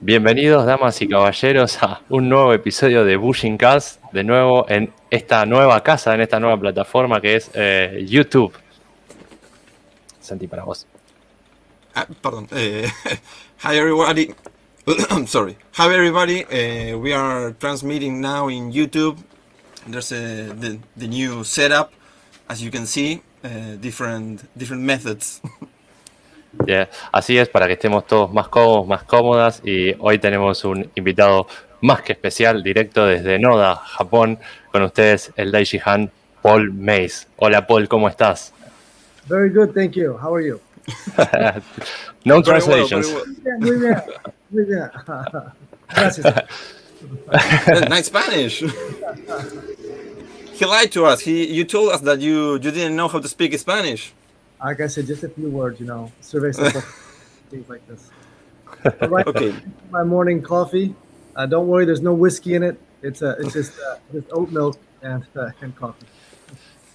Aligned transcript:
Bienvenidos, 0.00 0.66
damas 0.66 1.00
y 1.02 1.08
caballeros, 1.08 1.82
a 1.82 2.02
un 2.10 2.28
nuevo 2.28 2.52
episodio 2.52 3.04
de 3.04 3.16
Bushing 3.16 3.56
Cast, 3.56 4.00
de 4.12 4.22
nuevo 4.24 4.64
en 4.68 4.92
esta 5.10 5.44
nueva 5.46 5.82
casa, 5.82 6.14
en 6.14 6.20
esta 6.20 6.38
nueva 6.38 6.60
plataforma 6.60 7.20
que 7.20 7.36
es 7.36 7.50
eh, 7.54 8.04
YouTube. 8.06 8.52
Santi, 10.20 10.46
para 10.46 10.64
vos. 10.64 10.86
Ah, 11.94 12.06
pardon. 12.20 12.44
Uh, 12.52 12.86
hi, 13.64 13.76
everybody. 13.76 14.34
Sorry. 15.26 15.56
Hi, 15.72 15.92
everybody. 15.92 16.44
Uh, 16.44 16.98
we 16.98 17.12
are 17.12 17.52
transmitting 17.58 18.20
now 18.20 18.48
in 18.48 18.70
YouTube. 18.70 19.16
There's 19.88 20.10
the, 20.10 20.78
new 20.96 21.42
setup, 21.42 21.92
as 22.48 22.62
you 22.62 22.70
can 22.70 22.86
see, 22.86 23.22
uh, 23.42 23.76
different, 23.80 24.42
different 24.56 24.82
methods. 24.82 25.40
Yeah. 26.64 26.88
Así 27.12 27.36
es, 27.38 27.48
para 27.48 27.66
que 27.66 27.74
estemos 27.74 28.06
todos 28.06 28.32
más 28.32 28.48
cómodos, 28.48 28.86
más 28.86 29.02
cómodas. 29.04 29.62
Y 29.64 29.94
hoy 29.98 30.18
tenemos 30.18 30.64
un 30.64 30.90
invitado 30.94 31.46
más 31.80 32.02
que 32.02 32.12
especial, 32.12 32.62
directo 32.62 33.06
desde 33.06 33.38
Noda, 33.38 33.76
Japón. 33.76 34.38
Con 34.72 34.82
ustedes, 34.82 35.32
el 35.36 35.52
Daishihan 35.52 36.10
Paul 36.42 36.72
Mays. 36.72 37.26
Hola, 37.36 37.66
Paul, 37.66 37.88
¿cómo 37.88 38.08
estás? 38.08 38.52
Very 39.28 39.50
good, 39.50 39.74
thank 39.74 39.92
you. 39.92 40.16
How 40.16 40.34
are 40.34 40.46
you? 40.46 40.60
no 42.24 42.42
translations. 42.42 43.12
muy 43.58 43.76
bien, 43.76 44.02
muy 44.50 44.64
bien. 44.64 44.90
Gracias. 45.88 46.34
Nice 47.88 48.06
Spanish. 48.06 48.64
he 50.54 50.64
lied 50.64 50.90
to 50.92 51.04
us. 51.04 51.20
He, 51.20 51.52
you 51.52 51.64
told 51.64 51.92
us 51.92 52.00
that 52.02 52.20
you, 52.20 52.54
you 52.54 52.70
didn't 52.70 52.96
know 52.96 53.08
how 53.08 53.18
to 53.18 53.28
speak 53.28 53.56
Spanish. 53.58 54.12
Like 54.62 54.80
I 54.80 54.86
said, 54.88 55.06
just 55.06 55.22
a 55.24 55.28
few 55.28 55.50
words, 55.50 55.80
you 55.80 55.86
know, 55.86 56.10
survey 56.20 56.52
simple 56.56 56.82
things 57.50 57.68
like 57.68 57.86
this. 57.88 58.10
All 59.02 59.08
right, 59.08 59.26
Okay. 59.26 59.54
my 59.90 60.02
morning 60.04 60.42
coffee. 60.42 60.94
Uh, 61.36 61.46
don't 61.46 61.66
worry, 61.68 61.84
there's 61.84 62.00
no 62.02 62.14
whiskey 62.14 62.54
in 62.54 62.62
it. 62.62 62.78
It's 63.02 63.22
uh, 63.22 63.36
it's 63.38 63.52
just 63.52 63.72
uh, 63.78 63.96
just 64.12 64.26
oat 64.32 64.50
milk 64.50 64.78
and 65.02 65.22
uh, 65.36 65.50
and 65.60 65.74
coffee. 65.76 66.06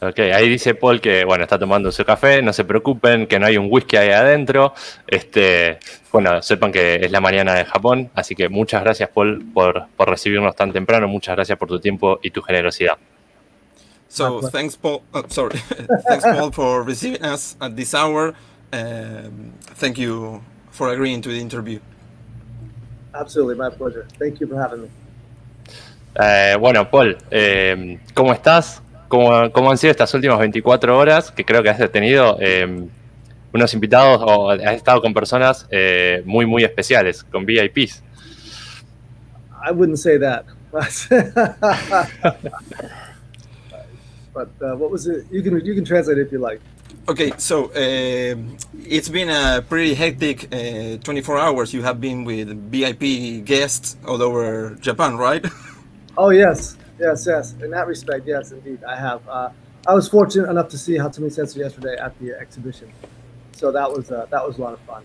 Ok, 0.03 0.17
ahí 0.33 0.49
dice 0.49 0.73
Paul 0.73 0.99
que 0.99 1.23
bueno, 1.25 1.43
está 1.43 1.59
tomando 1.59 1.91
su 1.91 2.03
café, 2.03 2.41
no 2.41 2.53
se 2.53 2.65
preocupen, 2.65 3.27
que 3.27 3.37
no 3.37 3.45
hay 3.45 3.57
un 3.57 3.67
whisky 3.69 3.97
ahí 3.97 4.09
adentro. 4.09 4.73
Este, 5.05 5.77
bueno, 6.11 6.41
sepan 6.41 6.71
que 6.71 6.95
es 6.95 7.11
la 7.11 7.21
mañana 7.21 7.53
de 7.53 7.65
Japón, 7.65 8.09
así 8.15 8.33
que 8.33 8.49
muchas 8.49 8.81
gracias 8.81 9.09
Paul 9.09 9.45
por, 9.53 9.85
por 9.95 10.09
recibirnos 10.09 10.55
tan 10.55 10.73
temprano, 10.73 11.07
muchas 11.07 11.35
gracias 11.35 11.55
por 11.59 11.67
tu 11.67 11.79
tiempo 11.79 12.19
y 12.23 12.31
tu 12.31 12.41
generosidad. 12.41 12.97
So 14.11 14.41
thanks, 14.41 14.75
Paul. 14.75 15.03
Uh, 15.13 15.23
sorry, 15.29 15.57
thanks, 16.07 16.25
Paul, 16.25 16.51
for 16.51 16.83
receiving 16.83 17.23
us 17.23 17.55
at 17.61 17.77
this 17.77 17.95
hour. 17.95 18.35
Um, 18.73 19.53
thank 19.79 19.97
you 19.97 20.43
for 20.69 20.91
agreeing 20.91 21.21
to 21.21 21.29
the 21.29 21.39
interview. 21.39 21.79
Absolutely, 23.13 23.55
my 23.55 23.69
pleasure. 23.69 24.05
Thank 24.19 24.41
you 24.41 24.47
for 24.47 24.59
having 24.59 24.81
me. 24.81 24.89
Eh, 26.19 26.57
bueno, 26.59 26.91
Paul, 26.91 27.17
eh, 27.31 27.99
¿cómo 28.13 28.33
estás? 28.33 28.81
¿Cómo, 29.07 29.49
¿Cómo 29.53 29.71
han 29.71 29.77
sido 29.77 29.91
estas 29.91 30.13
últimas 30.13 30.39
24 30.39 30.97
horas? 30.97 31.31
Que 31.31 31.45
creo 31.45 31.63
que 31.63 31.69
has 31.69 31.91
tenido 31.91 32.37
eh, 32.41 32.67
unos 33.53 33.73
invitados 33.73 34.21
o 34.25 34.51
has 34.51 34.75
estado 34.75 35.01
con 35.01 35.13
personas 35.13 35.67
eh, 35.71 36.21
muy, 36.25 36.45
muy 36.45 36.65
especiales, 36.65 37.23
con 37.23 37.45
VIPs. 37.45 38.03
I 39.65 39.71
wouldn't 39.71 39.99
say 39.99 40.19
that. 40.19 40.43
but 44.33 44.49
uh, 44.61 44.75
what 44.75 44.91
was 44.91 45.07
it? 45.07 45.25
You 45.31 45.41
can 45.41 45.63
you 45.65 45.73
can 45.75 45.85
translate 45.85 46.17
it 46.17 46.27
if 46.27 46.31
you 46.31 46.39
like. 46.39 46.61
Okay, 47.07 47.31
so 47.37 47.65
um 47.65 48.57
it's 48.85 49.09
been 49.09 49.29
a 49.29 49.61
pretty 49.61 49.93
hectic 49.93 50.53
uh, 50.53 50.97
24 50.97 51.37
hours. 51.37 51.73
You 51.73 51.83
have 51.83 51.99
been 51.99 52.23
with 52.25 52.49
VIP 52.71 53.45
guests 53.45 53.97
all 54.05 54.21
over 54.21 54.75
Japan, 54.81 55.17
right? 55.17 55.45
Oh 56.17 56.29
yes, 56.29 56.77
yes, 56.99 57.25
yes. 57.25 57.53
In 57.63 57.71
that 57.71 57.87
respect, 57.87 58.27
yes, 58.27 58.51
indeed, 58.51 58.83
I 58.83 58.97
have. 58.97 59.21
Uh, 59.29 59.49
I 59.87 59.93
was 59.93 60.09
fortunate 60.09 60.49
enough 60.49 60.67
to 60.69 60.77
see 60.77 60.97
Hatsumi 60.97 61.31
Sensei 61.31 61.61
yesterday 61.61 61.95
at 61.95 62.19
the 62.19 62.37
exhibition, 62.37 62.91
so 63.53 63.71
that 63.71 63.89
was 63.89 64.11
uh, 64.11 64.27
that 64.29 64.45
was 64.45 64.57
a 64.57 64.61
lot 64.61 64.73
of 64.73 64.81
fun. 64.81 65.03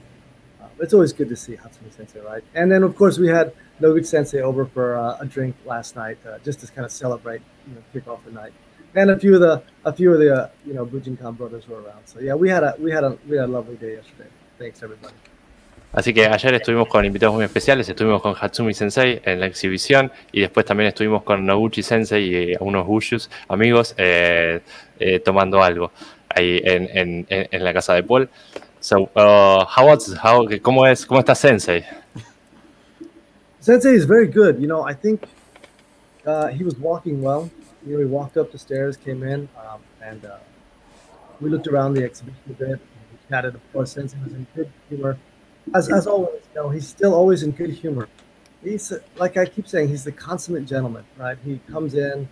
Uh, 0.60 0.66
it's 0.80 0.92
always 0.92 1.12
good 1.12 1.28
to 1.28 1.36
see 1.36 1.52
Hatsumi 1.52 1.96
Sensei, 1.96 2.20
right? 2.20 2.42
And 2.56 2.70
then 2.70 2.82
of 2.82 2.96
course 2.96 3.18
we 3.18 3.28
had 3.28 3.54
Noguchi 3.80 4.06
Sensei 4.06 4.40
over 4.40 4.66
for 4.66 4.96
uh, 4.96 5.18
a 5.20 5.26
drink 5.26 5.54
last 5.64 5.94
night, 5.94 6.18
uh, 6.26 6.38
just 6.40 6.58
to 6.60 6.66
kind 6.66 6.84
of 6.84 6.90
celebrate, 6.90 7.40
you 7.68 7.74
know, 7.76 7.82
kick 7.92 8.08
off 8.08 8.24
the 8.24 8.32
night. 8.32 8.52
And 8.96 9.10
a 9.10 9.18
few 9.18 9.34
of 9.34 9.40
the 9.40 9.62
a 9.84 9.92
few 9.92 10.12
of 10.14 10.18
the 10.18 10.30
uh, 10.34 10.48
you 10.66 10.72
know 10.74 10.86
Bujinkan 10.86 11.36
brothers 11.36 11.68
were 11.68 11.76
around. 11.82 12.02
So 12.06 12.18
yeah, 12.20 12.34
we 12.34 12.48
had 12.50 12.62
a 12.64 12.74
we 12.80 12.90
had 12.90 13.04
a 13.04 13.16
we 13.28 13.36
had 13.36 13.44
a 13.48 13.52
lovely 13.52 13.76
day 13.76 13.92
yesterday. 13.96 14.30
Thanks 14.58 14.82
everybody. 14.82 15.14
Así 15.92 16.12
que 16.12 16.26
ayer 16.26 16.54
estuvimos 16.54 16.88
con 16.88 17.04
invitados 17.04 17.34
muy 17.34 17.44
especiales, 17.44 17.88
estuvimos 17.88 18.20
con 18.20 18.34
Hatsumi 18.38 18.74
Sensei 18.74 19.20
en 19.24 19.40
la 19.40 19.46
exhibición 19.46 20.10
y 20.32 20.40
después 20.40 20.66
también 20.66 20.88
estuvimos 20.88 21.22
con 21.22 21.46
Noguchi 21.46 21.82
Sensei 21.82 22.52
y 22.52 22.56
unos 22.60 22.86
Wushus 22.86 23.30
amigos 23.48 23.94
eh, 23.96 24.60
eh, 24.98 25.20
tomando 25.20 25.62
algo 25.62 25.90
ahí 26.28 26.60
en, 26.64 26.88
en, 26.92 27.26
en- 27.30 27.48
en 27.50 27.64
la 27.64 27.72
casa 27.72 27.94
de 27.94 28.02
Paul. 28.02 28.28
So, 28.80 29.02
uh, 29.14 29.64
how 29.64 29.86
was, 29.86 30.14
how, 30.22 30.46
¿cómo, 30.60 30.86
es, 30.86 31.06
¿Cómo 31.06 31.20
está 31.20 31.34
Sensei? 31.34 31.82
Sensei 33.60 33.94
is 33.94 34.04
very 34.06 34.26
good. 34.26 34.58
You 34.58 34.66
know, 34.66 34.82
I 34.86 34.94
think 34.94 35.22
uh, 36.26 36.48
he 36.48 36.62
was 36.64 36.74
walking 36.78 37.22
well. 37.22 37.50
You 37.86 37.92
know, 37.92 37.98
he 38.00 38.04
walked 38.04 38.36
up 38.36 38.50
the 38.50 38.58
stairs, 38.58 38.96
came 38.96 39.22
in, 39.22 39.48
um, 39.56 39.80
and 40.02 40.24
uh, 40.24 40.38
we 41.40 41.50
looked 41.50 41.68
around 41.68 41.94
the 41.94 42.02
exhibition 42.02 42.40
a 42.50 42.52
bit. 42.52 42.80
We 43.12 43.18
chatted. 43.28 43.54
Of 43.54 43.72
course, 43.72 43.92
Sensei 43.92 44.18
was 44.24 44.32
in 44.32 44.46
good 44.56 44.70
humor, 44.88 45.16
as 45.72 45.90
as 45.90 46.06
always. 46.08 46.42
You 46.54 46.62
know, 46.62 46.68
he's 46.70 46.88
still 46.88 47.14
always 47.14 47.44
in 47.44 47.52
good 47.52 47.70
humor. 47.70 48.08
He's 48.62 48.92
like 49.16 49.36
I 49.36 49.46
keep 49.46 49.68
saying, 49.68 49.88
he's 49.88 50.02
the 50.02 50.12
consummate 50.12 50.66
gentleman, 50.66 51.04
right? 51.16 51.38
He 51.44 51.60
comes 51.70 51.94
in, 51.94 52.28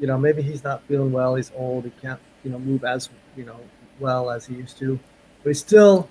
you 0.00 0.06
know, 0.06 0.16
maybe 0.16 0.40
he's 0.40 0.62
not 0.62 0.82
feeling 0.84 1.10
well. 1.10 1.34
He's 1.34 1.50
old. 1.56 1.84
He 1.84 1.90
can't, 1.90 2.20
you 2.44 2.50
know, 2.50 2.60
move 2.60 2.84
as 2.84 3.08
you 3.36 3.44
know 3.44 3.58
well 3.98 4.30
as 4.30 4.46
he 4.46 4.54
used 4.54 4.78
to, 4.78 5.00
but 5.42 5.50
he's 5.50 5.60
still 5.60 6.08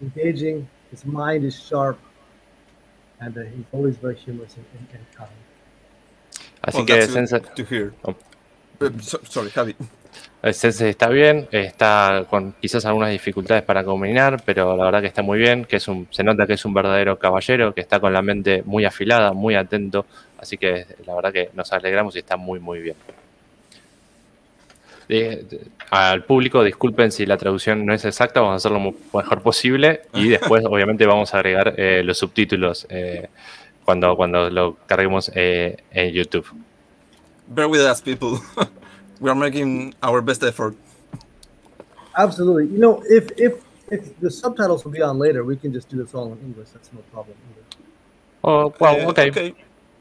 engaging. 0.00 0.68
His 0.92 1.04
mind 1.04 1.44
is 1.44 1.58
sharp, 1.58 1.98
and 3.20 3.36
uh, 3.36 3.42
he's 3.42 3.64
always 3.72 3.96
very 3.96 4.14
humorous 4.14 4.56
and, 4.56 4.66
and 4.92 5.12
kind. 5.12 5.30
Así 6.62 6.78
Well, 6.78 6.86
que 6.86 7.02
Sensei, 7.02 7.40
to 7.40 7.64
hear. 7.68 7.92
Oh. 8.02 8.14
Uh, 8.80 9.00
so- 9.00 9.20
sorry, 9.28 9.50
Javi. 9.50 9.74
eh, 10.42 10.52
Sensei 10.52 10.90
está 10.90 11.08
bien, 11.08 11.48
está 11.52 12.24
con 12.30 12.52
quizás 12.60 12.84
algunas 12.84 13.10
dificultades 13.10 13.62
para 13.62 13.84
combinar, 13.84 14.42
pero 14.44 14.76
la 14.76 14.84
verdad 14.84 15.00
que 15.00 15.06
está 15.08 15.22
muy 15.22 15.38
bien, 15.38 15.64
que 15.64 15.76
es 15.76 15.88
un, 15.88 16.06
se 16.10 16.22
nota 16.24 16.46
que 16.46 16.54
es 16.54 16.64
un 16.64 16.74
verdadero 16.74 17.18
caballero, 17.18 17.74
que 17.74 17.80
está 17.80 18.00
con 18.00 18.12
la 18.12 18.22
mente 18.22 18.62
muy 18.64 18.84
afilada, 18.84 19.32
muy 19.32 19.54
atento, 19.54 20.06
así 20.38 20.56
que 20.58 20.86
la 21.06 21.14
verdad 21.14 21.32
que 21.32 21.50
nos 21.54 21.72
alegramos 21.72 22.14
y 22.16 22.20
está 22.20 22.36
muy 22.36 22.58
muy 22.60 22.80
bien. 22.80 22.96
Eh, 25.08 25.44
al 25.90 26.24
público, 26.24 26.62
disculpen 26.64 27.12
si 27.12 27.26
la 27.26 27.36
traducción 27.36 27.84
no 27.84 27.92
es 27.92 28.04
exacta, 28.04 28.40
vamos 28.40 28.54
a 28.54 28.56
hacerlo 28.56 28.78
lo 29.12 29.18
mejor 29.18 29.42
posible 29.42 30.02
y 30.14 30.28
después 30.28 30.64
obviamente 30.64 31.04
vamos 31.06 31.34
a 31.34 31.38
agregar 31.38 31.74
eh, 31.76 32.02
los 32.04 32.16
subtítulos 32.18 32.86
eh, 32.88 33.28
cuando, 33.92 34.16
cuando 34.16 34.50
lo 34.50 34.76
carguemos 34.86 35.30
eh, 35.34 35.76
en 35.92 36.12
YouTube. 36.12 36.46
Bear 37.48 37.68
with 37.68 37.82
us, 37.82 38.00
people. 38.00 38.40
we 39.20 39.28
are 39.30 39.34
making 39.34 39.94
our 40.02 40.22
best 40.22 40.42
effort. 40.42 40.74
Absolutely. 42.16 42.68
You 42.68 42.78
know, 42.78 43.02
if 43.08 43.30
if 43.36 43.62
if 43.90 44.18
the 44.20 44.30
subtitles 44.30 44.84
will 44.84 44.92
be 44.92 45.02
on 45.02 45.18
later, 45.18 45.44
we 45.44 45.56
can 45.56 45.72
just 45.72 45.90
do 45.90 45.98
this 45.98 46.14
all 46.14 46.32
in 46.32 46.38
English. 46.40 46.70
That's 46.72 46.90
no 46.92 47.00
problem 47.12 47.36
either. 47.50 47.66
Oh, 48.44 48.74
well, 48.80 48.96
Uh, 49.06 49.10
okay. 49.10 49.30
okay. 49.30 49.54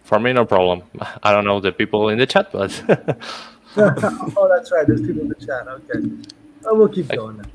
For 0.03 0.19
me, 0.19 0.33
no 0.33 0.45
problem. 0.45 0.83
I 1.23 1.33
don't 1.33 1.45
know 1.45 1.59
the 1.59 1.71
people 1.73 2.09
in 2.09 2.17
the 2.19 2.25
chat, 2.25 2.51
but 2.53 2.71
oh, 3.77 4.47
that's 4.49 4.71
right. 4.71 4.87
There's 4.87 5.01
people 5.01 5.23
in 5.23 5.29
the 5.29 5.35
chat. 5.35 5.67
Okay. 5.67 6.07
Oh, 6.65 6.75
we'll 6.75 6.89
keep 6.89 7.09
going 7.09 7.37
then. 7.37 7.51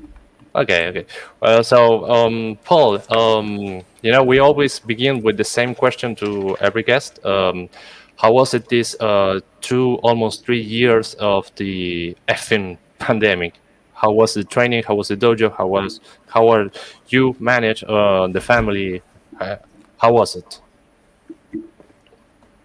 Okay, 0.57 0.87
okay. 0.87 1.05
Well, 1.39 1.63
so 1.63 2.09
um, 2.09 2.57
Paul, 2.63 3.01
um, 3.15 3.81
you 4.01 4.11
know, 4.11 4.23
we 4.23 4.39
always 4.39 4.79
begin 4.79 5.21
with 5.21 5.37
the 5.37 5.43
same 5.43 5.75
question 5.75 6.15
to 6.15 6.57
every 6.59 6.83
guest. 6.83 7.23
Um, 7.25 7.69
how 8.17 8.31
was 8.33 8.53
it 8.53 8.67
this 8.67 8.95
uh, 8.99 9.39
two, 9.61 9.95
almost 10.03 10.45
three 10.45 10.61
years 10.61 11.13
of 11.15 11.53
the 11.55 12.17
effing 12.27 12.77
pandemic? 12.99 13.53
How 13.93 14.11
was 14.11 14.33
the 14.33 14.43
training? 14.43 14.83
How 14.83 14.95
was 14.95 15.07
the 15.07 15.17
dojo? 15.17 15.55
How 15.55 15.67
was 15.67 15.99
how 16.27 16.49
are 16.49 16.69
you 17.09 17.35
manage 17.39 17.83
uh, 17.83 18.27
the 18.27 18.41
family? 18.41 19.01
Uh, 19.39 19.57
how 19.97 20.13
was 20.13 20.35
it? 20.35 20.61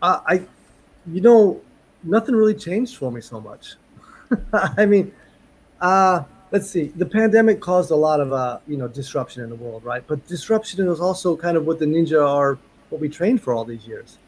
Uh, 0.01 0.21
I, 0.27 0.43
you 1.07 1.21
know, 1.21 1.61
nothing 2.03 2.35
really 2.35 2.55
changed 2.55 2.97
for 2.97 3.11
me 3.11 3.21
so 3.21 3.41
much. 3.41 3.77
I 4.53 4.85
mean, 4.85 5.13
uh, 5.81 6.25
let's 6.53 6.71
see. 6.71 6.93
The 6.95 7.07
pandemic 7.07 7.61
caused 7.61 7.91
a 7.91 7.97
lot 7.97 8.21
of, 8.21 8.33
uh, 8.33 8.61
you 8.69 8.77
know, 8.77 8.87
disruption 8.87 9.43
in 9.43 9.49
the 9.49 9.57
world, 9.57 9.85
right? 9.85 10.05
But 10.07 10.27
disruption 10.29 10.87
is 10.87 11.01
also 11.01 11.37
kind 11.37 11.57
of 11.57 11.67
what 11.67 11.79
the 11.79 11.87
ninja 11.87 12.25
are, 12.25 12.59
what 12.91 13.01
we 13.01 13.09
trained 13.09 13.43
for 13.43 13.55
all 13.55 13.65
these 13.65 13.87
years. 13.87 14.19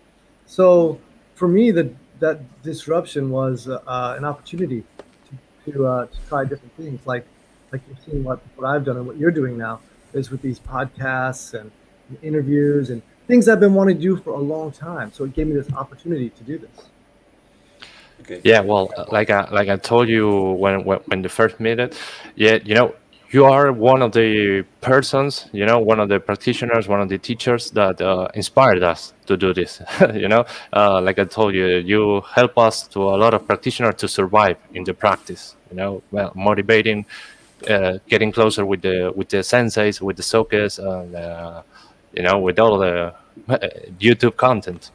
So 0.46 0.98
for 1.34 1.46
me, 1.46 1.70
the 1.70 1.94
that 2.20 2.62
disruption 2.62 3.30
was 3.30 3.68
uh, 3.68 4.14
an 4.18 4.24
opportunity 4.24 4.84
to 5.28 5.72
to, 5.72 5.86
uh, 5.86 6.06
to 6.06 6.18
try 6.28 6.44
different 6.44 6.74
things, 6.76 7.00
like 7.06 7.26
like 7.70 7.82
you've 7.88 8.00
seen 8.00 8.24
what 8.24 8.40
what 8.56 8.66
I've 8.66 8.84
done 8.84 8.96
and 8.96 9.06
what 9.06 9.18
you're 9.18 9.30
doing 9.30 9.58
now 9.58 9.80
is 10.14 10.30
with 10.30 10.42
these 10.42 10.58
podcasts 10.58 11.54
and 11.58 11.70
interviews 12.22 12.90
and 12.90 13.02
things 13.26 13.48
I've 13.48 13.60
been 13.60 13.74
wanting 13.74 13.96
to 13.96 14.02
do 14.02 14.16
for 14.16 14.30
a 14.30 14.38
long 14.38 14.72
time. 14.72 15.12
So 15.12 15.24
it 15.24 15.34
gave 15.34 15.46
me 15.48 15.54
this 15.54 15.72
opportunity 15.72 16.30
to 16.30 16.44
do 16.44 16.58
this. 16.58 16.88
Okay. 18.24 18.40
Yeah, 18.42 18.60
well, 18.60 18.90
uh, 18.96 19.04
like 19.12 19.28
I 19.28 19.48
like 19.50 19.68
I 19.68 19.76
told 19.76 20.08
you 20.08 20.52
when 20.52 20.84
when, 20.84 20.98
when 21.06 21.22
the 21.22 21.28
first 21.28 21.60
minute, 21.60 21.94
yeah, 22.36 22.58
you 22.64 22.74
know, 22.74 22.94
you 23.30 23.44
are 23.44 23.70
one 23.70 24.00
of 24.00 24.12
the 24.12 24.64
persons, 24.80 25.46
you 25.52 25.66
know, 25.66 25.78
one 25.78 26.00
of 26.00 26.08
the 26.08 26.20
practitioners, 26.20 26.88
one 26.88 27.00
of 27.02 27.08
the 27.10 27.18
teachers 27.18 27.70
that 27.72 28.00
uh, 28.00 28.28
inspired 28.34 28.82
us 28.82 29.12
to 29.26 29.36
do 29.36 29.52
this. 29.52 29.82
you 30.14 30.28
know, 30.28 30.46
uh, 30.72 31.02
like 31.02 31.18
I 31.18 31.24
told 31.24 31.54
you, 31.54 31.66
you 31.66 32.22
help 32.34 32.56
us 32.56 32.86
to 32.88 33.02
a 33.02 33.16
lot 33.16 33.34
of 33.34 33.46
practitioners 33.46 33.96
to 33.96 34.08
survive 34.08 34.56
in 34.72 34.84
the 34.84 34.94
practice. 34.94 35.56
You 35.70 35.76
know, 35.76 36.02
well, 36.10 36.32
motivating, 36.34 37.04
uh, 37.68 37.98
getting 38.08 38.32
closer 38.32 38.64
with 38.64 38.80
the 38.80 39.12
with 39.14 39.28
the 39.28 39.38
senseis, 39.38 40.00
with 40.00 40.16
the 40.16 40.22
sokas, 40.22 40.78
and 40.78 41.14
uh, 41.14 41.62
you 42.14 42.22
know, 42.22 42.38
with 42.38 42.58
all 42.58 42.78
the 42.78 43.12
uh, 43.48 43.58
YouTube 44.00 44.36
content. 44.36 44.90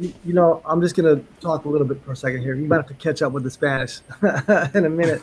You, 0.00 0.14
know, 0.26 0.62
I'm 0.64 0.80
just 0.80 0.94
gonna 0.94 1.20
talk 1.40 1.64
a 1.64 1.68
little 1.68 1.86
bit 1.86 2.02
for 2.04 2.12
a 2.12 2.16
second 2.16 2.42
here. 2.42 2.54
You 2.54 2.66
might 2.66 2.76
have 2.76 2.86
to 2.86 2.94
catch 2.94 3.20
up 3.20 3.32
with 3.32 3.42
the 3.42 3.50
Spanish 3.50 4.00
in 4.74 4.84
a 4.84 4.90
minute, 4.90 5.22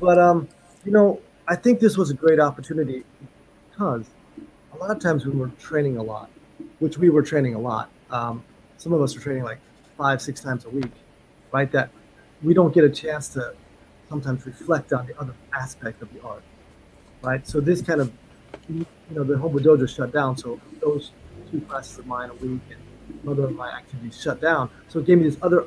but 0.00 0.18
um, 0.18 0.48
you 0.84 0.92
know, 0.92 1.20
I 1.46 1.56
think 1.56 1.80
this 1.80 1.98
was 1.98 2.10
a 2.10 2.14
great 2.14 2.40
opportunity 2.40 3.04
because 3.70 4.06
a 4.72 4.76
lot 4.78 4.90
of 4.90 5.00
times 5.00 5.26
when 5.26 5.34
we 5.34 5.40
were 5.40 5.52
training 5.58 5.98
a 5.98 6.02
lot, 6.02 6.30
which 6.78 6.96
we 6.98 7.10
were 7.10 7.22
training 7.22 7.54
a 7.54 7.58
lot. 7.58 7.90
Um, 8.10 8.42
some 8.78 8.92
of 8.92 9.02
us 9.02 9.16
are 9.16 9.20
training 9.20 9.44
like 9.44 9.58
five, 9.98 10.22
six 10.22 10.40
times 10.40 10.64
a 10.64 10.70
week, 10.70 10.92
right? 11.52 11.70
That 11.70 11.90
we 12.42 12.54
don't 12.54 12.72
get 12.72 12.84
a 12.84 12.90
chance 12.90 13.28
to 13.30 13.54
sometimes 14.08 14.46
reflect 14.46 14.92
on 14.92 15.06
the 15.06 15.18
other 15.20 15.34
aspect 15.52 16.02
of 16.02 16.12
the 16.12 16.22
art, 16.22 16.42
right? 17.22 17.46
So 17.46 17.60
this 17.60 17.82
kind 17.82 18.00
of, 18.00 18.12
you 18.68 18.86
know, 19.10 19.24
the 19.24 19.34
Hombu 19.34 19.60
Dojo 19.60 19.88
shut 19.88 20.12
down. 20.12 20.36
So 20.36 20.60
those 20.80 21.12
two 21.50 21.60
classes 21.62 21.98
of 21.98 22.06
mine 22.06 22.30
a 22.30 22.34
week 22.34 22.62
and 22.70 22.79
other 23.28 23.44
of 23.44 23.54
my 23.54 23.70
activities 23.70 24.20
shut 24.20 24.40
down. 24.40 24.70
So 24.88 24.98
it 25.00 25.06
gave 25.06 25.18
me 25.18 25.24
this 25.24 25.38
other 25.42 25.66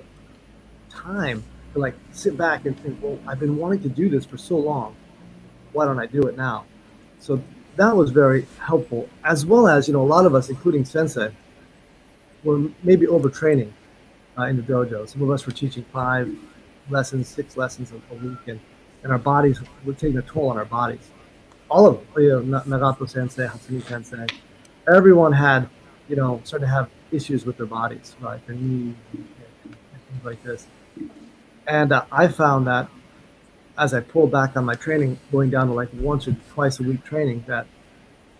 time 0.90 1.44
to 1.74 1.80
like 1.80 1.96
sit 2.12 2.38
back 2.38 2.66
and 2.66 2.80
think, 2.80 3.00
well, 3.02 3.20
I've 3.28 3.40
been 3.40 3.58
wanting 3.58 3.82
to 3.84 3.90
do 3.90 4.10
this 4.10 4.26
for 4.26 4.38
so 4.38 4.58
long. 4.58 4.96
Why 5.72 5.86
don't 5.86 6.00
I 6.00 6.06
do 6.06 6.24
it 6.28 6.38
now? 6.38 6.66
So 7.20 7.42
that 7.76 7.96
was 7.96 8.12
very 8.12 8.46
helpful, 8.60 9.10
as 9.24 9.46
well 9.46 9.68
as, 9.68 9.88
you 9.88 9.94
know, 9.94 10.02
a 10.02 10.06
lot 10.06 10.26
of 10.26 10.36
us, 10.36 10.50
including 10.50 10.86
Sensei, 10.86 11.32
were 12.44 12.70
maybe 12.84 13.08
overtraining 13.08 13.72
uh, 14.38 14.44
in 14.44 14.58
the 14.58 14.64
dojo. 14.64 15.08
Some 15.08 15.22
of 15.24 15.32
us 15.32 15.46
were 15.46 15.54
teaching 15.54 15.86
five 15.92 16.34
lessons, 16.90 17.28
six 17.28 17.58
lessons 17.58 17.92
a, 17.92 18.16
week, 18.16 18.38
and, 18.48 18.60
and 19.04 19.12
our 19.12 19.18
bodies 19.18 19.60
were 19.86 19.94
taking 19.94 20.18
a 20.18 20.22
toll 20.22 20.50
on 20.50 20.58
our 20.58 20.66
bodies. 20.66 21.10
All 21.70 21.88
of 21.88 21.96
them, 22.14 22.24
you 22.24 22.30
know, 22.46 22.62
Nagato 22.62 23.10
Sensei, 23.10 23.48
Hatsumi 23.48 23.84
Sensei, 23.84 24.28
everyone 24.94 25.32
had, 25.32 25.70
you 26.10 26.16
know, 26.16 26.42
started 26.44 26.66
to 26.66 26.72
have 26.72 26.90
issues 27.14 27.46
with 27.46 27.58
their 27.58 27.66
bodies, 27.66 28.16
right? 28.20 28.46
Their 28.48 28.56
knees 28.56 28.96
and 29.14 29.26
things 29.64 30.26
like 30.26 30.44
this. 30.44 30.68
And 31.68 31.92
uh, 31.92 32.06
I 32.12 32.28
found 32.28 32.68
that 32.68 32.90
as 33.78 33.94
I 33.94 34.02
pulled 34.02 34.32
back 34.32 34.56
on 34.56 34.66
my 34.66 34.76
training, 34.76 35.20
going 35.32 35.50
down 35.50 35.68
to 35.68 35.74
like 35.74 35.90
once 35.94 36.28
or 36.28 36.36
twice 36.54 36.80
a 36.80 36.84
week 36.84 37.04
training, 37.04 37.44
that 37.48 37.66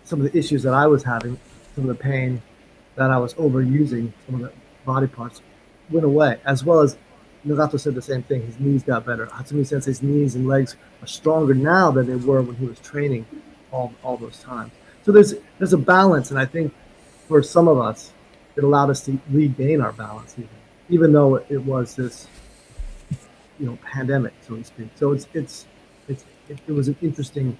some 0.04 0.20
of 0.20 0.30
the 0.30 0.38
issues 0.38 0.62
that 0.62 0.74
I 0.74 0.86
was 0.86 1.02
having, 1.02 1.38
some 1.74 1.88
of 1.88 1.96
the 1.96 2.02
pain 2.02 2.42
that 2.96 3.10
I 3.10 3.18
was 3.18 3.34
overusing, 3.34 4.12
some 4.26 4.36
of 4.36 4.40
the 4.42 4.52
body 4.84 5.06
parts 5.06 5.40
went 5.90 6.04
away, 6.04 6.38
as 6.44 6.64
well 6.64 6.80
as 6.80 6.96
Nagato 7.46 7.78
said 7.78 7.94
the 7.94 8.02
same 8.02 8.22
thing. 8.22 8.42
His 8.42 8.58
knees 8.58 8.82
got 8.82 9.04
better. 9.04 9.26
Hatsumi 9.26 9.66
Sensei's 9.66 10.02
knees 10.02 10.34
and 10.34 10.46
legs 10.46 10.76
are 11.02 11.06
stronger 11.06 11.54
now 11.54 11.90
than 11.90 12.06
they 12.06 12.16
were 12.16 12.40
when 12.40 12.56
he 12.56 12.66
was 12.66 12.78
training 12.80 13.26
all, 13.72 13.92
all 14.02 14.16
those 14.16 14.38
times. 14.38 14.72
So 15.02 15.12
there's 15.12 15.34
there's 15.58 15.74
a 15.74 15.78
balance, 15.78 16.30
and 16.30 16.38
I 16.38 16.46
think 16.46 16.72
for 17.28 17.42
some 17.42 17.68
of 17.68 17.78
us, 17.78 18.12
it 18.56 18.64
allowed 18.64 18.90
us 18.90 19.00
to 19.02 19.18
regain 19.30 19.80
our 19.80 19.92
balance, 19.92 20.34
even 20.38 20.48
even 20.88 21.12
though 21.12 21.36
it 21.36 21.62
was 21.64 21.96
this 21.96 22.28
you 23.58 23.66
know 23.66 23.78
pandemic, 23.82 24.32
so 24.46 24.56
to 24.56 24.64
speak. 24.64 24.88
So 24.96 25.12
it's 25.12 25.26
it's 25.34 25.66
it's 26.08 26.24
it, 26.48 26.58
it 26.66 26.72
was 26.72 26.88
an 26.88 26.96
interesting 27.02 27.56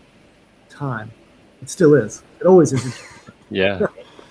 time. 0.69 1.11
It 1.63 1.71
still 1.71 1.95
is. 1.95 2.23
It 2.41 2.47
always 2.47 2.73
is. 2.73 3.01
yeah, 3.51 3.87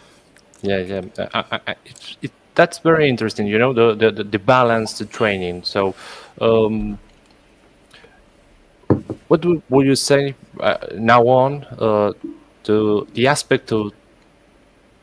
yeah, 0.61 0.77
yeah. 0.77 1.01
I, 1.33 1.61
I, 1.67 1.71
it, 1.85 2.17
it, 2.21 2.31
that's 2.55 2.79
very 2.79 3.09
interesting. 3.09 3.47
You 3.47 3.57
know, 3.57 3.73
the 3.73 4.11
the, 4.11 4.23
the 4.23 4.39
balance, 4.39 4.97
the 4.97 5.05
training. 5.05 5.63
So, 5.63 5.95
um, 6.39 6.99
what 9.27 9.43
would, 9.69 9.85
you 9.85 9.95
say 9.95 10.35
uh, 10.59 10.77
now 10.93 11.27
on 11.27 11.63
uh, 11.79 12.13
to 12.63 13.07
the 13.13 13.27
aspect 13.27 13.69
to 13.69 13.91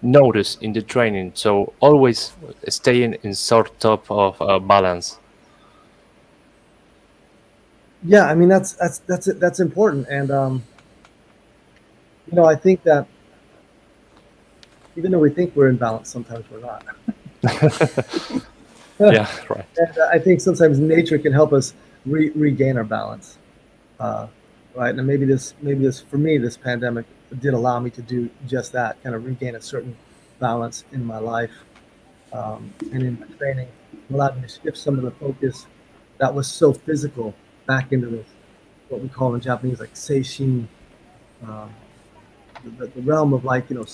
notice 0.02 0.56
in 0.60 0.72
the 0.72 0.82
training? 0.82 1.32
So 1.34 1.72
always 1.80 2.32
staying 2.68 3.18
in 3.22 3.34
sort 3.34 3.84
of 3.84 4.10
of 4.10 4.40
uh, 4.40 4.58
balance. 4.58 5.18
Yeah, 8.02 8.24
I 8.24 8.34
mean 8.34 8.48
that's 8.48 8.72
that's 8.74 8.98
that's 9.00 9.26
that's 9.26 9.60
important, 9.60 10.08
and 10.08 10.30
um, 10.30 10.62
you 12.30 12.36
know 12.36 12.46
I 12.46 12.56
think 12.56 12.82
that 12.84 13.06
even 14.96 15.10
though 15.12 15.18
we 15.18 15.30
think 15.30 15.54
we're 15.54 15.68
in 15.68 15.76
balance, 15.76 16.08
sometimes 16.08 16.44
we're 16.50 16.60
not. 16.60 16.84
yeah, 18.98 19.30
right. 19.48 19.66
And 19.78 19.98
I 20.12 20.18
think 20.18 20.40
sometimes 20.40 20.78
nature 20.78 21.18
can 21.18 21.32
help 21.32 21.52
us 21.52 21.74
re 22.06 22.30
regain 22.30 22.76
our 22.76 22.84
balance, 22.84 23.38
uh, 23.98 24.28
right? 24.74 24.94
And 24.94 25.06
maybe 25.06 25.26
this 25.26 25.54
maybe 25.60 25.84
this 25.84 26.00
for 26.00 26.18
me 26.18 26.38
this 26.38 26.56
pandemic 26.56 27.06
did 27.38 27.54
allow 27.54 27.78
me 27.78 27.90
to 27.90 28.02
do 28.02 28.28
just 28.46 28.72
that, 28.72 29.02
kind 29.02 29.14
of 29.14 29.24
regain 29.24 29.54
a 29.54 29.60
certain 29.60 29.96
balance 30.38 30.84
in 30.92 31.04
my 31.04 31.18
life 31.18 31.52
um, 32.32 32.72
and 32.92 33.02
in 33.02 33.20
my 33.20 33.26
training, 33.38 33.68
allowed 34.10 34.36
me 34.36 34.42
to 34.42 34.48
shift 34.48 34.76
some 34.76 34.96
of 34.98 35.04
the 35.04 35.10
focus 35.12 35.66
that 36.18 36.34
was 36.34 36.46
so 36.46 36.72
physical 36.72 37.34
back 37.66 37.92
into 37.92 38.08
this, 38.08 38.26
what 38.88 39.00
we 39.00 39.08
call 39.08 39.34
in 39.34 39.40
Japanese 39.40 39.80
like 39.80 39.94
seishin, 39.94 40.66
um, 41.46 41.72
the, 42.78 42.86
the, 42.88 43.00
realm 43.02 43.32
of 43.32 43.44
like 43.44 43.70
you 43.70 43.76
know 43.76 43.86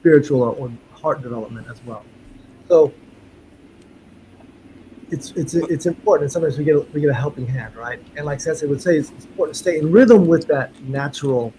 spiritual 0.00 0.42
or, 0.42 0.54
or 0.56 0.72
heart 0.92 1.22
development 1.22 1.66
as 1.70 1.80
well. 1.84 2.04
So 2.68 2.92
it's 5.10 5.30
it's 5.32 5.54
it's 5.54 5.86
important. 5.86 6.32
sometimes 6.32 6.58
we 6.58 6.64
get 6.64 6.76
a, 6.76 6.80
we 6.92 7.00
get 7.00 7.10
a 7.10 7.14
helping 7.14 7.46
hand, 7.46 7.76
right? 7.76 8.00
And 8.16 8.26
like 8.26 8.40
Sensei 8.40 8.66
would 8.66 8.82
say, 8.82 8.96
it's, 8.96 9.10
it's 9.10 9.26
important 9.26 9.54
to 9.54 9.60
stay 9.60 9.78
in 9.78 9.92
rhythm 9.92 10.26
with 10.26 10.46
that 10.48 10.78
natural 10.82 11.52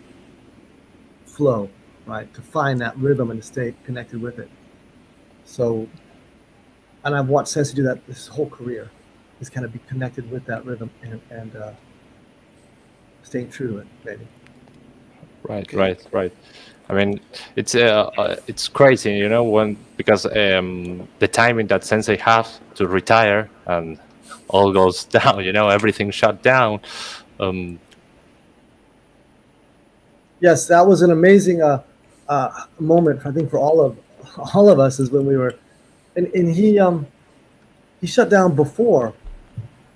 flow, 1.39 1.69
right? 2.05 2.27
To 2.33 2.41
find 2.41 2.81
that 2.81 2.97
rhythm 2.97 3.31
and 3.31 3.41
to 3.41 3.47
stay 3.47 3.73
connected 3.85 4.21
with 4.21 4.39
it. 4.39 4.49
So, 5.45 5.87
and 7.05 7.15
I've 7.15 7.29
watched 7.29 7.47
Sensei 7.47 7.75
do 7.75 7.83
that 7.83 8.05
this 8.07 8.27
whole 8.27 8.49
career 8.49 8.91
is 9.39 9.49
kind 9.49 9.65
of 9.65 9.71
be 9.71 9.79
connected 9.87 10.29
with 10.29 10.45
that 10.47 10.65
rhythm 10.65 10.89
and, 11.01 11.21
and 11.29 11.55
uh, 11.55 11.71
staying 13.23 13.49
true 13.49 13.69
to 13.71 13.77
it, 13.79 13.87
maybe. 14.03 14.27
Right, 15.43 15.71
right, 15.71 15.99
right. 16.11 16.33
I 16.89 16.93
mean, 16.93 17.21
it's 17.55 17.73
uh, 17.73 18.11
uh, 18.17 18.35
it's 18.47 18.67
crazy, 18.67 19.13
you 19.13 19.29
know, 19.29 19.45
when 19.45 19.77
because 19.95 20.25
um, 20.25 21.07
the 21.19 21.27
timing 21.27 21.67
that 21.67 21.85
Sensei 21.85 22.17
has 22.17 22.59
to 22.75 22.85
retire 22.85 23.49
and 23.65 23.97
all 24.49 24.73
goes 24.73 25.03
down, 25.17 25.45
you 25.45 25.53
know, 25.53 25.69
everything 25.69 26.11
shut 26.11 26.43
down. 26.43 26.81
Um, 27.39 27.79
yes, 30.39 30.67
that 30.67 30.85
was 30.85 31.01
an 31.01 31.11
amazing 31.11 31.61
uh, 31.61 31.83
uh, 32.27 32.65
moment, 32.79 33.25
I 33.25 33.31
think, 33.31 33.49
for 33.49 33.59
all 33.59 33.81
of 33.81 33.97
all 34.53 34.69
of 34.69 34.79
us, 34.79 34.99
is 34.99 35.11
when 35.11 35.25
we 35.25 35.37
were, 35.37 35.55
and, 36.15 36.27
and 36.33 36.53
he 36.53 36.79
um 36.79 37.07
he 38.01 38.07
shut 38.07 38.29
down 38.29 38.55
before 38.55 39.13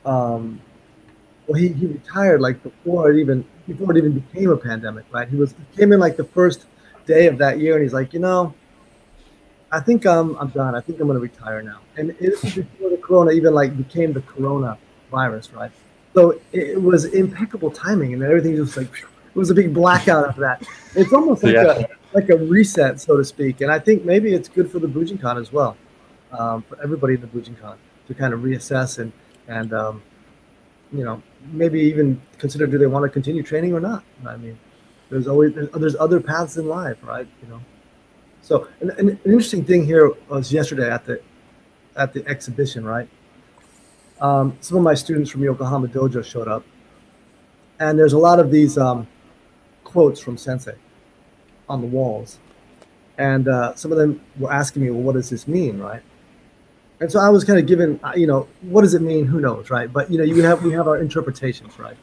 um, 0.06 0.62
well, 1.48 1.60
he, 1.60 1.70
he 1.70 1.88
retired 1.88 2.42
like 2.42 2.62
before 2.64 3.12
it 3.12 3.20
even 3.20 3.46
before 3.68 3.92
it 3.92 3.98
even 3.98 4.20
became 4.20 4.50
a 4.50 4.58
pandemic, 4.58 5.06
right? 5.12 5.28
He 5.28 5.36
was 5.36 5.54
he 5.72 5.78
came 5.78 5.92
in 5.92 6.00
like 6.00 6.18
the 6.18 6.24
first 6.24 6.66
day 7.06 7.28
of 7.28 7.38
that 7.40 7.60
year, 7.60 7.76
and 7.76 7.84
he's 7.84 7.94
like, 7.94 8.14
you 8.14 8.20
know, 8.20 8.54
I 9.72 9.80
think 9.80 10.06
I'm 10.06 10.36
I'm 10.38 10.50
done. 10.50 10.76
I 10.76 10.82
think 10.82 11.00
I'm 11.00 11.08
gonna 11.08 11.20
retire 11.20 11.62
now. 11.62 11.80
And 11.98 12.12
it, 12.20 12.42
was 12.42 12.56
before 12.56 12.90
the 12.90 12.98
corona 12.98 13.32
even 13.32 13.54
like 13.54 13.76
became 13.76 14.14
the 14.14 14.22
corona 14.22 14.78
virus, 15.12 15.52
right? 15.54 15.72
So 16.14 16.40
it, 16.52 16.82
was 16.82 17.06
impeccable 17.06 17.72
timing, 17.72 18.14
and 18.14 18.24
everything 18.24 18.56
just 18.56 18.78
like 18.78 19.06
it 19.34 19.40
was 19.40 19.50
a 19.50 19.56
big 19.56 19.74
blackout 19.74 20.28
after 20.28 20.42
that. 20.42 20.68
It's 20.96 21.12
almost 21.12 21.44
like 21.44 21.56
yeah. 21.56 21.80
a 21.80 21.86
like 22.14 22.30
a 22.30 22.38
reset, 22.38 23.00
so 23.00 23.18
to 23.18 23.26
speak. 23.26 23.62
And 23.62 23.72
I 23.72 23.80
think 23.80 24.06
maybe 24.06 24.34
it's 24.34 24.48
good 24.48 24.72
for 24.72 24.80
the 24.80 24.88
Bujinkan 24.88 25.42
as 25.42 25.52
well, 25.52 25.76
um, 26.32 26.62
for 26.64 26.82
everybody 26.84 27.16
in 27.16 27.22
the 27.22 27.28
Bujinkan 27.28 27.76
to 28.08 28.14
kind 28.14 28.34
of 28.34 28.42
reassess 28.42 29.00
and 29.00 29.12
and 29.48 29.74
um, 29.74 30.04
you 30.92 31.04
know 31.04 31.22
maybe 31.52 31.80
even 31.82 32.22
consider 32.38 32.68
do 32.68 32.78
they 32.78 32.86
want 32.86 33.04
to 33.04 33.10
continue 33.10 33.44
training 33.44 33.74
or 33.74 33.80
not. 33.80 34.04
I 34.26 34.38
mean, 34.38 34.58
there's 35.10 35.28
always 35.28 35.54
there's 35.56 35.96
other 35.96 36.20
paths 36.20 36.58
in 36.58 36.68
life, 36.68 36.98
right? 37.04 37.28
You 37.42 37.50
know. 37.50 37.62
So 38.42 38.68
an, 38.82 38.92
an 38.92 39.20
interesting 39.26 39.66
thing 39.66 39.86
here 39.86 40.12
was 40.30 40.54
yesterday 40.54 40.92
at 40.92 41.06
the 41.06 41.22
at 41.96 42.14
the 42.14 42.26
exhibition, 42.28 42.86
right? 42.86 43.10
Um, 44.22 44.58
some 44.62 44.78
of 44.78 44.84
my 44.84 44.94
students 44.94 45.32
from 45.32 45.44
Yokohama 45.44 45.88
Dojo 45.88 46.24
showed 46.24 46.48
up, 46.48 46.64
and 47.80 47.98
there's 47.98 48.14
a 48.14 48.18
lot 48.18 48.40
of 48.40 48.52
these 48.52 48.78
um, 48.78 49.08
quotes 49.94 50.20
from 50.20 50.38
Sensei 50.38 50.76
on 51.70 51.80
the 51.82 51.88
walls, 51.88 52.40
and 53.18 53.48
uh, 53.48 53.76
some 53.76 53.92
of 53.92 53.98
them 53.98 54.20
were 54.38 54.52
asking 54.52 54.82
me, 54.82 54.90
well, 54.90 55.02
what 55.02 55.14
does 55.14 55.30
this 55.30 55.48
mean, 55.48 55.80
right? 55.80 56.02
And 57.00 57.12
so 57.12 57.20
I 57.20 57.30
was 57.30 57.44
kind 57.44 57.60
of 57.60 57.68
given, 57.68 58.00
uh, 58.04 58.14
you 58.16 58.28
know, 58.28 58.48
what 58.62 58.82
does 58.82 58.96
it 58.96 59.02
mean? 59.02 59.26
Who 59.26 59.40
knows, 59.40 59.70
right? 59.70 59.92
But 59.92 60.12
you 60.12 60.18
know, 60.18 60.24
you 60.24 60.42
have 60.44 60.64
we 60.64 60.74
have 60.74 60.88
our 60.88 60.98
interpretations, 60.98 61.78
right? 61.78 61.98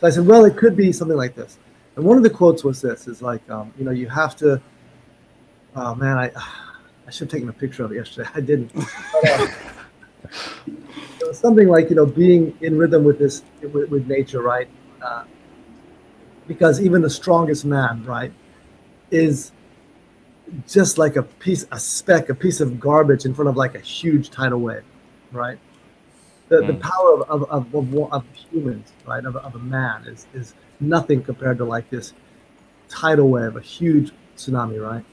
So 0.00 0.06
I 0.06 0.10
said, 0.10 0.26
well, 0.26 0.44
it 0.44 0.56
could 0.56 0.76
be 0.76 0.92
something 0.92 1.16
like 1.16 1.34
this. 1.34 1.58
And 1.96 2.04
one 2.04 2.16
of 2.16 2.22
the 2.22 2.30
quotes 2.30 2.62
was 2.64 2.80
this: 2.80 3.08
"Is 3.08 3.22
like, 3.22 3.48
um, 3.50 3.72
you 3.78 3.84
know, 3.84 3.90
you 3.90 4.08
have 4.08 4.36
to." 4.36 4.60
Oh 5.76 5.94
man, 5.94 6.18
I 6.18 6.30
I 7.06 7.10
should 7.10 7.26
have 7.26 7.32
taken 7.32 7.48
a 7.48 7.52
picture 7.52 7.84
of 7.84 7.92
it 7.92 7.96
yesterday. 7.96 8.28
I 8.34 8.40
didn't. 8.40 8.72
Uh, 9.26 9.46
something 11.32 11.68
like 11.68 11.90
you 11.90 11.96
know 11.96 12.06
being 12.06 12.56
in 12.60 12.76
rhythm 12.78 13.04
with 13.04 13.18
this 13.18 13.42
with, 13.62 13.88
with 13.90 14.06
nature, 14.06 14.42
right? 14.42 14.68
Uh, 15.02 15.24
because 16.50 16.80
even 16.80 17.00
the 17.00 17.08
strongest 17.08 17.64
man, 17.64 18.02
right, 18.04 18.32
is 19.12 19.52
just 20.66 20.98
like 20.98 21.14
a 21.14 21.22
piece, 21.22 21.64
a 21.70 21.78
speck, 21.78 22.28
a 22.28 22.34
piece 22.34 22.60
of 22.60 22.80
garbage 22.80 23.24
in 23.24 23.32
front 23.32 23.48
of 23.48 23.56
like 23.56 23.76
a 23.76 23.78
huge 23.78 24.30
tidal 24.30 24.58
wave, 24.58 24.82
right? 25.30 25.60
The, 26.48 26.56
mm. 26.56 26.66
the 26.66 26.74
power 26.74 27.22
of, 27.22 27.42
of, 27.42 27.72
of, 27.72 27.94
of, 27.94 28.12
of 28.12 28.24
humans, 28.34 28.92
right, 29.06 29.24
of, 29.24 29.36
of 29.36 29.54
a 29.54 29.60
man 29.60 30.06
is, 30.06 30.26
is 30.34 30.54
nothing 30.80 31.22
compared 31.22 31.56
to 31.58 31.64
like 31.64 31.88
this 31.88 32.14
tidal 32.88 33.28
wave, 33.28 33.54
a 33.54 33.60
huge 33.60 34.10
tsunami, 34.36 34.84
right? 34.84 35.04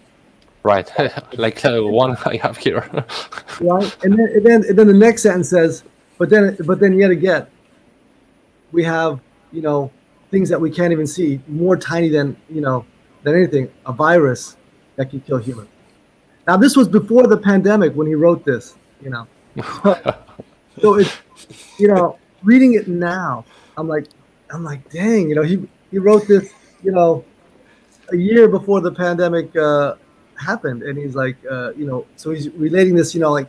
Right, 0.64 0.92
like 1.38 1.64
uh, 1.64 1.84
one 1.84 2.18
I 2.26 2.38
have 2.38 2.58
here. 2.58 2.80
right, 3.62 4.04
and 4.04 4.18
then, 4.18 4.28
and 4.34 4.44
then 4.44 4.64
and 4.68 4.76
then 4.76 4.88
the 4.88 4.94
next 5.06 5.22
sentence 5.22 5.52
says, 5.52 5.84
but 6.18 6.32
then 6.32 6.58
but 6.66 6.80
then 6.80 6.98
yet 6.98 7.12
again, 7.12 7.46
we 8.72 8.84
have 8.84 9.20
you 9.52 9.62
know 9.62 9.92
things 10.32 10.50
that 10.50 10.60
we 10.60 10.70
can't 10.70 10.92
even 10.92 11.08
see, 11.08 11.40
more 11.48 11.78
tiny 11.78 12.10
than 12.10 12.36
you 12.50 12.62
know 12.62 12.86
than 13.24 13.36
anything, 13.36 13.72
a 13.86 13.94
virus 13.94 14.58
that 14.96 15.10
can 15.10 15.22
kill 15.22 15.38
humans. 15.38 15.70
Now, 16.48 16.56
this 16.56 16.78
was 16.78 16.88
before 16.88 17.28
the 17.28 17.38
pandemic 17.38 17.94
when 17.94 18.08
he 18.08 18.16
wrote 18.16 18.46
this, 18.46 18.76
you 19.02 19.10
know. 19.10 19.28
so 20.82 20.96
it's, 20.96 21.18
you 21.78 21.90
know, 21.90 22.18
reading 22.42 22.76
it 22.76 22.88
now, 22.88 23.44
I'm 23.76 23.88
like, 23.88 24.08
I'm 24.50 24.64
like, 24.64 24.90
dang, 24.90 25.28
you 25.30 25.36
know, 25.36 25.44
he 25.44 25.68
he 25.92 26.00
wrote 26.00 26.28
this, 26.28 26.52
you 26.84 26.92
know, 26.92 27.26
a 28.12 28.16
year 28.16 28.48
before 28.48 28.80
the 28.80 28.92
pandemic 28.92 29.54
uh, 29.56 29.96
happened, 30.36 30.84
and 30.84 30.98
he's 30.98 31.16
like, 31.16 31.36
uh, 31.50 31.74
you 31.74 31.86
know, 31.86 32.06
so 32.16 32.32
he's 32.32 32.50
relating 32.50 32.96
this, 32.96 33.14
you 33.14 33.20
know, 33.20 33.32
like 33.32 33.48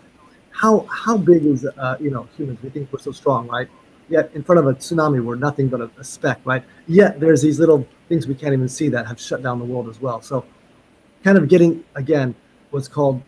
how 0.50 0.80
how 0.90 1.16
big 1.16 1.46
is 1.46 1.64
uh, 1.64 1.96
you 2.00 2.10
know 2.10 2.26
humans? 2.36 2.58
We 2.62 2.70
think 2.70 2.92
we're 2.92 2.98
so 2.98 3.12
strong, 3.12 3.46
right? 3.46 3.68
Yet 4.08 4.30
in 4.34 4.42
front 4.42 4.58
of 4.58 4.66
a 4.66 4.74
tsunami, 4.74 5.22
we're 5.22 5.36
nothing 5.36 5.68
but 5.68 5.80
a, 5.80 5.90
a 5.98 6.04
speck, 6.04 6.40
right? 6.44 6.64
Yet 6.86 7.20
there's 7.20 7.42
these 7.42 7.58
little 7.58 7.86
things 8.08 8.26
we 8.26 8.34
can't 8.34 8.52
even 8.52 8.68
see 8.68 8.88
that 8.88 9.06
have 9.06 9.20
shut 9.20 9.42
down 9.42 9.58
the 9.58 9.64
world 9.64 9.88
as 9.88 10.00
well. 10.00 10.22
So 10.22 10.44
kind 11.24 11.36
of 11.36 11.48
getting 11.48 11.84
again 11.94 12.34
what's 12.70 12.88
called 12.88 13.22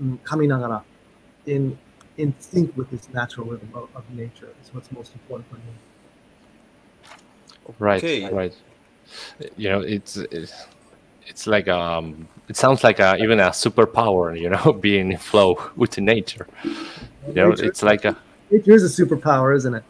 mm, 0.00 0.18
kaminagara 0.20 0.82
in 1.46 1.78
in 2.16 2.34
sync 2.38 2.76
with 2.76 2.90
this 2.90 3.08
natural 3.12 3.46
rhythm 3.46 3.70
of, 3.74 3.88
of 3.94 4.08
nature 4.10 4.50
is 4.62 4.72
what's 4.74 4.92
most 4.92 5.12
important 5.14 5.48
for 5.48 5.56
me. 5.56 5.62
Right, 7.78 8.02
okay. 8.02 8.32
right. 8.32 8.54
You 9.56 9.70
know, 9.70 9.80
it's, 9.80 10.16
it's 10.16 10.66
it's 11.26 11.46
like 11.46 11.68
um, 11.68 12.28
it 12.48 12.56
sounds 12.56 12.84
like 12.84 12.98
a, 12.98 13.16
even 13.16 13.40
a 13.40 13.50
superpower. 13.50 14.38
You 14.38 14.50
know, 14.50 14.72
being 14.80 15.12
in 15.12 15.18
flow 15.18 15.58
with 15.76 15.98
nature. 15.98 16.46
You 16.64 17.34
know, 17.34 17.50
nature, 17.50 17.64
it's 17.64 17.82
like 17.82 18.04
a 18.04 18.16
nature 18.50 18.72
is 18.72 18.84
a 18.98 19.04
superpower, 19.04 19.56
isn't 19.56 19.74
it? 19.74 19.84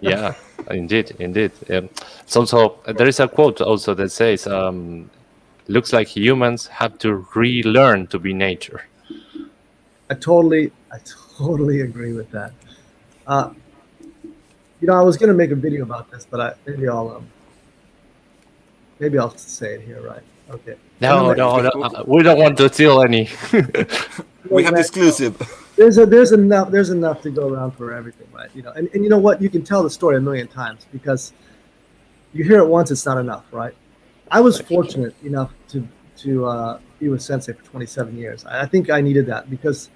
Yeah, 0.00 0.34
indeed, 0.70 1.16
indeed. 1.18 1.52
Um, 1.70 1.88
it's 2.20 2.36
also 2.36 2.80
there 2.86 3.08
is 3.08 3.20
a 3.20 3.28
quote 3.28 3.60
also 3.60 3.94
that 3.94 4.10
says, 4.10 4.46
um, 4.46 5.10
looks 5.68 5.92
like 5.92 6.08
humans 6.08 6.66
have 6.68 6.98
to 6.98 7.26
relearn 7.34 8.06
to 8.08 8.18
be 8.18 8.32
nature. 8.32 8.86
I 10.08 10.14
totally, 10.14 10.72
I 10.92 10.98
totally 11.36 11.80
agree 11.80 12.12
with 12.12 12.30
that. 12.30 12.52
Uh, 13.26 13.50
you 14.80 14.86
know, 14.88 14.94
I 14.94 15.02
was 15.02 15.16
going 15.16 15.28
to 15.28 15.34
make 15.34 15.50
a 15.50 15.56
video 15.56 15.82
about 15.82 16.10
this, 16.10 16.26
but 16.30 16.40
I, 16.40 16.52
maybe 16.66 16.88
I'll, 16.88 17.16
um, 17.16 17.26
maybe 19.00 19.18
I'll 19.18 19.36
say 19.36 19.74
it 19.74 19.80
here, 19.80 20.00
right? 20.02 20.22
Okay. 20.50 20.76
No, 21.00 21.32
no, 21.32 21.60
no. 21.60 21.82
Uh, 21.82 22.04
we 22.06 22.22
don't 22.22 22.38
want 22.38 22.56
to 22.58 22.72
steal 22.72 23.02
any. 23.02 23.28
we 24.50 24.62
have 24.62 24.74
exclusive. 24.74 25.36
There's 25.76 25.98
a, 25.98 26.06
there's 26.06 26.32
enough, 26.32 26.70
there's 26.70 26.90
enough 26.90 27.22
to 27.22 27.30
go 27.30 27.48
around 27.48 27.72
for 27.72 27.92
everything, 27.92 28.26
right? 28.32 28.50
You 28.54 28.62
know, 28.62 28.72
and, 28.72 28.88
and 28.94 29.04
you 29.04 29.10
know 29.10 29.18
what? 29.18 29.42
You 29.42 29.50
can 29.50 29.62
tell 29.62 29.82
the 29.82 29.90
story 29.90 30.16
a 30.16 30.20
million 30.20 30.48
times 30.48 30.86
because 30.90 31.32
you 32.32 32.44
hear 32.44 32.58
it 32.58 32.66
once, 32.66 32.90
it's 32.90 33.04
not 33.04 33.18
enough, 33.18 33.44
right? 33.52 33.74
I 34.30 34.40
was 34.40 34.60
fortunate 34.60 35.14
enough 35.22 35.52
to 35.68 35.86
to 36.18 36.46
uh, 36.46 36.80
be 36.98 37.08
with 37.10 37.22
Sensei 37.22 37.52
for 37.52 37.62
27 37.64 38.16
years. 38.16 38.44
I 38.46 38.66
think 38.66 38.88
I 38.90 39.00
needed 39.02 39.26
that 39.26 39.50
because 39.50 39.90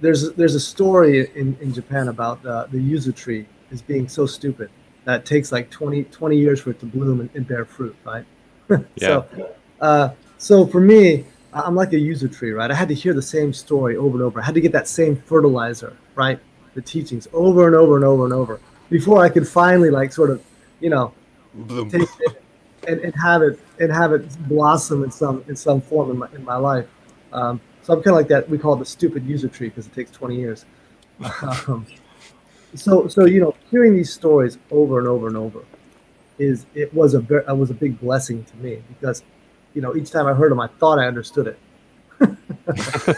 there's 0.00 0.32
there's 0.32 0.54
a 0.54 0.60
story 0.60 1.30
in, 1.34 1.56
in 1.60 1.72
Japan 1.72 2.08
about 2.08 2.44
uh, 2.44 2.66
the 2.66 2.78
yuzu 2.78 3.14
tree 3.14 3.46
is 3.70 3.80
being 3.80 4.08
so 4.08 4.26
stupid 4.26 4.68
that 5.04 5.20
it 5.20 5.26
takes 5.26 5.50
like 5.50 5.70
20, 5.70 6.04
20 6.04 6.36
years 6.36 6.60
for 6.60 6.70
it 6.70 6.80
to 6.80 6.86
bloom 6.86 7.20
and, 7.20 7.30
and 7.34 7.46
bear 7.46 7.64
fruit, 7.64 7.96
right? 8.04 8.24
yeah. 8.70 8.84
So, 8.96 9.26
uh, 9.80 10.10
so 10.38 10.66
for 10.66 10.80
me, 10.80 11.24
I'm 11.52 11.74
like 11.74 11.92
a 11.92 11.96
yuzu 11.96 12.34
tree, 12.34 12.52
right? 12.52 12.70
I 12.70 12.74
had 12.74 12.88
to 12.88 12.94
hear 12.94 13.12
the 13.12 13.22
same 13.22 13.52
story 13.52 13.96
over 13.96 14.16
and 14.16 14.22
over. 14.22 14.40
I 14.40 14.44
had 14.44 14.54
to 14.54 14.60
get 14.60 14.72
that 14.72 14.88
same 14.88 15.16
fertilizer, 15.16 15.96
right? 16.14 16.40
The 16.74 16.82
teachings 16.82 17.28
over 17.32 17.66
and 17.66 17.76
over 17.76 17.96
and 17.96 18.04
over 18.04 18.24
and 18.24 18.32
over 18.32 18.60
before 18.88 19.22
I 19.22 19.28
could 19.28 19.46
finally 19.46 19.90
like 19.90 20.12
sort 20.12 20.30
of, 20.30 20.42
you 20.80 20.90
know, 20.90 21.12
bloom. 21.54 21.90
Take 21.90 22.02
it, 22.20 22.42
and, 22.88 23.00
and 23.00 23.14
have 23.14 23.42
it 23.42 23.60
and 23.78 23.92
have 23.92 24.12
it 24.12 24.26
blossom 24.48 25.04
in 25.04 25.10
some 25.10 25.44
in 25.48 25.54
some 25.54 25.80
form 25.80 26.10
in 26.10 26.18
my 26.18 26.28
in 26.34 26.44
my 26.44 26.56
life. 26.56 26.86
Um, 27.32 27.60
so 27.82 27.92
I'm 27.92 28.02
kind 28.02 28.14
of 28.14 28.16
like 28.16 28.28
that. 28.28 28.48
We 28.48 28.58
call 28.58 28.74
it 28.74 28.78
the 28.78 28.86
stupid 28.86 29.26
yuzu 29.26 29.52
tree 29.52 29.68
because 29.68 29.86
it 29.86 29.94
takes 29.94 30.10
20 30.10 30.36
years. 30.36 30.64
Um, 31.68 31.86
so 32.74 33.06
so 33.06 33.26
you 33.26 33.40
know, 33.40 33.54
hearing 33.70 33.94
these 33.94 34.12
stories 34.12 34.58
over 34.70 34.98
and 34.98 35.06
over 35.06 35.28
and 35.28 35.36
over 35.36 35.62
is 36.38 36.66
it 36.74 36.92
was 36.94 37.14
a 37.14 37.20
very 37.20 37.44
it 37.46 37.56
was 37.56 37.70
a 37.70 37.74
big 37.74 38.00
blessing 38.00 38.44
to 38.44 38.56
me 38.56 38.82
because 38.88 39.22
you 39.74 39.82
know 39.82 39.94
each 39.96 40.10
time 40.10 40.26
I 40.26 40.34
heard 40.34 40.50
them, 40.50 40.60
I 40.60 40.68
thought 40.68 40.98
I 40.98 41.06
understood 41.06 41.46
it. 41.46 41.58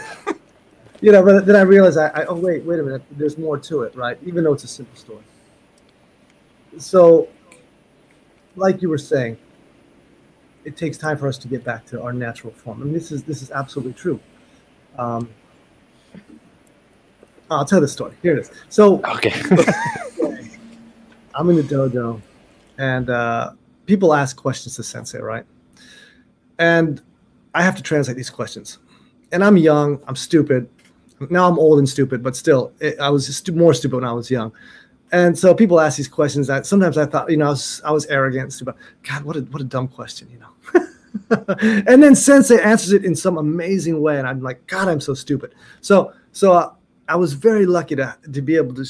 you 1.01 1.11
know, 1.11 1.23
but 1.23 1.45
then 1.45 1.55
I 1.55 1.61
realized 1.61 1.97
I, 1.97 2.07
I 2.07 2.25
oh 2.25 2.35
wait 2.35 2.63
wait 2.63 2.79
a 2.79 2.83
minute, 2.83 3.03
there's 3.11 3.37
more 3.37 3.57
to 3.59 3.83
it, 3.83 3.95
right? 3.95 4.17
Even 4.25 4.43
though 4.43 4.53
it's 4.53 4.63
a 4.63 4.67
simple 4.67 4.95
story. 4.95 5.23
So, 6.77 7.29
like 8.55 8.81
you 8.81 8.89
were 8.89 8.97
saying, 8.97 9.37
it 10.65 10.75
takes 10.75 10.97
time 10.97 11.17
for 11.17 11.27
us 11.27 11.37
to 11.39 11.47
get 11.47 11.63
back 11.63 11.85
to 11.87 12.01
our 12.01 12.11
natural 12.11 12.51
form. 12.51 12.81
and 12.81 12.93
this 12.93 13.11
is 13.11 13.23
this 13.23 13.41
is 13.41 13.51
absolutely 13.51 13.93
true. 13.93 14.19
Um, 14.97 15.29
I'll 17.49 17.65
tell 17.65 17.81
the 17.81 17.87
story. 17.87 18.13
Here 18.23 18.35
it 18.35 18.39
is. 18.39 18.51
So, 18.69 19.01
okay, 19.05 19.33
I'm 21.35 21.49
in 21.49 21.57
the 21.57 21.63
dojo, 21.63 22.19
and 22.77 23.09
uh, 23.09 23.51
people 23.85 24.13
ask 24.13 24.35
questions 24.35 24.75
to 24.77 24.83
Sensei, 24.83 25.19
right? 25.19 25.45
And 26.59 27.01
I 27.53 27.61
have 27.61 27.75
to 27.75 27.83
translate 27.83 28.17
these 28.17 28.29
questions. 28.29 28.79
And 29.31 29.43
I'm 29.43 29.57
young. 29.57 29.99
I'm 30.07 30.15
stupid. 30.15 30.69
Now 31.29 31.47
I'm 31.47 31.57
old 31.57 31.79
and 31.79 31.87
stupid, 31.87 32.21
but 32.21 32.35
still, 32.35 32.73
it, 32.79 32.99
I 32.99 33.09
was 33.09 33.49
more 33.49 33.73
stupid 33.73 33.95
when 33.95 34.03
I 34.03 34.11
was 34.11 34.29
young. 34.29 34.51
And 35.11 35.37
so 35.37 35.53
people 35.53 35.79
ask 35.79 35.97
these 35.97 36.07
questions 36.07 36.47
that 36.47 36.65
sometimes 36.65 36.97
I 36.97 37.05
thought, 37.05 37.29
you 37.29 37.37
know, 37.37 37.47
I 37.47 37.49
was, 37.49 37.81
I 37.85 37.91
was 37.91 38.05
arrogant, 38.07 38.51
stupid. 38.51 38.75
God, 39.03 39.23
what 39.23 39.37
a 39.37 39.41
what 39.41 39.61
a 39.61 39.65
dumb 39.65 39.87
question, 39.87 40.29
you 40.29 40.39
know. 40.39 40.87
and 41.87 42.03
then 42.03 42.15
Sensei 42.15 42.61
answers 42.61 42.91
it 42.91 43.05
in 43.05 43.15
some 43.15 43.37
amazing 43.37 44.01
way, 44.01 44.17
and 44.17 44.27
I'm 44.27 44.41
like, 44.41 44.65
God, 44.67 44.89
I'm 44.89 44.99
so 44.99 45.13
stupid. 45.13 45.53
So, 45.81 46.11
so 46.33 46.75
I 47.07 47.15
was 47.15 47.33
very 47.33 47.65
lucky 47.65 47.95
to 47.95 48.17
to 48.33 48.41
be 48.41 48.57
able 48.57 48.73
to 48.75 48.85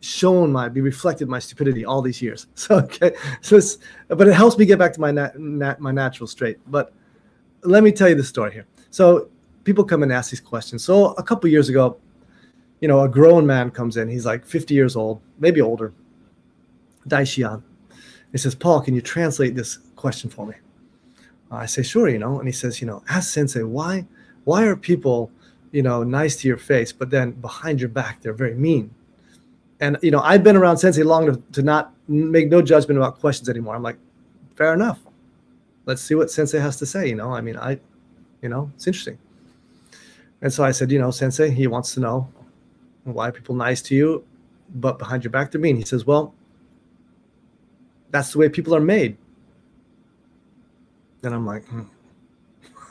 show 0.00 0.46
my 0.46 0.68
be 0.68 0.80
reflected 0.80 1.28
my 1.28 1.38
stupidity 1.38 1.84
all 1.84 2.02
these 2.02 2.20
years. 2.20 2.46
So 2.54 2.76
okay, 2.78 3.12
so 3.40 3.60
but 4.08 4.26
it 4.26 4.34
helps 4.34 4.58
me 4.58 4.64
get 4.66 4.78
back 4.78 4.92
to 4.94 5.00
my 5.00 5.10
nat, 5.10 5.38
nat, 5.38 5.80
my 5.80 5.92
natural 5.92 6.26
state. 6.26 6.58
But 6.66 6.92
let 7.62 7.82
me 7.82 7.92
tell 7.92 8.08
you 8.08 8.14
the 8.14 8.24
story 8.24 8.52
here. 8.52 8.66
So 8.90 9.28
people 9.64 9.84
come 9.84 10.02
and 10.02 10.12
ask 10.12 10.30
these 10.30 10.40
questions. 10.40 10.82
So 10.84 11.12
a 11.12 11.22
couple 11.22 11.48
years 11.50 11.68
ago, 11.68 11.98
you 12.80 12.88
know, 12.88 13.00
a 13.02 13.08
grown 13.08 13.46
man 13.46 13.70
comes 13.70 13.96
in. 13.96 14.08
He's 14.08 14.26
like 14.26 14.44
50 14.46 14.74
years 14.74 14.96
old, 14.96 15.20
maybe 15.38 15.60
older. 15.60 15.92
Daishihan. 17.08 17.62
He 18.32 18.38
says, 18.38 18.54
Paul, 18.54 18.80
can 18.80 18.94
you 18.94 19.00
translate 19.00 19.54
this 19.54 19.78
question 19.96 20.30
for 20.30 20.46
me? 20.46 20.54
I 21.50 21.66
say, 21.66 21.82
sure, 21.82 22.08
you 22.08 22.18
know. 22.18 22.38
And 22.38 22.46
he 22.46 22.52
says, 22.52 22.80
you 22.80 22.86
know, 22.86 23.02
ask 23.08 23.32
Sensei, 23.32 23.62
why, 23.62 24.06
why 24.44 24.64
are 24.64 24.76
people, 24.76 25.30
you 25.72 25.82
know, 25.82 26.04
nice 26.04 26.36
to 26.36 26.48
your 26.48 26.56
face, 26.56 26.92
but 26.92 27.10
then 27.10 27.32
behind 27.32 27.80
your 27.80 27.88
back, 27.88 28.22
they're 28.22 28.32
very 28.32 28.54
mean? 28.54 28.94
And, 29.80 29.98
you 30.02 30.10
know, 30.10 30.20
I've 30.20 30.44
been 30.44 30.56
around 30.56 30.76
Sensei 30.76 31.02
long 31.02 31.24
enough 31.24 31.38
to 31.52 31.62
not 31.62 31.92
make 32.06 32.50
no 32.50 32.62
judgment 32.62 32.98
about 32.98 33.18
questions 33.18 33.48
anymore. 33.48 33.74
I'm 33.74 33.82
like, 33.82 33.98
fair 34.54 34.74
enough. 34.74 35.00
Let's 35.86 36.02
see 36.02 36.14
what 36.14 36.30
Sensei 36.30 36.58
has 36.58 36.76
to 36.76 36.86
say. 36.86 37.08
You 37.08 37.14
know, 37.14 37.32
I 37.32 37.40
mean, 37.40 37.56
I, 37.56 37.78
you 38.42 38.48
know, 38.48 38.70
it's 38.74 38.86
interesting. 38.86 39.18
And 40.42 40.52
so 40.52 40.64
I 40.64 40.70
said, 40.70 40.90
you 40.90 40.98
know, 40.98 41.10
Sensei, 41.10 41.50
he 41.50 41.66
wants 41.66 41.94
to 41.94 42.00
know 42.00 42.28
why 43.04 43.28
are 43.28 43.32
people 43.32 43.54
nice 43.54 43.82
to 43.82 43.94
you, 43.94 44.24
but 44.74 44.98
behind 44.98 45.24
your 45.24 45.30
back 45.30 45.50
they're 45.50 45.60
mean. 45.60 45.76
He 45.76 45.84
says, 45.84 46.06
well, 46.06 46.34
that's 48.10 48.32
the 48.32 48.38
way 48.38 48.48
people 48.48 48.74
are 48.74 48.80
made. 48.80 49.16
And 51.22 51.34
I'm 51.34 51.46
like, 51.46 51.64
hmm. 51.66 51.82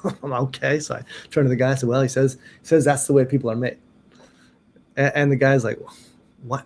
I'm 0.23 0.33
okay. 0.33 0.79
So 0.79 0.95
I 0.95 1.03
turn 1.31 1.43
to 1.43 1.49
the 1.49 1.55
guy. 1.55 1.71
I 1.71 1.75
said, 1.75 1.89
"Well, 1.89 2.01
he 2.01 2.07
says 2.07 2.37
he 2.61 2.67
says 2.67 2.85
that's 2.85 3.07
the 3.07 3.13
way 3.13 3.25
people 3.25 3.49
are 3.51 3.55
made." 3.55 3.77
And, 4.95 5.11
and 5.15 5.31
the 5.31 5.35
guy's 5.35 5.63
like, 5.63 5.79
"What? 6.43 6.65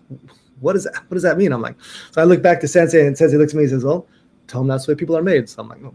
What 0.59 0.75
is 0.75 0.83
that? 0.85 0.95
What 0.95 1.15
does 1.15 1.23
that 1.23 1.37
mean?" 1.37 1.51
I'm 1.51 1.61
like, 1.61 1.75
so 2.11 2.21
I 2.21 2.25
look 2.25 2.41
back 2.41 2.59
to 2.61 2.67
Sensei, 2.67 3.05
and 3.05 3.17
Sensei 3.17 3.37
looks 3.37 3.53
at 3.53 3.57
me 3.57 3.63
and 3.63 3.71
says, 3.71 3.83
"Well, 3.83 4.05
tell 4.47 4.61
him 4.61 4.67
that's 4.67 4.85
the 4.85 4.93
way 4.93 4.95
people 4.95 5.17
are 5.17 5.23
made." 5.23 5.49
So 5.49 5.61
I'm 5.61 5.69
like, 5.69 5.81
no. 5.81 5.93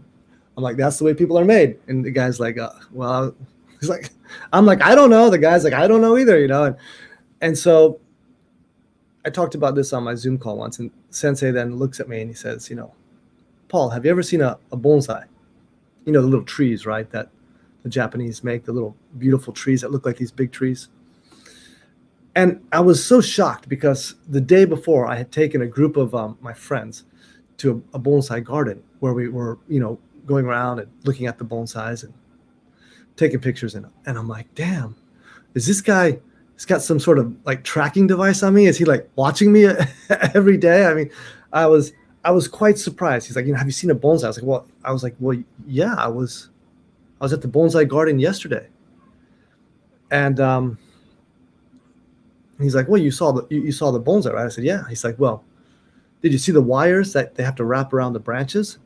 I'm 0.59 0.63
like, 0.63 0.75
"That's 0.75 0.97
the 0.97 1.05
way 1.05 1.13
people 1.13 1.39
are 1.39 1.45
made." 1.45 1.79
And 1.87 2.03
the 2.03 2.11
guy's 2.11 2.37
like, 2.37 2.57
uh, 2.57 2.71
"Well," 2.91 3.33
he's 3.79 3.87
like, 3.87 4.09
"I'm 4.51 4.65
like, 4.65 4.81
I 4.81 4.93
don't 4.93 5.09
know." 5.09 5.29
The 5.29 5.37
guy's 5.37 5.63
like, 5.63 5.71
"I 5.71 5.87
don't 5.87 6.01
know 6.01 6.17
either," 6.17 6.37
you 6.37 6.49
know. 6.49 6.65
And 6.65 6.75
and 7.39 7.57
so 7.57 8.01
I 9.25 9.29
talked 9.29 9.55
about 9.55 9.75
this 9.75 9.93
on 9.93 10.03
my 10.03 10.15
Zoom 10.15 10.37
call 10.37 10.57
once, 10.57 10.79
and 10.79 10.91
Sensei 11.11 11.51
then 11.51 11.77
looks 11.77 12.01
at 12.01 12.09
me 12.09 12.19
and 12.19 12.29
he 12.29 12.35
says, 12.35 12.69
"You 12.69 12.75
know, 12.75 12.93
Paul, 13.69 13.89
have 13.91 14.03
you 14.03 14.11
ever 14.11 14.21
seen 14.21 14.41
a, 14.41 14.57
a 14.73 14.75
bonsai? 14.77 15.27
You 16.03 16.11
know, 16.11 16.21
the 16.21 16.27
little 16.27 16.45
trees, 16.45 16.85
right? 16.85 17.09
That 17.11 17.29
the 17.83 17.89
Japanese 17.89 18.43
make, 18.43 18.65
the 18.65 18.73
little 18.73 18.97
beautiful 19.17 19.53
trees 19.53 19.79
that 19.79 19.91
look 19.91 20.05
like 20.05 20.17
these 20.17 20.33
big 20.33 20.51
trees. 20.51 20.89
And 22.35 22.61
I 22.73 22.81
was 22.81 23.03
so 23.03 23.21
shocked 23.21 23.69
because 23.69 24.15
the 24.27 24.41
day 24.41 24.65
before 24.65 25.07
I 25.07 25.15
had 25.15 25.31
taken 25.31 25.61
a 25.61 25.67
group 25.67 25.95
of 25.95 26.13
um, 26.13 26.37
my 26.41 26.53
friends 26.53 27.05
to 27.57 27.83
a, 27.93 27.97
a 27.97 27.99
bonsai 27.99 28.43
garden 28.43 28.83
where 28.99 29.13
we 29.13 29.29
were, 29.29 29.57
you 29.67 29.79
know, 29.79 29.97
going 30.29 30.45
around 30.45 30.79
and 30.79 30.89
looking 31.05 31.25
at 31.25 31.39
the 31.39 31.43
bonsais 31.43 32.03
and 32.03 32.13
taking 33.17 33.39
pictures. 33.39 33.73
And, 33.73 33.87
and 34.05 34.17
I'm 34.17 34.27
like, 34.27 34.53
damn, 34.53 34.95
is 35.55 35.65
this 35.65 35.81
guy, 35.81 36.19
he's 36.53 36.65
got 36.65 36.83
some 36.83 36.99
sort 36.99 37.17
of 37.17 37.35
like 37.45 37.63
tracking 37.63 38.05
device 38.05 38.43
on 38.43 38.53
me? 38.53 38.67
Is 38.67 38.77
he 38.77 38.85
like 38.85 39.09
watching 39.15 39.51
me 39.51 39.65
every 40.35 40.55
day? 40.55 40.85
I 40.85 40.93
mean, 40.93 41.09
I 41.51 41.65
was, 41.65 41.91
I 42.23 42.29
was 42.31 42.47
quite 42.47 42.77
surprised. 42.77 43.25
He's 43.25 43.35
like, 43.35 43.47
you 43.47 43.53
know, 43.53 43.57
have 43.57 43.67
you 43.67 43.73
seen 43.73 43.89
a 43.89 43.95
bonsai? 43.95 44.25
I 44.25 44.27
was 44.27 44.37
like, 44.37 44.45
well, 44.45 44.67
I 44.85 44.91
was 44.91 45.01
like, 45.01 45.15
well, 45.19 45.41
yeah, 45.65 45.95
I 45.97 46.07
was, 46.07 46.49
I 47.19 47.25
was 47.25 47.33
at 47.33 47.41
the 47.41 47.47
bonsai 47.47 47.87
garden 47.87 48.19
yesterday. 48.19 48.67
And 50.11 50.39
um, 50.39 50.77
he's 52.61 52.75
like, 52.75 52.87
well, 52.87 53.01
you 53.01 53.09
saw 53.11 53.31
the, 53.31 53.47
you, 53.49 53.63
you 53.63 53.71
saw 53.71 53.91
the 53.91 54.01
bonsai, 54.01 54.33
right? 54.33 54.45
I 54.45 54.49
said, 54.49 54.63
yeah. 54.63 54.87
He's 54.89 55.03
like, 55.03 55.17
well, 55.17 55.43
did 56.21 56.31
you 56.31 56.37
see 56.37 56.51
the 56.51 56.61
wires 56.61 57.13
that 57.13 57.33
they 57.33 57.43
have 57.43 57.55
to 57.55 57.65
wrap 57.65 57.93
around 57.93 58.13
the 58.13 58.19
branches? 58.19 58.77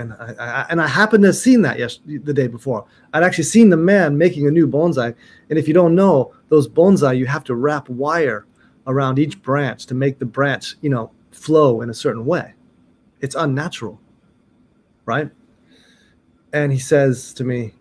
And 0.00 0.14
I, 0.14 0.34
I 0.38 0.66
and 0.70 0.80
I 0.80 0.86
happened 0.86 1.22
to 1.24 1.28
have 1.28 1.36
seen 1.36 1.60
that 1.62 1.76
the 2.06 2.32
day 2.32 2.46
before. 2.46 2.86
I'd 3.12 3.22
actually 3.22 3.44
seen 3.44 3.68
the 3.68 3.76
man 3.76 4.16
making 4.16 4.46
a 4.46 4.50
new 4.50 4.66
bonsai. 4.66 5.14
And 5.50 5.58
if 5.58 5.68
you 5.68 5.74
don't 5.74 5.94
know, 5.94 6.32
those 6.48 6.66
bonsai 6.66 7.18
you 7.18 7.26
have 7.26 7.44
to 7.44 7.54
wrap 7.54 7.86
wire 7.90 8.46
around 8.86 9.18
each 9.18 9.42
branch 9.42 9.84
to 9.86 9.94
make 9.94 10.18
the 10.18 10.24
branch, 10.24 10.76
you 10.80 10.88
know, 10.88 11.10
flow 11.32 11.82
in 11.82 11.90
a 11.90 11.94
certain 11.94 12.24
way. 12.24 12.54
It's 13.20 13.34
unnatural, 13.34 14.00
right? 15.04 15.30
And 16.54 16.72
he 16.72 16.78
says 16.78 17.34
to 17.34 17.44
me, 17.44 17.74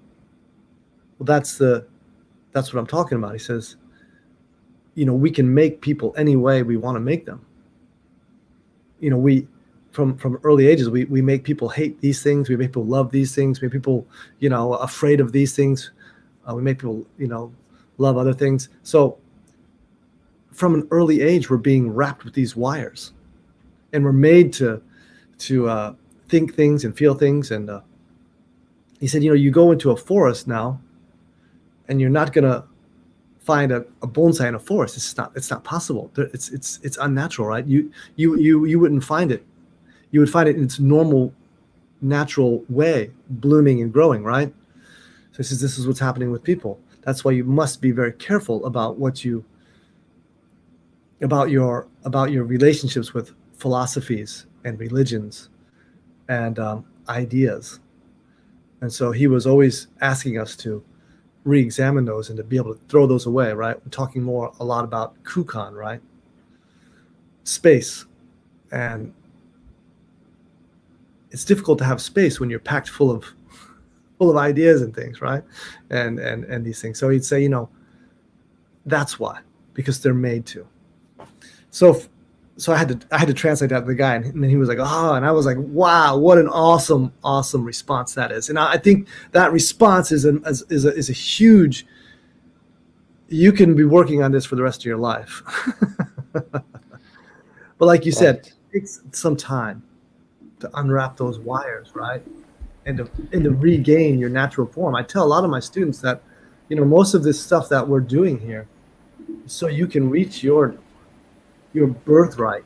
"Well, 1.17 1.25
that's 1.25 1.57
the, 1.57 1.87
that's 2.51 2.73
what 2.73 2.81
I'm 2.81 2.87
talking 2.87 3.17
about." 3.17 3.31
He 3.31 3.39
says, 3.39 3.77
"You 4.95 5.05
know, 5.05 5.13
we 5.13 5.31
can 5.31 5.51
make 5.53 5.79
people 5.79 6.13
any 6.17 6.35
way 6.35 6.63
we 6.63 6.75
want 6.75 6.97
to 6.97 6.99
make 6.99 7.25
them. 7.25 7.45
You 8.99 9.09
know, 9.09 9.17
we." 9.17 9.47
From, 9.99 10.17
from 10.17 10.39
early 10.43 10.67
ages, 10.67 10.89
we, 10.89 11.03
we 11.03 11.21
make 11.21 11.43
people 11.43 11.67
hate 11.67 11.99
these 11.99 12.23
things. 12.23 12.47
We 12.47 12.55
make 12.55 12.69
people 12.69 12.85
love 12.85 13.11
these 13.11 13.35
things. 13.35 13.59
We 13.59 13.67
make 13.67 13.73
people, 13.73 14.07
you 14.39 14.47
know, 14.47 14.75
afraid 14.75 15.19
of 15.19 15.33
these 15.33 15.53
things. 15.53 15.91
Uh, 16.47 16.55
we 16.55 16.61
make 16.61 16.77
people, 16.77 17.05
you 17.17 17.27
know, 17.27 17.51
love 17.97 18.15
other 18.15 18.31
things. 18.33 18.69
So 18.83 19.17
from 20.53 20.73
an 20.73 20.87
early 20.91 21.19
age, 21.19 21.49
we're 21.49 21.57
being 21.57 21.91
wrapped 21.93 22.23
with 22.23 22.33
these 22.33 22.55
wires 22.55 23.11
and 23.91 24.05
we're 24.05 24.13
made 24.13 24.53
to 24.53 24.81
to 25.39 25.67
uh, 25.67 25.93
think 26.29 26.55
things 26.55 26.85
and 26.85 26.97
feel 26.97 27.13
things. 27.13 27.51
And 27.51 27.69
uh, 27.69 27.81
he 29.01 29.07
said, 29.07 29.21
you 29.21 29.31
know, 29.31 29.35
you 29.35 29.51
go 29.51 29.73
into 29.73 29.91
a 29.91 29.97
forest 29.97 30.47
now, 30.47 30.79
and 31.89 31.99
you're 31.99 32.09
not 32.09 32.31
gonna 32.31 32.63
find 33.41 33.73
a, 33.73 33.85
a 34.01 34.07
bonsai 34.07 34.47
in 34.47 34.55
a 34.55 34.59
forest. 34.59 34.95
It's 34.95 35.17
not. 35.17 35.33
It's 35.35 35.49
not 35.49 35.65
possible. 35.65 36.09
It's 36.15 36.47
it's 36.49 36.79
it's 36.83 36.97
unnatural, 36.97 37.49
right? 37.49 37.65
You 37.65 37.91
you 38.15 38.37
you 38.37 38.63
you 38.63 38.79
wouldn't 38.79 39.03
find 39.03 39.29
it. 39.29 39.45
You 40.11 40.19
would 40.19 40.29
find 40.29 40.49
it 40.49 40.55
in 40.55 40.63
its 40.63 40.79
normal, 40.79 41.33
natural 42.01 42.63
way, 42.69 43.11
blooming 43.29 43.81
and 43.81 43.91
growing, 43.93 44.23
right? 44.23 44.53
So 45.31 45.37
he 45.37 45.43
says, 45.43 45.61
this 45.61 45.77
is 45.77 45.87
what's 45.87 45.99
happening 45.99 46.31
with 46.31 46.43
people. 46.43 46.79
That's 47.01 47.23
why 47.23 47.31
you 47.31 47.43
must 47.43 47.81
be 47.81 47.91
very 47.91 48.13
careful 48.13 48.65
about 48.65 48.97
what 48.97 49.23
you 49.23 49.45
about 51.21 51.49
your 51.49 51.87
about 52.05 52.31
your 52.31 52.45
relationships 52.45 53.13
with 53.13 53.33
philosophies 53.53 54.45
and 54.63 54.79
religions 54.79 55.49
and 56.29 56.59
um, 56.59 56.85
ideas. 57.09 57.79
And 58.81 58.91
so 58.91 59.11
he 59.11 59.27
was 59.27 59.45
always 59.45 59.87
asking 60.01 60.37
us 60.37 60.55
to 60.57 60.83
re-examine 61.43 62.05
those 62.05 62.29
and 62.29 62.37
to 62.37 62.43
be 62.43 62.57
able 62.57 62.73
to 62.73 62.81
throw 62.87 63.07
those 63.07 63.25
away, 63.25 63.51
right? 63.51 63.75
We're 63.75 63.91
talking 63.91 64.23
more 64.23 64.53
a 64.59 64.63
lot 64.63 64.83
about 64.83 65.21
kukan, 65.23 65.73
right? 65.73 66.01
Space. 67.43 68.05
And 68.71 69.13
it's 71.31 71.45
difficult 71.45 71.77
to 71.79 71.85
have 71.85 72.01
space 72.01 72.39
when 72.39 72.49
you're 72.49 72.59
packed 72.59 72.89
full 72.89 73.11
of 73.11 73.25
full 74.17 74.29
of 74.29 74.37
ideas 74.37 74.81
and 74.81 74.95
things, 74.95 75.21
right? 75.21 75.43
And 75.89 76.19
and 76.19 76.43
and 76.45 76.65
these 76.65 76.81
things. 76.81 76.99
So 76.99 77.09
he'd 77.09 77.25
say, 77.25 77.41
you 77.41 77.49
know, 77.49 77.69
that's 78.85 79.19
why, 79.19 79.39
because 79.73 80.01
they're 80.01 80.13
made 80.13 80.45
to. 80.47 80.67
So 81.71 82.01
so 82.57 82.73
I 82.73 82.77
had 82.77 82.89
to 82.89 83.15
I 83.15 83.17
had 83.17 83.27
to 83.27 83.33
translate 83.33 83.69
that 83.69 83.81
to 83.81 83.85
the 83.85 83.95
guy, 83.95 84.15
and 84.15 84.43
then 84.43 84.49
he 84.49 84.57
was 84.57 84.67
like, 84.67 84.79
"Oh," 84.81 85.13
and 85.13 85.25
I 85.25 85.31
was 85.31 85.45
like, 85.45 85.57
"Wow, 85.59 86.17
what 86.17 86.37
an 86.37 86.49
awesome, 86.49 87.13
awesome 87.23 87.63
response 87.63 88.13
that 88.15 88.31
is!" 88.31 88.49
And 88.49 88.59
I, 88.59 88.73
I 88.73 88.77
think 88.77 89.07
that 89.31 89.51
response 89.51 90.11
is 90.11 90.25
an 90.25 90.43
is, 90.45 90.63
is 90.69 90.85
a, 90.85 90.93
is 90.93 91.09
a 91.09 91.13
huge. 91.13 91.85
You 93.29 93.51
can 93.51 93.75
be 93.75 93.85
working 93.85 94.23
on 94.23 94.31
this 94.31 94.45
for 94.45 94.55
the 94.55 94.63
rest 94.63 94.81
of 94.81 94.85
your 94.85 94.97
life, 94.97 95.43
but 96.33 96.65
like 97.79 98.05
you 98.05 98.11
said, 98.11 98.37
it 98.37 98.53
takes 98.73 99.01
some 99.11 99.37
time 99.37 99.83
to 100.59 100.69
unwrap 100.79 101.17
those 101.17 101.39
wires, 101.39 101.91
right, 101.95 102.23
and 102.85 102.97
to 102.97 103.09
and 103.31 103.43
to 103.43 103.51
regain 103.51 104.19
your 104.19 104.29
natural 104.29 104.67
form. 104.67 104.95
I 104.95 105.03
tell 105.03 105.23
a 105.23 105.27
lot 105.27 105.43
of 105.43 105.49
my 105.49 105.59
students 105.59 105.99
that, 106.01 106.21
you 106.69 106.75
know, 106.75 106.85
most 106.85 107.13
of 107.13 107.23
this 107.23 107.41
stuff 107.41 107.69
that 107.69 107.87
we're 107.87 107.99
doing 107.99 108.39
here, 108.39 108.67
so 109.45 109.67
you 109.67 109.87
can 109.87 110.09
reach 110.09 110.43
your 110.43 110.75
your 111.73 111.87
birthright, 111.87 112.63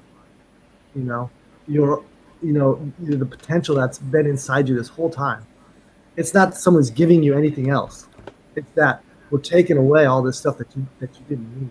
you 0.96 1.04
know, 1.04 1.30
your, 1.68 2.04
you 2.42 2.54
know, 2.54 2.92
the 3.00 3.26
potential 3.26 3.76
that's 3.76 4.00
been 4.00 4.26
inside 4.26 4.70
you 4.70 4.76
this 4.76 4.88
whole 4.88 5.10
time. 5.10 5.46
It's 6.16 6.34
not 6.34 6.56
someone's 6.56 6.90
giving 6.90 7.24
you 7.24 7.38
anything 7.38 7.70
else. 7.70 8.08
It's 8.56 8.72
that 8.76 9.04
we're 9.30 9.40
taking 9.40 9.78
away 9.78 10.06
all 10.06 10.22
this 10.22 10.38
stuff 10.38 10.58
that 10.60 10.76
you 10.76 10.86
that 11.00 11.10
you 11.16 11.26
didn't 11.28 11.60
need. 11.60 11.70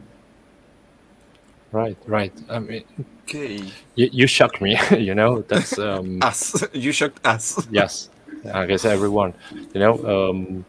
Right, 1.72 1.96
right. 2.06 2.32
I 2.50 2.58
mean, 2.58 2.84
Okay. 3.22 3.62
you, 3.94 4.08
you 4.12 4.26
shocked 4.26 4.60
me. 4.60 4.78
you 4.98 5.14
know, 5.14 5.42
that's 5.42 5.78
um, 5.78 6.18
Us. 6.22 6.62
You 6.72 6.92
shocked 6.92 7.20
us. 7.24 7.66
yes. 7.70 8.10
I 8.52 8.66
guess 8.66 8.84
everyone. 8.84 9.32
You 9.72 9.80
know, 9.80 9.94
um, 10.30 10.64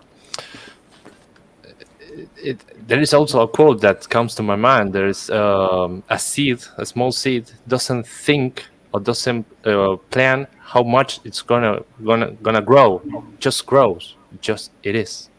it, 2.02 2.30
it, 2.42 2.88
there 2.88 3.00
is 3.02 3.14
also 3.14 3.42
a 3.42 3.48
quote 3.48 3.82
that 3.82 4.08
comes 4.10 4.36
to 4.36 4.44
my 4.44 4.56
mind. 4.56 4.94
There 4.94 5.08
is 5.08 5.30
um, 5.30 6.04
a 6.10 6.20
seed, 6.20 6.60
a 6.78 6.86
small 6.86 7.12
seed, 7.12 7.52
doesn't 7.68 8.08
think 8.08 8.66
or 8.94 9.00
doesn't 9.00 9.46
uh, 9.66 9.96
plan 10.12 10.48
how 10.60 10.84
much 10.84 11.20
it's 11.24 11.42
gonna 11.42 11.82
gonna 12.06 12.32
gonna 12.44 12.62
grow. 12.62 13.02
Just 13.40 13.66
grows. 13.66 14.16
Just 14.42 14.72
it 14.84 14.96
is. 14.96 15.30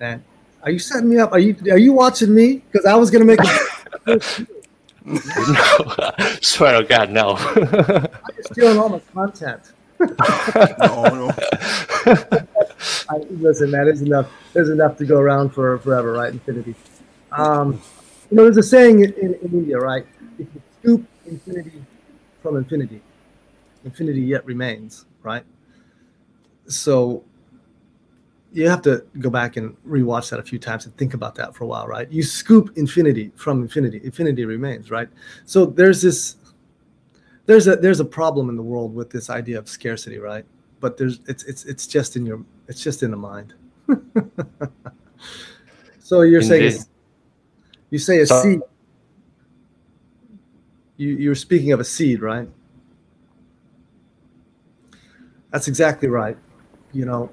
And 0.00 0.22
are 0.62 0.70
you 0.70 0.78
setting 0.78 1.08
me 1.08 1.18
up? 1.18 1.32
Are 1.32 1.38
you 1.38 1.56
are 1.70 1.78
you 1.78 1.92
watching 1.92 2.34
me? 2.34 2.62
Because 2.70 2.86
I 2.86 2.94
was 2.94 3.10
gonna 3.10 3.24
make. 3.24 3.40
A, 4.06 4.20
no, 5.04 5.16
swear 6.42 6.80
to 6.80 6.86
God, 6.86 7.10
no. 7.10 7.38
you're 7.56 8.42
stealing 8.52 8.78
all 8.78 8.90
my 8.90 9.00
content. 9.14 9.72
No, 9.98 11.04
no. 11.04 11.30
I, 13.08 13.16
listen, 13.30 13.70
man, 13.70 13.86
there's 13.86 14.02
enough. 14.02 14.30
There's 14.52 14.68
enough 14.68 14.98
to 14.98 15.06
go 15.06 15.18
around 15.18 15.50
for 15.50 15.78
forever, 15.78 16.12
right? 16.12 16.32
Infinity. 16.32 16.74
Um, 17.32 17.80
you 18.30 18.36
know, 18.36 18.44
there's 18.44 18.58
a 18.58 18.62
saying 18.62 19.00
in, 19.00 19.12
in, 19.14 19.34
in 19.34 19.52
India, 19.52 19.78
right? 19.78 20.06
If 20.38 20.48
you 20.54 20.62
scoop 20.80 21.06
infinity 21.26 21.82
from 22.42 22.56
infinity, 22.56 23.00
infinity 23.84 24.20
yet 24.20 24.44
remains, 24.44 25.06
right? 25.22 25.44
So 26.66 27.24
you 28.52 28.68
have 28.68 28.82
to 28.82 29.04
go 29.20 29.30
back 29.30 29.56
and 29.56 29.76
rewatch 29.86 30.30
that 30.30 30.40
a 30.40 30.42
few 30.42 30.58
times 30.58 30.84
and 30.84 30.96
think 30.96 31.14
about 31.14 31.34
that 31.36 31.54
for 31.54 31.64
a 31.64 31.66
while, 31.68 31.86
right? 31.86 32.10
You 32.10 32.22
scoop 32.22 32.76
infinity 32.76 33.30
from 33.36 33.62
infinity, 33.62 34.00
infinity 34.02 34.44
remains, 34.44 34.90
right? 34.90 35.08
So 35.44 35.66
there's 35.66 36.02
this 36.02 36.36
there's 37.46 37.66
a 37.68 37.76
there's 37.76 38.00
a 38.00 38.04
problem 38.04 38.48
in 38.48 38.56
the 38.56 38.62
world 38.62 38.94
with 38.94 39.10
this 39.10 39.30
idea 39.30 39.58
of 39.58 39.68
scarcity, 39.68 40.18
right? 40.18 40.44
But 40.80 40.96
there's 40.96 41.20
it's 41.28 41.44
it's 41.44 41.64
it's 41.64 41.86
just 41.86 42.16
in 42.16 42.26
your 42.26 42.44
it's 42.68 42.82
just 42.82 43.02
in 43.02 43.10
the 43.10 43.16
mind. 43.16 43.54
so 46.00 46.22
you're 46.22 46.42
saying 46.42 46.62
Indeed. 46.64 46.74
it's- 46.74 46.88
you 47.90 47.98
say 47.98 48.20
a 48.20 48.26
So- 48.26 48.42
seed. 48.42 48.60
You 50.96 51.08
you're 51.16 51.34
speaking 51.34 51.72
of 51.72 51.80
a 51.80 51.84
seed, 51.84 52.20
right? 52.20 52.48
That's 55.50 55.66
exactly 55.68 56.08
right. 56.08 56.36
You 56.92 57.04
know, 57.06 57.30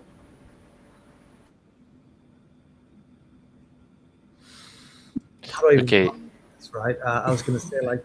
how 5.51 5.61
do 5.61 5.69
I 5.77 5.81
Okay. 5.81 6.09
this, 6.57 6.71
right? 6.73 6.97
Uh, 7.05 7.23
I 7.25 7.31
was 7.31 7.41
going 7.41 7.59
to 7.59 7.65
say, 7.65 7.79
like, 7.81 8.03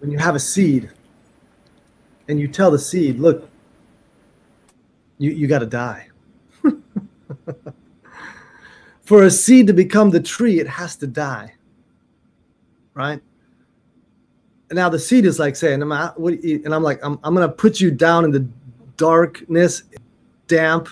when 0.00 0.10
you 0.10 0.18
have 0.18 0.34
a 0.34 0.40
seed 0.40 0.90
and 2.28 2.40
you 2.40 2.48
tell 2.48 2.70
the 2.70 2.78
seed, 2.78 3.18
look, 3.20 3.48
you, 5.18 5.30
you 5.30 5.46
got 5.46 5.60
to 5.60 5.66
die. 5.66 6.08
For 9.02 9.24
a 9.24 9.30
seed 9.30 9.66
to 9.66 9.72
become 9.72 10.10
the 10.10 10.20
tree, 10.20 10.60
it 10.60 10.66
has 10.68 10.96
to 10.96 11.06
die. 11.06 11.54
Right? 12.94 13.20
And 14.70 14.76
now 14.76 14.88
the 14.88 14.98
seed 14.98 15.26
is 15.26 15.38
like 15.38 15.54
saying, 15.56 15.82
"Am 15.82 15.92
I- 15.92 16.12
what- 16.16 16.34
and 16.34 16.74
I'm 16.74 16.82
like, 16.82 16.98
I'm, 17.04 17.18
I'm 17.22 17.34
going 17.34 17.46
to 17.48 17.54
put 17.54 17.80
you 17.80 17.90
down 17.90 18.24
in 18.24 18.30
the 18.30 18.46
darkness, 18.96 19.82
damp, 20.46 20.88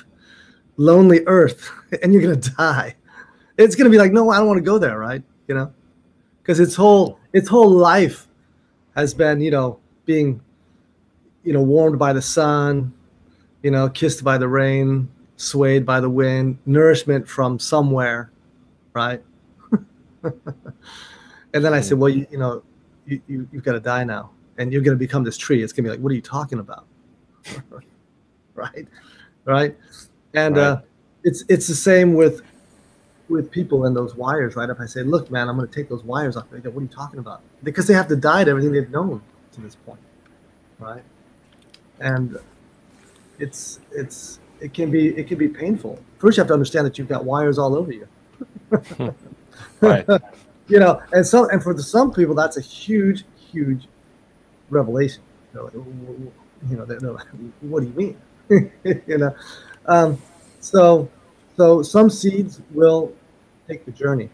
lonely 0.77 1.21
earth, 1.27 1.71
and 2.03 2.13
you're 2.13 2.23
going 2.23 2.39
to 2.41 2.51
die. 2.51 2.95
It's 3.61 3.77
going 3.77 3.85
to 3.85 3.91
be 3.91 3.99
like, 3.99 4.13
no, 4.13 4.31
I 4.31 4.39
don't 4.39 4.47
want 4.47 4.59
to 4.59 4.65
go 4.65 4.79
there, 4.79 4.99
right? 4.99 5.23
You 5.49 5.55
know, 5.55 5.73
because 6.43 6.61
its 6.61 6.75
whole 6.75 7.19
its 7.33 7.49
whole 7.49 7.69
life 7.71 8.27
has 8.97 9.15
been, 9.15 9.41
you 9.41 9.51
know, 9.51 9.79
being, 10.07 10.41
you 11.45 11.53
know, 11.53 11.63
warmed 11.63 11.99
by 11.99 12.13
the 12.13 12.23
sun, 12.23 12.93
you 13.63 13.71
know, 13.71 13.89
kissed 13.89 14.25
by 14.25 14.39
the 14.39 14.49
rain, 14.49 15.09
swayed 15.37 15.85
by 15.85 16.01
the 16.01 16.09
wind, 16.11 16.59
nourishment 16.67 17.29
from 17.29 17.59
somewhere, 17.59 18.31
right? 18.95 19.23
and 20.23 20.35
then 21.65 21.73
I 21.75 21.81
said, 21.81 21.99
well, 21.99 22.09
you, 22.09 22.27
you 22.31 22.39
know, 22.39 22.63
you, 23.07 23.21
you 23.29 23.49
you've 23.53 23.65
got 23.65 23.73
to 23.73 23.81
die 23.81 24.05
now, 24.05 24.31
and 24.59 24.73
you're 24.73 24.83
going 24.83 24.97
to 24.97 24.99
become 24.99 25.23
this 25.25 25.37
tree. 25.37 25.63
It's 25.63 25.73
going 25.73 25.85
to 25.85 25.91
be 25.91 25.97
like, 25.97 26.03
what 26.03 26.13
are 26.13 26.15
you 26.17 26.23
talking 26.23 26.59
about? 26.59 26.87
right, 28.55 28.89
right, 29.45 29.77
and 30.35 30.57
Right. 30.57 30.63
uh, 30.63 30.81
it's 31.25 31.45
it's 31.49 31.67
the 31.67 31.75
same 31.75 32.15
with 32.15 32.43
with 33.31 33.51
people 33.51 33.87
and 33.87 33.97
those 33.97 34.15
wires, 34.17 34.57
right? 34.57 34.69
If 34.69 34.81
I 34.81 34.87
say, 34.87 35.03
look, 35.03 35.31
man, 35.31 35.49
I'm 35.49 35.57
going 35.57 35.69
to 35.69 35.75
take 35.75 35.89
those 35.89 36.05
wires 36.05 36.37
off, 36.37 36.51
they 36.51 36.59
go, 36.59 36.71
what 36.71 36.81
are 36.81 36.83
you 36.83 36.89
talking 36.89 37.21
about? 37.21 37.43
Because 37.63 37.87
they 37.87 37.95
have 37.95 38.09
to 38.09 38.17
die 38.17 38.45
to 38.45 38.51
everything 38.51 38.73
they've 38.73 38.91
known 38.91 39.23
to 39.53 39.61
this 39.61 39.77
point, 39.77 40.01
right? 40.81 41.03
And 42.01 42.39
it's 43.39 43.81
it's 43.93 44.41
it 44.61 44.75
can 44.75 44.91
be 44.91 45.09
it 45.17 45.29
can 45.29 45.39
be 45.39 45.49
painful. 45.49 45.99
First, 46.19 46.37
you 46.37 46.43
have 46.43 46.49
to 46.49 46.55
understand 46.55 46.87
that 46.87 46.99
you've 46.99 47.09
got 47.09 47.25
wires 47.25 47.59
all 47.59 47.77
over 47.77 47.93
you. 47.93 48.09
Right. 49.81 50.07
you 50.69 50.79
know, 50.79 51.03
and 51.13 51.27
some 51.27 51.49
and 51.51 51.63
for 51.63 51.75
the, 51.75 51.83
some 51.83 52.13
people, 52.13 52.35
that's 52.35 52.57
a 52.57 52.61
huge, 52.61 53.25
huge 53.53 53.89
revelation. 54.71 55.23
They're 55.53 55.65
like, 55.65 55.73
"W- 55.73 55.93
w- 55.93 56.33
you 56.71 56.77
know, 56.77 56.85
they're, 56.85 57.01
they're 57.01 57.13
like, 57.13 57.27
what 57.61 57.81
do 57.81 57.87
you 57.87 57.95
mean? 57.95 58.73
you 59.07 59.19
know, 59.19 59.35
um, 59.87 60.21
so 60.61 61.09
so 61.57 61.83
some 61.83 62.11
seeds 62.11 62.61
will 62.73 63.13
take 63.71 63.85
the 63.85 63.93
journey, 63.93 64.29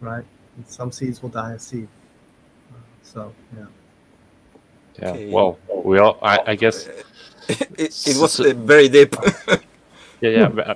right? 0.00 0.24
And 0.56 0.66
some 0.66 0.92
seeds 0.92 1.22
will 1.22 1.30
die 1.30 1.54
as 1.54 1.62
seed. 1.62 1.88
So 3.02 3.32
yeah. 3.56 3.66
Yeah. 5.00 5.10
Okay. 5.10 5.30
Well, 5.30 5.58
we 5.84 5.98
all. 5.98 6.18
I, 6.22 6.38
I 6.52 6.54
guess. 6.54 6.88
it, 7.48 8.06
it 8.06 8.16
was 8.18 8.40
uh, 8.40 8.54
very 8.54 8.88
deep. 8.88 9.14
Yeah. 10.20 10.30
Yeah. 10.30 10.48
but, 10.48 10.66
uh, 10.70 10.74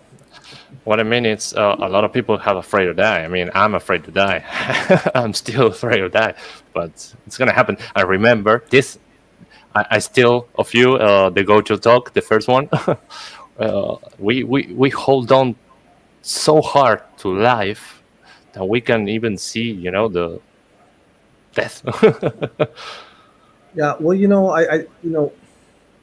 what 0.84 1.00
I 1.00 1.02
mean 1.02 1.26
is, 1.26 1.52
uh, 1.52 1.74
a 1.80 1.88
lot 1.88 2.04
of 2.04 2.12
people 2.12 2.38
have 2.38 2.56
afraid 2.56 2.86
to 2.86 2.94
die. 2.94 3.24
I 3.24 3.28
mean, 3.28 3.50
I'm 3.56 3.74
afraid 3.74 4.04
to 4.04 4.12
die. 4.12 4.44
I'm 5.16 5.34
still 5.34 5.66
afraid 5.66 5.98
to 5.98 6.08
die, 6.08 6.34
but 6.72 6.92
it's 7.26 7.36
gonna 7.38 7.52
happen. 7.52 7.76
I 7.96 8.02
remember 8.02 8.62
this. 8.70 9.00
I, 9.74 9.84
I 9.96 9.98
still 9.98 10.46
of 10.54 10.72
you 10.74 10.94
uh, 10.94 11.30
the 11.30 11.42
Gojo 11.42 11.76
talk, 11.80 12.12
the 12.12 12.20
first 12.22 12.46
one. 12.46 12.68
uh, 13.58 13.96
we 14.20 14.44
we 14.44 14.72
we 14.72 14.90
hold 14.90 15.32
on 15.32 15.56
so 16.22 16.60
hard 16.62 17.02
to 17.18 17.28
life 17.28 18.02
that 18.52 18.64
we 18.64 18.80
can 18.80 19.08
even 19.08 19.36
see, 19.36 19.70
you 19.70 19.90
know, 19.90 20.08
the 20.08 20.40
death. 21.54 21.82
Yeah, 23.74 23.94
well, 23.98 24.14
you 24.14 24.28
know, 24.28 24.50
I, 24.50 24.60
I, 24.62 24.76
you 25.02 25.10
know, 25.10 25.32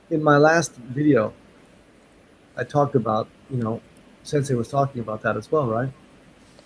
in 0.10 0.23
my 0.23 0.38
last 0.38 0.73
video, 0.75 1.34
I 2.58 2.63
talked 2.63 2.95
about, 2.95 3.27
you 3.49 3.58
know, 3.58 3.82
Sensei 4.23 4.55
was 4.55 4.69
talking 4.69 5.01
about 5.01 5.21
that 5.21 5.38
as 5.38 5.51
well, 5.51 5.67
right? 5.67 5.89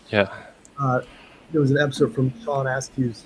yeah. 0.10 0.34
Uh, 0.80 1.02
there 1.52 1.62
was 1.62 1.72
an 1.72 1.78
episode 1.78 2.16
from 2.16 2.34
Sean 2.44 2.66
Askew's 2.66 3.26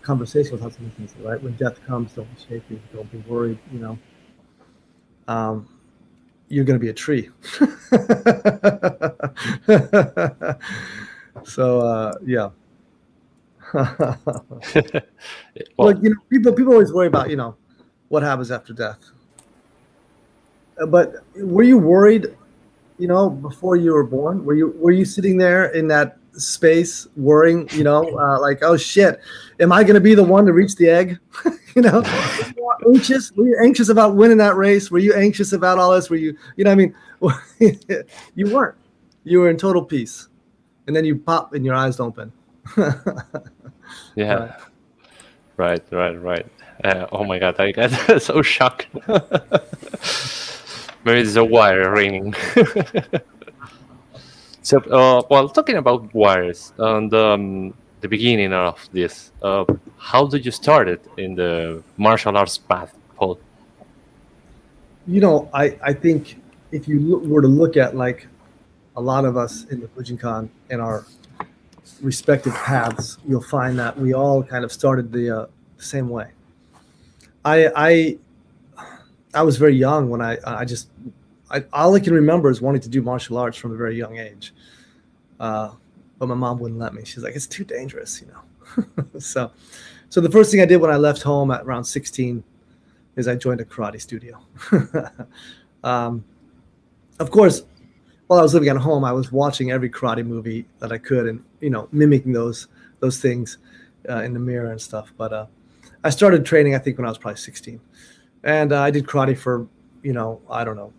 conversation 0.00 0.52
with 0.52 0.62
Hatsumi 0.62 0.96
Sensei, 0.96 1.20
right? 1.22 1.42
When 1.42 1.54
death 1.56 1.84
comes, 1.86 2.12
don't 2.12 2.28
be 2.34 2.40
shaky, 2.40 2.80
don't 2.92 3.10
be 3.10 3.18
worried, 3.28 3.58
you 3.72 3.80
know. 3.80 3.98
Um, 5.28 5.68
you're 6.50 6.64
going 6.64 6.78
to 6.78 6.84
be 6.84 6.90
a 6.90 6.92
tree. 6.92 7.30
so, 11.44 11.80
uh, 11.80 12.12
yeah. 12.26 12.50
well, 13.72 14.18
Look, 15.78 16.02
you 16.02 16.10
know, 16.10 16.16
people 16.28 16.52
people 16.52 16.72
always 16.72 16.92
worry 16.92 17.06
about 17.06 17.30
you 17.30 17.36
know 17.36 17.54
what 18.08 18.24
happens 18.24 18.50
after 18.50 18.72
death. 18.72 18.98
Uh, 20.80 20.86
But 20.86 21.14
were 21.36 21.62
you 21.62 21.78
worried, 21.78 22.26
you 22.98 23.06
know, 23.06 23.30
before 23.30 23.76
you 23.76 23.92
were 23.92 24.04
born? 24.04 24.44
Were 24.44 24.54
you 24.54 24.74
were 24.76 24.90
you 24.90 25.04
sitting 25.04 25.38
there 25.38 25.66
in 25.66 25.86
that 25.88 26.18
space 26.34 27.06
worrying, 27.16 27.68
you 27.72 27.84
know, 27.84 28.02
uh, 28.18 28.40
like 28.40 28.62
oh 28.62 28.76
shit, 28.76 29.20
am 29.60 29.72
I 29.72 29.82
going 29.82 29.94
to 29.94 30.00
be 30.00 30.14
the 30.14 30.24
one 30.24 30.46
to 30.46 30.52
reach 30.52 30.76
the 30.76 30.88
egg? 30.88 31.18
you 31.74 31.82
know, 31.82 32.00
were 32.00 32.52
you 32.56 32.94
anxious? 32.94 33.32
Were 33.32 33.46
you 33.46 33.58
anxious 33.62 33.88
about 33.88 34.16
winning 34.16 34.38
that 34.38 34.56
race? 34.56 34.90
Were 34.90 34.98
you 34.98 35.14
anxious 35.14 35.52
about 35.52 35.78
all 35.78 35.92
this? 35.92 36.10
Were 36.10 36.16
you, 36.16 36.36
you 36.56 36.64
know, 36.64 36.72
I 36.72 36.74
mean, 36.74 36.94
you 38.34 38.52
weren't. 38.52 38.76
You 39.24 39.40
were 39.40 39.50
in 39.50 39.56
total 39.56 39.84
peace, 39.84 40.28
and 40.86 40.96
then 40.96 41.04
you 41.04 41.16
pop 41.18 41.52
and 41.54 41.64
your 41.64 41.74
eyes 41.74 42.00
open. 42.00 42.32
Yeah. 44.14 44.56
Right, 45.56 45.82
right, 45.90 46.20
right. 46.22 46.46
Uh, 46.82 47.06
oh 47.12 47.24
my 47.24 47.38
god, 47.38 47.60
I 47.60 47.72
got 47.72 48.22
so 48.22 48.40
shocked. 48.40 48.86
Maybe 51.04 51.20
it's 51.20 51.36
a 51.36 51.44
wire 51.44 51.92
ringing. 51.92 52.34
So, 54.62 54.78
uh, 54.78 55.22
well, 55.30 55.48
talking 55.48 55.76
about 55.76 56.12
wires 56.14 56.72
and 56.78 57.12
um, 57.14 57.74
the 58.00 58.08
beginning 58.08 58.52
of 58.52 58.88
this, 58.92 59.32
uh, 59.42 59.64
how 59.98 60.26
did 60.26 60.44
you 60.44 60.50
start 60.50 60.88
it 60.88 61.04
in 61.16 61.34
the 61.34 61.82
martial 61.96 62.36
arts 62.36 62.58
path, 62.58 62.94
Paul? 63.16 63.38
you 65.10 65.20
know, 65.20 65.48
I, 65.52 65.76
I 65.82 65.92
think 65.92 66.40
if 66.70 66.86
you 66.86 67.00
look, 67.00 67.24
were 67.24 67.42
to 67.42 67.48
look 67.48 67.76
at 67.76 67.96
like 67.96 68.28
a 68.96 69.00
lot 69.00 69.24
of 69.24 69.36
us 69.36 69.64
in 69.64 69.80
the 69.80 69.88
Bujinkan 69.88 70.48
in 70.70 70.80
our 70.80 71.04
respective 72.00 72.54
paths, 72.54 73.18
you'll 73.26 73.42
find 73.42 73.78
that 73.78 73.98
we 73.98 74.14
all 74.14 74.42
kind 74.42 74.64
of 74.64 74.72
started 74.72 75.10
the, 75.12 75.42
uh, 75.42 75.46
same 75.78 76.08
way. 76.08 76.28
I, 77.44 77.70
I, 77.74 78.18
I 79.32 79.42
was 79.42 79.56
very 79.56 79.74
young 79.74 80.10
when 80.10 80.20
I, 80.20 80.36
I 80.44 80.64
just, 80.64 80.88
I, 81.50 81.64
all 81.72 81.94
I 81.94 82.00
can 82.00 82.14
remember 82.14 82.50
is 82.50 82.60
wanting 82.60 82.82
to 82.82 82.88
do 82.88 83.02
martial 83.02 83.36
arts 83.36 83.56
from 83.56 83.72
a 83.72 83.76
very 83.76 83.96
young 83.96 84.18
age. 84.18 84.52
Uh, 85.38 85.72
but 86.18 86.26
my 86.26 86.34
mom 86.34 86.58
wouldn't 86.58 86.78
let 86.78 86.94
me. 86.94 87.04
She's 87.04 87.22
like, 87.22 87.34
it's 87.34 87.46
too 87.46 87.64
dangerous, 87.64 88.20
you 88.20 88.28
know? 88.28 89.18
so, 89.18 89.50
so 90.10 90.20
the 90.20 90.30
first 90.30 90.50
thing 90.50 90.60
I 90.60 90.66
did 90.66 90.76
when 90.76 90.90
I 90.90 90.96
left 90.96 91.22
home 91.22 91.50
at 91.50 91.62
around 91.62 91.84
16 91.84 92.44
is 93.16 93.26
I 93.26 93.36
joined 93.36 93.60
a 93.60 93.64
karate 93.64 94.00
studio. 94.00 94.38
um, 95.84 96.24
of 97.18 97.30
course, 97.30 97.62
while 98.26 98.38
I 98.38 98.42
was 98.42 98.54
living 98.54 98.68
at 98.68 98.76
home, 98.76 99.04
I 99.04 99.12
was 99.12 99.32
watching 99.32 99.72
every 99.72 99.90
karate 99.90 100.24
movie 100.24 100.66
that 100.78 100.92
I 100.92 100.98
could, 100.98 101.26
and 101.26 101.44
you 101.60 101.70
know, 101.70 101.88
mimicking 101.90 102.32
those 102.32 102.68
those 103.00 103.18
things 103.18 103.58
uh, 104.08 104.22
in 104.22 104.32
the 104.32 104.38
mirror 104.38 104.70
and 104.70 104.80
stuff. 104.80 105.12
But 105.16 105.32
uh, 105.32 105.46
I 106.04 106.10
started 106.10 106.46
training, 106.46 106.74
I 106.76 106.78
think, 106.78 106.96
when 106.96 107.06
I 107.06 107.08
was 107.08 107.18
probably 107.18 107.38
16, 107.38 107.80
and 108.44 108.72
uh, 108.72 108.80
I 108.82 108.90
did 108.92 109.06
karate 109.06 109.36
for 109.36 109.66
you 110.02 110.12
know, 110.12 110.40
I 110.48 110.64
don't 110.64 110.76
know, 110.76 110.92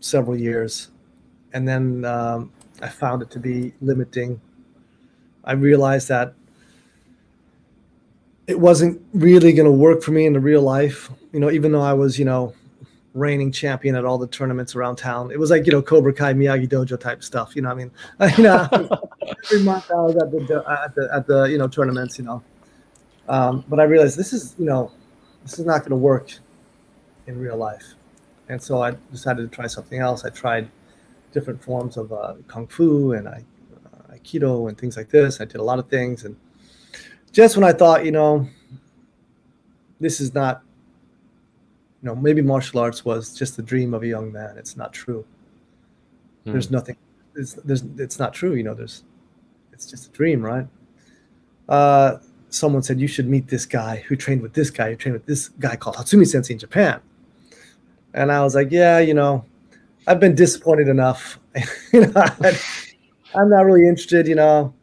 several 0.00 0.36
years, 0.36 0.88
and 1.52 1.66
then 1.66 2.04
um, 2.04 2.52
I 2.80 2.88
found 2.88 3.22
it 3.22 3.30
to 3.30 3.38
be 3.38 3.72
limiting. 3.80 4.40
I 5.44 5.52
realized 5.52 6.08
that 6.08 6.34
it 8.46 8.58
wasn't 8.58 9.00
really 9.12 9.52
going 9.52 9.66
to 9.66 9.72
work 9.72 10.02
for 10.02 10.10
me 10.10 10.26
in 10.26 10.32
the 10.32 10.40
real 10.40 10.62
life. 10.62 11.10
You 11.32 11.40
know, 11.40 11.50
even 11.50 11.70
though 11.72 11.82
I 11.82 11.92
was, 11.92 12.18
you 12.18 12.24
know, 12.24 12.54
reigning 13.14 13.52
champion 13.52 13.94
at 13.94 14.04
all 14.04 14.16
the 14.18 14.26
tournaments 14.26 14.74
around 14.74 14.96
town, 14.96 15.30
it 15.30 15.38
was 15.38 15.50
like 15.50 15.66
you 15.66 15.72
know 15.72 15.82
Cobra 15.82 16.12
Kai 16.12 16.34
Miyagi 16.34 16.68
Dojo 16.68 16.98
type 16.98 17.22
stuff. 17.22 17.54
You 17.54 17.62
know, 17.62 17.70
I 17.70 17.74
mean, 17.74 17.90
you 18.36 18.44
know, 18.44 18.68
every 18.72 19.62
month 19.62 19.90
I 19.90 19.94
was 19.94 20.16
at 20.16 20.30
the 20.30 20.64
at 20.84 20.94
the 20.94 21.08
at 21.12 21.26
the 21.26 21.42
you 21.44 21.58
know 21.58 21.68
tournaments. 21.68 22.18
You 22.18 22.24
know, 22.24 22.42
um, 23.28 23.64
but 23.68 23.80
I 23.80 23.84
realized 23.84 24.16
this 24.16 24.32
is 24.32 24.54
you 24.58 24.64
know 24.64 24.90
this 25.42 25.58
is 25.58 25.66
not 25.66 25.80
going 25.80 25.90
to 25.90 25.96
work 25.96 26.32
in 27.26 27.38
real 27.38 27.56
life, 27.56 27.94
and 28.48 28.62
so 28.62 28.82
I 28.82 28.92
decided 29.12 29.50
to 29.50 29.54
try 29.54 29.66
something 29.66 30.00
else. 30.00 30.24
I 30.24 30.30
tried 30.30 30.68
different 31.32 31.62
forms 31.62 31.96
of 31.96 32.12
uh, 32.12 32.34
kung 32.46 32.66
fu 32.66 33.12
and 33.12 33.28
I, 33.28 33.44
uh, 33.86 34.14
aikido 34.14 34.68
and 34.68 34.78
things 34.78 34.96
like 34.96 35.10
this. 35.10 35.40
I 35.40 35.44
did 35.44 35.56
a 35.56 35.62
lot 35.62 35.78
of 35.78 35.88
things 35.88 36.24
and 36.24 36.36
just 37.32 37.56
when 37.56 37.64
I 37.64 37.72
thought, 37.72 38.04
you 38.04 38.12
know, 38.12 38.48
this 40.00 40.20
is 40.20 40.34
not 40.34 40.62
you 42.02 42.08
know, 42.08 42.14
maybe 42.14 42.42
martial 42.42 42.80
arts 42.80 43.04
was 43.04 43.34
just 43.34 43.56
the 43.56 43.62
dream 43.62 43.92
of 43.92 44.02
a 44.02 44.06
young 44.06 44.30
man. 44.32 44.56
It's 44.56 44.76
not 44.76 44.92
true. 44.92 45.24
Hmm. 46.44 46.52
There's 46.52 46.70
nothing. 46.70 46.96
It's 47.34 47.54
there's 47.54 47.82
it's 47.98 48.18
not 48.18 48.32
true. 48.32 48.54
You 48.54 48.62
know, 48.62 48.74
there's 48.74 49.04
it's 49.72 49.86
just 49.86 50.08
a 50.08 50.10
dream, 50.10 50.40
right? 50.40 50.66
Uh, 51.68 52.18
someone 52.50 52.82
said 52.82 53.00
you 53.00 53.08
should 53.08 53.28
meet 53.28 53.48
this 53.48 53.66
guy 53.66 54.04
who 54.06 54.16
trained 54.16 54.42
with 54.42 54.54
this 54.54 54.70
guy 54.70 54.90
who 54.90 54.96
trained 54.96 55.14
with 55.14 55.26
this 55.26 55.48
guy 55.48 55.76
called 55.76 55.96
Hatsumi 55.96 56.26
Sensei 56.26 56.54
in 56.54 56.58
Japan. 56.58 57.00
And 58.14 58.32
I 58.32 58.42
was 58.42 58.54
like, 58.54 58.70
yeah, 58.70 58.98
you 58.98 59.14
know, 59.14 59.44
I've 60.06 60.20
been 60.20 60.34
disappointed 60.34 60.88
enough. 60.88 61.38
you 61.92 62.06
know, 62.06 62.12
I, 62.16 62.58
I'm 63.34 63.50
not 63.50 63.64
really 63.66 63.86
interested, 63.86 64.26
you 64.26 64.34
know. 64.34 64.74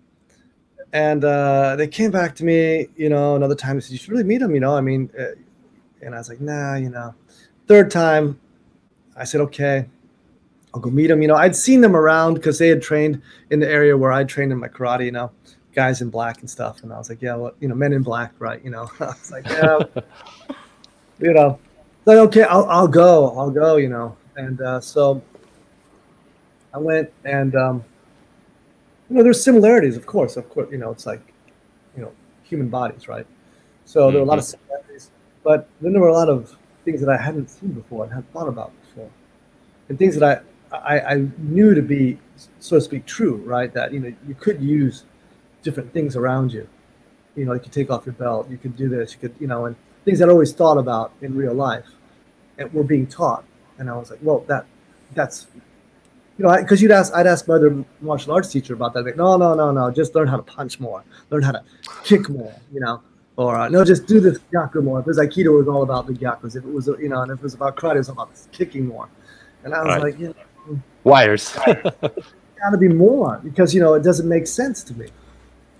And 0.93 1.25
uh, 1.25 1.75
they 1.75 1.87
came 1.87 2.11
back 2.11 2.35
to 2.35 2.45
me, 2.45 2.87
you 2.95 3.09
know, 3.09 3.35
another 3.35 3.55
time. 3.55 3.75
They 3.75 3.81
said, 3.81 3.91
you 3.91 3.97
should 3.97 4.09
really 4.09 4.23
meet 4.23 4.41
him, 4.41 4.53
you 4.53 4.61
know. 4.61 4.75
I 4.75 4.81
mean, 4.81 5.09
uh, 5.19 5.31
and 6.01 6.15
I 6.15 6.19
was 6.19 6.29
like, 6.29 6.39
nah, 6.39 6.75
you 6.75 6.89
know. 6.89 7.13
Third 7.67 7.89
time, 7.89 8.39
I 9.17 9.23
said, 9.23 9.41
okay, 9.41 9.85
I'll 10.73 10.79
go 10.79 10.89
meet 10.89 11.09
him. 11.09 11.21
You 11.21 11.27
know, 11.27 11.35
I'd 11.35 11.55
seen 11.55 11.81
them 11.81 11.95
around 11.95 12.35
because 12.35 12.59
they 12.59 12.67
had 12.67 12.81
trained 12.81 13.21
in 13.49 13.59
the 13.59 13.69
area 13.69 13.97
where 13.97 14.11
I 14.11 14.23
trained 14.23 14.51
in 14.51 14.59
my 14.59 14.67
karate, 14.67 15.05
you 15.05 15.11
know, 15.11 15.31
guys 15.73 16.01
in 16.01 16.09
black 16.09 16.41
and 16.41 16.49
stuff. 16.49 16.83
And 16.83 16.93
I 16.93 16.97
was 16.97 17.09
like, 17.09 17.21
yeah, 17.21 17.35
well, 17.35 17.53
you 17.59 17.67
know, 17.67 17.75
men 17.75 17.93
in 17.93 18.03
black, 18.03 18.33
right? 18.39 18.63
You 18.63 18.69
know, 18.69 18.89
I 18.99 19.05
was 19.05 19.31
like, 19.31 19.45
yeah, 19.47 19.79
you 21.19 21.33
know, 21.33 21.59
like, 22.05 22.17
okay, 22.17 22.43
I'll, 22.43 22.65
I'll 22.65 22.87
go, 22.87 23.37
I'll 23.37 23.51
go, 23.51 23.77
you 23.77 23.89
know. 23.89 24.15
And 24.35 24.61
uh, 24.61 24.79
so 24.81 25.21
I 26.73 26.77
went 26.77 27.11
and, 27.23 27.55
um, 27.55 27.83
you 29.09 29.17
know, 29.17 29.23
there's 29.23 29.43
similarities, 29.43 29.97
of 29.97 30.05
course, 30.05 30.35
of 30.35 30.49
course, 30.49 30.67
you 30.71 30.77
know, 30.77 30.91
it's 30.91 31.05
like, 31.05 31.21
you 31.95 32.01
know, 32.01 32.11
human 32.43 32.69
bodies, 32.69 33.07
right? 33.07 33.25
So 33.85 34.09
there 34.09 34.19
were 34.19 34.25
a 34.25 34.29
lot 34.29 34.39
of 34.39 34.45
similarities, 34.45 35.11
but 35.43 35.69
then 35.79 35.93
there 35.93 36.01
were 36.01 36.09
a 36.09 36.13
lot 36.13 36.27
of 36.29 36.55
things 36.83 37.01
that 37.01 37.09
I 37.09 37.17
hadn't 37.17 37.49
seen 37.49 37.71
before 37.71 38.03
and 38.03 38.13
hadn't 38.13 38.31
thought 38.33 38.47
about 38.47 38.71
before, 38.81 39.09
and 39.89 39.97
things 39.97 40.17
that 40.17 40.43
I, 40.71 40.77
I, 40.77 40.99
I 41.13 41.27
knew 41.37 41.75
to 41.75 41.81
be, 41.81 42.19
so 42.59 42.77
to 42.77 42.81
speak, 42.81 43.05
true, 43.05 43.37
right? 43.45 43.71
That 43.73 43.93
you 43.93 43.99
know 43.99 44.13
you 44.27 44.33
could 44.33 44.59
use 44.61 45.03
different 45.61 45.93
things 45.93 46.15
around 46.15 46.51
you. 46.51 46.67
You 47.35 47.45
know, 47.45 47.53
you 47.53 47.59
could 47.59 47.71
take 47.71 47.91
off 47.91 48.05
your 48.05 48.13
belt, 48.13 48.49
you 48.49 48.57
could 48.57 48.75
do 48.75 48.89
this, 48.89 49.13
you 49.13 49.19
could, 49.19 49.35
you 49.39 49.47
know, 49.47 49.65
and 49.65 49.75
things 50.03 50.21
I'd 50.21 50.29
always 50.29 50.53
thought 50.53 50.77
about 50.77 51.11
in 51.21 51.35
real 51.35 51.53
life, 51.53 51.87
and 52.57 52.71
were 52.73 52.83
being 52.83 53.07
taught. 53.07 53.43
And 53.77 53.89
I 53.89 53.97
was 53.97 54.09
like, 54.09 54.19
well, 54.21 54.39
that, 54.47 54.65
that's, 55.13 55.47
you 56.37 56.45
know, 56.45 56.55
because 56.57 56.81
you'd 56.81 56.91
ask, 56.91 57.13
I'd 57.13 57.27
ask 57.27 57.47
my 57.47 57.55
other 57.55 57.83
martial 58.01 58.33
arts 58.33 58.51
teacher 58.51 58.73
about 58.73 58.93
that. 58.93 59.05
Like, 59.05 59.17
no, 59.17 59.37
no, 59.37 59.53
no, 59.53 59.71
no, 59.71 59.91
just 59.91 60.15
learn 60.15 60.27
how 60.27 60.37
to 60.37 60.43
punch 60.43 60.79
more, 60.79 61.03
learn 61.29 61.43
how 61.43 61.51
to 61.53 61.63
kick 62.03 62.29
more, 62.29 62.53
you 62.73 62.79
know, 62.79 63.01
or 63.37 63.55
uh, 63.55 63.67
no, 63.69 63.83
just 63.83 64.05
do 64.07 64.19
this 64.19 64.39
gyaku 64.53 64.83
more. 64.83 64.99
If 64.99 65.05
it 65.05 65.07
was 65.07 65.17
Aikido, 65.17 65.47
it 65.47 65.49
was 65.49 65.67
all 65.67 65.83
about 65.83 66.07
the 66.07 66.13
gyakus. 66.13 66.55
If 66.55 66.63
it 66.63 66.73
was, 66.73 66.87
you 66.87 67.09
know, 67.09 67.21
and 67.21 67.31
if 67.31 67.39
it 67.39 67.43
was 67.43 67.53
about 67.53 67.75
karate, 67.75 67.95
it 67.95 67.97
was 67.99 68.09
about 68.09 68.29
kicking 68.51 68.87
more. 68.87 69.09
And 69.63 69.73
I 69.73 69.79
was 69.83 69.87
Right. 69.87 70.01
like, 70.03 70.19
you 70.19 70.27
know, 70.27 70.79
Wires. 71.03 71.51
got 72.65 72.69
to 72.71 72.77
be 72.77 72.87
more 72.87 73.39
because 73.43 73.75
you 73.75 73.81
know 73.81 73.93
it 73.93 74.03
doesn't 74.03 74.27
make 74.27 74.47
sense 74.47 74.83
to 74.83 74.93
me. 74.97 75.07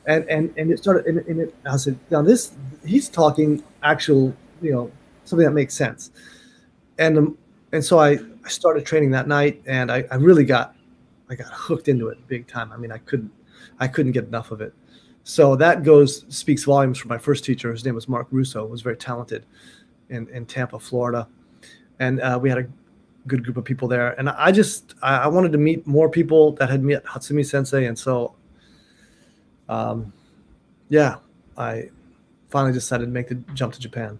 And 0.05 0.23
and 0.29 0.53
and 0.57 0.71
it 0.71 0.77
started. 0.79 1.05
And, 1.07 1.19
and 1.27 1.39
it, 1.41 1.55
I 1.65 1.77
said, 1.77 1.97
now 2.11 2.21
this 2.21 2.51
he's 2.85 3.09
talking 3.09 3.63
actual, 3.81 4.35
you 4.61 4.71
know, 4.71 4.91
something 5.23 5.45
that 5.45 5.53
makes 5.53 5.73
sense. 5.73 6.11
And 6.97 7.17
um, 7.17 7.37
and 7.71 7.83
so 7.83 7.99
I 7.99 8.19
I 8.43 8.49
started 8.49 8.85
training 8.85 9.11
that 9.11 9.27
night, 9.27 9.61
and 9.65 9.91
I, 9.91 10.05
I 10.11 10.15
really 10.15 10.45
got 10.45 10.75
I 11.29 11.35
got 11.35 11.47
hooked 11.47 11.87
into 11.87 12.09
it 12.09 12.27
big 12.27 12.47
time. 12.47 12.71
I 12.71 12.77
mean, 12.77 12.91
I 12.91 12.99
couldn't 12.99 13.31
I 13.79 13.87
couldn't 13.87 14.13
get 14.13 14.25
enough 14.25 14.51
of 14.51 14.61
it. 14.61 14.73
So 15.23 15.55
that 15.55 15.83
goes 15.83 16.25
speaks 16.29 16.63
volumes 16.63 16.97
for 16.97 17.07
my 17.07 17.17
first 17.17 17.43
teacher. 17.43 17.71
His 17.71 17.83
name 17.83 17.95
was 17.95 18.07
Mark 18.07 18.27
Russo. 18.31 18.65
Was 18.65 18.81
very 18.81 18.97
talented 18.97 19.45
in 20.09 20.27
in 20.29 20.45
Tampa, 20.45 20.79
Florida, 20.79 21.27
and 21.99 22.21
uh, 22.21 22.39
we 22.41 22.49
had 22.49 22.59
a 22.59 22.67
good 23.27 23.43
group 23.43 23.57
of 23.57 23.65
people 23.65 23.87
there. 23.87 24.17
And 24.19 24.29
I 24.29 24.51
just 24.51 24.93
I, 25.01 25.17
I 25.17 25.27
wanted 25.27 25.51
to 25.53 25.57
meet 25.57 25.85
more 25.87 26.09
people 26.09 26.51
that 26.53 26.69
had 26.69 26.83
met 26.83 27.03
Hatsumi 27.05 27.45
Sensei, 27.45 27.85
and 27.85 27.97
so 27.97 28.35
um, 29.67 30.13
yeah, 30.89 31.17
I 31.57 31.89
finally 32.49 32.73
decided 32.73 33.05
to 33.05 33.11
make 33.11 33.27
the 33.29 33.35
jump 33.53 33.73
to 33.73 33.79
Japan. 33.79 34.19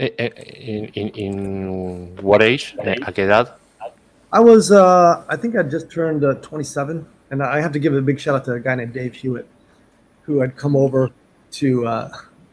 I- 0.00 0.12
I- 0.18 0.24
in, 0.24 0.84
in, 0.94 1.08
in 1.10 2.16
what 2.22 2.42
age? 2.42 2.74
¿A 2.78 3.12
qué 3.12 3.24
edad? 3.24 3.54
I 4.32 4.40
was 4.40 4.70
uh, 4.70 5.24
I 5.28 5.36
think 5.36 5.56
I 5.56 5.62
just 5.62 5.90
turned 5.90 6.24
uh, 6.24 6.34
27, 6.34 7.04
and 7.30 7.42
I 7.42 7.60
have 7.60 7.72
to 7.72 7.78
give 7.78 7.94
a 7.94 8.00
big 8.00 8.18
shout 8.18 8.34
out 8.34 8.44
to 8.46 8.52
a 8.52 8.60
guy 8.60 8.76
named 8.76 8.92
Dave 8.94 9.14
Hewitt, 9.14 9.46
who 10.22 10.38
had 10.40 10.56
come 10.56 10.76
over 10.76 11.10
to 11.52 11.86
uh, 11.86 12.10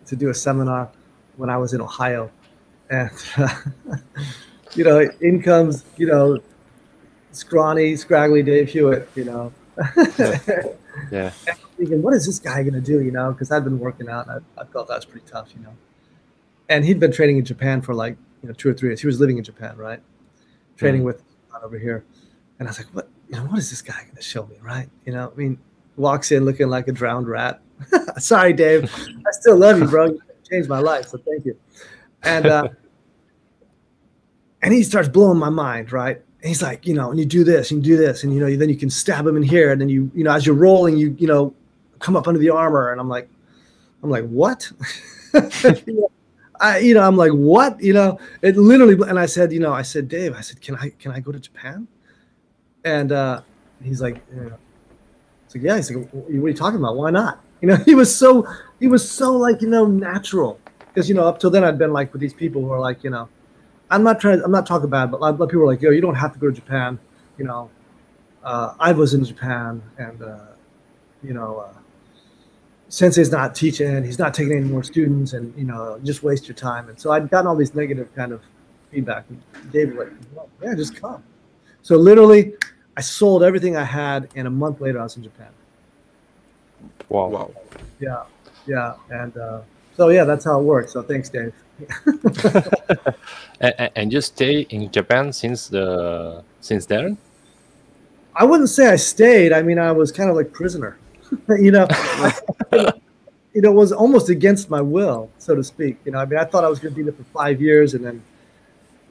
to 0.07 0.15
do 0.15 0.29
a 0.29 0.33
seminar 0.33 0.89
when 1.37 1.49
I 1.49 1.57
was 1.57 1.73
in 1.73 1.81
Ohio, 1.81 2.31
and 2.89 3.11
you 4.75 4.83
know, 4.83 5.07
in 5.21 5.41
comes 5.41 5.85
you 5.97 6.07
know, 6.07 6.39
scrawny, 7.31 7.95
scraggly 7.95 8.43
Dave 8.43 8.69
Hewitt, 8.69 9.07
you 9.15 9.25
know. 9.25 9.53
Yeah. 11.11 11.31
thinking, 11.77 12.01
what 12.01 12.13
is 12.15 12.25
this 12.25 12.39
guy 12.39 12.63
going 12.63 12.73
to 12.73 12.81
do? 12.81 13.01
You 13.01 13.11
know, 13.11 13.31
because 13.31 13.51
I'd 13.51 13.63
been 13.63 13.79
working 13.79 14.09
out 14.09 14.27
and 14.27 14.43
I, 14.57 14.61
I 14.61 14.65
felt 14.65 14.87
that 14.87 14.95
was 14.95 15.05
pretty 15.05 15.27
tough, 15.27 15.53
you 15.55 15.61
know. 15.61 15.73
And 16.69 16.83
he'd 16.85 16.99
been 16.99 17.11
training 17.11 17.37
in 17.37 17.45
Japan 17.45 17.81
for 17.81 17.93
like, 17.93 18.17
you 18.41 18.49
know, 18.49 18.53
two 18.53 18.69
or 18.69 18.73
three 18.73 18.89
years. 18.89 19.01
He 19.01 19.07
was 19.07 19.19
living 19.19 19.37
in 19.37 19.43
Japan, 19.43 19.77
right? 19.77 20.01
Training 20.75 21.01
Mhm. 21.01 21.05
with 21.05 21.23
over 21.63 21.77
here. 21.77 22.03
And 22.59 22.67
I 22.67 22.71
was 22.71 22.77
like, 22.77 22.87
what, 22.93 23.09
you 23.29 23.35
know, 23.35 23.43
what 23.45 23.57
is 23.57 23.69
this 23.69 23.81
guy 23.81 24.03
going 24.03 24.15
to 24.15 24.21
show 24.21 24.45
me, 24.45 24.57
right? 24.61 24.89
You 25.05 25.13
know, 25.13 25.31
I 25.33 25.37
mean, 25.37 25.57
walks 25.95 26.31
in 26.31 26.45
looking 26.45 26.67
like 26.67 26.87
a 26.87 26.91
drowned 26.91 27.27
rat. 27.27 27.61
Sorry, 28.17 28.53
Dave. 28.53 28.83
I 28.93 29.31
still 29.31 29.57
love 29.57 29.79
you, 29.79 29.85
bro. 29.87 30.05
You 30.07 30.21
changed 30.49 30.69
my 30.69 30.79
life, 30.79 31.07
so 31.07 31.17
thank 31.17 31.45
you. 31.45 31.57
And, 32.23 32.45
uh, 32.45 32.67
and 34.61 34.73
he 34.73 34.83
starts 34.83 35.07
blowing 35.09 35.37
my 35.37 35.49
mind, 35.49 35.91
right? 35.91 36.17
And 36.41 36.47
he's 36.49 36.61
like, 36.61 36.85
you 36.85 36.93
know, 36.93 37.09
and 37.11 37.19
you 37.19 37.25
do 37.25 37.43
this 37.43 37.71
and 37.71 37.85
you 37.85 37.95
do 37.95 37.97
this, 38.01 38.23
and 38.23 38.33
you 38.33 38.39
know, 38.39 38.55
then 38.55 38.69
you 38.69 38.75
can 38.77 38.89
stab 38.89 39.25
him 39.25 39.35
in 39.37 39.43
here, 39.43 39.71
and 39.71 39.79
then 39.81 39.89
you, 39.89 40.11
you 40.13 40.23
know, 40.23 40.31
as 40.31 40.45
you're 40.45 40.55
rolling, 40.55 40.97
you, 40.97 41.15
you 41.19 41.27
know, 41.27 41.53
come 41.99 42.15
up 42.15 42.27
under 42.27 42.39
the 42.39 42.49
armor, 42.49 42.91
and 42.91 42.99
I'm 43.01 43.09
like, 43.09 43.29
I'm 44.03 44.09
like, 44.09 44.27
what? 44.27 44.71
You 45.33 45.81
know, 45.87 46.11
I, 46.59 46.79
you 46.79 46.93
know, 46.93 47.01
I'm 47.01 47.15
like, 47.15 47.31
what? 47.31 47.81
You 47.81 47.93
know, 47.93 48.19
it 48.41 48.57
literally, 48.57 48.97
and 49.07 49.19
I 49.19 49.25
said, 49.25 49.51
you 49.51 49.59
know, 49.59 49.73
I 49.73 49.81
said, 49.81 50.07
Dave, 50.07 50.35
I 50.35 50.41
said, 50.41 50.61
can 50.61 50.75
I, 50.75 50.89
can 50.99 51.11
I 51.11 51.19
go 51.19 51.31
to 51.31 51.39
Japan? 51.39 51.87
And 52.83 53.11
uh, 53.11 53.41
he's 53.83 54.01
like, 54.01 54.21
yeah. 54.35 54.49
Like, 55.53 55.63
yeah. 55.63 55.75
He's 55.77 55.91
like, 55.91 56.09
what 56.11 56.29
are 56.29 56.49
you 56.49 56.53
talking 56.53 56.79
about? 56.79 56.95
Why 56.95 57.09
not? 57.11 57.43
You 57.59 57.69
know, 57.69 57.77
he 57.77 57.95
was 57.95 58.15
so, 58.15 58.47
he 58.79 58.87
was 58.87 59.09
so 59.09 59.35
like, 59.35 59.63
you 59.63 59.67
know, 59.67 59.87
natural. 59.87 60.59
Because 60.97 61.09
you 61.09 61.15
know, 61.15 61.27
up 61.27 61.39
till 61.39 61.49
then, 61.49 61.63
I'd 61.63 61.79
been 61.79 61.91
like 61.91 62.13
with 62.13 62.21
these 62.21 62.33
people 62.33 62.61
who 62.61 62.71
are 62.71 62.79
like, 62.79 63.03
you 63.03 63.09
know, 63.09 63.29
I'm 63.89 64.03
not 64.03 64.19
trying. 64.19 64.41
I'm 64.41 64.51
not 64.51 64.65
talking 64.65 64.89
bad, 64.89 65.11
but 65.11 65.17
a 65.17 65.21
lot 65.21 65.39
of 65.39 65.49
people 65.49 65.63
are 65.63 65.67
like, 65.67 65.81
yo, 65.81 65.91
you 65.91 66.01
don't 66.01 66.15
have 66.15 66.33
to 66.33 66.39
go 66.39 66.47
to 66.47 66.53
Japan. 66.53 66.99
You 67.37 67.45
know, 67.45 67.69
uh, 68.43 68.73
I 68.79 68.91
was 68.91 69.13
in 69.13 69.23
Japan, 69.23 69.81
and 69.97 70.21
uh, 70.21 70.39
you 71.23 71.33
know, 71.33 71.59
uh, 71.59 71.73
Sensei's 72.89 73.31
not 73.31 73.53
teaching. 73.53 74.03
He's 74.03 74.19
not 74.19 74.33
taking 74.33 74.53
any 74.53 74.65
more 74.65 74.83
students, 74.83 75.33
and 75.33 75.53
you 75.57 75.65
know, 75.65 75.99
just 76.03 76.23
waste 76.23 76.47
your 76.47 76.55
time. 76.55 76.89
And 76.89 76.99
so 76.99 77.11
I'd 77.11 77.29
gotten 77.29 77.47
all 77.47 77.55
these 77.55 77.75
negative 77.75 78.13
kind 78.15 78.31
of 78.31 78.41
feedback. 78.91 79.25
And 79.29 79.41
David 79.71 79.97
was 79.97 80.07
like, 80.07 80.17
well, 80.33 80.49
yeah, 80.61 80.75
just 80.75 80.95
come. 80.95 81.23
So 81.81 81.97
literally, 81.97 82.53
I 82.95 83.01
sold 83.01 83.43
everything 83.43 83.75
I 83.75 83.83
had, 83.83 84.29
and 84.35 84.47
a 84.47 84.51
month 84.51 84.81
later, 84.81 84.99
I 84.99 85.03
was 85.03 85.17
in 85.17 85.23
Japan. 85.23 85.49
Wow. 87.09 87.27
Wow. 87.27 87.51
Yeah, 87.99 88.23
yeah, 88.65 88.93
and 89.09 89.35
uh, 89.37 89.61
so 89.95 90.09
yeah, 90.09 90.23
that's 90.23 90.45
how 90.45 90.59
it 90.59 90.63
works. 90.63 90.93
So 90.93 91.01
thanks, 91.01 91.29
Dave. 91.29 91.53
And, 93.59 93.91
and 93.95 94.13
you 94.13 94.21
stay 94.21 94.61
in 94.69 94.91
Japan 94.91 95.33
since 95.33 95.67
the 95.67 96.43
since 96.61 96.85
then? 96.85 97.17
I 98.35 98.43
wouldn't 98.43 98.69
say 98.69 98.87
I 98.87 98.97
stayed. 98.97 99.51
I 99.51 99.63
mean, 99.63 99.79
I 99.79 99.91
was 99.91 100.11
kind 100.11 100.29
of 100.29 100.35
like 100.35 100.53
prisoner. 100.53 100.97
you 101.49 101.71
know, 101.71 101.87
you 103.53 103.61
know, 103.61 103.71
it 103.71 103.75
was 103.75 103.91
almost 103.91 104.29
against 104.29 104.69
my 104.69 104.81
will, 104.81 105.29
so 105.37 105.55
to 105.55 105.63
speak. 105.63 105.97
You 106.05 106.11
know, 106.11 106.19
I 106.19 106.25
mean, 106.25 106.39
I 106.39 106.45
thought 106.45 106.63
I 106.63 106.69
was 106.69 106.79
going 106.79 106.93
to 106.93 106.95
be 106.95 107.03
there 107.03 107.13
for 107.13 107.23
five 107.25 107.61
years 107.61 107.93
and 107.93 108.05
then, 108.05 108.23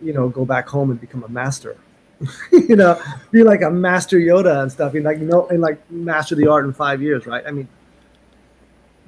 you 0.01 0.13
know, 0.13 0.29
go 0.29 0.45
back 0.45 0.69
home 0.69 0.91
and 0.91 1.01
become 1.01 1.25
a 1.25 1.29
master. 1.29 1.77
you 2.53 2.77
know, 2.77 3.01
be 3.31 3.43
like 3.43 3.63
a 3.63 3.71
master 3.71 4.19
Yoda 4.19 4.63
and 4.63 4.73
stuff. 4.73 4.95
And 4.95 5.05
like, 5.05 5.19
you 5.19 5.27
know, 5.27 5.47
and 5.49 5.61
like 5.61 5.79
master 5.91 6.35
the 6.35 6.47
art 6.47 6.65
in 6.65 6.73
five 6.73 7.03
years, 7.03 7.27
right? 7.27 7.45
I 7.47 7.51
mean, 7.51 7.69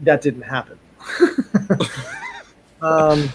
that 0.01 0.21
didn't 0.21 0.42
happen. 0.42 0.79
um, 2.83 3.29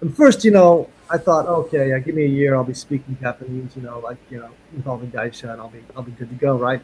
and 0.00 0.16
first, 0.16 0.44
you 0.44 0.50
know, 0.50 0.90
I 1.08 1.18
thought, 1.18 1.46
okay, 1.46 1.90
yeah, 1.90 1.98
give 2.00 2.14
me 2.14 2.24
a 2.24 2.28
year, 2.28 2.56
I'll 2.56 2.64
be 2.64 2.74
speaking 2.74 3.16
Japanese, 3.20 3.76
you 3.76 3.82
know, 3.82 4.00
like 4.00 4.18
you 4.28 4.38
know, 4.38 4.50
the 4.72 5.06
gaisha, 5.06 5.52
and 5.52 5.60
I'll 5.60 5.68
be, 5.68 5.84
I'll 5.96 6.02
be 6.02 6.12
good 6.12 6.28
to 6.30 6.34
go, 6.34 6.56
right? 6.56 6.82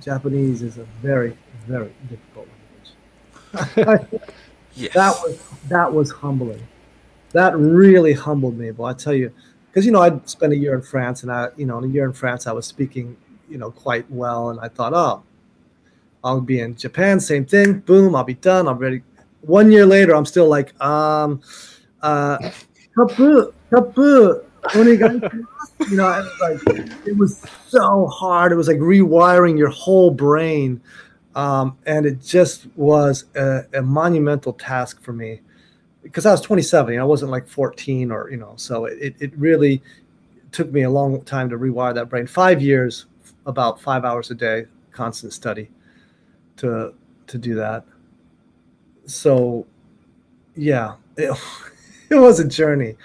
Japanese 0.00 0.62
is 0.62 0.78
a 0.78 0.84
very, 1.02 1.36
very 1.66 1.92
difficult 2.08 2.48
language. 3.52 4.20
Yes. 4.74 4.94
that 4.94 5.10
was 5.24 5.38
that 5.68 5.92
was 5.92 6.10
humbling. 6.12 6.62
That 7.32 7.56
really 7.58 8.12
humbled 8.12 8.56
me, 8.56 8.70
boy. 8.70 8.86
I 8.86 8.92
tell 8.92 9.12
you, 9.12 9.32
because 9.66 9.84
you 9.84 9.90
know 9.90 10.00
I'd 10.02 10.28
spent 10.28 10.52
a 10.52 10.56
year 10.56 10.72
in 10.74 10.82
France, 10.82 11.24
and 11.24 11.32
I, 11.32 11.48
you 11.56 11.66
know, 11.66 11.78
in 11.78 11.84
a 11.84 11.88
year 11.88 12.04
in 12.04 12.12
France, 12.12 12.46
I 12.46 12.52
was 12.52 12.64
speaking, 12.66 13.16
you 13.50 13.58
know, 13.58 13.72
quite 13.72 14.08
well, 14.08 14.50
and 14.50 14.60
I 14.60 14.68
thought, 14.68 14.94
oh, 14.94 15.24
I'll 16.22 16.40
be 16.40 16.60
in 16.60 16.76
Japan, 16.76 17.18
same 17.18 17.44
thing. 17.44 17.80
Boom, 17.80 18.14
I'll 18.14 18.22
be 18.24 18.34
done. 18.34 18.68
I'm 18.68 18.78
ready. 18.78 19.02
one 19.40 19.72
year 19.72 19.84
later, 19.84 20.14
I'm 20.14 20.26
still 20.26 20.48
like, 20.48 20.78
um, 20.80 21.40
uh, 22.02 22.38
kapu, 22.96 23.52
kapu, 23.72 24.44
onegaishimasu. 24.70 25.46
you 25.90 25.96
know, 25.96 26.12
and 26.12 26.26
it's 26.26 26.66
like 26.66 27.06
it 27.06 27.16
was 27.16 27.44
so 27.68 28.06
hard. 28.06 28.52
It 28.52 28.56
was 28.56 28.68
like 28.68 28.78
rewiring 28.78 29.56
your 29.56 29.70
whole 29.70 30.10
brain, 30.10 30.80
um, 31.34 31.76
and 31.86 32.06
it 32.06 32.20
just 32.20 32.66
was 32.76 33.24
a, 33.36 33.64
a 33.74 33.82
monumental 33.82 34.52
task 34.52 35.02
for 35.02 35.12
me 35.12 35.40
because 36.02 36.26
I 36.26 36.32
was 36.32 36.40
27. 36.40 36.92
You 36.92 36.98
know, 36.98 37.04
I 37.04 37.06
wasn't 37.06 37.30
like 37.30 37.46
14 37.46 38.10
or 38.10 38.30
you 38.30 38.36
know, 38.36 38.54
so 38.56 38.86
it 38.86 39.14
it 39.20 39.36
really 39.36 39.82
took 40.52 40.72
me 40.72 40.82
a 40.82 40.90
long 40.90 41.22
time 41.22 41.48
to 41.50 41.58
rewire 41.58 41.94
that 41.94 42.08
brain. 42.08 42.26
Five 42.26 42.62
years, 42.62 43.06
about 43.46 43.80
five 43.80 44.04
hours 44.04 44.30
a 44.30 44.34
day, 44.34 44.66
constant 44.92 45.32
study, 45.32 45.70
to 46.56 46.94
to 47.26 47.38
do 47.38 47.54
that. 47.54 47.84
So, 49.06 49.66
yeah, 50.54 50.96
it, 51.16 51.36
it 52.10 52.16
was 52.16 52.40
a 52.40 52.48
journey. 52.48 52.96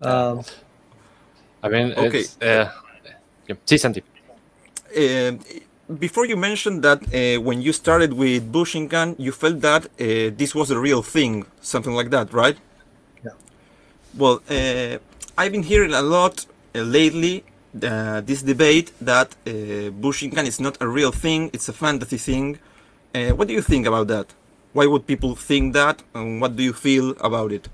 Um, 0.00 0.42
I 1.62 1.68
mean, 1.68 1.92
Okay. 1.96 2.20
it's, 2.20 2.36
uh, 2.40 2.70
yeah. 3.48 3.56
Sí, 3.66 3.78
Santi. 3.78 4.02
Uh, 4.96 5.32
before 5.98 6.26
you 6.26 6.36
mentioned 6.36 6.82
that 6.82 7.00
uh, 7.02 7.40
when 7.40 7.60
you 7.62 7.72
started 7.72 8.12
with 8.12 8.52
Bujinkan, 8.52 9.16
you 9.18 9.32
felt 9.32 9.60
that 9.60 9.86
uh, 9.86 10.30
this 10.36 10.54
was 10.54 10.70
a 10.70 10.78
real 10.78 11.02
thing, 11.02 11.46
something 11.60 11.94
like 11.94 12.10
that, 12.10 12.32
right? 12.32 12.56
Yeah. 13.24 13.32
Well, 14.16 14.40
uh, 14.50 14.98
I've 15.36 15.52
been 15.52 15.62
hearing 15.62 15.92
a 15.94 16.02
lot 16.02 16.46
uh, 16.74 16.80
lately 16.82 17.44
uh, 17.82 18.20
this 18.20 18.42
debate 18.42 18.92
that 19.00 19.34
uh, 19.46 19.50
Bujinkan 20.02 20.46
is 20.46 20.60
not 20.60 20.76
a 20.80 20.86
real 20.88 21.12
thing; 21.12 21.50
it's 21.52 21.68
a 21.68 21.72
fantasy 21.72 22.18
thing. 22.18 22.58
Uh, 23.14 23.30
what 23.30 23.48
do 23.48 23.54
you 23.54 23.62
think 23.62 23.86
about 23.86 24.06
that? 24.08 24.26
Why 24.72 24.86
would 24.86 25.06
people 25.06 25.34
think 25.34 25.72
that, 25.74 26.02
and 26.14 26.40
what 26.40 26.56
do 26.56 26.62
you 26.62 26.72
feel 26.72 27.10
about 27.20 27.52
it? 27.52 27.68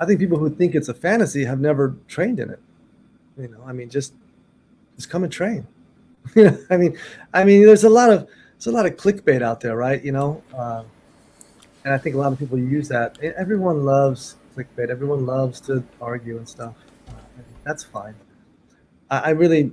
I 0.00 0.06
think 0.06 0.20
people 0.20 0.38
who 0.38 0.50
think 0.50 0.74
it's 0.74 0.88
a 0.88 0.94
fantasy 0.94 1.44
have 1.44 1.60
never 1.60 1.94
trained 2.08 2.40
in 2.40 2.50
it. 2.50 2.60
You 3.38 3.48
know, 3.48 3.62
I 3.66 3.72
mean, 3.72 3.90
just 3.90 4.14
just 4.96 5.10
come 5.10 5.24
and 5.24 5.32
train. 5.32 5.66
you 6.34 6.44
know, 6.50 6.58
I 6.70 6.76
mean, 6.76 6.98
I 7.32 7.44
mean, 7.44 7.64
there's 7.64 7.84
a 7.84 7.90
lot 7.90 8.10
of 8.10 8.26
there's 8.54 8.66
a 8.66 8.72
lot 8.72 8.86
of 8.86 8.96
clickbait 8.96 9.42
out 9.42 9.60
there, 9.60 9.76
right? 9.76 10.02
You 10.04 10.12
know, 10.12 10.42
um, 10.56 10.86
and 11.84 11.92
I 11.92 11.98
think 11.98 12.14
a 12.14 12.18
lot 12.18 12.32
of 12.32 12.38
people 12.38 12.58
use 12.58 12.88
that. 12.88 13.18
Everyone 13.22 13.84
loves 13.84 14.36
clickbait. 14.56 14.88
Everyone 14.90 15.26
loves 15.26 15.60
to 15.62 15.84
argue 16.00 16.38
and 16.38 16.48
stuff. 16.48 16.74
Uh, 17.08 17.12
that's 17.64 17.84
fine. 17.84 18.14
I, 19.10 19.18
I 19.18 19.30
really, 19.30 19.72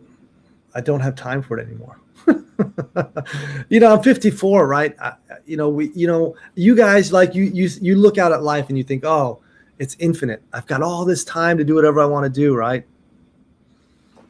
I 0.76 0.82
don't 0.82 1.00
have 1.00 1.16
time 1.16 1.42
for 1.42 1.58
it 1.58 1.68
anymore. 1.68 2.00
you 3.70 3.80
know, 3.80 3.96
I'm 3.96 4.04
54, 4.04 4.68
right? 4.68 4.96
I- 5.00 5.14
you 5.46 5.58
know, 5.58 5.70
we, 5.70 5.92
you 5.94 6.08
know, 6.08 6.36
you 6.56 6.76
guys 6.76 7.12
like 7.12 7.34
you, 7.36 7.44
you, 7.44 7.70
you 7.82 7.96
look 7.96 8.18
out 8.18 8.32
at 8.32 8.44
life 8.44 8.70
and 8.70 8.78
you 8.78 8.84
think, 8.84 9.04
oh, 9.04 9.42
it's 9.82 9.96
infinite. 9.98 10.44
I've 10.54 10.68
got 10.68 10.84
all 10.84 11.06
this 11.06 11.24
time 11.24 11.58
to 11.58 11.64
do 11.64 11.74
whatever 11.74 12.02
I 12.02 12.06
want 12.06 12.24
to 12.24 12.30
do, 12.30 12.56
right? 12.56 12.86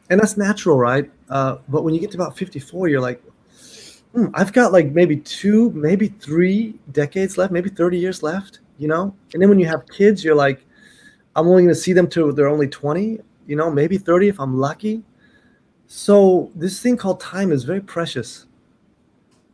And 0.08 0.18
that's 0.18 0.38
natural, 0.38 0.78
right? 0.78 1.10
Uh, 1.28 1.58
but 1.68 1.84
when 1.84 1.92
you 1.92 2.00
get 2.00 2.10
to 2.12 2.16
about 2.16 2.38
54, 2.38 2.88
you're 2.88 3.02
like, 3.02 3.22
hmm, 4.14 4.28
I've 4.32 4.54
got 4.54 4.72
like 4.72 4.92
maybe 4.92 5.18
two, 5.18 5.70
maybe 5.72 6.08
three 6.08 6.78
decades 6.92 7.36
left, 7.36 7.52
maybe 7.52 7.68
30 7.68 7.98
years 7.98 8.22
left, 8.22 8.60
you 8.78 8.88
know? 8.88 9.14
And 9.34 9.42
then 9.42 9.50
when 9.50 9.58
you 9.58 9.66
have 9.66 9.86
kids, 9.88 10.24
you're 10.24 10.34
like, 10.34 10.64
I'm 11.36 11.46
only 11.46 11.64
going 11.64 11.74
to 11.74 11.80
see 11.80 11.92
them 11.92 12.08
till 12.08 12.32
they're 12.32 12.48
only 12.48 12.68
20, 12.68 13.18
you 13.46 13.54
know, 13.54 13.70
maybe 13.70 13.98
30 13.98 14.28
if 14.28 14.40
I'm 14.40 14.58
lucky. 14.58 15.02
So 15.86 16.50
this 16.54 16.80
thing 16.80 16.96
called 16.96 17.20
time 17.20 17.52
is 17.52 17.64
very 17.64 17.82
precious. 17.82 18.46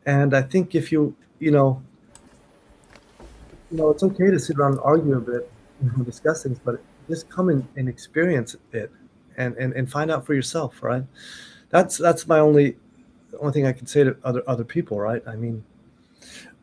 And 0.07 0.33
I 0.33 0.43
think 0.43 0.77
if 0.77 0.93
you, 0.93 1.17
you 1.41 1.51
know, 1.51 1.83
you 3.73 3.79
know, 3.79 3.91
it's 3.91 4.05
okay 4.05 4.31
to 4.31 4.39
sit 4.39 4.57
around 4.59 4.75
and 4.75 4.81
argue 4.85 5.17
a 5.17 5.21
bit, 5.21 5.51
you 5.83 5.91
know, 5.97 6.05
discuss 6.05 6.43
things, 6.43 6.59
but 6.65 6.81
just 7.09 7.29
come 7.29 7.49
and, 7.49 7.67
and 7.77 7.89
experience 7.89 8.57
it 8.73 8.91
and, 9.37 9.57
and, 9.57 9.73
and 9.73 9.91
find 9.91 10.11
out 10.11 10.27
for 10.27 10.35
yourself, 10.35 10.83
right? 10.83 11.05
That's 11.71 11.99
that's 11.99 12.27
my 12.27 12.39
only 12.39 12.77
only 13.41 13.53
thing 13.53 13.67
I 13.67 13.73
can 13.73 13.87
say 13.87 14.05
to 14.05 14.17
other 14.25 14.43
other 14.47 14.65
people, 14.65 14.99
right? 14.99 15.23
I 15.27 15.37
mean, 15.37 15.65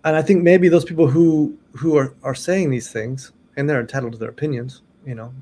and 0.03 0.15
I 0.15 0.21
think 0.21 0.43
maybe 0.43 0.67
those 0.67 0.85
people 0.85 1.07
who 1.07 1.57
who 1.73 1.97
are, 1.97 2.15
are 2.23 2.35
saying 2.35 2.71
these 2.71 2.91
things 2.91 3.31
and 3.55 3.69
they're 3.69 3.79
entitled 3.79 4.13
to 4.13 4.17
their 4.17 4.29
opinions, 4.29 4.81
you 5.05 5.15
know, 5.15 5.33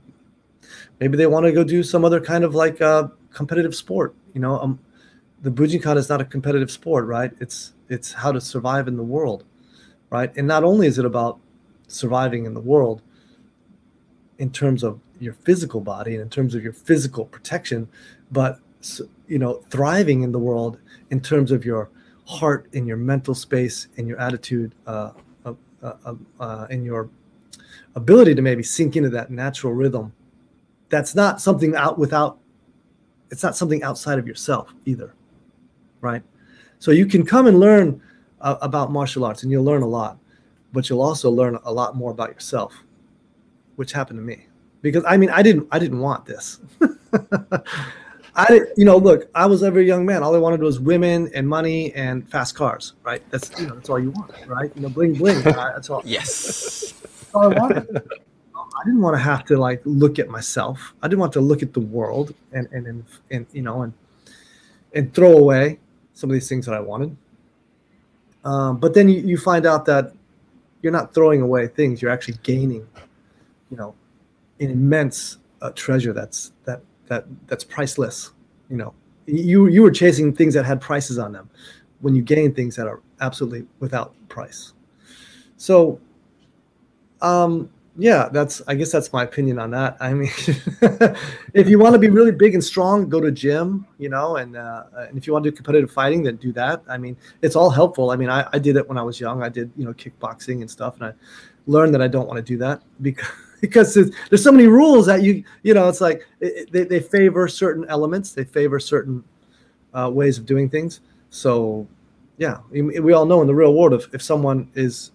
maybe 0.99 1.17
they 1.17 1.27
want 1.27 1.45
to 1.45 1.51
go 1.51 1.63
do 1.63 1.81
some 1.81 2.03
other 2.03 2.19
kind 2.19 2.43
of 2.43 2.55
like 2.55 2.81
uh, 2.81 3.07
competitive 3.31 3.73
sport, 3.73 4.13
you 4.33 4.41
know. 4.41 4.59
Um, 4.59 4.79
the 5.41 5.51
Bujinkan 5.51 5.97
is 5.97 6.07
not 6.07 6.21
a 6.21 6.25
competitive 6.25 6.71
sport, 6.71 7.05
right? 7.05 7.31
It's 7.39 7.73
it's 7.89 8.13
how 8.13 8.31
to 8.31 8.41
survive 8.41 8.87
in 8.87 8.97
the 8.97 9.03
world, 9.03 9.45
right? 10.09 10.35
And 10.35 10.47
not 10.47 10.63
only 10.63 10.87
is 10.87 10.99
it 10.99 11.05
about 11.05 11.39
surviving 11.87 12.45
in 12.45 12.53
the 12.53 12.61
world 12.61 13.01
in 14.43 14.49
terms 14.49 14.83
of 14.83 14.99
your 15.21 15.35
physical 15.45 15.79
body 15.79 16.11
and 16.15 16.21
in 16.21 16.29
terms 16.29 16.53
of 16.53 16.61
your 16.61 16.73
physical 16.73 17.23
protection, 17.23 17.87
but 18.29 18.59
you 19.29 19.39
know, 19.39 19.63
thriving 19.69 20.21
in 20.23 20.33
the 20.33 20.37
world 20.37 20.79
in 21.11 21.21
terms 21.21 21.49
of 21.49 21.63
your 21.63 21.89
heart 22.27 22.67
and 22.73 22.85
your 22.85 22.97
mental 22.97 23.33
space 23.33 23.87
and 23.95 24.05
your 24.05 24.19
attitude, 24.19 24.75
uh, 24.85 25.11
uh, 25.45 25.53
uh, 25.81 26.15
uh, 26.41 26.67
and 26.69 26.83
your 26.83 27.09
ability 27.95 28.35
to 28.35 28.41
maybe 28.41 28.61
sink 28.63 28.97
into 28.97 29.09
that 29.09 29.31
natural 29.31 29.71
rhythm. 29.71 30.11
That's 30.89 31.15
not 31.15 31.39
something 31.39 31.73
out 31.77 31.97
without. 31.97 32.37
It's 33.31 33.43
not 33.43 33.55
something 33.55 33.81
outside 33.81 34.19
of 34.19 34.27
yourself 34.27 34.73
either, 34.85 35.15
right? 36.01 36.21
So 36.79 36.91
you 36.91 37.05
can 37.05 37.25
come 37.25 37.47
and 37.47 37.61
learn 37.61 38.01
uh, 38.41 38.57
about 38.61 38.91
martial 38.91 39.23
arts, 39.23 39.43
and 39.43 39.51
you'll 39.53 39.63
learn 39.63 39.83
a 39.83 39.87
lot, 39.87 40.17
but 40.73 40.89
you'll 40.89 41.01
also 41.01 41.31
learn 41.31 41.57
a 41.63 41.71
lot 41.71 41.95
more 41.95 42.11
about 42.11 42.29
yourself, 42.29 42.73
which 43.75 43.91
happened 43.91 44.19
to 44.19 44.23
me. 44.23 44.47
Because 44.81 45.03
I 45.07 45.17
mean, 45.17 45.29
I 45.29 45.41
didn't, 45.41 45.67
I 45.71 45.79
didn't 45.79 45.99
want 45.99 46.25
this. 46.25 46.59
I, 48.35 48.61
you 48.75 48.83
know, 48.83 48.97
look, 48.97 49.29
I 49.35 49.45
was 49.45 49.61
ever 49.61 49.79
a 49.79 49.83
young 49.83 50.05
man. 50.05 50.23
All 50.23 50.35
I 50.35 50.39
wanted 50.39 50.61
was 50.61 50.79
women 50.79 51.29
and 51.35 51.47
money 51.47 51.93
and 51.93 52.27
fast 52.29 52.55
cars, 52.55 52.93
right? 53.03 53.21
That's 53.29 53.51
you 53.59 53.67
know, 53.67 53.75
that's 53.75 53.89
all 53.89 53.99
you 53.99 54.09
want, 54.09 54.31
right? 54.47 54.71
You 54.75 54.81
know, 54.81 54.89
bling 54.89 55.13
bling. 55.13 55.41
That's 55.43 55.89
all. 55.89 56.01
Yes. 56.03 56.93
That's 57.01 57.35
all 57.35 57.43
I 57.43 57.59
wanted. 57.59 57.87
I 58.83 58.85
didn't 58.85 59.01
want 59.01 59.15
to 59.15 59.21
have 59.21 59.45
to 59.45 59.57
like 59.57 59.81
look 59.85 60.17
at 60.17 60.29
myself. 60.29 60.93
I 61.01 61.07
didn't 61.07 61.19
want 61.19 61.33
to 61.33 61.41
look 61.41 61.61
at 61.61 61.73
the 61.73 61.79
world 61.79 62.33
and 62.51 62.67
and 62.71 62.87
and, 62.87 63.05
and 63.29 63.45
you 63.53 63.61
know 63.61 63.83
and 63.83 63.93
and 64.93 65.13
throw 65.13 65.37
away 65.37 65.79
some 66.13 66.29
of 66.29 66.33
these 66.33 66.49
things 66.49 66.65
that 66.65 66.73
I 66.73 66.79
wanted. 66.79 67.15
Um, 68.43 68.77
but 68.77 68.93
then 68.93 69.09
you, 69.09 69.21
you 69.21 69.37
find 69.37 69.65
out 69.65 69.85
that 69.85 70.13
you're 70.81 70.91
not 70.91 71.13
throwing 71.13 71.41
away 71.41 71.67
things; 71.67 72.01
you're 72.01 72.11
actually 72.11 72.37
gaining, 72.43 72.87
you 73.73 73.77
know, 73.77 73.95
an 74.59 74.69
immense 74.69 75.37
uh, 75.63 75.71
treasure 75.71 76.13
that's 76.13 76.51
that 76.65 76.81
that 77.07 77.25
that's 77.47 77.63
priceless. 77.63 78.29
You 78.69 78.77
know, 78.77 78.93
you 79.25 79.65
you 79.65 79.81
were 79.81 79.89
chasing 79.89 80.31
things 80.31 80.53
that 80.53 80.63
had 80.63 80.79
prices 80.79 81.17
on 81.17 81.31
them, 81.31 81.49
when 82.01 82.13
you 82.13 82.21
gain 82.21 82.53
things 82.53 82.75
that 82.75 82.85
are 82.85 83.01
absolutely 83.19 83.65
without 83.79 84.13
price. 84.29 84.73
So, 85.57 85.99
um, 87.19 87.71
yeah, 87.97 88.29
that's 88.31 88.61
I 88.67 88.75
guess 88.75 88.91
that's 88.91 89.11
my 89.11 89.23
opinion 89.23 89.57
on 89.57 89.71
that. 89.71 89.97
I 89.99 90.13
mean, 90.13 90.29
if 91.55 91.67
you 91.67 91.79
want 91.79 91.93
to 91.93 91.99
be 91.99 92.09
really 92.09 92.31
big 92.31 92.53
and 92.53 92.63
strong, 92.63 93.09
go 93.09 93.19
to 93.21 93.31
gym, 93.31 93.87
you 93.97 94.09
know, 94.09 94.35
and 94.35 94.55
uh, 94.55 94.83
and 95.07 95.17
if 95.17 95.25
you 95.25 95.33
want 95.33 95.45
to 95.45 95.49
do 95.49 95.55
competitive 95.55 95.89
fighting, 95.89 96.21
then 96.21 96.35
do 96.35 96.51
that. 96.51 96.83
I 96.87 96.99
mean, 96.99 97.17
it's 97.41 97.55
all 97.55 97.71
helpful. 97.71 98.11
I 98.11 98.17
mean, 98.17 98.29
I, 98.29 98.47
I 98.53 98.59
did 98.59 98.75
it 98.75 98.87
when 98.87 98.99
I 98.99 99.01
was 99.01 99.19
young. 99.19 99.41
I 99.41 99.49
did 99.49 99.71
you 99.75 99.83
know 99.83 99.93
kickboxing 99.93 100.61
and 100.61 100.69
stuff, 100.69 100.93
and 100.97 101.05
I 101.05 101.13
learned 101.65 101.95
that 101.95 102.03
I 102.03 102.07
don't 102.07 102.27
want 102.27 102.37
to 102.37 102.43
do 102.43 102.57
that 102.59 102.83
because 103.01 103.25
because 103.63 103.93
there's, 103.93 104.43
so 104.43 104.51
many 104.51 104.67
rules 104.67 105.05
that 105.05 105.23
you 105.23 105.41
you 105.61 105.73
know 105.73 105.87
it's 105.87 106.01
like 106.01 106.27
it, 106.41 106.69
they, 106.73 106.83
they 106.83 106.99
favor 106.99 107.47
certain 107.47 107.85
elements, 107.87 108.33
they 108.33 108.43
favor 108.43 108.77
certain 108.77 109.23
uh, 109.93 110.11
ways 110.13 110.37
of 110.37 110.45
doing 110.45 110.69
things. 110.69 110.99
So 111.29 111.87
yeah, 112.37 112.57
we, 112.71 113.13
all 113.13 113.25
know 113.25 113.39
in 113.39 113.47
the 113.47 113.55
real 113.55 113.73
world 113.73 113.93
if, 113.93 114.13
if 114.13 114.21
someone 114.21 114.69
is 114.75 115.11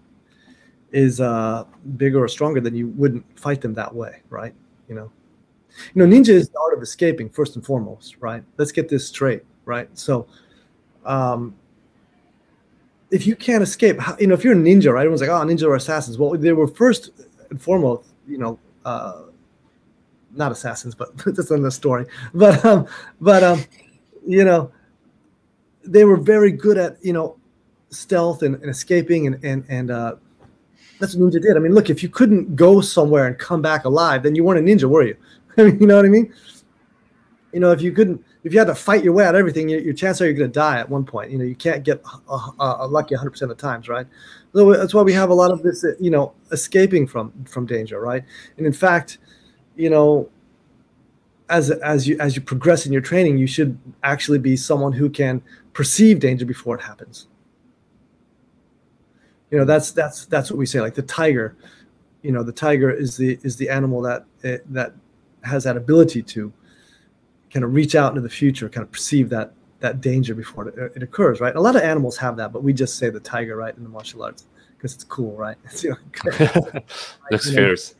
is 0.93 1.21
uh, 1.21 1.65
bigger 1.99 2.25
or 2.25 2.29
stronger, 2.29 2.63
then 2.63 2.75
you 2.75 2.89
wouldn't 2.89 3.23
fight 3.39 3.61
them 3.61 3.75
that 3.75 3.95
way, 3.95 4.23
right? 4.31 4.55
You 4.89 4.95
know, 4.95 5.13
you 5.95 6.07
know, 6.07 6.17
ninja 6.17 6.31
is 6.31 6.49
the 6.49 6.59
art 6.59 6.75
of 6.75 6.83
escaping 6.83 7.29
first 7.29 7.55
and 7.55 7.67
foremost, 7.67 8.17
right? 8.21 8.43
Let's 8.57 8.73
get 8.73 8.89
this 8.89 9.07
straight, 9.07 9.43
right? 9.67 9.91
So, 9.93 10.27
um, 11.05 11.55
if 13.11 13.27
you 13.27 13.37
can't 13.37 13.63
escape, 13.63 13.99
you 14.19 14.27
know, 14.27 14.33
if 14.33 14.43
you're 14.43 14.55
a 14.55 14.57
ninja, 14.57 14.91
right? 14.91 15.03
Everyone's 15.03 15.21
like, 15.21 15.29
oh, 15.29 15.45
ninja 15.45 15.65
or 15.65 15.75
assassins. 15.75 16.17
Well, 16.17 16.31
they 16.31 16.53
were 16.53 16.67
first 16.67 17.11
and 17.51 17.61
foremost, 17.61 18.09
you 18.29 18.39
know, 18.39 18.59
uh, 18.85 19.23
not 20.35 20.53
assassins, 20.53 20.95
but 20.95 21.17
that's 21.27 21.51
another 21.51 21.71
story. 21.71 22.07
But 22.35 22.65
um, 22.65 22.87
but 23.21 23.43
um, 23.43 23.65
you 24.27 24.45
know, 24.45 24.71
they 25.85 26.05
were 26.05 26.17
very 26.17 26.53
good 26.53 26.79
at 26.79 27.03
you 27.03 27.13
know 27.13 27.37
stealth 27.91 28.43
and, 28.43 28.57
and 28.57 28.71
escaping 28.71 29.27
and 29.27 29.43
and 29.45 29.65
and 29.69 29.91
uh, 29.91 30.17
that's 31.01 31.15
what 31.15 31.33
ninja 31.33 31.43
did. 31.43 31.57
I 31.57 31.61
mean, 31.61 31.75
look, 31.75 31.91
if 31.91 32.03
you 32.03 32.09
couldn't 32.09 32.55
go 32.57 32.81
somewhere 32.81 33.27
and 33.27 33.39
come 33.39 33.63
back 33.63 33.85
alive, 33.85 34.23
then 34.23 34.35
you 34.35 34.45
weren't 34.45 34.61
a 34.61 34.71
ninja, 34.71 34.89
were 34.89 35.03
you? 35.03 35.17
You 35.59 35.89
know 35.89 35.97
what 35.97 36.05
I 36.05 36.09
mean? 36.09 36.33
you 37.53 37.61
know, 37.61 37.73
if 37.73 37.81
you 37.83 37.93
couldn't, 37.93 38.23
if 38.45 38.53
you 38.53 38.59
had 38.59 38.69
to 38.69 38.75
fight 38.75 39.03
your 39.03 39.13
way 39.13 39.25
out 39.25 39.35
of 39.35 39.39
everything, 39.39 39.69
your, 39.69 39.81
your 39.81 39.95
chance 39.95 40.21
are 40.21 40.25
you're 40.25 40.35
going 40.35 40.51
to 40.51 40.55
die 40.55 40.79
at 40.79 40.89
one 40.89 41.05
point. 41.05 41.31
You 41.31 41.39
know, 41.39 41.45
you 41.45 41.57
can't 41.57 41.83
get 41.85 42.03
uh, 42.29 42.51
uh, 42.61 42.87
lucky 42.89 43.15
100% 43.15 43.43
of 43.43 43.49
the 43.49 43.55
times, 43.55 43.89
right? 43.89 44.07
So 44.53 44.73
that's 44.75 44.95
why 44.95 45.03
we 45.03 45.13
have 45.13 45.31
a 45.31 45.35
lot 45.35 45.51
of 45.51 45.63
this, 45.63 45.85
you 46.01 46.11
know, 46.11 46.33
escaping 46.53 47.07
from 47.07 47.33
from 47.45 47.67
danger, 47.67 48.01
right? 48.01 48.25
And 48.57 48.67
in 48.67 48.73
fact, 48.73 49.19
you 49.77 49.91
know, 49.91 50.29
as 51.49 51.71
as 51.71 52.07
you 52.07 52.19
as 52.19 52.37
you 52.37 52.43
progress 52.43 52.87
in 52.87 52.93
your 52.93 53.03
training, 53.03 53.39
you 53.39 53.47
should 53.47 53.79
actually 54.03 54.39
be 54.39 54.57
someone 54.57 54.93
who 54.93 55.11
can 55.11 55.43
perceive 55.73 56.21
danger 56.21 56.45
before 56.45 56.77
it 56.77 56.83
happens. 56.83 57.27
You 59.51 59.59
know, 59.59 59.65
that's 59.65 59.91
that's 59.93 60.27
that's 60.27 60.51
what 60.51 60.59
we 60.59 60.67
say. 60.67 60.81
Like 60.81 60.95
the 60.95 61.03
tiger, 61.03 61.57
you 62.23 62.33
know, 62.33 62.43
the 62.43 62.53
tiger 62.53 62.91
is 62.91 63.17
the 63.17 63.39
is 63.43 63.57
the 63.57 63.69
animal 63.69 64.03
that 64.03 64.25
it, 64.43 64.73
that 64.73 64.95
has 65.43 65.65
that 65.65 65.77
ability 65.77 66.23
to 66.23 66.53
kind 67.53 67.65
of 67.65 67.75
reach 67.75 67.95
out 67.95 68.11
into 68.11 68.21
the 68.21 68.31
future, 68.31 68.69
kind 68.69 68.85
of 68.85 68.93
perceive 68.93 69.29
that 69.31 69.53
that 69.81 70.01
danger 70.01 70.35
before 70.35 70.69
it, 70.69 70.93
it 70.97 71.03
occurs, 71.03 71.41
right? 71.41 71.55
A 71.55 71.61
lot 71.61 71.77
of 71.77 71.83
animals 71.83 72.17
have 72.17 72.37
that, 72.37 72.53
but 72.53 72.65
we 72.65 72.73
just 72.73 72.99
say 72.99 73.11
the 73.11 73.21
tiger, 73.21 73.57
right, 73.57 73.77
in 73.77 73.85
the 73.85 73.89
martial 73.89 74.25
arts 74.25 74.47
because 74.77 74.95
it's 74.95 75.05
cool, 75.05 75.37
right? 75.37 75.57
It's, 75.65 75.85
you 75.85 75.91
know, 75.91 75.97
Looks 77.31 77.51
fierce. 77.51 77.95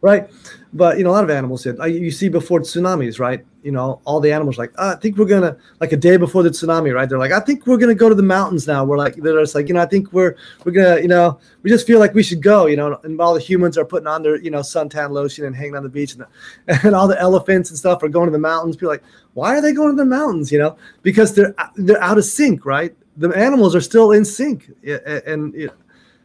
Right? 0.00 0.30
But 0.72 0.98
you 0.98 1.04
know, 1.04 1.10
a 1.10 1.12
lot 1.12 1.24
of 1.24 1.30
animals 1.30 1.62
did. 1.62 1.78
You 1.78 2.10
see 2.10 2.28
before 2.28 2.60
tsunamis, 2.60 3.18
right? 3.18 3.44
You 3.62 3.72
know, 3.72 4.00
all 4.04 4.20
the 4.20 4.30
animals 4.30 4.58
like, 4.58 4.72
oh, 4.76 4.90
I 4.90 4.96
think 4.96 5.16
we're 5.16 5.24
gonna 5.24 5.56
like 5.80 5.92
a 5.92 5.96
day 5.96 6.16
before 6.16 6.42
the 6.42 6.50
tsunami, 6.50 6.94
right? 6.94 7.08
They're 7.08 7.18
like, 7.18 7.32
I 7.32 7.40
think 7.40 7.66
we're 7.66 7.78
gonna 7.78 7.94
go 7.94 8.08
to 8.08 8.14
the 8.14 8.22
mountains 8.22 8.66
now. 8.66 8.84
We're 8.84 8.98
like, 8.98 9.16
they're 9.16 9.40
just 9.40 9.54
like, 9.54 9.68
you 9.68 9.74
know, 9.74 9.80
I 9.80 9.86
think 9.86 10.12
we're 10.12 10.36
we're 10.64 10.72
gonna, 10.72 11.00
you 11.00 11.08
know, 11.08 11.40
we 11.62 11.70
just 11.70 11.86
feel 11.86 11.98
like 11.98 12.14
we 12.14 12.22
should 12.22 12.42
go, 12.42 12.66
you 12.66 12.76
know. 12.76 13.00
And 13.02 13.20
all 13.20 13.34
the 13.34 13.40
humans 13.40 13.78
are 13.78 13.84
putting 13.84 14.06
on 14.06 14.22
their, 14.22 14.36
you 14.40 14.50
know, 14.50 14.60
suntan 14.60 15.10
lotion 15.10 15.46
and 15.46 15.56
hanging 15.56 15.74
on 15.74 15.82
the 15.82 15.88
beach, 15.88 16.14
and, 16.14 16.26
the, 16.66 16.80
and 16.86 16.94
all 16.94 17.08
the 17.08 17.18
elephants 17.18 17.70
and 17.70 17.78
stuff 17.78 18.02
are 18.02 18.08
going 18.08 18.26
to 18.26 18.32
the 18.32 18.38
mountains. 18.38 18.76
People 18.76 18.90
like, 18.90 19.04
why 19.34 19.56
are 19.56 19.62
they 19.62 19.72
going 19.72 19.90
to 19.90 19.96
the 19.96 20.08
mountains? 20.08 20.52
You 20.52 20.58
know, 20.58 20.76
because 21.02 21.34
they're 21.34 21.54
they're 21.76 22.02
out 22.02 22.18
of 22.18 22.24
sync, 22.24 22.66
right? 22.66 22.94
The 23.16 23.30
animals 23.30 23.74
are 23.74 23.80
still 23.80 24.12
in 24.12 24.24
sync, 24.24 24.70
and, 24.86 25.54
and 25.54 25.70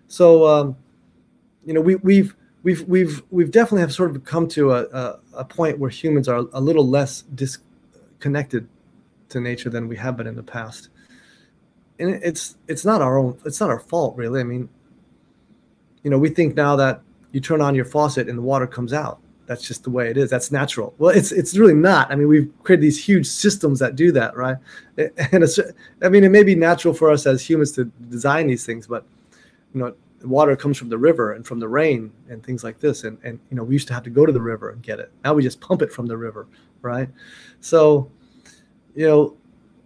so 0.09 0.45
um, 0.47 0.76
you 1.65 1.74
know, 1.74 1.82
we 1.82 1.95
we've 1.95 2.36
we've 2.64 2.88
we've 2.88 3.22
we've 3.30 3.51
definitely 3.51 3.82
have 3.82 3.93
sort 3.93 4.16
of 4.16 4.24
come 4.24 4.47
to 4.47 4.72
a, 4.72 4.84
a, 4.86 5.20
a, 5.34 5.45
point 5.45 5.78
where 5.78 5.89
humans 5.89 6.28
are 6.28 6.45
a 6.53 6.61
little 6.61 6.88
less 6.88 7.24
disconnected 7.36 8.68
to 9.30 9.39
nature 9.39 9.70
than 9.70 9.88
we 9.88 9.97
have 9.97 10.18
been 10.18 10.28
in 10.28 10.36
the 10.36 10.43
past. 10.43 10.89
And 11.99 12.09
it's 12.24 12.57
it's 12.68 12.86
not 12.86 13.01
our 13.01 13.18
own 13.18 13.38
it's 13.45 13.59
not 13.59 13.70
our 13.70 13.80
fault 13.80 14.16
really. 14.18 14.39
I 14.39 14.43
mean 14.43 14.70
you 16.03 16.09
know 16.09 16.18
we 16.18 16.30
think 16.30 16.55
now 16.55 16.76
that 16.78 17.01
you 17.32 17.39
turn 17.39 17.61
on 17.61 17.76
your 17.76 17.86
faucet 17.86 18.28
and 18.30 18.38
the 18.38 18.41
water 18.41 18.66
comes 18.66 18.93
out. 18.93 19.20
That's 19.45 19.68
just 19.68 19.84
the 19.84 19.89
way 19.89 20.09
it 20.09 20.16
is. 20.16 20.30
That's 20.30 20.51
natural. 20.51 20.95
Well 20.97 21.16
it's 21.16 21.32
it's 21.32 21.55
really 21.55 21.74
not. 21.74 22.11
I 22.11 22.16
mean 22.16 22.28
we've 22.28 22.51
created 22.64 22.84
these 22.84 23.03
huge 23.03 23.28
systems 23.28 23.80
that 23.80 23.95
do 23.95 24.11
that 24.14 24.36
right? 24.36 24.57
And 24.97 25.43
it's 25.43 25.59
i 26.01 26.09
mean 26.09 26.24
it 26.24 26.30
may 26.30 26.43
be 26.43 26.55
natural 26.55 26.93
for 26.93 27.11
us 27.11 27.26
as 27.28 27.47
humans 27.47 27.72
to 27.74 27.86
design 28.09 28.47
these 28.47 28.66
things 28.66 28.88
but 28.88 29.05
you 29.74 29.82
know 29.82 29.93
water 30.24 30.55
comes 30.55 30.78
from 30.78 30.89
the 30.89 30.97
river 30.97 31.34
and 31.34 31.45
from 31.45 31.59
the 31.59 31.67
rain 31.67 32.11
and 32.30 32.43
things 32.43 32.63
like 32.63 32.80
this. 32.80 33.03
And 33.03 33.17
and 33.24 33.39
you 33.49 33.57
know 33.57 33.63
we 33.63 33.76
used 33.76 33.88
to 33.89 33.93
have 33.93 34.03
to 34.03 34.09
go 34.09 34.26
to 34.26 34.32
the 34.32 34.41
river 34.41 34.69
and 34.69 34.82
get 34.82 34.99
it. 34.99 35.11
Now 35.24 35.34
we 35.34 35.43
just 35.43 35.59
pump 35.59 35.82
it 35.82 35.91
from 35.91 36.05
the 36.05 36.17
river 36.17 36.47
right? 36.84 37.09
So 37.61 38.11
you 38.93 39.07
know 39.07 39.36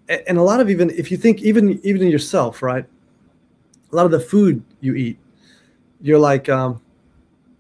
and 0.09 0.37
a 0.37 0.41
lot 0.41 0.59
of 0.59 0.69
even 0.69 0.89
if 0.89 1.11
you 1.11 1.17
think 1.17 1.41
even 1.41 1.79
even 1.83 2.01
in 2.01 2.09
yourself 2.09 2.61
right 2.61 2.85
a 3.91 3.95
lot 3.95 4.05
of 4.05 4.11
the 4.11 4.19
food 4.19 4.63
you 4.79 4.95
eat 4.95 5.17
you're 6.01 6.19
like 6.19 6.47
um 6.47 6.81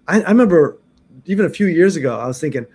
i, 0.07 0.21
I 0.21 0.29
remember 0.29 0.77
even 1.25 1.45
a 1.45 1.49
few 1.49 1.67
years 1.67 1.97
ago 1.97 2.17
i 2.17 2.25
was 2.25 2.39
thinking 2.39 2.65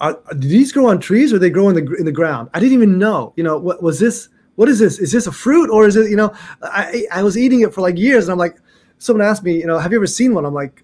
are, 0.00 0.18
do 0.38 0.48
these 0.48 0.72
grow 0.72 0.88
on 0.88 0.98
trees 0.98 1.32
or 1.32 1.38
they 1.38 1.50
grow 1.50 1.68
in 1.68 1.76
the 1.76 1.94
in 1.94 2.04
the 2.04 2.12
ground? 2.12 2.50
I 2.52 2.58
didn't 2.58 2.74
even 2.74 2.98
know 2.98 3.32
you 3.36 3.44
know 3.44 3.58
what 3.58 3.82
was 3.82 4.00
this 4.00 4.28
what 4.56 4.68
is 4.68 4.80
this? 4.80 4.98
Is 4.98 5.12
this 5.12 5.26
a 5.26 5.32
fruit 5.32 5.70
or 5.70 5.86
is 5.86 5.96
it 5.96 6.10
you 6.10 6.16
know 6.16 6.34
i 6.62 7.06
i 7.12 7.22
was 7.22 7.38
eating 7.38 7.60
it 7.60 7.72
for 7.72 7.80
like 7.80 7.96
years 7.96 8.24
and 8.24 8.32
i'm 8.32 8.38
like 8.38 8.58
someone 8.98 9.26
asked 9.26 9.42
me, 9.42 9.58
you 9.58 9.66
know, 9.66 9.78
have 9.78 9.92
you 9.92 9.98
ever 9.98 10.06
seen 10.06 10.34
one? 10.34 10.44
I'm 10.44 10.54
like, 10.54 10.82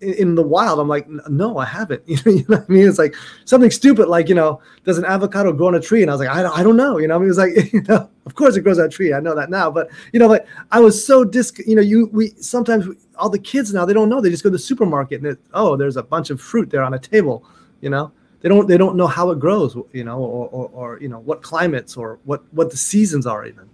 in, 0.00 0.36
the 0.36 0.42
wild, 0.42 0.78
I'm 0.78 0.88
like, 0.88 1.08
no, 1.28 1.58
I 1.58 1.64
haven't. 1.64 2.02
You 2.08 2.44
know, 2.48 2.58
what 2.58 2.66
I 2.68 2.72
mean? 2.72 2.88
It's 2.88 2.98
like 2.98 3.16
something 3.44 3.70
stupid, 3.70 4.08
like, 4.08 4.28
you 4.28 4.34
know, 4.34 4.60
does 4.84 4.98
an 4.98 5.04
avocado 5.04 5.52
grow 5.52 5.68
on 5.68 5.74
a 5.74 5.80
tree? 5.80 6.02
And 6.02 6.10
I 6.10 6.14
was 6.14 6.20
like, 6.20 6.28
I 6.28 6.42
don't, 6.42 6.56
I 6.56 6.62
don't 6.62 6.76
know. 6.76 6.98
You 6.98 7.08
know, 7.08 7.16
I 7.16 7.18
mean, 7.18 7.24
it 7.24 7.28
was 7.28 7.38
like, 7.38 7.72
you 7.72 7.82
know, 7.82 8.08
of 8.26 8.34
course 8.34 8.56
it 8.56 8.60
grows 8.62 8.78
on 8.78 8.86
a 8.86 8.88
tree. 8.88 9.12
I 9.12 9.20
know 9.20 9.34
that 9.34 9.50
now, 9.50 9.70
but 9.70 9.90
you 10.12 10.20
know, 10.20 10.28
but 10.28 10.46
I 10.70 10.80
was 10.80 11.04
so 11.04 11.24
dis, 11.24 11.52
you 11.66 11.74
know, 11.74 11.82
you, 11.82 12.08
we, 12.12 12.28
sometimes 12.40 12.86
we, 12.86 12.96
all 13.16 13.28
the 13.28 13.38
kids 13.38 13.74
now, 13.74 13.84
they 13.84 13.92
don't 13.92 14.08
know. 14.08 14.20
They 14.20 14.30
just 14.30 14.44
go 14.44 14.50
to 14.50 14.52
the 14.52 14.58
supermarket 14.58 15.20
and 15.20 15.32
it, 15.32 15.38
oh, 15.52 15.76
there's 15.76 15.96
a 15.96 16.02
bunch 16.02 16.30
of 16.30 16.40
fruit 16.40 16.70
there 16.70 16.82
on 16.82 16.94
a 16.94 16.98
table, 16.98 17.44
you 17.80 17.90
know, 17.90 18.12
they 18.40 18.48
don't, 18.48 18.68
they 18.68 18.76
don't 18.76 18.96
know 18.96 19.08
how 19.08 19.30
it 19.30 19.40
grows, 19.40 19.76
you 19.92 20.04
know, 20.04 20.18
or, 20.18 20.48
or, 20.48 20.70
or 20.72 21.00
you 21.00 21.08
know, 21.08 21.18
what 21.18 21.42
climates 21.42 21.96
or 21.96 22.20
what, 22.24 22.42
what 22.52 22.70
the 22.70 22.76
seasons 22.76 23.26
are 23.26 23.44
even 23.44 23.68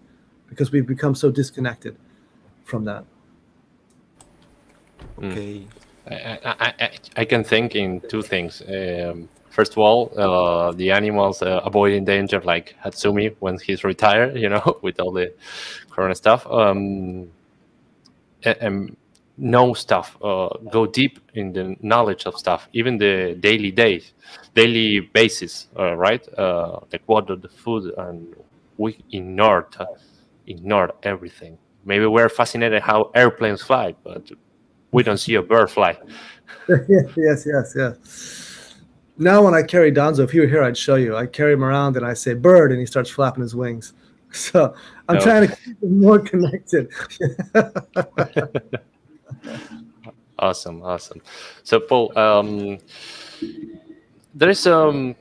because 0.49 0.71
we've 0.71 0.87
become 0.87 1.15
so 1.15 1.31
disconnected 1.31 1.97
from 2.65 2.85
that. 2.85 3.05
Hmm. 5.19 5.31
Okay. 5.31 5.67
I, 6.07 6.39
I, 6.81 6.91
I, 7.17 7.25
can 7.25 7.45
think 7.45 7.75
in 7.75 8.01
two 8.09 8.21
things. 8.21 8.63
Um, 8.69 9.29
first 9.49 9.73
of 9.73 9.79
all, 9.79 10.13
uh, 10.19 10.73
the 10.73 10.91
animals 10.91 11.41
uh, 11.41 11.61
avoiding 11.65 12.05
danger, 12.05 12.41
like 12.43 12.77
Hatsumi 12.85 13.35
when 13.41 13.59
he's 13.59 13.85
retired, 13.85 14.37
you 14.43 14.51
know, 14.51 14.79
with 14.83 15.01
all 15.01 15.13
the 15.13 15.33
current 15.91 16.17
stuff. 16.17 16.47
Um, 16.47 17.31
and, 18.45 18.57
and 18.61 18.97
know 19.37 19.75
stuff, 19.75 20.17
uh, 20.23 20.49
go 20.71 20.87
deep 20.87 21.19
in 21.35 21.53
the 21.53 21.77
knowledge 21.81 22.27
of 22.27 22.37
stuff, 22.39 22.69
even 22.73 22.99
the 22.99 23.37
daily 23.41 23.71
days, 23.71 24.13
daily 24.55 25.01
basis, 25.01 25.69
uh, 25.79 25.95
right? 25.95 26.27
Uh, 26.39 26.81
like 26.93 27.03
water, 27.09 27.35
the 27.37 27.49
food, 27.49 27.93
and 27.99 28.35
we 28.79 28.97
ignored, 29.11 29.77
ignored 30.47 30.93
everything. 31.03 31.59
Maybe 31.85 32.07
we're 32.07 32.29
fascinated 32.29 32.83
how 32.83 33.11
airplanes 33.15 33.63
fly, 33.63 33.95
but 34.05 34.31
we 34.95 35.03
don't 35.03 35.19
see 35.19 35.35
a 35.35 35.43
bird 35.43 35.71
fly. 35.71 35.99
yes, 36.69 37.45
yes, 37.45 37.75
yes. 37.77 38.77
Now 39.19 39.45
when 39.45 39.53
I 39.53 39.63
carry 39.63 39.91
Donzo, 39.93 40.21
if 40.21 40.31
he 40.31 40.39
were 40.39 40.47
here, 40.47 40.63
I'd 40.63 40.77
show 40.77 40.95
you. 40.95 41.17
I 41.17 41.27
carry 41.27 41.53
him 41.53 41.65
around 41.65 41.97
and 41.97 42.07
I 42.07 42.15
say 42.15 42.35
bird, 42.35 42.71
and 42.71 42.79
he 42.81 42.87
starts 42.87 43.11
flapping 43.11 43.43
his 43.43 43.55
wings. 43.55 43.93
So 44.35 44.75
I'm 45.09 45.15
no. 45.15 45.21
trying 45.21 45.47
to 45.47 45.55
keep 45.55 45.81
him 45.81 46.01
more 46.01 46.19
connected. 46.19 46.91
awesome, 50.41 50.83
awesome. 50.83 51.23
So 51.63 51.79
Paul, 51.79 52.19
um, 52.19 52.79
there 54.35 54.51
is 54.51 54.67
um, 54.67 55.15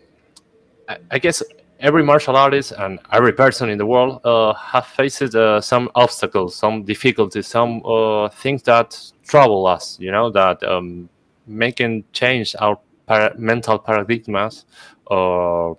I 1.11 1.19
guess 1.19 1.43
every 1.83 2.01
martial 2.01 2.35
artist 2.37 2.71
and 2.79 2.97
every 3.11 3.33
person 3.33 3.69
in 3.69 3.77
the 3.77 3.85
world 3.85 4.21
uh, 4.25 4.53
have 4.53 4.87
faced 4.87 5.35
uh, 5.35 5.59
some 5.59 5.91
obstacles, 5.95 6.55
some 6.55 6.83
difficulties, 6.83 7.45
some 7.45 7.85
uh, 7.85 8.29
things 8.29 8.63
that 8.63 8.97
trouble 9.27 9.67
us. 9.67 9.97
You 9.99 10.11
know 10.11 10.31
that 10.31 10.63
um, 10.63 11.09
making 11.45 12.05
change 12.13 12.55
our 12.59 12.79
para 13.05 13.35
mental 13.37 13.77
paradigms, 13.77 14.65
or, 15.07 15.77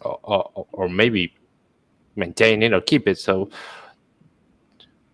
or 0.00 0.66
or 0.72 0.88
maybe 0.88 1.34
maintain 2.16 2.62
it 2.62 2.72
or 2.72 2.80
keep 2.80 3.06
it. 3.06 3.18
So 3.18 3.50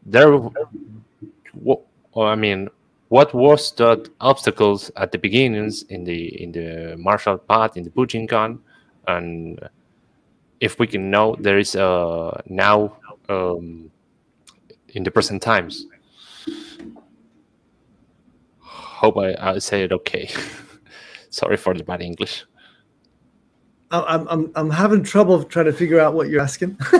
there, 0.06 0.38
I 2.16 2.36
mean, 2.36 2.68
what 3.08 3.34
was 3.34 3.72
the 3.72 4.08
obstacles 4.20 4.92
at 4.96 5.10
the 5.10 5.18
beginnings 5.18 5.82
in 5.88 6.04
the 6.04 6.40
in 6.40 6.52
the 6.52 6.94
martial 6.98 7.36
path 7.36 7.76
in 7.76 7.82
the 7.82 7.90
Bujinkan? 7.90 8.60
And 9.06 9.58
if 10.60 10.78
we 10.78 10.86
can 10.86 11.10
know 11.10 11.36
there 11.38 11.58
is 11.58 11.74
a 11.74 12.42
now 12.46 12.96
um, 13.28 13.90
in 14.88 15.02
the 15.02 15.10
present 15.10 15.42
times. 15.42 15.86
Hope 18.60 19.16
I, 19.18 19.34
I 19.40 19.58
say 19.58 19.82
it 19.82 19.92
okay. 19.92 20.30
Sorry 21.30 21.56
for 21.56 21.74
the 21.74 21.82
bad 21.82 22.02
English. 22.02 22.44
I'm, 23.90 24.26
I'm, 24.28 24.52
I'm 24.54 24.70
having 24.70 25.02
trouble 25.02 25.44
trying 25.44 25.66
to 25.66 25.72
figure 25.72 26.00
out 26.00 26.14
what 26.14 26.28
you're 26.28 26.40
asking. 26.40 26.78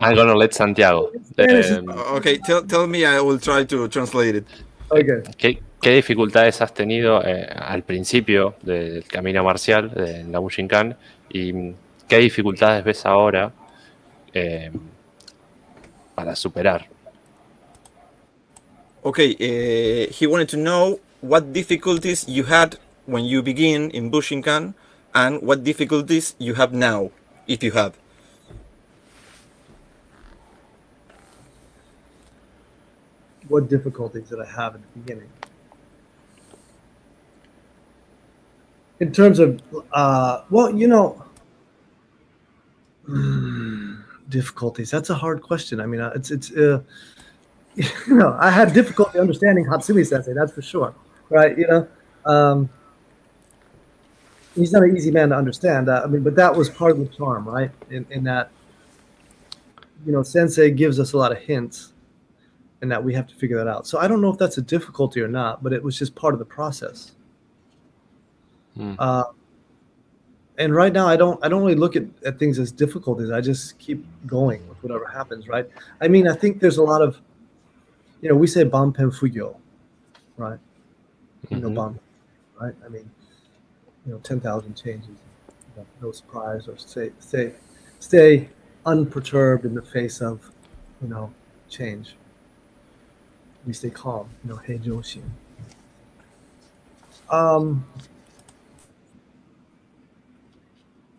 I'm 0.00 0.14
gonna 0.14 0.34
let 0.34 0.54
Santiago. 0.54 1.10
Um, 1.38 1.90
okay, 2.16 2.38
tell, 2.38 2.62
tell 2.62 2.86
me, 2.86 3.04
I 3.04 3.20
will 3.20 3.38
try 3.38 3.64
to 3.64 3.88
translate 3.88 4.36
it. 4.36 4.46
Okay. 4.90 5.22
¿Qué, 5.36 5.60
qué 5.80 5.90
dificultades 5.90 6.60
has 6.60 6.74
tenido 6.74 7.24
eh, 7.24 7.48
al 7.56 7.82
principio 7.82 8.54
del 8.62 9.04
camino 9.04 9.42
marcial 9.42 9.92
en 9.96 10.30
la 10.30 10.38
Bushinkan 10.38 10.96
y 11.30 11.72
qué 12.06 12.18
dificultades 12.18 12.84
ves 12.84 13.06
ahora 13.06 13.52
eh, 14.34 14.70
para 16.14 16.36
superar? 16.36 16.86
Okay, 19.02 19.32
uh, 19.32 20.12
he 20.12 20.26
wanted 20.26 20.48
to 20.48 20.58
know 20.58 21.00
what 21.22 21.54
difficulties 21.54 22.28
you 22.28 22.44
had 22.44 22.76
when 23.06 23.24
you 23.24 23.42
begin 23.42 23.90
in 23.92 24.10
Bushinkan 24.10 24.74
and 25.14 25.40
what 25.40 25.64
difficulties 25.64 26.34
you 26.38 26.54
have 26.54 26.74
now, 26.74 27.10
if 27.46 27.62
you 27.64 27.72
have. 27.72 27.94
What 33.48 33.70
difficulties 33.70 34.28
did 34.28 34.38
I 34.38 34.46
have 34.46 34.74
in 34.74 34.82
the 34.82 35.00
beginning? 35.00 35.30
In 39.00 39.12
terms 39.12 39.38
of 39.38 39.60
uh, 39.92 40.42
well, 40.50 40.74
you 40.74 40.86
know, 40.86 41.24
mm, 43.08 44.02
difficulties. 44.28 44.90
That's 44.90 45.10
a 45.10 45.14
hard 45.14 45.42
question. 45.42 45.80
I 45.80 45.86
mean, 45.86 46.00
uh, 46.00 46.12
it's 46.14 46.30
it's 46.30 46.52
uh, 46.52 46.82
you 47.74 47.84
know, 48.08 48.36
I 48.38 48.50
had 48.50 48.72
difficulty 48.72 49.18
understanding 49.18 49.64
Hatsumi 49.64 50.06
Sensei. 50.06 50.34
That's 50.34 50.52
for 50.52 50.62
sure, 50.62 50.94
right? 51.30 51.56
You 51.56 51.66
know, 51.66 51.88
um, 52.26 52.70
he's 54.54 54.72
not 54.72 54.82
an 54.82 54.96
easy 54.96 55.10
man 55.10 55.30
to 55.30 55.36
understand. 55.36 55.88
Uh, 55.88 56.02
I 56.04 56.06
mean, 56.06 56.22
but 56.22 56.34
that 56.36 56.54
was 56.54 56.68
part 56.68 56.92
of 56.92 56.98
the 56.98 57.06
charm, 57.06 57.48
right? 57.48 57.70
In 57.88 58.06
in 58.10 58.24
that, 58.24 58.50
you 60.04 60.12
know, 60.12 60.22
Sensei 60.22 60.70
gives 60.70 61.00
us 61.00 61.14
a 61.14 61.16
lot 61.16 61.32
of 61.32 61.38
hints, 61.38 61.94
and 62.82 62.92
that 62.92 63.02
we 63.02 63.14
have 63.14 63.26
to 63.28 63.34
figure 63.34 63.56
that 63.56 63.66
out. 63.66 63.86
So 63.86 63.98
I 63.98 64.08
don't 64.08 64.20
know 64.20 64.30
if 64.30 64.38
that's 64.38 64.58
a 64.58 64.62
difficulty 64.62 65.22
or 65.22 65.28
not, 65.28 65.62
but 65.62 65.72
it 65.72 65.82
was 65.82 65.98
just 65.98 66.14
part 66.14 66.34
of 66.34 66.38
the 66.38 66.44
process. 66.44 67.12
Hmm. 68.80 68.94
Uh, 68.98 69.24
and 70.56 70.74
right 70.74 70.92
now, 70.92 71.06
I 71.06 71.16
don't 71.16 71.42
I 71.44 71.48
don't 71.48 71.62
really 71.62 71.74
look 71.74 71.96
at, 71.96 72.04
at 72.24 72.38
things 72.38 72.58
as 72.58 72.72
difficulties. 72.72 73.30
I 73.30 73.40
just 73.42 73.78
keep 73.78 74.04
going 74.26 74.66
with 74.68 74.82
whatever 74.82 75.06
happens, 75.06 75.48
right? 75.48 75.68
I 76.00 76.08
mean, 76.08 76.26
I 76.26 76.34
think 76.34 76.60
there's 76.60 76.78
a 76.78 76.82
lot 76.82 77.02
of, 77.02 77.20
you 78.22 78.28
know, 78.30 78.34
we 78.34 78.46
say 78.46 78.64
"bam 78.64 78.90
banpen 78.92 79.10
fugyo, 79.10 79.56
right? 80.38 80.58
You 81.50 81.58
know, 81.58 81.68
Mhm. 81.68 81.74
ban, 81.74 82.00
right? 82.60 82.74
I 82.84 82.88
mean, 82.88 83.10
you 84.06 84.12
know, 84.12 84.18
ten 84.18 84.40
thousand 84.40 84.74
changes, 84.74 85.08
you 85.08 85.72
know, 85.76 85.86
no 86.00 86.12
surprise, 86.12 86.68
or 86.68 86.76
stay 86.78 87.12
stay 87.20 87.54
stay 87.98 88.48
unperturbed 88.86 89.64
in 89.66 89.74
the 89.74 89.82
face 89.82 90.20
of, 90.22 90.50
you 91.02 91.08
know, 91.08 91.32
change. 91.68 92.16
We 93.66 93.74
stay 93.74 93.90
calm, 93.90 94.28
you 94.42 94.50
know, 94.50 94.56
heijoshin. 94.66 95.28
Um, 97.30 97.84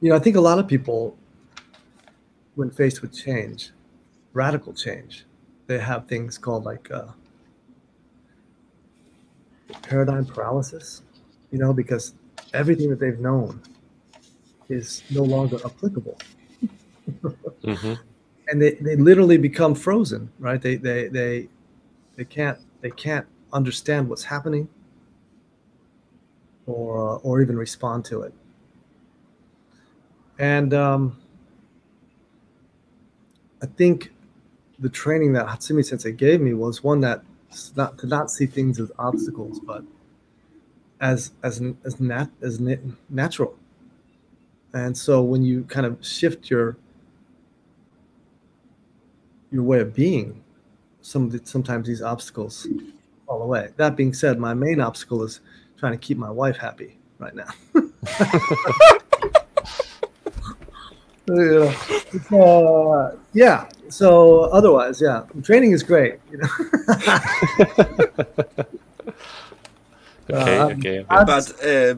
you 0.02 0.10
know, 0.10 0.16
I 0.16 0.20
think 0.20 0.36
a 0.36 0.42
lot 0.42 0.60
of 0.60 0.68
people, 0.68 1.16
when 2.56 2.70
faced 2.70 3.02
with 3.02 3.14
change, 3.14 3.72
radical 4.34 4.74
change, 4.74 5.26
they 5.68 5.78
have 5.80 6.08
things 6.08 6.38
called 6.38 6.66
like 6.66 6.90
uh, 6.92 7.06
paradigm 9.84 10.26
paralysis, 10.26 11.04
you 11.52 11.60
know, 11.60 11.72
because 11.74 12.14
everything 12.54 12.90
that 12.90 13.00
they've 13.00 13.20
known 13.20 13.62
is 14.70 15.04
no 15.10 15.24
longer 15.24 15.58
applicable. 15.66 16.18
Mhm. 17.64 18.00
And 18.48 18.60
they, 18.62 18.72
they 18.74 18.96
literally 18.96 19.38
become 19.38 19.76
frozen, 19.76 20.32
right? 20.40 20.60
They, 20.60 20.76
they, 20.78 21.08
they, 21.10 21.48
they 22.16 22.26
can't, 22.26 22.58
they 22.82 22.90
can't 22.90 23.26
understand 23.54 24.10
what's 24.10 24.24
happening 24.24 24.68
or, 26.66 27.20
or 27.24 27.42
even 27.42 27.56
respond 27.56 28.04
to 28.06 28.24
it. 28.24 28.34
And 30.42 30.74
um, 30.74 31.18
I 33.62 33.68
think 33.68 34.12
the 34.80 34.90
training 34.90 35.34
that 35.34 35.46
Hatsumi 35.46 35.86
Sensei 35.86 36.12
gave 36.12 36.42
me 36.42 36.56
was 36.56 36.84
one 36.84 37.00
that 37.02 37.24
not 37.76 38.00
to 38.00 38.08
not 38.08 38.32
see 38.32 38.48
things 38.48 38.80
as 38.80 38.92
obstacles, 38.98 39.60
but 39.60 39.84
as 41.00 41.32
as 41.44 41.62
as 41.86 42.00
nat 42.00 42.30
as 42.42 42.60
na- 42.60 42.78
natural. 43.08 43.56
And 44.74 44.98
so 44.98 45.22
when 45.22 45.44
you 45.44 45.64
kind 45.66 45.86
of 45.86 46.04
shift 46.04 46.50
your 46.50 46.76
your 49.52 49.62
way 49.62 49.80
of 49.80 49.94
being, 49.94 50.44
some 51.02 51.26
of 51.26 51.34
the, 51.34 51.42
sometimes 51.44 51.86
these 51.86 52.02
obstacles 52.02 52.68
fall 53.28 53.44
away. 53.44 53.74
That 53.76 53.96
being 53.96 54.14
said, 54.14 54.40
my 54.40 54.56
main 54.56 54.82
obstacle 54.82 55.22
is 55.24 55.40
trying 55.78 55.92
to 55.92 56.00
keep 56.00 56.18
my 56.18 56.32
wife 56.32 56.58
happy 56.58 56.98
right 57.20 57.36
now. 57.36 57.50
yeah. 61.28 61.74
It's, 62.14 62.32
uh, 62.32 63.16
yeah. 63.34 63.70
So 63.90 64.42
otherwise, 64.52 65.02
yeah, 65.02 65.24
training 65.44 65.72
is 65.72 65.84
great. 65.84 66.20
You 66.32 66.38
know. 66.40 66.50
Okay, 70.30 70.58
Um, 70.60 70.72
okay, 70.80 71.00
okay. 71.00 71.06
I'm- 71.10 71.26
But 71.26 71.52
uh, 71.62 71.96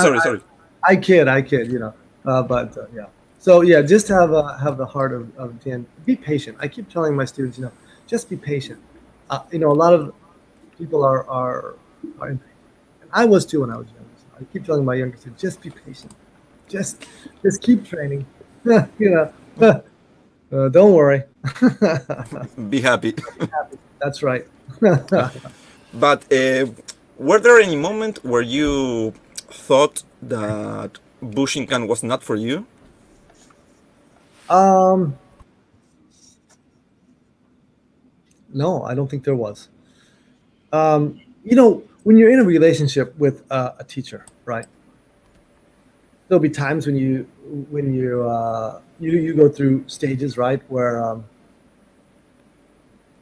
sorry, 0.00 0.20
sorry. 0.20 0.40
I 0.88 0.96
kid, 0.96 1.28
I 1.28 1.42
kid, 1.42 1.70
you 1.70 1.78
know. 1.78 1.92
Uh, 2.24 2.42
but 2.42 2.76
uh, 2.78 2.86
yeah. 2.94 3.06
So 3.38 3.60
yeah, 3.60 3.82
just 3.82 4.08
have 4.08 4.32
uh, 4.32 4.56
have 4.56 4.78
the 4.78 4.86
heart 4.86 5.12
of, 5.12 5.36
of 5.36 5.62
Dan. 5.62 5.86
Be 6.06 6.16
patient. 6.16 6.56
I 6.60 6.68
keep 6.68 6.88
telling 6.88 7.14
my 7.14 7.26
students, 7.26 7.58
you 7.58 7.64
know, 7.64 7.72
just 8.06 8.30
be 8.30 8.36
patient. 8.36 8.80
Uh, 9.28 9.40
you 9.52 9.58
know, 9.58 9.70
a 9.70 9.78
lot 9.84 9.92
of 9.92 10.14
people 10.78 11.04
are 11.04 11.28
are, 11.28 11.74
are 12.20 12.28
impatient. 12.30 12.58
And 13.02 13.10
I 13.12 13.24
was 13.26 13.44
too 13.44 13.60
when 13.60 13.70
I 13.70 13.76
was 13.76 13.86
young. 13.88 14.08
So 14.16 14.24
I 14.40 14.44
keep 14.52 14.64
telling 14.64 14.84
my 14.84 14.94
younger 14.94 15.18
students, 15.18 15.42
just 15.42 15.60
be 15.60 15.68
patient. 15.70 16.12
Just 16.68 17.04
just 17.42 17.60
keep 17.60 17.84
training. 17.84 18.24
you 18.98 19.10
know, 19.60 19.82
uh, 20.52 20.68
don't 20.68 20.92
worry. 20.92 21.24
Be 22.70 22.80
happy. 22.80 23.14
That's 24.00 24.22
right. 24.22 24.46
But 25.92 26.32
uh, 26.32 26.66
were 27.18 27.38
there 27.38 27.60
any 27.60 27.76
moment 27.76 28.24
where 28.24 28.42
you 28.42 29.12
thought 29.50 30.02
that 30.22 30.98
bushing 31.22 31.66
Bujinkan 31.66 31.88
was 31.88 32.02
not 32.02 32.22
for 32.22 32.36
you? 32.36 32.66
Um, 34.48 35.16
no, 38.52 38.82
I 38.82 38.94
don't 38.94 39.10
think 39.10 39.24
there 39.24 39.36
was. 39.36 39.68
Um, 40.72 41.20
you 41.44 41.56
know, 41.56 41.82
when 42.02 42.16
you're 42.16 42.30
in 42.30 42.40
a 42.40 42.44
relationship 42.44 43.16
with 43.18 43.42
uh, 43.50 43.72
a 43.78 43.84
teacher, 43.84 44.26
right? 44.44 44.66
There'll 46.28 46.40
be 46.40 46.50
times 46.50 46.86
when 46.86 46.96
you 46.96 47.24
when 47.70 47.94
you 47.94 48.22
uh, 48.22 48.80
you 49.00 49.12
you 49.12 49.34
go 49.34 49.48
through 49.48 49.84
stages, 49.88 50.38
right, 50.38 50.62
where 50.68 51.04
um, 51.04 51.24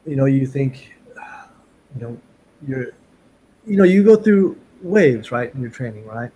you 0.05 0.15
know 0.15 0.25
you 0.25 0.45
think, 0.45 0.93
you 1.95 2.01
know, 2.01 2.17
you're, 2.67 2.87
you 3.65 3.77
know, 3.77 3.83
you 3.83 4.03
go 4.03 4.15
through 4.15 4.57
waves, 4.81 5.31
right, 5.31 5.53
in 5.53 5.61
your 5.61 5.69
training, 5.69 6.05
right, 6.05 6.31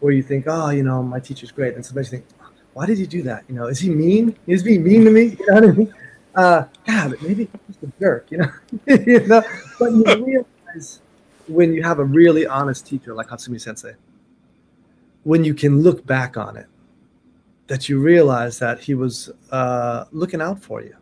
where 0.00 0.12
you 0.12 0.22
think, 0.22 0.44
oh, 0.46 0.70
you 0.70 0.82
know, 0.82 1.02
my 1.02 1.20
teacher's 1.20 1.50
great, 1.52 1.74
and 1.74 1.84
sometimes 1.84 2.12
you 2.12 2.18
think, 2.18 2.28
why 2.74 2.86
did 2.86 2.98
he 2.98 3.06
do 3.06 3.22
that? 3.22 3.44
You 3.48 3.56
know, 3.56 3.66
is 3.66 3.80
he 3.80 3.90
mean? 3.90 4.36
Is 4.46 4.64
he 4.64 4.78
mean 4.78 5.04
to 5.04 5.10
me? 5.10 5.36
You 5.38 5.46
know 5.48 5.54
what 5.54 5.64
I 5.64 5.72
mean? 5.72 5.94
Uh, 6.34 6.64
God, 6.86 7.10
but 7.10 7.22
maybe 7.22 7.48
he's 7.66 7.76
a 7.82 7.92
jerk, 7.98 8.30
you 8.30 8.38
know? 8.38 8.50
you 8.86 9.26
know? 9.26 9.42
But 9.78 9.92
you 9.92 10.24
realize 10.24 11.00
when 11.48 11.72
you 11.72 11.82
have 11.82 11.98
a 11.98 12.04
really 12.04 12.46
honest 12.46 12.86
teacher 12.86 13.14
like 13.14 13.26
Hatsumi 13.26 13.60
Sensei, 13.60 13.94
when 15.28 15.44
you 15.44 15.52
can 15.52 15.82
look 15.82 16.06
back 16.06 16.38
on 16.38 16.56
it, 16.56 16.64
that 17.66 17.86
you 17.86 18.00
realize 18.00 18.58
that 18.58 18.80
he 18.80 18.94
was 18.94 19.30
uh, 19.52 20.06
looking 20.10 20.40
out 20.40 20.58
for 20.58 20.80
you. 20.80 20.96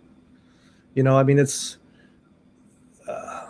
You 0.95 1.05
know, 1.05 1.17
I 1.17 1.23
mean, 1.23 1.39
it's, 1.39 1.79
uh, 3.07 3.47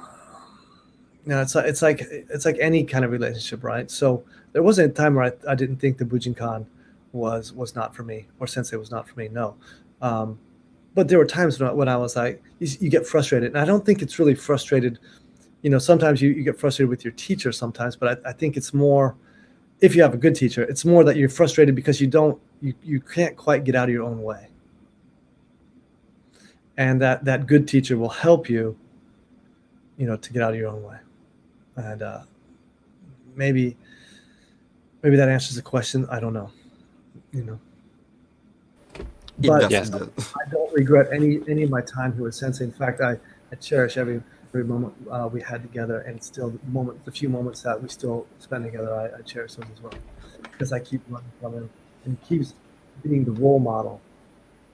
you 1.25 1.31
know, 1.31 1.41
it's 1.41 1.55
like, 1.55 1.65
it's 1.65 1.81
like 1.81 2.03
it's 2.11 2.45
like 2.45 2.59
any 2.61 2.85
kind 2.85 3.07
of 3.07 3.11
relationship, 3.11 3.65
right? 3.65 3.91
So 3.91 4.23
there 4.53 4.63
wasn't 4.63 4.91
a 4.91 4.95
time 4.95 5.15
where 5.15 5.25
I, 5.25 5.53
I 5.53 5.55
didn't 5.55 5.79
think 5.79 5.97
the 5.97 6.05
Bujinkan 6.05 6.67
was 7.13 7.55
was 7.55 7.75
not 7.75 7.97
for 7.97 8.03
me 8.03 8.27
or 8.39 8.47
sensei 8.47 8.77
was 8.77 8.91
not 8.91 9.09
for 9.09 9.19
me 9.19 9.29
no 9.29 9.57
um, 10.03 10.39
but 10.95 11.09
there 11.09 11.17
were 11.17 11.25
times 11.25 11.59
when 11.59 11.71
I, 11.71 11.73
when 11.73 11.89
I 11.89 11.97
was 11.97 12.15
like 12.17 12.43
you, 12.59 12.69
you 12.81 12.91
get 12.91 13.07
frustrated 13.07 13.49
and 13.53 13.59
i 13.59 13.65
don't 13.65 13.87
think 13.87 14.03
it's 14.03 14.19
really 14.19 14.35
frustrated 14.35 14.99
you 15.63 15.71
know 15.71 15.79
sometimes 15.79 16.21
you, 16.21 16.31
you 16.31 16.43
get 16.43 16.59
frustrated 16.59 16.91
with 16.91 17.05
your 17.05 17.15
teacher 17.15 17.53
sometimes 17.53 17.97
but 17.97 18.27
I, 18.27 18.31
I 18.31 18.33
think 18.35 18.59
it's 18.59 18.75
more 18.75 19.17
if 19.81 19.95
you 19.95 20.03
have 20.03 20.15
a 20.15 20.17
good 20.17 20.35
teacher 20.35 20.63
it's 20.63 20.85
more 20.85 21.05
that 21.05 21.17
you're 21.17 21.29
frustrated 21.29 21.75
because 21.75 22.01
you 22.01 22.07
don't 22.07 22.41
you, 22.61 22.73
you 22.83 23.01
can't 23.01 23.37
quite 23.37 23.65
get 23.65 23.75
out 23.75 23.89
of 23.89 23.93
your 23.93 24.03
own 24.05 24.23
way. 24.23 24.49
And 26.79 27.01
that 27.03 27.25
that 27.25 27.47
good 27.47 27.67
teacher 27.69 27.97
will 27.99 28.09
help 28.09 28.49
you 28.49 28.77
you 29.97 30.07
know 30.07 30.17
to 30.17 30.33
get 30.33 30.43
out 30.43 30.53
of 30.53 30.59
your 30.59 30.69
own 30.69 30.83
way. 30.83 30.99
And 31.77 32.03
uh, 32.03 32.23
maybe 33.35 33.77
maybe 35.03 35.17
that 35.17 35.29
answers 35.29 35.57
the 35.57 35.63
question. 35.63 36.07
I 36.11 36.21
don't 36.21 36.33
know 36.33 36.51
you 37.33 37.45
know. 37.45 37.61
But- 39.39 39.71
Yes. 39.71 39.93
I 39.93 40.51
don't 40.51 40.73
regret 40.73 41.09
any 41.13 41.41
any 41.49 41.63
of 41.65 41.71
my 41.71 41.83
time 41.83 42.15
here 42.15 42.23
with 42.23 42.35
Sensei. 42.35 42.65
In 42.65 42.73
fact, 42.73 43.01
I, 43.01 43.19
I 43.53 43.57
cherish 43.61 43.97
every 43.99 44.23
every 44.57 44.69
moment 44.69 44.95
uh, 45.11 45.29
we 45.31 45.41
had 45.43 45.63
together, 45.63 46.01
and 46.01 46.23
still 46.23 46.51
the 46.51 46.59
moment, 46.71 47.05
the 47.05 47.13
few 47.13 47.29
moments 47.29 47.63
that 47.63 47.81
we 47.83 47.89
still 47.89 48.27
spend 48.39 48.65
together, 48.65 48.93
I, 48.95 49.19
I 49.19 49.23
cherish 49.23 49.55
those 49.55 49.67
as 49.71 49.83
well, 49.83 49.93
because 50.43 50.73
I 50.73 50.81
keep 50.81 51.03
learning 51.11 51.31
from 51.41 51.55
him, 51.55 51.71
and 52.05 52.17
he 52.23 52.37
keeps 52.37 52.55
being 53.03 53.25
the 53.25 53.33
role 53.33 53.59
model, 53.59 54.01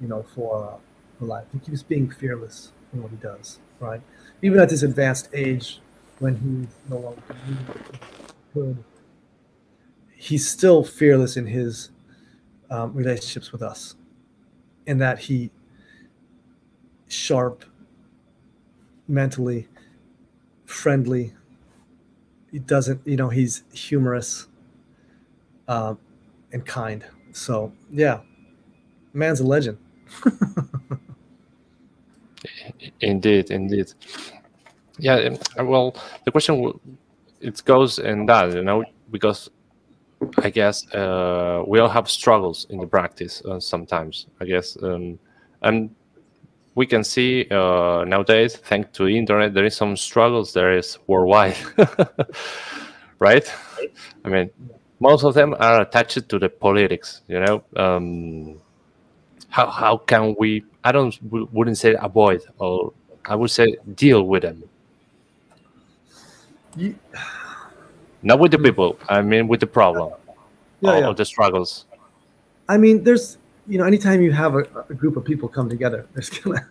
you 0.00 0.06
know, 0.06 0.22
for 0.34 0.64
uh, 0.64 0.76
for 1.18 1.24
life. 1.24 1.46
He 1.52 1.58
keeps 1.58 1.82
being 1.82 2.08
fearless 2.10 2.70
in 2.92 3.02
what 3.02 3.10
he 3.10 3.16
does, 3.16 3.58
right? 3.80 4.00
Even 4.40 4.60
at 4.60 4.68
this 4.68 4.84
advanced 4.84 5.28
age, 5.34 5.80
when 6.20 6.36
he's 6.36 6.90
no 6.90 6.98
longer 6.98 7.22
good, 8.54 8.84
he's 10.14 10.48
still 10.48 10.84
fearless 10.84 11.36
in 11.36 11.46
his 11.46 11.90
um, 12.70 12.94
relationships 12.94 13.50
with 13.50 13.62
us 13.62 13.96
in 14.86 14.98
that 14.98 15.18
he 15.18 15.50
sharp 17.08 17.64
mentally 19.08 19.68
friendly 20.72 21.32
he 22.50 22.58
doesn't 22.58 23.00
you 23.06 23.16
know 23.16 23.28
he's 23.28 23.62
humorous 23.72 24.46
uh, 25.68 25.94
and 26.52 26.64
kind. 26.66 27.04
So 27.32 27.72
yeah, 27.90 28.20
man's 29.12 29.40
a 29.40 29.44
legend. 29.46 29.78
Indeed, 33.00 33.50
indeed. 33.50 33.92
Yeah. 34.98 35.36
um, 35.58 35.66
Well, 35.68 35.94
the 36.24 36.30
question 36.30 36.78
it 37.40 37.64
goes 37.64 37.98
in 37.98 38.26
that 38.26 38.54
you 38.54 38.62
know 38.62 38.84
because 39.10 39.50
I 40.38 40.50
guess 40.50 40.86
uh, 40.94 41.64
we 41.66 41.78
all 41.80 41.88
have 41.88 42.08
struggles 42.10 42.66
in 42.70 42.78
the 42.78 42.86
practice 42.86 43.42
uh, 43.44 43.60
sometimes. 43.60 44.26
I 44.40 44.44
guess, 44.44 44.76
um, 44.82 45.18
and 45.62 45.94
we 46.74 46.86
can 46.86 47.04
see 47.04 47.46
uh, 47.50 48.04
nowadays, 48.06 48.56
thanks 48.56 48.96
to 48.96 49.08
internet, 49.08 49.54
there 49.54 49.64
is 49.64 49.76
some 49.76 49.96
struggles. 49.96 50.52
There 50.52 50.76
is 50.76 50.98
worldwide, 51.06 51.56
right? 53.18 53.44
I 54.24 54.28
mean, 54.28 54.50
most 55.00 55.24
of 55.24 55.34
them 55.34 55.54
are 55.58 55.82
attached 55.82 56.28
to 56.28 56.38
the 56.38 56.48
politics. 56.48 57.22
You 57.28 57.40
know, 57.40 57.64
um, 57.76 58.60
how 59.48 59.68
how 59.68 59.96
can 59.98 60.34
we? 60.38 60.64
I 60.84 60.92
don't 60.92 61.16
wouldn't 61.30 61.78
say 61.78 61.94
avoid, 62.00 62.42
or 62.58 62.92
I 63.26 63.34
would 63.34 63.50
say 63.50 63.76
deal 63.94 64.22
with 64.22 64.42
them. 64.42 64.64
You, 66.76 66.94
Not 68.22 68.38
with 68.38 68.52
the 68.52 68.58
people. 68.58 68.98
I 69.08 69.20
mean, 69.20 69.48
with 69.48 69.60
the 69.60 69.66
problem 69.66 70.12
yeah, 70.82 70.98
yeah. 70.98 71.08
or 71.08 71.14
the 71.14 71.24
struggles. 71.24 71.86
I 72.68 72.76
mean, 72.76 73.04
there's 73.04 73.38
you 73.66 73.78
know, 73.78 73.84
anytime 73.84 74.22
you 74.22 74.32
have 74.32 74.54
a, 74.54 74.66
a 74.88 74.94
group 74.94 75.16
of 75.16 75.24
people 75.24 75.48
come 75.48 75.68
together, 75.68 76.06
there's 76.14 76.30
gonna 76.30 76.68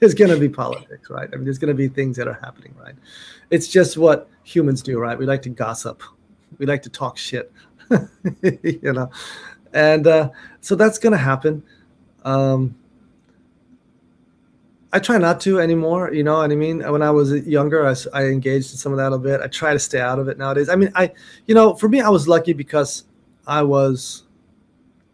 there's 0.00 0.14
gonna 0.14 0.36
be 0.36 0.48
politics, 0.48 1.10
right? 1.10 1.28
I 1.32 1.36
mean, 1.36 1.44
there's 1.44 1.58
gonna 1.58 1.74
be 1.74 1.88
things 1.88 2.16
that 2.16 2.28
are 2.28 2.38
happening, 2.42 2.74
right? 2.78 2.94
It's 3.50 3.68
just 3.68 3.96
what 3.96 4.28
humans 4.42 4.82
do, 4.82 4.98
right? 4.98 5.18
We 5.18 5.26
like 5.26 5.42
to 5.42 5.50
gossip, 5.50 6.02
we 6.58 6.66
like 6.66 6.82
to 6.82 6.90
talk 6.90 7.16
shit, 7.16 7.52
you 8.42 8.92
know, 8.92 9.10
and 9.72 10.06
uh, 10.06 10.30
so 10.60 10.74
that's 10.74 10.98
gonna 10.98 11.16
happen. 11.18 11.62
Um, 12.24 12.76
I 14.92 14.98
try 14.98 15.16
not 15.16 15.40
to 15.42 15.58
anymore. 15.58 16.12
You 16.12 16.22
know 16.22 16.38
what 16.38 16.52
I 16.52 16.54
mean? 16.54 16.80
When 16.80 17.02
I 17.02 17.10
was 17.10 17.32
younger, 17.46 17.86
I 18.12 18.24
engaged 18.24 18.72
in 18.72 18.76
some 18.76 18.92
of 18.92 18.98
that 18.98 19.12
a 19.12 19.18
bit. 19.18 19.40
I 19.40 19.46
try 19.46 19.72
to 19.72 19.78
stay 19.78 20.00
out 20.00 20.18
of 20.18 20.28
it 20.28 20.36
nowadays. 20.36 20.68
I 20.68 20.76
mean, 20.76 20.92
I, 20.94 21.12
you 21.46 21.54
know, 21.54 21.74
for 21.74 21.88
me, 21.88 22.02
I 22.02 22.10
was 22.10 22.28
lucky 22.28 22.52
because 22.52 23.04
I 23.46 23.62
was, 23.62 24.24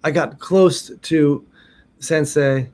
I 0.04 0.10
got 0.10 0.38
close 0.38 0.90
to 0.90 1.46
Sensei. 1.98 2.70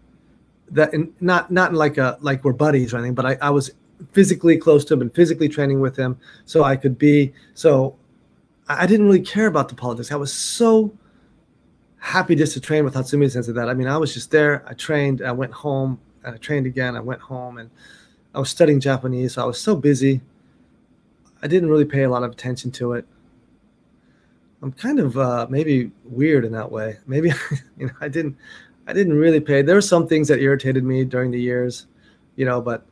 That 0.71 0.95
in, 0.95 1.13
not 1.21 1.51
not 1.51 1.71
in 1.71 1.77
like 1.77 1.99
a 1.99 2.19
like 2.21 2.43
we're 2.45 2.53
buddies 2.53 2.93
or 2.93 2.99
anything, 2.99 3.15
but 3.15 3.27
I, 3.27 3.37
I 3.41 3.51
was 3.51 3.71
physically 4.13 4.57
close 4.57 4.85
to 4.87 4.95
him 4.95 5.03
and 5.03 5.15
physically 5.15 5.49
training 5.49 5.81
with 5.81 5.97
him, 5.97 6.19
so 6.47 6.65
I 6.65 6.77
could 6.77 6.99
be. 6.99 7.33
So 7.55 7.97
I 8.69 8.87
didn't 8.87 9.07
really 9.07 9.21
care 9.21 9.47
about 9.47 9.69
the 9.69 9.75
politics. 9.75 10.11
I 10.11 10.17
was 10.17 10.33
so 10.33 10.97
happy 11.99 12.35
just 12.35 12.53
to 12.55 12.61
train 12.61 12.85
with 12.85 12.95
Hatsumi 12.95 13.31
Sensei 13.31 13.53
that 13.53 13.69
I 13.69 13.75
mean, 13.75 13.89
I 13.89 13.97
was 13.97 14.15
just 14.15 14.31
there. 14.31 14.65
I 14.67 14.75
trained. 14.75 15.23
I 15.23 15.33
went 15.33 15.53
home 15.53 16.01
and 16.25 16.35
I 16.35 16.39
trained 16.39 16.67
again. 16.67 16.97
I 16.97 17.01
went 17.01 17.21
home 17.21 17.59
and 17.59 17.71
I 18.35 18.39
was 18.41 18.51
studying 18.51 18.81
Japanese. 18.81 19.35
So 19.35 19.43
I 19.43 19.47
was 19.47 19.61
so 19.61 19.77
busy. 19.77 20.21
I 21.43 21.47
didn't 21.47 21.69
really 21.69 21.85
pay 21.85 22.03
a 22.03 22.11
lot 22.11 22.23
of 22.23 22.33
attention 22.33 22.71
to 22.73 22.95
it. 22.95 23.07
I'm 24.65 24.73
kind 24.73 24.99
of 24.99 25.19
uh, 25.19 25.47
maybe 25.51 25.91
weird 26.05 26.47
in 26.47 26.53
that 26.53 26.73
way. 26.73 26.97
Maybe 27.07 27.31
you 27.79 27.87
know 27.87 27.93
I 28.01 28.09
didn't 28.09 28.35
I 28.87 28.95
didn't 28.95 29.13
really 29.13 29.39
pay. 29.39 29.61
There 29.61 29.75
were 29.75 29.83
some 29.83 30.09
things 30.09 30.27
that 30.29 30.41
irritated 30.41 30.85
me 30.85 31.05
during 31.05 31.31
the 31.31 31.41
years, 31.41 31.87
you 32.37 32.47
know, 32.47 32.63
but 32.63 32.87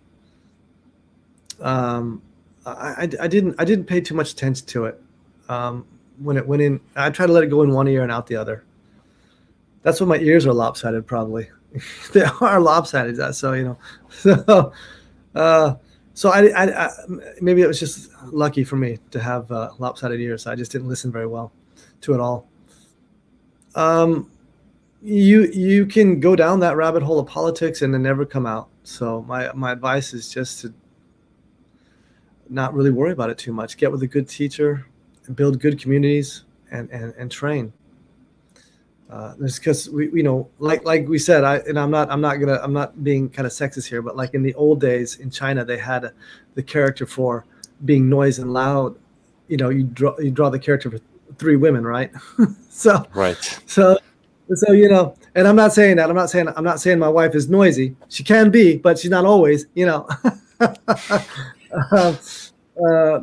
um, 1.62 2.20
I, 2.66 3.08
I, 3.20 3.26
didn't 3.26 3.54
I 3.58 3.64
didn't 3.64 3.86
pay 3.86 4.02
too 4.02 4.14
much 4.14 4.32
attention 4.32 4.66
to 4.66 4.84
it. 4.84 5.02
Um, 5.48 5.86
when 6.18 6.36
it 6.36 6.46
went 6.46 6.60
in, 6.60 6.78
I 6.94 7.08
tried 7.08 7.28
to 7.28 7.32
let 7.32 7.42
it 7.42 7.48
go 7.48 7.62
in 7.62 7.70
one 7.70 7.88
ear 7.88 8.02
and 8.02 8.12
out 8.12 8.26
the 8.26 8.36
other. 8.36 8.64
That's 9.82 9.98
when 9.98 10.10
my 10.10 10.18
ears 10.18 10.46
are 10.46 10.52
lopsided, 10.52 11.06
probably. 11.06 11.48
they 12.12 12.24
are 12.42 12.60
lopsided. 12.60 13.18
uh, 13.18 13.32
So 13.32 13.54
you 13.54 13.64
know, 13.64 13.78
so 14.10 14.72
uh, 15.34 15.74
so 16.12 16.28
I, 16.28 16.48
I, 16.48 16.84
I 16.84 16.90
maybe 17.40 17.62
it 17.62 17.66
was 17.66 17.80
just 17.80 18.10
lucky 18.26 18.62
for 18.62 18.76
me 18.76 18.98
to 19.10 19.20
have 19.20 19.50
uh, 19.50 19.70
lopsided 19.78 20.20
ears. 20.20 20.46
I 20.46 20.54
just 20.54 20.70
didn't 20.70 20.88
listen 20.88 21.10
very 21.10 21.26
well 21.26 21.50
to 22.03 22.14
it 22.14 22.20
all. 22.20 22.48
Um, 23.74 24.30
you 25.03 25.46
you 25.46 25.86
can 25.86 26.20
go 26.20 26.36
down 26.36 26.61
that 26.61 26.76
rabbit 26.76 27.03
hole 27.03 27.18
of 27.18 27.26
politics 27.26 27.82
and 27.82 27.92
then 27.92 28.03
never 28.03 28.24
come 28.24 28.46
out. 28.46 28.68
So 28.84 29.22
my 29.22 29.50
my 29.53 29.72
advice 29.72 30.14
is 30.14 30.30
just 30.30 30.61
to 30.61 30.74
not 32.48 32.74
really 32.74 32.90
worry 32.90 33.12
about 33.12 33.30
it 33.30 33.38
too 33.38 33.53
much. 33.53 33.76
Get 33.76 33.90
with 33.90 34.03
a 34.03 34.07
good 34.07 34.28
teacher, 34.28 34.86
build 35.34 35.61
good 35.61 35.80
communities, 35.80 36.44
and 36.70 36.90
and 36.90 37.14
and 37.18 37.30
train. 37.30 37.72
Uh, 39.11 39.34
because 39.38 39.90
we 39.90 40.11
you 40.12 40.22
know 40.22 40.48
like 40.59 40.84
like 40.84 41.07
we 41.07 41.18
said 41.18 41.44
I 41.44 41.57
and 41.59 41.78
I'm 41.78 41.90
not 41.90 42.11
I'm 42.11 42.20
not 42.20 42.36
gonna 42.36 42.59
I'm 42.62 42.72
not 42.72 43.03
being 43.03 43.28
kind 43.28 43.44
of 43.46 43.53
sexist 43.53 43.86
here, 43.86 44.03
but 44.03 44.16
like 44.16 44.34
in 44.34 44.42
the 44.42 44.55
old 44.55 44.80
days 44.80 45.16
in 45.16 45.30
China 45.30 45.64
they 45.64 45.78
had 45.78 46.05
a, 46.05 46.12
the 46.55 46.62
character 46.62 47.07
for 47.07 47.44
being 47.84 48.09
noise 48.09 48.38
and 48.38 48.53
loud. 48.53 48.96
You 49.48 49.57
know 49.57 49.68
you 49.68 49.84
draw 49.84 50.18
you 50.18 50.30
draw 50.30 50.48
the 50.48 50.59
character 50.59 50.90
for 50.90 51.00
three 51.38 51.56
women, 51.56 51.84
right? 51.84 52.10
so 52.70 53.06
Right. 53.14 53.36
so, 53.66 53.98
so 54.54 54.72
you 54.72 54.88
know, 54.88 55.14
and 55.34 55.48
I'm 55.48 55.56
not 55.56 55.72
saying 55.72 55.96
that. 55.96 56.10
I'm 56.10 56.16
not 56.16 56.30
saying 56.30 56.48
I'm 56.56 56.64
not 56.64 56.80
saying 56.80 56.98
my 56.98 57.08
wife 57.08 57.34
is 57.34 57.48
noisy. 57.48 57.96
She 58.08 58.22
can 58.24 58.50
be, 58.50 58.76
but 58.76 58.98
she's 58.98 59.10
not 59.10 59.24
always. 59.24 59.66
You 59.74 59.86
know. 59.86 60.08
uh, 60.60 61.18
uh, 62.88 63.20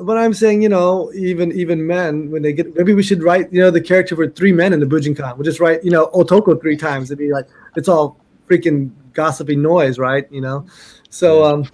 but 0.00 0.16
I'm 0.16 0.32
saying, 0.32 0.62
you 0.62 0.68
know, 0.68 1.12
even 1.14 1.52
even 1.52 1.86
men 1.86 2.30
when 2.30 2.42
they 2.42 2.52
get 2.52 2.74
maybe 2.76 2.94
we 2.94 3.02
should 3.02 3.22
write, 3.22 3.52
you 3.52 3.60
know, 3.60 3.70
the 3.70 3.80
character 3.80 4.14
for 4.14 4.28
three 4.28 4.52
men 4.52 4.72
in 4.72 4.80
the 4.80 4.86
Bujinkan. 4.86 5.36
We'll 5.36 5.44
just 5.44 5.60
write, 5.60 5.84
you 5.84 5.90
know, 5.90 6.06
Otoko 6.08 6.60
three 6.60 6.76
times. 6.76 7.10
It'd 7.10 7.18
be 7.18 7.32
like 7.32 7.48
it's 7.76 7.88
all 7.88 8.16
freaking 8.48 8.90
gossipy 9.12 9.56
noise, 9.56 9.98
right? 9.98 10.30
You 10.30 10.40
know, 10.40 10.66
so 11.10 11.44
um, 11.44 11.64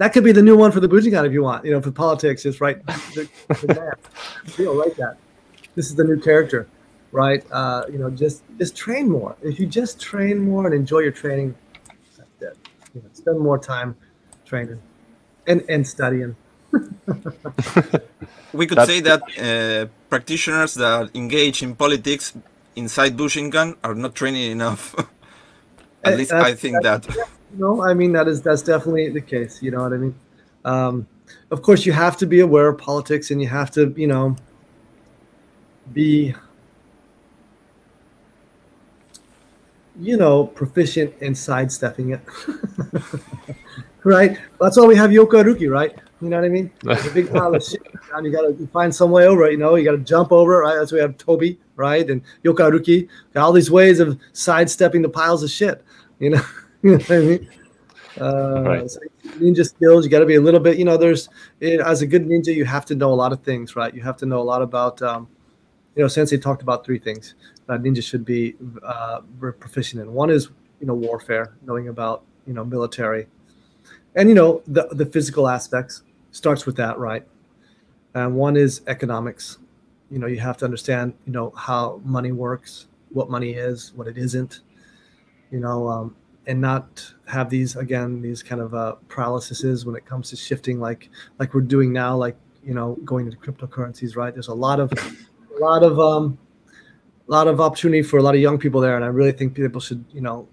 that 0.00 0.12
could 0.14 0.24
be 0.24 0.32
the 0.32 0.42
new 0.48 0.56
one 0.56 0.72
for 0.72 0.80
the 0.80 0.88
Bujinkan 0.88 1.26
if 1.28 1.32
you 1.36 1.42
want. 1.42 1.60
You 1.66 1.72
know, 1.72 1.80
for 1.86 1.92
politics, 1.92 2.42
just 2.42 2.58
write 2.62 2.78
the, 3.14 3.28
the 3.62 3.68
man. 3.78 3.92
Feel 4.58 4.74
like 4.74 4.94
that. 4.96 5.14
This 5.76 5.86
is 5.90 5.94
the 5.94 6.04
new 6.10 6.18
character, 6.28 6.60
right? 7.12 7.42
Uh, 7.52 7.84
you 7.92 7.98
know, 8.00 8.10
just 8.10 8.42
just 8.58 8.72
train 8.84 9.04
more. 9.16 9.36
If 9.50 9.60
you 9.60 9.66
just 9.80 10.00
train 10.00 10.36
more 10.50 10.62
and 10.66 10.74
enjoy 10.74 11.00
your 11.06 11.12
training, 11.22 11.54
that's 12.16 12.42
it. 12.48 12.56
You 12.94 13.02
know, 13.02 13.08
spend 13.12 13.38
more 13.48 13.58
time 13.72 13.90
training 14.50 14.80
and 15.46 15.60
and 15.68 15.86
studying. 15.86 16.32
We 18.52 18.66
could 18.66 18.78
That- 18.78 18.88
say 18.90 19.00
that 19.08 19.20
uh, 19.38 19.86
practitioners 20.08 20.74
that 20.74 21.10
engage 21.14 21.62
in 21.62 21.76
politics 21.76 22.34
inside 22.74 23.16
Bujinkan 23.16 23.76
are 23.84 23.94
not 23.94 24.14
training 24.14 24.50
enough. 24.50 24.94
At 26.04 26.16
least 26.16 26.30
that's- 26.30 26.52
I 26.52 26.54
think 26.54 26.82
that. 26.82 27.06
No, 27.52 27.82
I 27.82 27.94
mean 27.94 28.12
that 28.12 28.28
is 28.28 28.40
that's 28.42 28.62
definitely 28.62 29.08
the 29.10 29.20
case. 29.20 29.60
You 29.62 29.72
know 29.72 29.82
what 29.82 29.92
I 29.92 29.96
mean? 29.96 30.14
Um, 30.64 31.06
of 31.50 31.62
course, 31.62 31.84
you 31.84 31.92
have 31.92 32.16
to 32.18 32.26
be 32.26 32.40
aware 32.40 32.68
of 32.68 32.78
politics, 32.78 33.30
and 33.30 33.40
you 33.40 33.48
have 33.48 33.70
to, 33.72 33.92
you 33.96 34.06
know, 34.06 34.36
be, 35.92 36.34
you 39.98 40.16
know, 40.16 40.44
proficient 40.44 41.14
in 41.20 41.34
sidestepping 41.34 42.10
it. 42.10 42.20
right? 44.04 44.38
That's 44.60 44.76
why 44.78 44.86
we 44.86 44.96
have 44.96 45.10
Yoko 45.10 45.42
aruki, 45.42 45.70
right? 45.70 45.96
You 46.20 46.28
know 46.28 46.36
what 46.36 46.44
I 46.44 46.48
mean? 46.48 46.70
There's 46.82 47.06
a 47.06 47.10
big 47.10 47.30
pile 47.30 47.54
of 47.54 47.64
shit, 47.64 47.82
and 48.14 48.26
you 48.26 48.32
gotta 48.32 48.54
find 48.72 48.94
some 48.94 49.10
way 49.10 49.26
over 49.26 49.46
it. 49.46 49.52
You 49.52 49.58
know, 49.58 49.74
you 49.76 49.84
gotta 49.84 49.98
jump 49.98 50.32
over 50.32 50.54
it, 50.54 50.66
right? 50.66 50.74
That's 50.76 50.92
why 50.92 50.96
we 50.96 51.02
have 51.02 51.16
Tobi, 51.16 51.56
right? 51.76 52.08
And 52.08 52.22
Yoko 52.44 52.70
aruki, 52.70 53.08
got 53.32 53.44
all 53.44 53.52
these 53.52 53.70
ways 53.70 54.00
of 54.00 54.18
sidestepping 54.32 55.02
the 55.02 55.08
piles 55.08 55.42
of 55.42 55.50
shit. 55.50 55.82
You 56.18 56.30
know, 56.30 56.42
you 56.82 56.90
know 56.92 56.96
what 56.98 57.10
I 57.10 57.18
mean? 57.20 57.48
Uh, 58.20 58.62
Right. 58.62 58.90
so 58.90 59.00
ninja 59.38 59.64
skills, 59.64 60.04
you 60.04 60.10
got 60.10 60.18
to 60.18 60.26
be 60.26 60.34
a 60.34 60.40
little 60.40 60.60
bit. 60.60 60.76
You 60.76 60.84
know, 60.84 60.96
there's 60.96 61.28
it, 61.60 61.80
as 61.80 62.02
a 62.02 62.06
good 62.06 62.26
ninja, 62.26 62.54
you 62.54 62.64
have 62.64 62.84
to 62.86 62.94
know 62.94 63.12
a 63.12 63.14
lot 63.14 63.32
of 63.32 63.42
things, 63.42 63.76
right? 63.76 63.94
You 63.94 64.02
have 64.02 64.16
to 64.18 64.26
know 64.26 64.40
a 64.40 64.44
lot 64.44 64.62
about. 64.62 65.00
Um, 65.02 65.28
you 65.96 66.02
know, 66.02 66.08
Sensei 66.08 66.36
talked 66.38 66.62
about 66.62 66.84
three 66.84 66.98
things 66.98 67.34
that 67.66 67.82
ninja 67.82 68.02
should 68.02 68.24
be 68.24 68.56
uh, 68.82 69.20
very 69.38 69.54
proficient 69.54 70.02
in. 70.02 70.12
One 70.12 70.30
is 70.30 70.50
you 70.80 70.86
know 70.86 70.94
warfare, 70.94 71.54
knowing 71.66 71.88
about 71.88 72.24
you 72.46 72.52
know 72.52 72.64
military, 72.64 73.26
and 74.16 74.28
you 74.28 74.34
know 74.34 74.62
the 74.66 74.86
the 74.92 75.06
physical 75.06 75.48
aspects 75.48 76.02
starts 76.32 76.66
with 76.66 76.76
that, 76.76 76.98
right? 76.98 77.26
And 78.14 78.34
one 78.34 78.56
is 78.56 78.82
economics. 78.86 79.58
You 80.10 80.18
know, 80.18 80.26
you 80.26 80.40
have 80.40 80.56
to 80.58 80.64
understand 80.64 81.14
you 81.26 81.32
know 81.32 81.52
how 81.56 82.00
money 82.04 82.32
works, 82.32 82.88
what 83.10 83.30
money 83.30 83.52
is, 83.52 83.92
what 83.94 84.06
it 84.06 84.18
isn't. 84.18 84.60
You 85.50 85.60
know, 85.60 85.88
um, 85.88 86.16
and 86.46 86.60
not 86.60 87.12
have 87.26 87.50
these 87.50 87.76
again 87.76 88.20
these 88.20 88.42
kind 88.42 88.60
of 88.60 88.74
uh, 88.74 88.96
paralyses 89.08 89.86
when 89.86 89.94
it 89.94 90.04
comes 90.04 90.30
to 90.30 90.36
shifting 90.36 90.80
like 90.80 91.10
like 91.38 91.54
we're 91.54 91.60
doing 91.60 91.92
now, 91.92 92.16
like 92.16 92.36
you 92.64 92.74
know 92.74 92.96
going 93.04 93.26
into 93.26 93.38
cryptocurrencies, 93.38 94.16
right? 94.16 94.32
There's 94.32 94.48
a 94.48 94.54
lot 94.54 94.80
of 94.80 94.92
a 94.92 95.60
lot 95.60 95.82
of 95.82 95.98
um, 96.00 96.38
a 97.28 97.30
lot 97.30 97.46
of 97.46 97.60
opportunity 97.60 98.02
for 98.02 98.18
a 98.18 98.22
lot 98.22 98.34
of 98.34 98.40
young 98.40 98.58
people 98.58 98.80
there, 98.80 98.96
and 98.96 99.04
I 99.04 99.08
really 99.08 99.32
think 99.32 99.54
people 99.54 99.80
should 99.80 100.04
you 100.12 100.20
know 100.20 100.48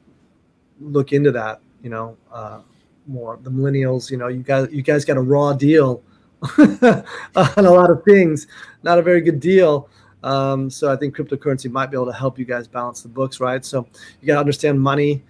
look 0.79 1.13
into 1.13 1.31
that. 1.31 1.61
You 1.81 1.89
know, 1.89 2.17
uh, 2.31 2.61
more 3.07 3.39
the 3.41 3.49
millennials. 3.49 4.11
You 4.11 4.17
know, 4.17 4.27
you 4.27 4.43
guys 4.43 4.67
you 4.71 4.81
guys 4.81 5.05
got 5.05 5.17
a 5.17 5.21
raw 5.21 5.53
deal 5.53 6.03
on 6.57 7.03
a 7.35 7.71
lot 7.71 7.89
of 7.89 8.03
things, 8.03 8.47
not 8.83 8.99
a 8.99 9.01
very 9.01 9.21
good 9.21 9.39
deal. 9.39 9.89
Um, 10.23 10.69
so 10.69 10.91
I 10.91 10.95
think 10.95 11.15
cryptocurrency 11.15 11.71
might 11.71 11.91
be 11.91 11.97
able 11.97 12.07
to 12.07 12.17
help 12.17 12.37
you 12.37 12.45
guys 12.45 12.67
balance 12.67 13.01
the 13.01 13.09
books, 13.09 13.39
right? 13.39 13.63
So 13.63 13.87
you 14.19 14.27
got 14.27 14.35
to 14.35 14.39
understand 14.39 14.81
money, 14.81 15.23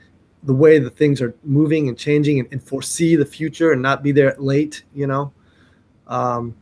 the 0.43 0.53
way 0.53 0.79
that 0.79 0.95
things 0.95 1.21
are 1.21 1.35
moving 1.43 1.89
and 1.89 1.97
changing, 1.97 2.39
and, 2.39 2.47
and, 2.51 2.63
foresee 2.63 3.15
the 3.15 3.25
future 3.25 3.73
and 3.73 3.81
not 3.81 4.01
be 4.01 4.11
there 4.11 4.35
late. 4.39 4.83
You 4.93 5.07
know, 5.07 5.33
um, 6.07 6.55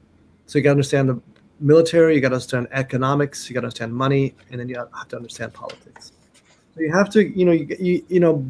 so 0.47 0.57
you 0.57 0.63
got 0.63 0.69
to 0.69 0.71
understand 0.71 1.09
the 1.09 1.21
military, 1.59 2.15
you 2.15 2.21
got 2.21 2.29
to 2.29 2.35
understand 2.35 2.67
economics, 2.71 3.49
you 3.49 3.53
got 3.53 3.61
to 3.61 3.67
understand 3.67 3.93
money, 3.93 4.35
and 4.51 4.59
then 4.59 4.69
you 4.69 4.75
have 4.75 5.07
to 5.09 5.15
understand 5.15 5.53
politics. 5.53 6.11
So 6.73 6.81
you 6.81 6.91
have 6.91 7.09
to, 7.11 7.25
you 7.25 7.45
know, 7.45 7.51
you, 7.53 7.75
you, 7.79 8.05
you 8.09 8.19
know, 8.19 8.45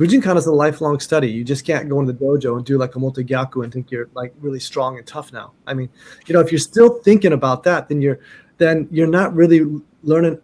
Bujinkan 0.00 0.38
is 0.38 0.46
a 0.46 0.52
lifelong 0.52 0.98
study. 0.98 1.30
You 1.30 1.44
just 1.44 1.66
can't 1.66 1.86
go 1.86 2.00
into 2.00 2.14
the 2.14 2.24
dojo 2.24 2.56
and 2.56 2.64
do 2.64 2.78
like 2.78 2.96
a 2.96 2.98
multi-gyaku 2.98 3.62
and 3.64 3.70
think 3.70 3.90
you're 3.90 4.08
like 4.14 4.32
really 4.40 4.58
strong 4.58 4.96
and 4.96 5.06
tough 5.06 5.30
now. 5.30 5.52
I 5.66 5.74
mean, 5.74 5.90
you 6.26 6.32
know, 6.32 6.40
if 6.40 6.50
you're 6.50 6.58
still 6.58 7.00
thinking 7.00 7.34
about 7.34 7.64
that, 7.64 7.90
then 7.90 8.00
you're 8.00 8.18
then 8.56 8.88
you're 8.90 9.06
not 9.06 9.34
really 9.34 9.60
learning 10.02 10.40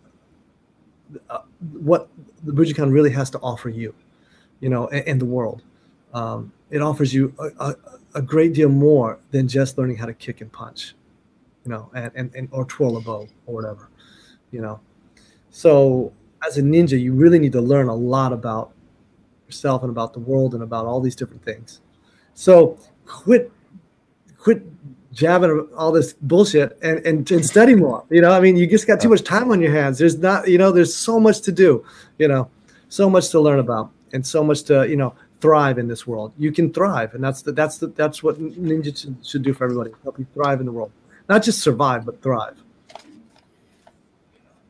uh, 1.31 1.39
what 1.73 2.11
the 2.45 2.53
Bujinkan 2.53 2.93
really 2.93 3.09
has 3.13 3.31
to 3.31 3.39
offer 3.39 3.71
you, 3.71 3.95
you 4.61 4.69
know, 4.69 4.89
in, 4.89 5.19
the 5.19 5.25
world. 5.25 5.63
Um, 6.13 6.53
it 6.71 6.83
offers 6.83 7.15
you 7.15 7.33
a, 7.39 7.65
a, 7.65 7.77
a, 8.17 8.23
great 8.23 8.53
deal 8.53 8.69
more 8.69 9.19
than 9.31 9.49
just 9.49 9.79
learning 9.79 9.97
how 9.97 10.05
to 10.05 10.15
kick 10.15 10.43
and 10.43 10.53
punch, 10.53 10.95
you 11.65 11.71
know, 11.71 11.91
and, 11.95 12.13
and, 12.15 12.35
and 12.35 12.49
or 12.53 12.67
twirl 12.67 12.99
a 12.99 13.01
bow 13.01 13.27
or 13.47 13.55
whatever, 13.55 13.89
you 14.51 14.61
know. 14.61 14.81
So 15.51 16.13
as 16.47 16.59
a 16.59 16.63
ninja, 16.63 17.01
you 17.01 17.15
really 17.15 17.39
need 17.39 17.53
to 17.53 17.63
learn 17.63 17.89
a 17.89 17.95
lot 17.95 18.35
about 18.35 18.73
yourself 19.47 19.83
and 19.83 19.91
about 19.91 20.13
the 20.13 20.21
world 20.21 20.55
and 20.55 20.63
about 20.63 20.87
all 20.87 21.01
these 21.01 21.17
different 21.17 21.45
things. 21.45 21.81
So 22.35 22.79
quit, 23.07 23.51
quit 24.39 24.63
jabbing 25.13 25.69
all 25.77 25.91
this 25.91 26.13
bullshit 26.13 26.79
and, 26.83 27.05
and, 27.07 27.31
and 27.31 27.45
study 27.45 27.75
more. 27.75 28.05
You 28.11 28.21
know, 28.21 28.33
I 28.33 28.41
mean, 28.41 28.57
you 28.57 28.67
just 28.67 28.87
got 28.87 29.01
too 29.01 29.09
much 29.09 29.23
time 29.23 29.51
on 29.51 29.61
your 29.61 29.73
hands. 29.73 29.99
There's 29.99 30.19
not, 30.19 30.47
you 30.49 30.59
know, 30.59 30.71
there's 30.71 30.95
so 30.95 31.19
much 31.19 31.41
to 31.43 31.53
do, 31.53 31.85
you 32.19 32.29
know, 32.29 32.51
so 32.89 33.09
much 33.09 33.31
to 33.31 33.41
learn 33.41 33.59
about 33.59 33.91
and 34.13 34.25
so 34.25 34.45
much 34.45 34.63
to, 34.65 34.89
you 34.89 34.97
know, 34.97 35.15
thrive 35.41 35.79
in 35.79 35.89
this 35.89 36.07
world. 36.07 36.33
You 36.39 36.53
can 36.53 36.73
thrive. 36.73 37.15
And 37.15 37.25
that's 37.25 37.43
the, 37.43 37.53
that's 37.53 37.79
the, 37.79 37.89
that's 37.89 38.23
what 38.23 38.39
ninja 38.39 38.97
should, 38.97 39.17
should 39.27 39.43
do 39.43 39.55
for 39.55 39.65
everybody. 39.65 39.93
Help 40.03 40.19
you 40.19 40.27
thrive 40.35 40.61
in 40.61 40.67
the 40.67 40.73
world, 40.73 40.93
not 41.29 41.43
just 41.43 41.61
survive, 41.61 42.05
but 42.05 42.21
thrive. 42.23 42.57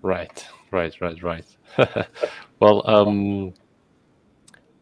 Right, 0.03 0.47
right, 0.71 0.95
right, 1.01 1.23
right. 1.23 1.47
well, 2.61 2.89
um, 2.89 3.53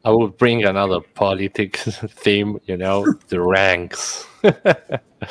I 0.05 0.11
will 0.11 0.29
bring 0.29 0.65
another 0.65 1.01
politics 1.01 1.85
theme, 2.09 2.61
you 2.67 2.77
know, 2.77 3.07
the 3.29 3.41
ranks. 3.41 4.27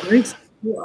ranks? 0.10 0.36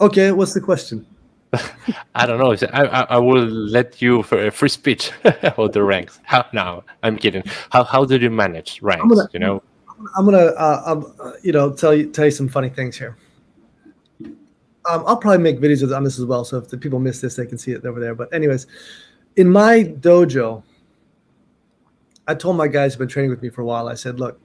Okay, 0.00 0.32
what's 0.32 0.52
the 0.52 0.60
question? 0.60 1.06
I 2.14 2.26
don't 2.26 2.38
know. 2.38 2.52
I, 2.72 2.82
I, 2.82 3.00
I 3.10 3.18
will 3.18 3.46
let 3.46 4.02
you 4.02 4.24
for 4.24 4.46
a 4.46 4.50
free 4.50 4.68
speech 4.68 5.12
about 5.24 5.72
the 5.72 5.82
ranks. 5.84 6.18
How 6.24 6.44
now? 6.52 6.82
I'm 7.02 7.16
kidding. 7.16 7.44
How 7.70 7.84
how 7.84 8.04
did 8.04 8.22
you 8.22 8.30
manage 8.30 8.82
ranks? 8.82 9.06
Gonna, 9.08 9.28
you 9.32 9.38
know, 9.38 9.62
I'm 10.16 10.24
gonna 10.24 10.52
uh, 10.58 10.82
um, 10.84 11.14
uh, 11.20 11.32
you 11.42 11.52
know 11.52 11.72
tell 11.72 11.94
you 11.94 12.10
tell 12.10 12.24
you 12.24 12.32
some 12.32 12.48
funny 12.48 12.68
things 12.68 12.98
here. 12.98 13.16
Um, 14.20 15.04
I'll 15.06 15.16
probably 15.16 15.38
make 15.38 15.60
videos 15.60 15.96
on 15.96 16.04
this 16.04 16.18
as 16.18 16.24
well, 16.24 16.44
so 16.44 16.58
if 16.58 16.68
the 16.68 16.76
people 16.76 16.98
miss 16.98 17.20
this, 17.20 17.36
they 17.36 17.46
can 17.46 17.56
see 17.56 17.72
it 17.72 17.86
over 17.86 18.00
there. 18.00 18.14
But 18.14 18.34
anyways, 18.34 18.66
in 19.36 19.48
my 19.48 19.84
dojo, 19.84 20.62
I 22.26 22.34
told 22.34 22.56
my 22.56 22.68
guys 22.68 22.94
who've 22.94 23.00
been 23.00 23.08
training 23.08 23.30
with 23.30 23.42
me 23.42 23.50
for 23.50 23.60
a 23.62 23.64
while, 23.64 23.88
I 23.88 23.94
said, 23.94 24.18
look, 24.18 24.40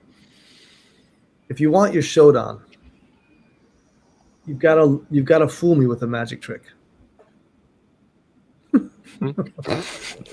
if 1.48 1.60
you 1.60 1.72
want 1.72 1.94
your 1.94 2.04
Shodan, 2.04 2.60
you've 4.46 4.60
got 4.60 4.76
to 4.76 5.06
you've 5.10 5.26
got 5.26 5.40
to 5.40 5.48
fool 5.48 5.76
me 5.76 5.88
with 5.88 6.04
a 6.04 6.08
magic 6.08 6.42
trick. 6.42 6.64
Hmm? 8.72 9.32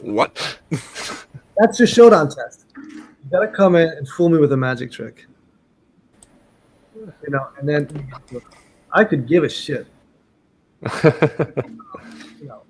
what? 0.03 0.59
That's 1.57 1.79
your 1.79 1.89
Shodan 1.89 2.35
test. 2.35 2.67
You 2.77 3.31
got 3.31 3.41
to 3.41 3.49
come 3.49 3.77
in 3.77 3.89
and 3.89 4.09
fool 4.09 4.29
me 4.29 4.39
with 4.39 4.53
a 4.53 4.57
magic 4.57 4.93
trick. 4.93 5.27
You 6.95 7.31
know, 7.31 7.49
and 7.59 7.69
then 7.69 8.13
I 8.93 9.05
could 9.05 9.27
give 9.27 9.45
a 9.45 9.49
shit. 9.49 9.87
you 11.05 12.47
know, 12.47 12.63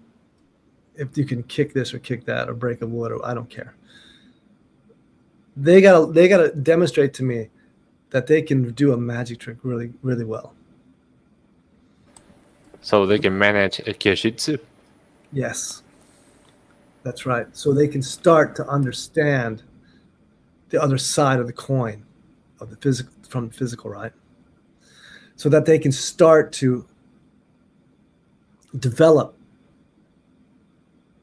if 0.95 1.16
you 1.16 1.24
can 1.24 1.43
kick 1.45 1.72
this 1.74 1.93
or 1.93 1.99
kick 1.99 2.24
that 2.27 2.49
or 2.49 2.55
break 2.55 2.83
a 2.83 2.87
wood, 2.87 3.12
or 3.12 3.24
I 3.27 3.35
don't 3.35 3.51
care 3.51 3.74
they 5.57 5.80
gotta 5.80 6.12
they 6.12 6.28
gotta 6.28 6.50
demonstrate 6.50 7.14
to 7.14 7.22
me 7.22 7.48
that 8.11 8.26
they 8.26 8.42
can 8.42 8.70
do 8.72 8.92
a 8.92 8.96
magic 8.96 9.38
trick 9.38 9.59
really 9.62 9.92
really 10.02 10.24
well. 10.24 10.54
So 12.82 13.07
they 13.07 13.18
can 13.18 13.36
manage 13.36 13.80
a 13.80 13.94
kyojitsu. 13.94 14.61
Yes, 15.32 15.82
that's 17.02 17.26
right. 17.26 17.46
So 17.57 17.72
they 17.72 17.88
can 17.88 18.02
start 18.02 18.54
to 18.57 18.68
understand 18.68 19.62
the 20.68 20.80
other 20.80 20.98
side 20.98 21.40
of 21.40 21.46
the 21.46 21.52
coin 21.52 22.04
of 22.61 22.70
the 22.70 22.76
physical 22.76 23.12
from 23.28 23.50
physical, 23.50 23.90
right? 23.90 24.12
So 25.34 25.48
that 25.48 25.66
they 25.66 25.78
can 25.78 25.92
start 25.92 26.52
to 26.54 26.86
develop 28.78 29.36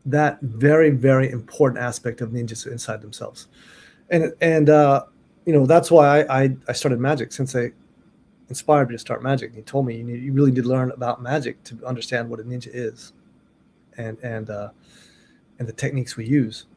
that 0.06 0.42
very, 0.42 0.90
very 0.90 1.32
important 1.32 1.82
aspect 1.82 2.20
of 2.20 2.30
ninjutsu 2.32 2.72
inside 2.72 3.02
themselves 3.02 3.48
and 4.14 4.34
and 4.42 4.70
uh, 4.70 5.04
you 5.46 5.52
know 5.52 5.66
that's 5.66 5.92
why 5.92 6.22
I, 6.22 6.44
I, 6.44 6.58
I 6.70 6.74
started 6.74 7.00
magic 7.00 7.34
Sensei 7.34 7.74
inspired 8.48 8.90
me 8.90 8.96
to 8.96 9.00
start 9.00 9.24
magic. 9.24 9.56
He 9.56 9.62
told 9.64 9.88
me 9.88 9.98
you, 9.98 10.04
need, 10.04 10.22
you 10.22 10.32
really 10.32 10.52
to 10.52 10.62
learn 10.62 10.92
about 10.92 11.22
magic 11.22 11.64
to 11.64 11.86
understand 11.86 12.30
what 12.30 12.40
a 12.40 12.44
ninja 12.44 12.70
is, 12.72 13.12
and 13.98 14.18
and 14.20 14.50
uh, 14.50 14.70
and 15.58 15.68
the 15.68 15.74
techniques 15.74 16.16
we 16.16 16.26
use, 16.26 16.68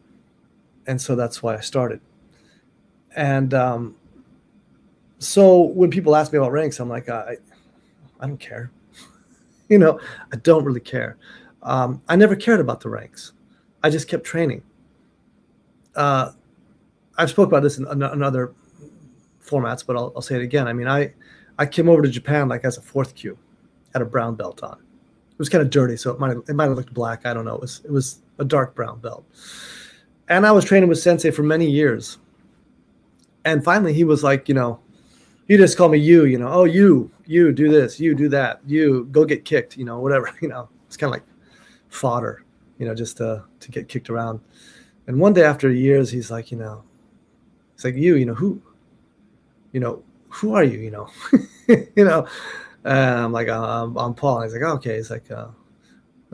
and 0.87 1.01
so 1.01 1.15
that's 1.15 1.43
why 1.43 1.55
I 1.57 1.61
started. 1.61 2.01
And 3.15 3.53
um, 3.55 3.97
so 5.19 5.61
when 5.63 5.91
people 5.91 6.17
ask 6.17 6.33
me 6.33 6.39
about 6.39 6.53
ranks, 6.53 6.81
I'm 6.81 6.89
like 6.89 7.11
I 7.11 7.37
I 8.19 8.27
don't 8.27 8.41
care, 8.41 8.71
you 9.69 9.79
know 9.79 10.01
I 10.33 10.37
don't 10.37 10.65
really 10.65 10.81
care. 10.81 11.19
Um, 11.63 12.01
I 12.09 12.17
never 12.17 12.35
cared 12.35 12.61
about 12.61 12.81
the 12.81 12.89
ranks. 12.89 13.33
I 13.83 13.91
just 13.91 14.09
kept 14.09 14.25
training. 14.25 14.63
Uh, 15.95 16.33
I've 17.19 17.31
spoke 17.31 17.49
about 17.49 17.63
this 17.63 17.79
in, 17.79 17.87
in 17.87 18.23
other 18.23 18.53
formats, 19.45 19.85
but 19.87 19.97
I'll, 19.97 20.13
I'll, 20.17 20.23
say 20.23 20.37
it 20.37 20.43
again. 20.43 20.69
I 20.69 20.73
mean, 20.73 20.89
I 20.89 21.13
I 21.59 21.67
came 21.67 21.89
over 21.89 22.03
to 22.03 22.09
Japan 22.09 22.49
like 22.49 22.65
as 22.65 22.79
a 22.79 22.83
fourth 22.83 23.15
kyu, 23.15 23.39
had 23.93 24.03
a 24.03 24.05
brown 24.05 24.35
belt 24.35 24.63
on. 24.63 24.75
It 24.75 25.39
was 25.39 25.49
kind 25.49 25.63
of 25.63 25.71
dirty, 25.71 25.97
so 25.97 26.11
it 26.11 26.19
might 26.19 26.31
have, 26.31 26.43
it 26.49 26.55
might 26.55 26.69
have 26.69 26.77
looked 26.77 26.95
black. 26.95 27.27
I 27.27 27.35
don't 27.35 27.45
know. 27.45 27.55
It 27.55 27.61
was 27.61 27.83
it 27.85 27.91
was 27.91 28.21
a 28.39 28.45
dark 28.45 28.75
brown 28.75 29.01
belt, 29.01 29.25
and 30.29 30.47
I 30.47 30.53
was 30.53 30.65
training 30.65 30.89
with 30.89 30.99
Sensei 30.99 31.31
for 31.31 31.43
many 31.43 31.71
years. 31.71 32.19
And 33.45 33.63
finally, 33.63 33.93
he 33.93 34.03
was 34.03 34.25
like, 34.25 34.49
you 34.49 34.57
know, 34.57 34.81
he 35.47 35.57
just 35.57 35.79
called 35.79 35.93
me 35.93 35.99
you, 35.99 36.25
you 36.25 36.39
know, 36.39 36.49
oh 36.49 36.65
you, 36.65 37.11
you 37.27 37.53
do 37.53 37.71
this, 37.71 38.01
you 38.01 38.15
do 38.15 38.29
that, 38.31 38.61
you 38.67 39.05
go 39.13 39.25
get 39.25 39.45
kicked, 39.45 39.77
you 39.77 39.85
know, 39.85 40.01
whatever, 40.01 40.35
you 40.41 40.49
know. 40.49 40.69
It's 40.87 40.97
kind 40.97 41.09
of 41.09 41.13
like 41.13 41.27
fodder, 41.89 42.45
you 42.79 42.87
know, 42.87 42.95
just 42.95 43.17
to 43.19 43.45
to 43.61 43.71
get 43.71 43.89
kicked 43.89 44.11
around. 44.11 44.41
And 45.07 45.21
one 45.21 45.33
day 45.33 45.45
after 45.45 45.71
years, 45.71 46.11
he's 46.11 46.31
like, 46.31 46.51
you 46.51 46.59
know, 46.59 46.83
it's 47.77 47.85
like 47.85 47.95
you, 47.95 48.17
you 48.17 48.25
know, 48.25 48.33
who, 48.33 48.59
you 49.73 49.81
know, 49.81 50.03
who 50.31 50.55
are 50.55 50.65
you, 50.65 50.79
you 50.79 50.91
know, 50.91 51.11
you 51.69 52.05
know, 52.07 52.27
and 52.85 53.21
I'm 53.21 53.33
like, 53.33 53.51
I'm, 53.51 53.95
I'm 53.99 54.15
Paul. 54.15 54.41
And 54.41 54.45
he's 54.51 54.59
like, 54.59 54.67
oh, 54.67 54.77
okay. 54.77 54.95
It's 54.95 55.11
like, 55.11 55.31
uh, 55.31 55.49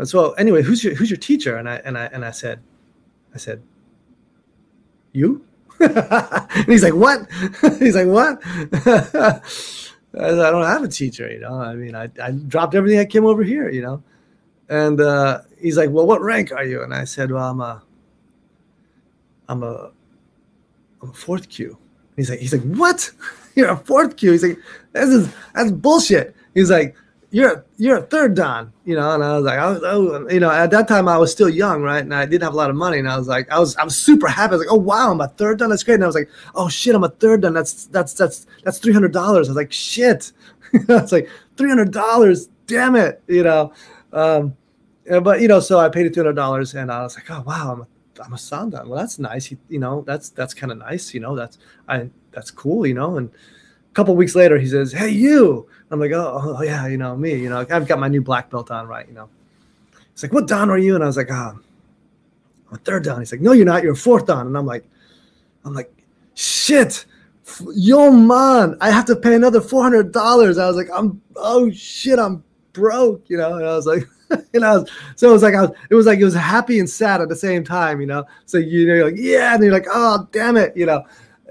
so 0.05 0.35
anyway, 0.35 0.63
who's 0.63 0.85
your, 0.85 0.95
who's 0.95 1.11
your 1.11 1.17
teacher? 1.17 1.57
And 1.57 1.69
I, 1.69 1.83
and 1.85 1.99
I, 1.99 2.05
and 2.07 2.25
I 2.25 2.31
said, 2.31 2.61
I 3.35 3.39
said, 3.39 3.61
you? 5.11 5.45
and 5.81 6.67
he's 6.67 6.85
like, 6.85 6.95
what? 6.95 7.29
he's 7.81 7.97
like, 7.97 8.07
what? 8.07 8.41
I, 8.87 9.41
I 10.15 10.51
don't 10.51 10.65
have 10.65 10.85
a 10.85 10.89
teacher, 10.89 11.29
you 11.29 11.41
know. 11.41 11.55
I 11.55 11.75
mean, 11.75 11.97
I, 11.97 12.09
I 12.23 12.31
dropped 12.31 12.77
everything. 12.77 13.01
I 13.01 13.05
came 13.05 13.25
over 13.25 13.43
here, 13.43 13.69
you 13.69 13.83
know. 13.83 14.01
And 14.69 15.01
uh, 15.01 15.41
he's 15.61 15.77
like, 15.77 15.91
well, 15.91 16.07
what 16.07 16.21
rank 16.21 16.53
are 16.53 16.65
you? 16.65 16.85
And 16.85 16.95
I 16.95 17.03
said, 17.03 17.33
well, 17.33 17.51
I'm 17.51 17.61
a, 17.61 17.83
I'm 19.49 19.65
a 19.65 19.91
I'm 21.03 21.13
fourth 21.13 21.49
kyu. 21.49 21.77
He's 22.17 22.31
like, 22.31 22.39
he's 22.39 22.53
like, 22.53 22.63
what? 22.63 23.11
You're 23.55 23.71
a 23.71 23.77
fourth 23.77 24.17
kyu. 24.17 24.33
He's 24.33 24.43
like, 24.43 24.59
this 24.93 25.09
is 25.09 25.35
that's 25.55 25.71
bullshit. 25.71 26.35
He's 26.55 26.71
like, 26.71 26.97
you're 27.33 27.65
you're 27.79 27.97
a 27.97 28.03
third 28.03 28.35
dan, 28.35 28.73
you 28.85 28.95
know. 28.95 29.11
And 29.11 29.25
I 29.25 29.37
was 29.37 29.45
like, 29.45 29.59
I 29.59 29.71
was, 29.71 30.33
you 30.33 30.39
know, 30.39 30.51
at 30.51 30.71
that 30.71 30.87
time 30.87 31.09
I 31.09 31.17
was 31.17 31.33
still 31.33 31.49
young, 31.49 31.83
right? 31.83 32.03
And 32.03 32.15
I 32.15 32.27
didn't 32.27 32.43
have 32.43 32.53
a 32.53 32.57
lot 32.57 32.69
of 32.69 32.77
money. 32.77 32.99
And 32.99 33.09
I 33.09 33.17
was 33.17 33.27
like, 33.27 33.51
I 33.51 33.59
was 33.59 33.75
I 33.77 33.85
was 33.85 33.97
super 33.97 34.29
happy. 34.29 34.53
I 34.53 34.57
was 34.57 34.67
like, 34.67 34.73
oh 34.73 34.79
wow, 34.79 35.11
I'm 35.11 35.21
a 35.21 35.29
third 35.29 35.59
dan. 35.59 35.71
That's 35.71 35.83
great. 35.83 35.95
And 35.95 36.05
I 36.05 36.07
was 36.07 36.15
like, 36.15 36.29
oh 36.55 36.69
shit, 36.69 36.95
I'm 36.95 37.05
a 37.05 37.09
third 37.09 37.41
dan. 37.41 37.55
That's 37.55 37.87
that's 37.87 38.13
that's 38.13 38.47
that's 38.65 38.79
three 38.79 38.93
hundred 38.93 39.13
dollars. 39.13 39.49
I 39.49 39.53
was 39.53 39.57
like, 39.57 39.73
shit. 39.73 40.33
it's 40.75 41.13
like 41.13 41.29
three 41.57 41.71
hundred 41.71 41.91
dollars. 41.91 42.49
Damn 42.67 42.97
it, 42.97 43.23
you 43.27 43.43
know. 43.43 43.73
Um, 44.13 44.55
but 45.23 45.41
you 45.41 45.49
know, 45.49 45.61
so 45.61 45.79
I 45.79 45.89
paid 45.89 46.05
it 46.05 46.13
two 46.13 46.21
hundred 46.21 46.37
dollars, 46.37 46.75
and 46.75 46.93
I 46.93 47.03
was 47.03 47.15
like, 47.15 47.31
oh 47.31 47.43
wow, 47.47 47.73
I'm 47.73 47.81
a 47.81 47.87
I'm 48.25 48.33
a 48.33 48.37
Sandan. 48.37 48.87
Well, 48.87 48.99
that's 48.99 49.19
nice. 49.19 49.47
He, 49.47 49.59
you 49.69 49.79
know, 49.79 50.03
that's 50.07 50.31
that's 50.31 50.55
kind 50.55 50.73
of 50.73 50.79
nice. 50.79 51.15
You 51.15 51.21
know, 51.21 51.37
that's 51.37 51.59
I 51.89 52.09
that's 52.31 52.51
cool. 52.51 52.87
You 52.87 52.95
know, 52.95 53.17
and 53.17 53.29
a 53.29 53.95
couple 53.95 54.15
weeks 54.17 54.35
later, 54.35 54.59
he 54.59 54.67
says, 54.67 54.93
"Hey, 54.93 55.11
you." 55.11 55.69
I'm 55.91 56.01
like, 56.01 56.13
"Oh, 56.13 56.57
oh, 56.59 56.63
yeah, 56.63 56.87
you 56.87 56.97
know 56.97 57.17
me. 57.17 57.35
You 57.35 57.51
know, 57.51 57.67
I've 57.69 57.87
got 57.87 57.99
my 57.99 58.09
new 58.09 58.23
black 58.23 58.51
belt 58.51 58.71
on, 58.71 58.87
right? 58.87 59.07
You 59.07 59.15
know." 59.15 59.29
He's 60.13 60.23
like, 60.23 60.33
what 60.33 60.47
dan 60.47 60.69
are 60.69 60.79
you? 60.79 60.95
And 60.95 61.03
I 61.03 61.07
was 61.07 61.17
like, 61.17 61.31
ah, 61.31 61.53
I'm 61.53 62.75
a 62.75 62.79
third 62.79 63.05
dan." 63.05 63.19
He's 63.19 63.33
like, 63.33 63.41
no, 63.41 63.53
you're 63.53 63.67
not. 63.67 63.83
You're 63.83 63.93
a 63.93 63.97
fourth 63.97 64.27
dan." 64.27 64.47
And 64.47 64.57
I'm 64.57 64.67
like, 64.67 64.85
I'm 65.65 65.75
like, 65.75 65.93
shit, 66.35 67.05
yo 67.75 68.11
man, 68.11 68.77
I 68.81 68.91
have 68.91 69.05
to 69.07 69.17
pay 69.17 69.35
another 69.35 69.61
four 69.61 69.83
hundred 69.83 70.13
dollars. 70.13 70.59
I 70.59 70.67
was 70.67 70.77
like, 70.77 70.89
I'm 70.95 71.21
oh 71.37 71.71
shit, 71.71 72.19
I'm 72.19 72.43
broke, 72.73 73.29
you 73.29 73.37
know. 73.37 73.55
And 73.55 73.67
I 73.67 73.75
was 73.75 73.87
like, 73.87 74.05
you 74.53 74.61
know, 74.61 74.85
so 75.17 75.31
it 75.31 75.33
was 75.33 75.43
like 75.43 75.55
I 75.55 75.63
was, 75.63 75.71
it 75.91 75.95
was 75.95 76.07
like 76.07 76.19
it 76.19 76.25
was 76.25 76.35
happy 76.35 76.79
and 76.79 76.89
sad 76.89 77.21
at 77.21 77.29
the 77.29 77.37
same 77.37 77.65
time, 77.65 78.01
you 78.01 78.07
know. 78.07 78.25
So 78.47 78.59
you 78.59 78.87
know, 78.87 78.95
you're 78.95 79.11
like, 79.11 79.19
yeah, 79.19 79.55
and 79.55 79.63
you're 79.63 79.73
like, 79.73 79.87
oh 79.91 80.29
damn 80.33 80.57
it, 80.57 80.77
you 80.77 80.87
know. 80.87 81.05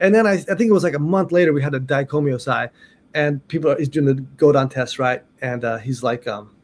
and 0.00 0.14
then 0.14 0.26
I, 0.26 0.32
I 0.32 0.54
think 0.54 0.62
it 0.62 0.72
was 0.72 0.84
like 0.84 0.94
a 0.94 1.00
month 1.00 1.32
later 1.32 1.52
we 1.52 1.62
had 1.62 1.74
a 1.74 1.80
Daikomyo 1.80 2.70
and 3.14 3.46
people 3.48 3.70
are 3.70 3.78
he's 3.78 3.88
doing 3.88 4.06
the 4.06 4.14
Godan 4.14 4.70
test, 4.70 4.98
right? 4.98 5.22
And 5.42 5.64
uh, 5.64 5.78
he's 5.78 6.02
like, 6.02 6.26
um, 6.26 6.54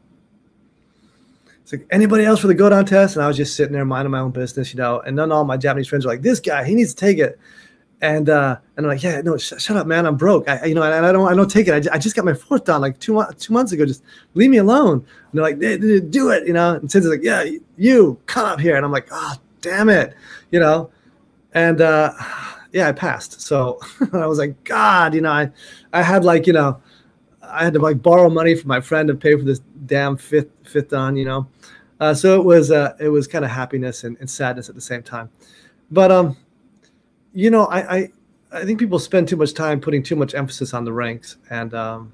it's 1.61 1.73
like 1.73 1.85
anybody 1.91 2.23
else 2.23 2.39
for 2.39 2.47
the 2.47 2.55
Godan 2.55 2.85
test, 2.85 3.15
and 3.15 3.23
I 3.23 3.27
was 3.27 3.37
just 3.37 3.55
sitting 3.55 3.73
there 3.73 3.85
minding 3.85 4.11
my 4.11 4.19
own 4.19 4.31
business, 4.31 4.73
you 4.73 4.77
know. 4.77 4.99
And 5.01 5.17
then 5.17 5.31
all 5.31 5.43
my 5.43 5.57
Japanese 5.57 5.87
friends 5.87 6.05
were 6.05 6.11
like, 6.11 6.21
this 6.21 6.39
guy, 6.39 6.63
he 6.63 6.75
needs 6.75 6.93
to 6.93 6.99
take 6.99 7.17
it 7.17 7.39
and 8.01 8.29
uh, 8.29 8.57
and 8.75 8.85
I'm 8.85 8.91
like, 8.91 9.01
yeah, 9.01 9.21
no, 9.21 9.37
sh- 9.37 9.53
shut 9.57 9.75
up, 9.75 9.87
man, 9.87 10.05
I'm 10.05 10.17
broke. 10.17 10.47
I, 10.47 10.65
you 10.65 10.75
know, 10.75 10.83
and 10.83 11.05
I 11.05 11.11
don't, 11.11 11.27
I 11.27 11.35
don't 11.35 11.49
take 11.49 11.67
it. 11.67 11.87
I 11.91 11.97
just 11.97 12.15
got 12.15 12.25
my 12.25 12.33
fourth 12.33 12.65
dan 12.65 12.79
like 12.81 12.99
two 12.99 13.13
months, 13.13 13.45
two 13.45 13.53
months 13.53 13.71
ago. 13.71 13.85
Just 13.85 14.03
leave 14.35 14.51
me 14.51 14.57
alone. 14.57 14.97
And 14.97 15.05
they're 15.33 15.43
like, 15.43 15.59
do 15.59 16.29
it, 16.29 16.45
you 16.45 16.53
know. 16.53 16.75
And 16.75 16.91
since 16.91 17.05
like, 17.05 17.23
yeah, 17.23 17.49
you 17.75 18.19
come 18.27 18.45
up 18.45 18.59
here, 18.59 18.75
and 18.75 18.85
I'm 18.85 18.91
like, 18.91 19.07
oh, 19.11 19.35
damn 19.61 19.89
it, 19.89 20.13
you 20.51 20.59
know. 20.59 20.91
And 21.53 21.81
uh, 21.81 22.13
yeah, 22.71 22.87
I 22.87 22.91
passed. 22.91 23.41
So 23.41 23.79
I 24.13 24.27
was 24.27 24.37
like, 24.37 24.63
God, 24.63 25.15
you 25.15 25.21
know, 25.21 25.31
I, 25.31 25.49
I 25.91 26.03
had 26.03 26.23
like, 26.23 26.45
you 26.45 26.53
know, 26.53 26.79
I 27.41 27.63
had 27.63 27.73
to 27.73 27.79
like 27.79 28.01
borrow 28.01 28.29
money 28.29 28.53
from 28.53 28.67
my 28.67 28.81
friend 28.81 29.07
to 29.07 29.15
pay 29.15 29.35
for 29.35 29.43
this 29.43 29.61
damn 29.85 30.17
fifth 30.17 30.49
fifth 30.63 30.93
on, 30.93 31.15
you 31.15 31.25
know. 31.25 31.47
Uh, 31.99 32.13
so 32.13 32.39
it 32.39 32.45
was, 32.45 32.69
uh, 32.69 32.95
it 32.99 33.09
was 33.09 33.25
kind 33.25 33.43
of 33.43 33.49
happiness 33.49 34.03
and, 34.03 34.17
and 34.19 34.29
sadness 34.29 34.69
at 34.69 34.75
the 34.75 34.81
same 34.81 35.01
time. 35.01 35.31
But 35.89 36.11
um, 36.11 36.37
you 37.37 37.51
know, 37.51 37.65
I, 37.65 37.97
I, 37.97 38.09
I 38.51 38.65
think 38.65 38.79
people 38.79 38.97
spend 38.97 39.27
too 39.27 39.35
much 39.35 39.53
time 39.53 39.79
putting 39.79 40.01
too 40.01 40.15
much 40.15 40.33
emphasis 40.33 40.73
on 40.73 40.85
the 40.85 40.91
ranks, 40.91 41.37
and 41.51 41.71
um, 41.75 42.11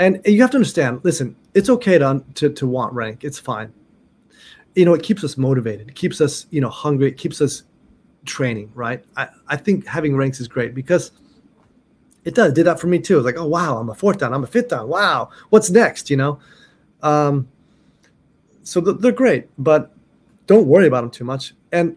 and 0.00 0.20
you 0.24 0.40
have 0.40 0.50
to 0.50 0.56
understand. 0.56 1.02
Listen, 1.04 1.36
it's 1.54 1.68
okay 1.70 1.96
to 1.96 2.24
to, 2.34 2.50
to 2.50 2.66
want 2.66 2.92
rank. 2.92 3.22
It's 3.22 3.38
fine. 3.38 3.72
You 4.74 4.84
know, 4.84 4.94
it 4.94 5.04
keeps 5.04 5.22
us 5.22 5.36
motivated. 5.36 5.88
It 5.88 5.94
keeps 5.94 6.20
us, 6.20 6.46
you 6.50 6.60
know, 6.60 6.70
hungry. 6.70 7.06
It 7.06 7.18
keeps 7.18 7.40
us 7.40 7.62
training. 8.24 8.72
Right. 8.74 9.04
I, 9.16 9.28
I 9.46 9.56
think 9.56 9.86
having 9.86 10.16
ranks 10.16 10.40
is 10.40 10.48
great 10.48 10.74
because 10.74 11.12
it 12.24 12.34
does. 12.34 12.50
It 12.50 12.56
did 12.56 12.66
that 12.66 12.80
for 12.80 12.88
me 12.88 12.98
too. 12.98 13.16
It's 13.18 13.24
like, 13.24 13.38
oh 13.38 13.46
wow, 13.46 13.78
I'm 13.78 13.90
a 13.90 13.94
fourth 13.94 14.18
dan. 14.18 14.34
I'm 14.34 14.42
a 14.42 14.48
fifth 14.48 14.70
dan. 14.70 14.88
Wow, 14.88 15.30
what's 15.50 15.70
next? 15.70 16.10
You 16.10 16.16
know. 16.16 16.40
Um, 17.00 17.48
so 18.64 18.80
they're 18.80 19.12
great, 19.12 19.48
but 19.56 19.92
don't 20.48 20.66
worry 20.66 20.88
about 20.88 21.02
them 21.02 21.10
too 21.12 21.24
much. 21.24 21.54
And 21.70 21.96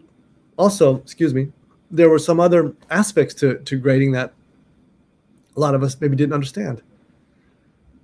also, 0.56 0.96
excuse 0.96 1.34
me, 1.34 1.52
there 1.90 2.08
were 2.08 2.18
some 2.18 2.40
other 2.40 2.74
aspects 2.90 3.34
to, 3.34 3.58
to 3.58 3.76
grading 3.76 4.12
that 4.12 4.32
a 5.56 5.60
lot 5.60 5.74
of 5.74 5.82
us 5.82 6.00
maybe 6.00 6.16
didn't 6.16 6.32
understand. 6.32 6.82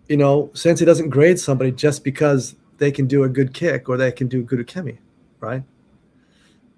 You 0.08 0.16
know, 0.16 0.50
Sensei 0.54 0.84
doesn't 0.84 1.10
grade 1.10 1.38
somebody 1.38 1.72
just 1.72 2.04
because 2.04 2.56
they 2.78 2.90
can 2.90 3.06
do 3.06 3.24
a 3.24 3.28
good 3.28 3.52
kick 3.52 3.88
or 3.88 3.96
they 3.96 4.12
can 4.12 4.28
do 4.28 4.42
good 4.42 4.58
ukemi, 4.58 4.98
right? 5.40 5.62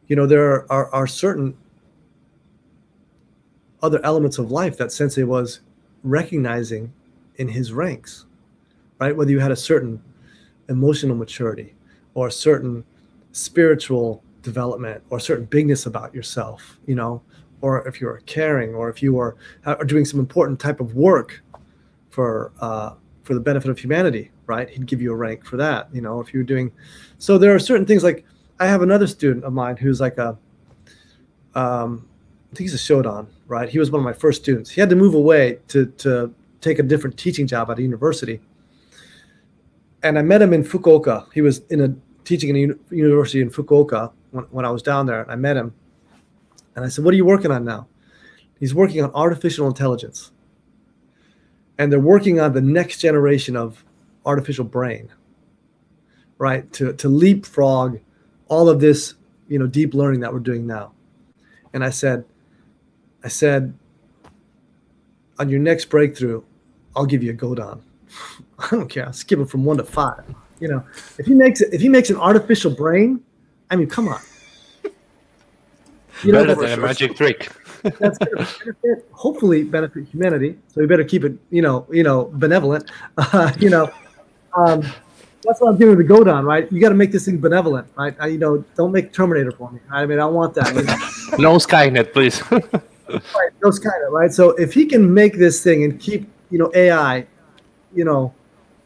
You 0.08 0.16
know, 0.16 0.26
there 0.26 0.70
are, 0.70 0.92
are, 0.92 1.06
certain 1.06 1.56
other 3.82 4.00
elements 4.04 4.38
of 4.38 4.50
life 4.50 4.76
that 4.76 4.92
Sensei 4.92 5.22
was 5.22 5.60
recognizing 6.02 6.92
in 7.36 7.48
his 7.48 7.72
ranks, 7.72 8.26
right? 8.98 9.16
Whether 9.16 9.30
you 9.30 9.40
had 9.40 9.52
a 9.52 9.56
certain 9.56 10.02
emotional 10.68 11.16
maturity 11.16 11.74
or 12.14 12.26
a 12.26 12.32
certain 12.32 12.84
spiritual 13.32 14.22
development 14.42 15.02
or 15.10 15.18
certain 15.18 15.46
bigness 15.46 15.86
about 15.86 16.14
yourself, 16.14 16.78
you 16.86 16.94
know, 16.94 17.22
or 17.60 17.86
if 17.86 18.00
you're 18.00 18.18
caring 18.26 18.74
or 18.74 18.90
if 18.90 19.02
you 19.02 19.18
are, 19.18 19.36
are 19.64 19.84
doing 19.84 20.04
some 20.04 20.20
important 20.20 20.60
type 20.60 20.80
of 20.80 20.94
work 20.94 21.42
for 22.10 22.52
uh, 22.60 22.94
for 23.22 23.34
the 23.34 23.40
benefit 23.40 23.70
of 23.70 23.78
humanity, 23.78 24.30
right? 24.46 24.68
He'd 24.68 24.86
give 24.86 25.00
you 25.00 25.12
a 25.12 25.16
rank 25.16 25.44
for 25.44 25.56
that, 25.56 25.88
you 25.94 26.00
know, 26.00 26.20
if 26.20 26.34
you're 26.34 26.42
doing. 26.42 26.72
So 27.18 27.38
there 27.38 27.54
are 27.54 27.58
certain 27.58 27.86
things 27.86 28.02
like 28.02 28.24
I 28.58 28.66
have 28.66 28.82
another 28.82 29.06
student 29.06 29.44
of 29.44 29.52
mine 29.52 29.76
who's 29.76 30.00
like 30.00 30.18
a, 30.18 30.36
um, 31.54 32.08
I 32.52 32.56
think 32.56 32.70
he's 32.70 32.74
a 32.74 32.76
Shodan, 32.76 33.28
right? 33.46 33.68
He 33.68 33.78
was 33.78 33.90
one 33.90 34.00
of 34.00 34.04
my 34.04 34.12
first 34.12 34.42
students. 34.42 34.70
He 34.70 34.80
had 34.80 34.90
to 34.90 34.96
move 34.96 35.14
away 35.14 35.58
to 35.68 35.86
to 35.86 36.34
take 36.60 36.78
a 36.78 36.82
different 36.82 37.16
teaching 37.16 37.46
job 37.46 37.70
at 37.70 37.78
a 37.78 37.82
university. 37.82 38.40
And 40.02 40.18
I 40.18 40.22
met 40.22 40.42
him 40.42 40.52
in 40.52 40.64
Fukuoka. 40.64 41.32
He 41.32 41.42
was 41.42 41.60
in 41.70 41.80
a 41.80 41.94
teaching 42.24 42.54
in 42.54 42.78
a 42.90 42.94
university 42.94 43.40
in 43.40 43.50
Fukuoka 43.50 44.12
when, 44.32 44.44
when 44.46 44.64
I 44.64 44.70
was 44.70 44.82
down 44.82 45.06
there. 45.06 45.30
I 45.30 45.36
met 45.36 45.56
him, 45.56 45.72
and 46.74 46.84
I 46.84 46.88
said, 46.88 47.04
"What 47.04 47.14
are 47.14 47.16
you 47.16 47.24
working 47.24 47.52
on 47.52 47.64
now?" 47.64 47.86
He's 48.58 48.74
working 48.74 49.02
on 49.02 49.12
artificial 49.14 49.68
intelligence, 49.68 50.32
and 51.78 51.92
they're 51.92 52.00
working 52.00 52.40
on 52.40 52.52
the 52.52 52.60
next 52.60 52.98
generation 52.98 53.56
of 53.56 53.84
artificial 54.26 54.64
brain, 54.64 55.12
right? 56.38 56.70
To 56.74 56.92
to 56.92 57.08
leapfrog 57.08 58.00
all 58.48 58.68
of 58.68 58.80
this, 58.80 59.14
you 59.48 59.58
know, 59.58 59.66
deep 59.66 59.94
learning 59.94 60.20
that 60.20 60.32
we're 60.32 60.40
doing 60.40 60.66
now. 60.66 60.92
And 61.72 61.82
I 61.82 61.90
said, 61.90 62.24
I 63.24 63.28
said, 63.28 63.72
on 65.38 65.48
your 65.48 65.60
next 65.60 65.86
breakthrough, 65.86 66.42
I'll 66.94 67.06
give 67.06 67.22
you 67.22 67.30
a 67.30 67.34
Godan. 67.34 67.80
I 68.58 68.68
don't 68.70 68.88
care. 68.88 69.06
I'll 69.06 69.12
skip 69.12 69.38
it 69.38 69.48
from 69.48 69.64
one 69.64 69.78
to 69.78 69.84
five. 69.84 70.22
You 70.60 70.68
know, 70.68 70.84
if 71.18 71.26
he 71.26 71.34
makes 71.34 71.60
it, 71.60 71.72
if 71.72 71.80
he 71.80 71.88
makes 71.88 72.10
an 72.10 72.16
artificial 72.16 72.70
brain, 72.70 73.20
I 73.72 73.76
mean, 73.76 73.88
come 73.88 74.08
on. 74.08 74.20
You 76.22 76.32
know, 76.32 76.44
Better 76.44 76.54
than 76.54 76.78
a 76.78 76.82
magic 76.82 77.16
trick. 77.16 77.50
that's 77.82 78.18
benefit, 78.62 79.08
hopefully 79.12 79.64
benefit 79.64 80.06
humanity. 80.08 80.58
So 80.68 80.82
we 80.82 80.86
better 80.86 81.04
keep 81.04 81.24
it, 81.24 81.38
you 81.48 81.62
know, 81.62 81.86
you 81.90 82.02
know, 82.02 82.30
benevolent. 82.34 82.90
Uh, 83.16 83.50
you 83.58 83.70
know, 83.70 83.90
um, 84.54 84.82
that's 85.42 85.60
what 85.60 85.70
I'm 85.70 85.78
giving 85.78 85.96
the 85.96 86.04
Godan, 86.04 86.44
right? 86.44 86.70
You 86.70 86.80
got 86.82 86.90
to 86.90 86.94
make 86.94 87.12
this 87.12 87.24
thing 87.24 87.38
benevolent, 87.38 87.88
right? 87.96 88.14
I, 88.20 88.26
you 88.26 88.38
know, 88.38 88.62
don't 88.76 88.92
make 88.92 89.10
Terminator 89.12 89.52
for 89.52 89.70
me. 89.72 89.80
I 89.90 90.04
mean, 90.04 90.20
I 90.20 90.26
want 90.26 90.52
that. 90.54 90.74
Know? 90.74 90.82
no 91.38 91.56
Skynet, 91.56 92.12
please. 92.12 92.42
right, 92.52 93.52
no 93.62 93.70
Skynet, 93.70 94.10
right? 94.10 94.32
So 94.32 94.50
if 94.50 94.74
he 94.74 94.84
can 94.84 95.12
make 95.12 95.38
this 95.38 95.62
thing 95.62 95.82
and 95.84 95.98
keep, 95.98 96.30
you 96.50 96.58
know, 96.58 96.70
AI, 96.74 97.26
you 97.94 98.04
know, 98.04 98.34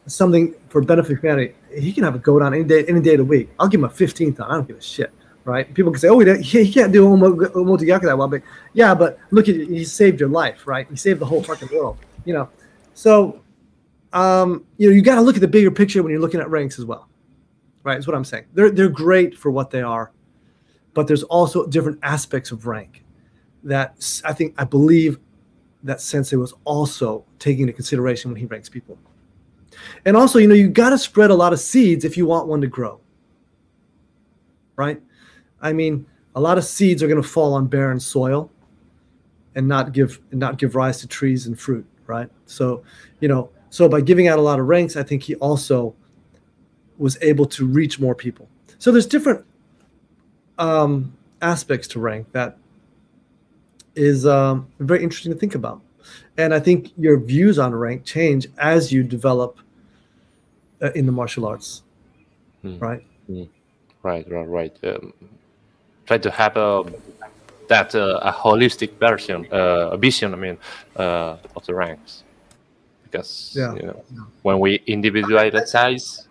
something 0.07 0.55
for 0.69 0.81
benefit 0.81 1.19
humanity, 1.19 1.53
he 1.77 1.93
can 1.93 2.03
have 2.03 2.15
a 2.15 2.19
Godan 2.19 2.53
any 2.53 2.63
day, 2.63 2.85
any 2.85 3.01
day 3.01 3.13
of 3.13 3.19
the 3.19 3.25
week. 3.25 3.49
I'll 3.59 3.67
give 3.67 3.79
him 3.79 3.85
a 3.85 3.89
15th 3.89 4.39
on. 4.39 4.51
I 4.51 4.55
don't 4.55 4.67
give 4.67 4.77
a 4.77 4.81
shit, 4.81 5.11
right? 5.45 5.71
People 5.73 5.91
can 5.91 5.99
say, 5.99 6.09
oh, 6.09 6.19
he, 6.19 6.63
he 6.63 6.71
can't 6.71 6.91
do 6.91 7.05
Omotegyaku 7.05 8.03
that 8.03 8.17
well, 8.17 8.27
but 8.27 8.41
yeah, 8.73 8.93
but 8.93 9.19
look 9.31 9.47
at 9.47 9.55
he 9.55 9.83
saved 9.83 10.19
your 10.19 10.29
life, 10.29 10.67
right? 10.67 10.87
He 10.89 10.95
saved 10.95 11.19
the 11.19 11.25
whole 11.25 11.43
fucking 11.43 11.69
world, 11.71 11.97
you 12.25 12.33
know. 12.33 12.49
So, 12.93 13.41
um, 14.13 14.65
you 14.77 14.89
know, 14.89 14.95
you 14.95 15.01
got 15.01 15.15
to 15.15 15.21
look 15.21 15.35
at 15.35 15.41
the 15.41 15.47
bigger 15.47 15.71
picture 15.71 16.01
when 16.01 16.11
you're 16.11 16.21
looking 16.21 16.39
at 16.39 16.49
ranks 16.49 16.79
as 16.79 16.85
well, 16.85 17.07
right? 17.83 17.97
Is 17.97 18.07
what 18.07 18.15
I'm 18.15 18.25
saying. 18.25 18.45
They're 18.53 18.71
they're 18.71 18.89
great 18.89 19.37
for 19.37 19.51
what 19.51 19.69
they 19.69 19.81
are, 19.81 20.11
but 20.93 21.07
there's 21.07 21.23
also 21.23 21.67
different 21.67 21.99
aspects 22.03 22.51
of 22.51 22.65
rank 22.65 23.03
that 23.63 24.21
I 24.25 24.33
think 24.33 24.55
I 24.57 24.63
believe 24.63 25.19
that 25.83 26.01
Sensei 26.01 26.37
was 26.37 26.53
also 26.63 27.23
taking 27.39 27.61
into 27.61 27.73
consideration 27.73 28.31
when 28.31 28.39
he 28.39 28.45
ranks 28.45 28.69
people. 28.69 28.97
And 30.05 30.17
also, 30.17 30.39
you 30.39 30.47
know, 30.47 30.55
you 30.55 30.69
got 30.69 30.89
to 30.91 30.97
spread 30.97 31.31
a 31.31 31.35
lot 31.35 31.53
of 31.53 31.59
seeds 31.59 32.05
if 32.05 32.17
you 32.17 32.25
want 32.25 32.47
one 32.47 32.61
to 32.61 32.67
grow. 32.67 32.99
Right? 34.75 35.01
I 35.61 35.73
mean, 35.73 36.05
a 36.35 36.41
lot 36.41 36.57
of 36.57 36.63
seeds 36.63 37.01
are 37.01 37.07
going 37.07 37.21
to 37.21 37.27
fall 37.27 37.53
on 37.53 37.67
barren 37.67 37.99
soil 37.99 38.51
and 39.55 39.67
not 39.67 39.91
give 39.91 40.19
and 40.31 40.39
not 40.39 40.59
give 40.59 40.75
rise 40.75 40.99
to 41.01 41.07
trees 41.07 41.47
and 41.47 41.59
fruit, 41.59 41.85
right? 42.05 42.29
So, 42.45 42.83
you 43.19 43.27
know, 43.27 43.49
so 43.71 43.89
by 43.89 44.01
giving 44.01 44.27
out 44.27 44.37
a 44.37 44.41
lot 44.41 44.59
of 44.59 44.67
ranks, 44.67 44.95
I 44.95 45.03
think 45.03 45.23
he 45.23 45.35
also 45.35 45.95
was 46.97 47.17
able 47.21 47.45
to 47.47 47.65
reach 47.65 47.99
more 47.99 48.13
people. 48.13 48.47
So 48.77 48.91
there's 48.91 49.07
different 49.07 49.43
um, 50.59 51.15
aspects 51.41 51.87
to 51.89 51.99
rank 51.99 52.31
that 52.33 52.57
is 53.95 54.25
um, 54.25 54.67
very 54.79 55.01
interesting 55.01 55.33
to 55.33 55.37
think 55.39 55.55
about. 55.55 55.81
And 56.37 56.53
I 56.53 56.59
think 56.59 56.93
your 56.97 57.19
views 57.19 57.57
on 57.57 57.73
rank 57.73 58.05
change 58.05 58.47
as 58.59 58.91
you 58.91 59.03
develop 59.03 59.59
uh, 60.81 60.91
in 60.95 61.05
the 61.05 61.11
martial 61.11 61.45
arts, 61.45 61.83
hmm. 62.61 62.77
right? 62.79 63.03
Hmm. 63.27 63.43
Right, 64.03 64.29
right, 64.31 64.47
right. 64.47 64.77
Um, 64.83 65.13
try 66.05 66.17
to 66.17 66.31
have 66.31 66.55
a 66.57 66.85
that 67.67 67.93
uh, 67.95 68.19
a 68.21 68.31
holistic 68.31 68.97
version, 68.99 69.47
uh, 69.51 69.89
a 69.91 69.97
vision. 69.97 70.33
I 70.33 70.37
mean, 70.37 70.57
uh, 70.95 71.37
of 71.55 71.65
the 71.65 71.75
ranks, 71.75 72.23
because 73.03 73.53
yeah. 73.55 73.73
you 73.75 73.83
know 73.83 74.03
when 74.43 74.59
we 74.59 74.81
individualize. 74.87 76.27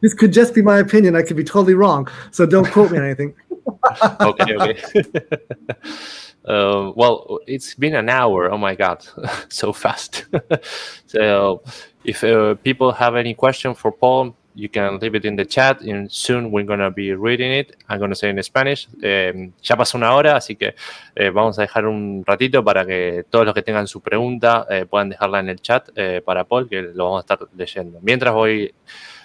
This 0.00 0.14
could 0.14 0.32
just 0.32 0.52
be 0.52 0.62
my 0.62 0.78
opinion. 0.78 1.14
I 1.14 1.22
could 1.22 1.36
be 1.36 1.44
totally 1.44 1.74
wrong, 1.74 2.08
so 2.32 2.44
don't 2.44 2.68
quote 2.72 2.90
me 2.90 2.98
on 2.98 3.04
anything. 3.04 3.34
okay, 4.20 4.56
okay. 4.56 4.82
Uh, 6.44 6.92
well, 6.94 7.38
it's 7.46 7.74
been 7.74 7.94
an 7.94 8.08
hour. 8.08 8.50
Oh 8.50 8.58
my 8.58 8.74
god, 8.74 9.06
so 9.48 9.72
fast. 9.72 10.26
so, 11.06 11.62
if 12.04 12.24
uh, 12.24 12.54
people 12.56 12.92
have 12.92 13.14
any 13.14 13.34
question 13.34 13.74
for 13.74 13.92
Paul, 13.92 14.34
you 14.54 14.68
can 14.68 14.98
leave 14.98 15.14
it 15.14 15.24
in 15.24 15.36
the 15.36 15.44
chat 15.44 15.80
and 15.82 16.10
soon 16.10 16.50
we're 16.50 16.64
going 16.64 16.80
to 16.80 16.90
be 16.90 17.12
reading 17.14 17.52
it. 17.52 17.76
I'm 17.88 17.98
going 17.98 18.10
to 18.10 18.16
say 18.16 18.28
in 18.28 18.42
Spanish. 18.42 18.88
Eh, 19.02 19.50
ya 19.62 19.76
pasó 19.76 19.96
una 19.96 20.14
hora, 20.14 20.36
así 20.36 20.56
que 20.56 20.74
eh, 21.14 21.30
vamos 21.30 21.58
a 21.58 21.62
dejar 21.62 21.86
un 21.86 22.24
ratito 22.26 22.62
para 22.64 22.84
que 22.84 23.24
todos 23.30 23.46
los 23.46 23.54
que 23.54 23.62
tengan 23.62 23.86
su 23.86 24.00
pregunta 24.00 24.66
eh, 24.68 24.86
puedan 24.88 25.10
dejarla 25.10 25.40
en 25.40 25.48
el 25.48 25.60
chat 25.60 25.88
eh, 25.96 26.20
para 26.24 26.44
Paul, 26.44 26.68
que 26.68 26.82
lo 26.82 27.04
vamos 27.04 27.18
a 27.18 27.34
estar 27.34 27.48
leyendo. 27.56 27.98
Mientras 28.02 28.34
voy 28.34 28.74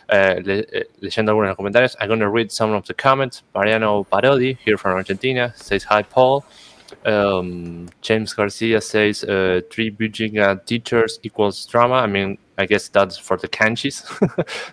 uh, 0.09 0.41
le 0.41 0.87
leyendo 0.99 1.31
algunos 1.31 1.47
de 1.47 1.49
los 1.49 1.57
comentarios, 1.57 1.97
I'm 1.99 2.07
going 2.07 2.19
to 2.19 2.29
read 2.29 2.49
some 2.49 2.73
of 2.73 2.85
the 2.85 2.93
comments. 2.93 3.43
Mariano 3.53 4.03
Parodi, 4.03 4.57
here 4.63 4.77
from 4.77 4.93
Argentina, 4.95 5.53
says, 5.55 5.85
Hi, 5.89 6.03
Paul. 6.03 6.43
Um, 7.05 7.89
James 8.01 8.33
Garcia 8.33 8.81
says, 8.81 9.23
uh, 9.23 9.61
three 9.71 9.91
Bujinkan 9.91 10.65
teachers 10.65 11.19
equals 11.23 11.65
drama. 11.65 11.95
I 11.95 12.07
mean, 12.07 12.37
I 12.57 12.65
guess 12.65 12.87
that's 12.87 13.17
for 13.17 13.37
the 13.37 13.47
kanjis. 13.47 14.03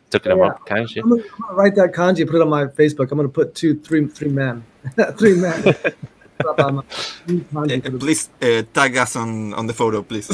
Talking 0.11 0.33
yeah. 0.33 0.39
about 0.39 0.67
kanji. 0.67 1.03
I'm 1.03 1.11
gonna, 1.11 1.23
I'm 1.23 1.29
gonna, 1.41 1.55
write 1.55 1.75
that 1.77 1.93
kanji, 1.93 2.27
put 2.27 2.37
it 2.37 2.43
on 2.43 2.49
my 2.49 2.65
Facebook. 2.67 3.11
I'm 3.11 3.19
gonna 3.19 3.29
put 3.29 3.55
two, 3.55 3.79
three, 3.81 4.07
three 4.07 4.31
men, 4.31 4.65
three 5.19 5.37
men. 5.37 5.75
uh, 6.49 6.83
please 7.99 8.31
uh, 8.43 8.63
tag 8.73 8.97
us 8.97 9.17
on 9.17 9.55
on 9.55 9.67
the 9.67 9.75
photo, 9.75 10.03
please. 10.03 10.31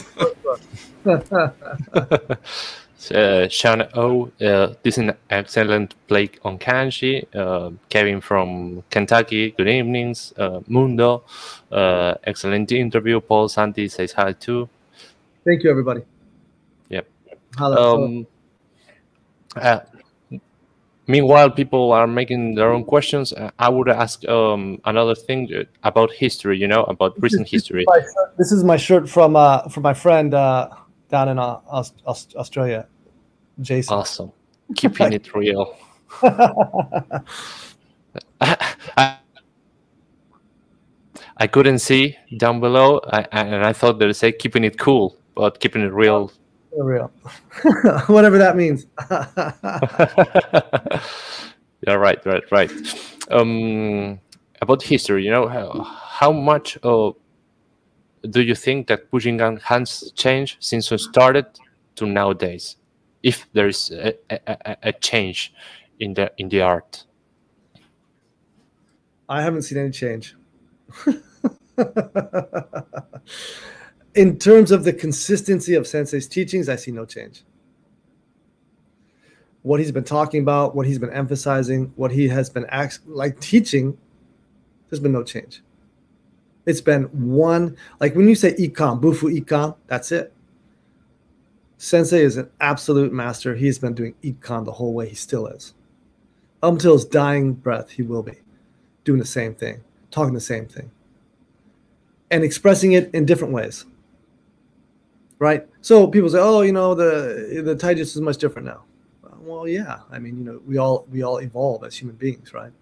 Uh, 3.11 3.49
Sean 3.49 3.89
O, 3.95 4.31
uh, 4.41 4.75
this 4.83 4.99
is 4.99 4.99
an 4.99 5.13
excellent 5.31 5.95
play 6.07 6.31
on 6.45 6.59
kanji. 6.59 7.25
Uh, 7.35 7.71
Kevin 7.89 8.21
from 8.21 8.83
Kentucky, 8.91 9.53
good 9.53 9.69
evenings. 9.69 10.35
Uh, 10.37 10.61
Mundo, 10.67 11.25
uh, 11.73 12.15
excellent 12.25 12.71
interview. 12.73 13.21
Paul 13.21 13.49
Santi 13.49 13.89
says 13.89 14.13
hi 14.13 14.33
too. 14.33 14.69
Thank 15.47 15.63
you, 15.63 15.71
everybody. 15.71 16.03
Yep. 16.91 17.09
Um, 17.59 18.27
uh, 19.57 19.81
meanwhile, 21.07 21.51
people 21.51 21.93
are 21.93 22.07
making 22.07 22.55
their 22.55 22.71
own 22.71 22.85
questions. 22.85 23.33
I 23.59 23.69
would 23.71 23.89
ask 23.89 24.29
um, 24.29 24.81
another 24.85 25.15
thing 25.15 25.49
about 25.83 26.13
history. 26.13 26.59
You 26.59 26.69
know, 26.69 26.85
about 26.85 27.15
recent 27.23 27.49
history. 27.49 27.87
This 28.37 28.53
is 28.53 28.63
my 28.63 28.77
shirt 28.77 29.09
from 29.09 29.33
from 29.71 29.83
my 29.83 29.95
friend 29.95 30.35
down 31.11 31.29
in 31.29 31.39
uh, 31.39 31.61
Australia, 32.07 32.87
Jason. 33.61 33.95
Awesome. 33.95 34.33
Keeping 34.77 35.13
it 35.13 35.35
real. 35.35 35.77
I, 38.43 39.19
couldn't 41.51 41.79
see 41.79 42.17
down 42.37 42.61
below, 42.61 43.01
I, 43.13 43.27
and 43.33 43.65
I 43.65 43.73
thought 43.73 43.99
they'd 43.99 44.13
say 44.15 44.33
keeping 44.33 44.65
it 44.65 44.79
cool, 44.79 45.17
but 45.35 45.61
keeping 45.61 45.83
it 45.83 45.93
real. 45.93 46.33
Real. 46.77 47.11
Whatever 48.07 48.39
that 48.39 48.57
means. 48.57 48.87
yeah, 51.87 51.95
right, 51.95 52.25
right, 52.27 52.43
right. 52.51 52.71
Um, 53.31 54.21
about 54.61 54.83
history, 54.83 55.25
you 55.25 55.31
know, 55.31 55.49
how, 55.49 55.83
how 55.83 56.33
much 56.33 56.79
uh, 56.83 57.11
do 58.29 58.43
you 58.43 58.55
think 58.55 58.87
that 58.89 59.11
Bujinkan 59.11 59.63
has 59.63 60.13
changed 60.15 60.57
since 60.61 60.93
it 60.93 61.01
started 61.01 61.47
to 61.97 62.07
nowadays? 62.07 62.77
If 63.23 63.47
there 63.53 63.69
is 63.69 63.91
a, 63.91 64.15
a, 64.31 64.77
a 64.83 64.93
change 64.93 65.53
in 65.99 66.15
the 66.15 66.33
in 66.39 66.49
the 66.49 66.63
art, 66.63 67.05
I 69.29 69.43
haven't 69.43 69.63
seen 69.63 69.79
any 69.79 69.91
change. 69.91 70.35
in 74.15 74.39
terms 74.39 74.71
of 74.71 74.85
the 74.85 74.93
consistency 74.93 75.75
of 75.75 75.87
Sensei's 75.87 76.27
teachings, 76.27 76.69
I 76.69 76.77
see 76.77 76.91
no 76.91 77.05
change. 77.05 77.45
What 79.63 79.79
he's 79.79 79.93
been 79.93 80.05
talking 80.05 80.41
about, 80.41 80.75
what 80.75 80.87
he's 80.87 80.99
been 80.99 81.13
emphasizing, 81.13 81.93
what 81.97 82.11
he 82.11 82.29
has 82.29 82.49
been 82.49 82.67
like 83.07 83.39
teaching, 83.41 83.99
there's 84.89 85.01
been 85.01 85.13
no 85.13 85.23
change. 85.23 85.63
It's 86.71 86.81
been 86.81 87.05
one, 87.05 87.77
like 87.99 88.15
when 88.15 88.29
you 88.29 88.37
say 88.37 88.55
Ikkan, 88.55 89.01
Bufu 89.03 89.37
Ikkan, 89.37 89.75
that's 89.89 90.13
it. 90.13 90.33
Sensei 91.79 92.23
is 92.23 92.37
an 92.37 92.49
absolute 92.61 93.13
master. 93.13 93.57
He's 93.57 93.79
been 93.81 93.95
doing 93.95 94.15
Ikkan 94.23 94.65
the 94.65 94.73
whole 94.73 94.95
way. 94.95 95.09
He 95.09 95.17
still 95.17 95.49
is. 95.49 95.75
Up 96.63 96.75
until 96.75 96.93
his 96.93 97.05
dying 97.05 97.55
breath, 97.55 97.91
he 97.91 98.03
will 98.03 98.23
be 98.23 98.39
doing 99.03 99.19
the 99.19 99.27
same 99.27 99.55
thing, 99.55 99.83
talking 100.13 100.35
the 100.35 100.41
same 100.41 100.67
thing, 100.67 100.93
and 102.31 102.45
expressing 102.45 102.93
it 102.93 103.11
in 103.13 103.25
different 103.25 103.53
ways. 103.53 103.85
Right? 105.41 105.67
So 105.81 106.07
people 106.07 106.31
say, 106.31 106.39
oh, 106.39 106.61
you 106.61 106.73
know, 106.73 106.95
the 106.95 107.63
the 107.65 107.75
taijutsu 107.75 108.01
is 108.01 108.21
much 108.21 108.37
different 108.37 108.67
now. 108.67 108.83
Well, 109.41 109.67
yeah. 109.67 110.01
I 110.13 110.21
mean, 110.21 110.39
you 110.39 110.45
know, 110.45 110.61
we 110.67 110.77
all 110.79 111.07
we 111.11 111.25
all 111.25 111.39
evolve 111.39 111.83
as 111.83 111.97
human 111.97 112.17
beings, 112.17 112.55
right? 112.55 112.73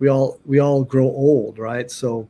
We 0.00 0.08
all 0.08 0.40
we 0.46 0.58
all 0.58 0.82
grow 0.82 1.06
old, 1.06 1.58
right? 1.58 1.90
So 1.90 2.26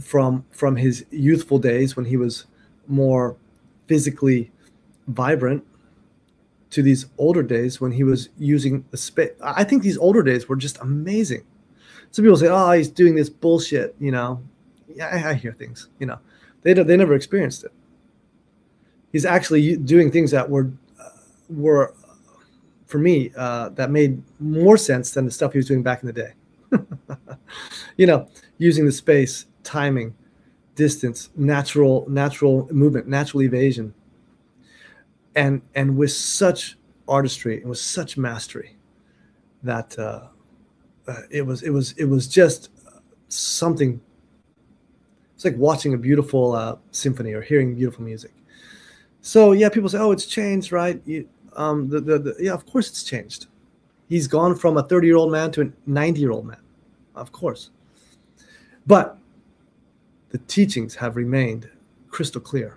from 0.00 0.44
from 0.50 0.76
his 0.76 1.04
youthful 1.10 1.58
days 1.58 1.96
when 1.96 2.06
he 2.06 2.16
was 2.16 2.46
more 2.86 3.36
physically 3.86 4.50
vibrant 5.08 5.64
to 6.70 6.82
these 6.82 7.06
older 7.18 7.42
days 7.42 7.80
when 7.80 7.92
he 7.92 8.04
was 8.04 8.28
using 8.38 8.84
the 8.90 8.96
space. 8.96 9.30
I 9.42 9.64
think 9.64 9.82
these 9.82 9.98
older 9.98 10.22
days 10.22 10.48
were 10.48 10.56
just 10.56 10.78
amazing. 10.80 11.44
Some 12.10 12.24
people 12.24 12.36
say, 12.36 12.48
"Oh, 12.48 12.72
he's 12.72 12.88
doing 12.88 13.14
this 13.14 13.30
bullshit," 13.30 13.94
you 13.98 14.10
know. 14.10 14.42
Yeah, 14.94 15.28
I, 15.28 15.34
hear 15.34 15.52
things, 15.52 15.88
you 15.98 16.06
know. 16.06 16.18
They 16.62 16.72
they 16.72 16.96
never 16.96 17.14
experienced 17.14 17.64
it. 17.64 17.72
He's 19.12 19.24
actually 19.24 19.76
doing 19.76 20.10
things 20.10 20.30
that 20.30 20.48
were 20.48 20.70
uh, 21.00 21.10
were 21.48 21.94
for 22.86 22.98
me 22.98 23.32
uh, 23.36 23.70
that 23.70 23.90
made 23.90 24.22
more 24.40 24.76
sense 24.76 25.12
than 25.12 25.24
the 25.24 25.30
stuff 25.30 25.52
he 25.52 25.58
was 25.58 25.66
doing 25.66 25.82
back 25.82 26.02
in 26.02 26.06
the 26.06 26.12
day. 26.12 26.32
you 27.96 28.06
know, 28.06 28.28
using 28.58 28.86
the 28.86 28.92
space 28.92 29.46
timing, 29.66 30.14
distance, 30.76 31.30
natural 31.36 32.06
natural 32.08 32.68
movement, 32.72 33.08
natural 33.08 33.42
evasion, 33.42 33.92
and 35.34 35.60
and 35.74 35.96
with 35.96 36.12
such 36.12 36.78
artistry 37.08 37.60
and 37.60 37.68
with 37.68 37.78
such 37.78 38.16
mastery 38.16 38.76
that 39.62 39.98
uh, 39.98 40.28
uh, 41.08 41.20
it 41.30 41.44
was 41.44 41.62
it 41.62 41.70
was 41.70 41.92
it 41.92 42.04
was 42.04 42.26
just 42.28 42.70
something. 43.28 44.00
It's 45.34 45.44
like 45.44 45.56
watching 45.56 45.92
a 45.92 45.98
beautiful 45.98 46.54
uh, 46.54 46.76
symphony 46.92 47.32
or 47.32 47.42
hearing 47.42 47.74
beautiful 47.74 48.04
music. 48.04 48.32
So 49.20 49.52
yeah, 49.52 49.68
people 49.68 49.88
say, 49.88 49.98
"Oh, 49.98 50.12
it's 50.12 50.26
changed, 50.26 50.72
right?" 50.72 51.02
You, 51.04 51.28
um, 51.56 51.88
the, 51.88 52.00
the, 52.00 52.18
the, 52.18 52.36
yeah, 52.38 52.52
of 52.52 52.64
course 52.66 52.88
it's 52.88 53.02
changed. 53.02 53.46
He's 54.08 54.28
gone 54.28 54.54
from 54.54 54.76
a 54.76 54.82
30 54.82 55.06
year 55.06 55.16
old 55.16 55.32
man 55.32 55.50
to 55.52 55.62
a 55.62 55.72
90 55.86 56.20
year 56.20 56.30
old 56.30 56.46
man, 56.46 56.60
of 57.14 57.32
course. 57.32 57.70
But 58.86 59.18
the 60.36 60.44
teachings 60.48 60.96
have 60.96 61.16
remained 61.16 61.70
crystal 62.10 62.42
clear. 62.42 62.76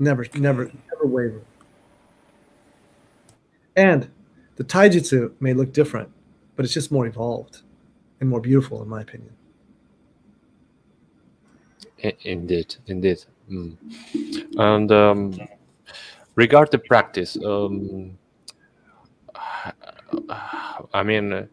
Never, 0.00 0.26
never, 0.34 0.64
never 0.64 1.06
wavered. 1.06 1.44
And 3.76 4.10
the 4.56 4.64
taijutsu 4.64 5.34
may 5.38 5.54
look 5.54 5.72
different, 5.72 6.10
but 6.56 6.64
it's 6.64 6.74
just 6.74 6.90
more 6.90 7.06
evolved 7.06 7.62
and 8.18 8.28
more 8.28 8.40
beautiful, 8.40 8.82
in 8.82 8.88
my 8.88 9.02
opinion. 9.02 9.30
Indeed, 12.24 12.74
indeed. 12.88 13.24
Mm. 13.48 13.76
And 14.58 14.90
um, 14.90 15.38
regard 16.34 16.72
the 16.72 16.78
practice, 16.78 17.38
um, 17.44 18.18
I 20.92 21.04
mean, 21.04 21.48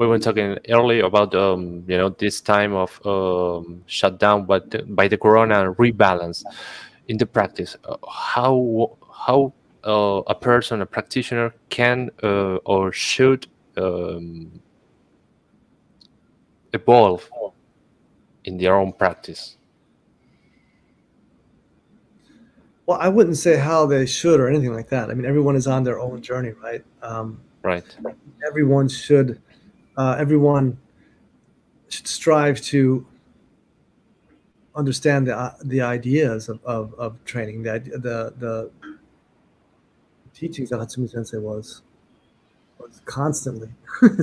we 0.00 0.06
were 0.06 0.18
talking 0.18 0.56
earlier 0.70 1.04
about 1.04 1.34
um, 1.34 1.84
you 1.86 1.96
know 1.96 2.08
this 2.08 2.40
time 2.40 2.74
of 2.74 2.90
um, 3.04 3.84
shutdown, 3.86 4.46
but 4.46 4.96
by 4.96 5.06
the 5.06 5.18
corona 5.18 5.74
rebalance 5.74 6.42
in 7.08 7.18
the 7.18 7.26
practice. 7.26 7.76
Uh, 7.84 7.96
how 8.08 8.96
how 9.12 9.52
uh, 9.84 10.22
a 10.26 10.34
person, 10.34 10.80
a 10.80 10.86
practitioner, 10.86 11.52
can 11.68 12.10
uh, 12.22 12.56
or 12.64 12.92
should 12.92 13.46
um, 13.76 14.50
evolve 16.72 17.28
in 18.44 18.56
their 18.56 18.76
own 18.76 18.92
practice. 18.94 19.58
Well, 22.86 22.98
I 22.98 23.08
wouldn't 23.08 23.36
say 23.36 23.58
how 23.58 23.84
they 23.84 24.06
should 24.06 24.40
or 24.40 24.48
anything 24.48 24.72
like 24.72 24.88
that. 24.88 25.10
I 25.10 25.14
mean, 25.14 25.26
everyone 25.26 25.56
is 25.56 25.66
on 25.66 25.84
their 25.84 26.00
own 26.00 26.22
journey, 26.22 26.52
right? 26.52 26.82
Um, 27.02 27.38
right. 27.62 27.84
Everyone 28.48 28.88
should 28.88 29.40
uh, 30.00 30.16
everyone 30.18 30.78
should 31.90 32.06
strive 32.06 32.58
to 32.62 33.06
understand 34.74 35.26
the 35.26 35.36
uh, 35.36 35.52
the 35.64 35.82
ideas 35.82 36.48
of, 36.48 36.58
of, 36.64 36.94
of 36.94 37.22
training, 37.26 37.62
the 37.62 37.78
the 38.06 38.16
the 38.44 38.70
teachings 40.32 40.70
that 40.70 40.80
Hatsumi 40.80 41.10
Sensei 41.10 41.36
was 41.36 41.82
was 42.78 43.02
constantly, 43.04 43.68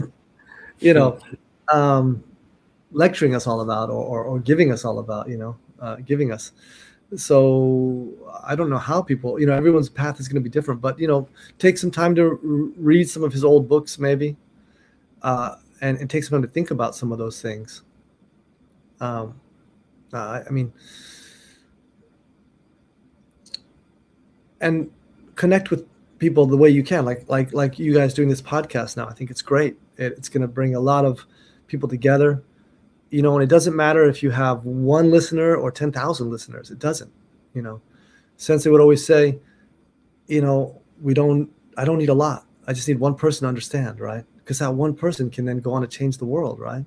you 0.79 0.93
know, 0.95 1.19
um, 1.71 2.23
lecturing 2.91 3.35
us 3.35 3.45
all 3.45 3.61
about 3.61 3.91
or, 3.91 4.03
or, 4.03 4.23
or 4.23 4.39
giving 4.39 4.71
us 4.71 4.83
all 4.83 4.97
about, 4.97 5.29
you 5.29 5.37
know, 5.37 5.55
uh, 5.79 5.97
giving 5.97 6.31
us. 6.31 6.53
So 7.15 8.09
I 8.43 8.55
don't 8.55 8.71
know 8.71 8.79
how 8.79 9.01
people, 9.03 9.39
you 9.39 9.45
know, 9.45 9.53
everyone's 9.53 9.89
path 9.89 10.19
is 10.19 10.27
going 10.27 10.41
to 10.41 10.49
be 10.49 10.49
different, 10.49 10.81
but, 10.81 10.99
you 10.99 11.07
know, 11.07 11.29
take 11.59 11.77
some 11.77 11.91
time 11.91 12.15
to 12.15 12.73
read 12.77 13.07
some 13.09 13.23
of 13.23 13.31
his 13.31 13.43
old 13.43 13.69
books, 13.69 13.99
maybe, 13.99 14.35
uh, 15.21 15.55
and, 15.81 15.99
it 15.99 16.09
takes 16.09 16.29
time 16.29 16.41
to 16.41 16.47
think 16.47 16.71
about 16.71 16.95
some 16.95 17.11
of 17.11 17.17
those 17.17 17.41
things. 17.41 17.83
Um, 18.99 19.39
uh, 20.13 20.43
I 20.47 20.49
mean, 20.49 20.73
and 24.59 24.91
connect 25.35 25.69
with 25.69 25.85
people 26.19 26.45
the 26.45 26.57
way 26.57 26.69
you 26.69 26.83
can, 26.83 27.05
like 27.05 27.25
like 27.29 27.53
like 27.53 27.77
you 27.77 27.93
guys 27.93 28.13
doing 28.13 28.29
this 28.29 28.41
podcast 28.41 28.97
now. 28.97 29.07
I 29.07 29.13
think 29.13 29.29
it's 29.29 29.41
great. 29.41 29.77
It, 29.97 30.13
it's 30.13 30.29
going 30.29 30.41
to 30.41 30.47
bring 30.47 30.75
a 30.75 30.79
lot 30.79 31.05
of 31.05 31.25
people 31.67 31.87
together. 31.87 32.43
You 33.09 33.21
know, 33.21 33.35
and 33.35 33.43
it 33.43 33.49
doesn't 33.49 33.75
matter 33.75 34.03
if 34.05 34.21
you 34.21 34.31
have 34.31 34.65
one 34.65 35.11
listener 35.11 35.55
or 35.55 35.71
ten 35.71 35.91
thousand 35.91 36.29
listeners. 36.29 36.71
It 36.71 36.79
doesn't. 36.79 37.11
You 37.53 37.61
know, 37.61 37.81
Sensei 38.35 38.69
would 38.69 38.81
always 38.81 39.05
say, 39.05 39.39
you 40.27 40.41
know, 40.41 40.81
we 41.01 41.13
don't. 41.13 41.49
I 41.77 41.85
don't 41.85 41.99
need 41.99 42.09
a 42.09 42.13
lot. 42.13 42.45
I 42.67 42.73
just 42.73 42.87
need 42.87 42.99
one 42.99 43.15
person 43.15 43.45
to 43.45 43.49
understand, 43.49 43.99
right? 43.99 44.25
Because 44.47 44.59
that 44.59 44.73
one 44.73 44.95
person 44.95 45.29
can 45.29 45.43
then 45.43 45.59
go 45.59 45.73
on 45.73 45.81
to 45.81 45.89
change 45.89 46.19
the 46.19 46.25
world, 46.25 46.57
right? 46.57 46.85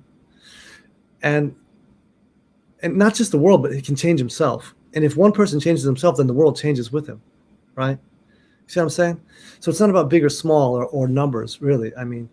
And 1.21 1.55
and 2.81 2.97
not 2.97 3.13
just 3.13 3.31
the 3.31 3.37
world, 3.37 3.61
but 3.61 3.71
he 3.71 3.83
can 3.83 3.95
change 3.95 4.19
himself. 4.19 4.73
And 4.95 5.03
if 5.03 5.15
one 5.15 5.31
person 5.31 5.59
changes 5.59 5.85
himself, 5.85 6.17
then 6.17 6.25
the 6.25 6.33
world 6.33 6.57
changes 6.57 6.91
with 6.91 7.05
him, 7.05 7.21
right? 7.75 7.99
See 8.65 8.79
what 8.79 8.85
I'm 8.85 8.89
saying? 8.89 9.21
So 9.59 9.69
it's 9.69 9.79
not 9.79 9.91
about 9.91 10.09
big 10.09 10.23
or 10.23 10.29
small 10.29 10.73
or, 10.75 10.87
or 10.87 11.07
numbers, 11.07 11.61
really. 11.61 11.95
I 11.95 12.03
mean, 12.03 12.29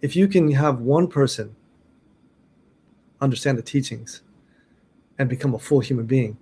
if 0.00 0.16
you 0.16 0.28
can 0.28 0.50
have 0.52 0.80
one 0.80 1.08
person 1.08 1.54
understand 3.20 3.58
the 3.58 3.62
teachings 3.62 4.22
and 5.18 5.28
become 5.28 5.52
a 5.52 5.58
full 5.58 5.80
human 5.80 6.06
being, 6.06 6.38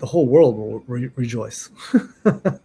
the 0.00 0.06
whole 0.06 0.26
world 0.26 0.58
will 0.58 0.80
re- 0.86 1.10
rejoice. 1.16 1.70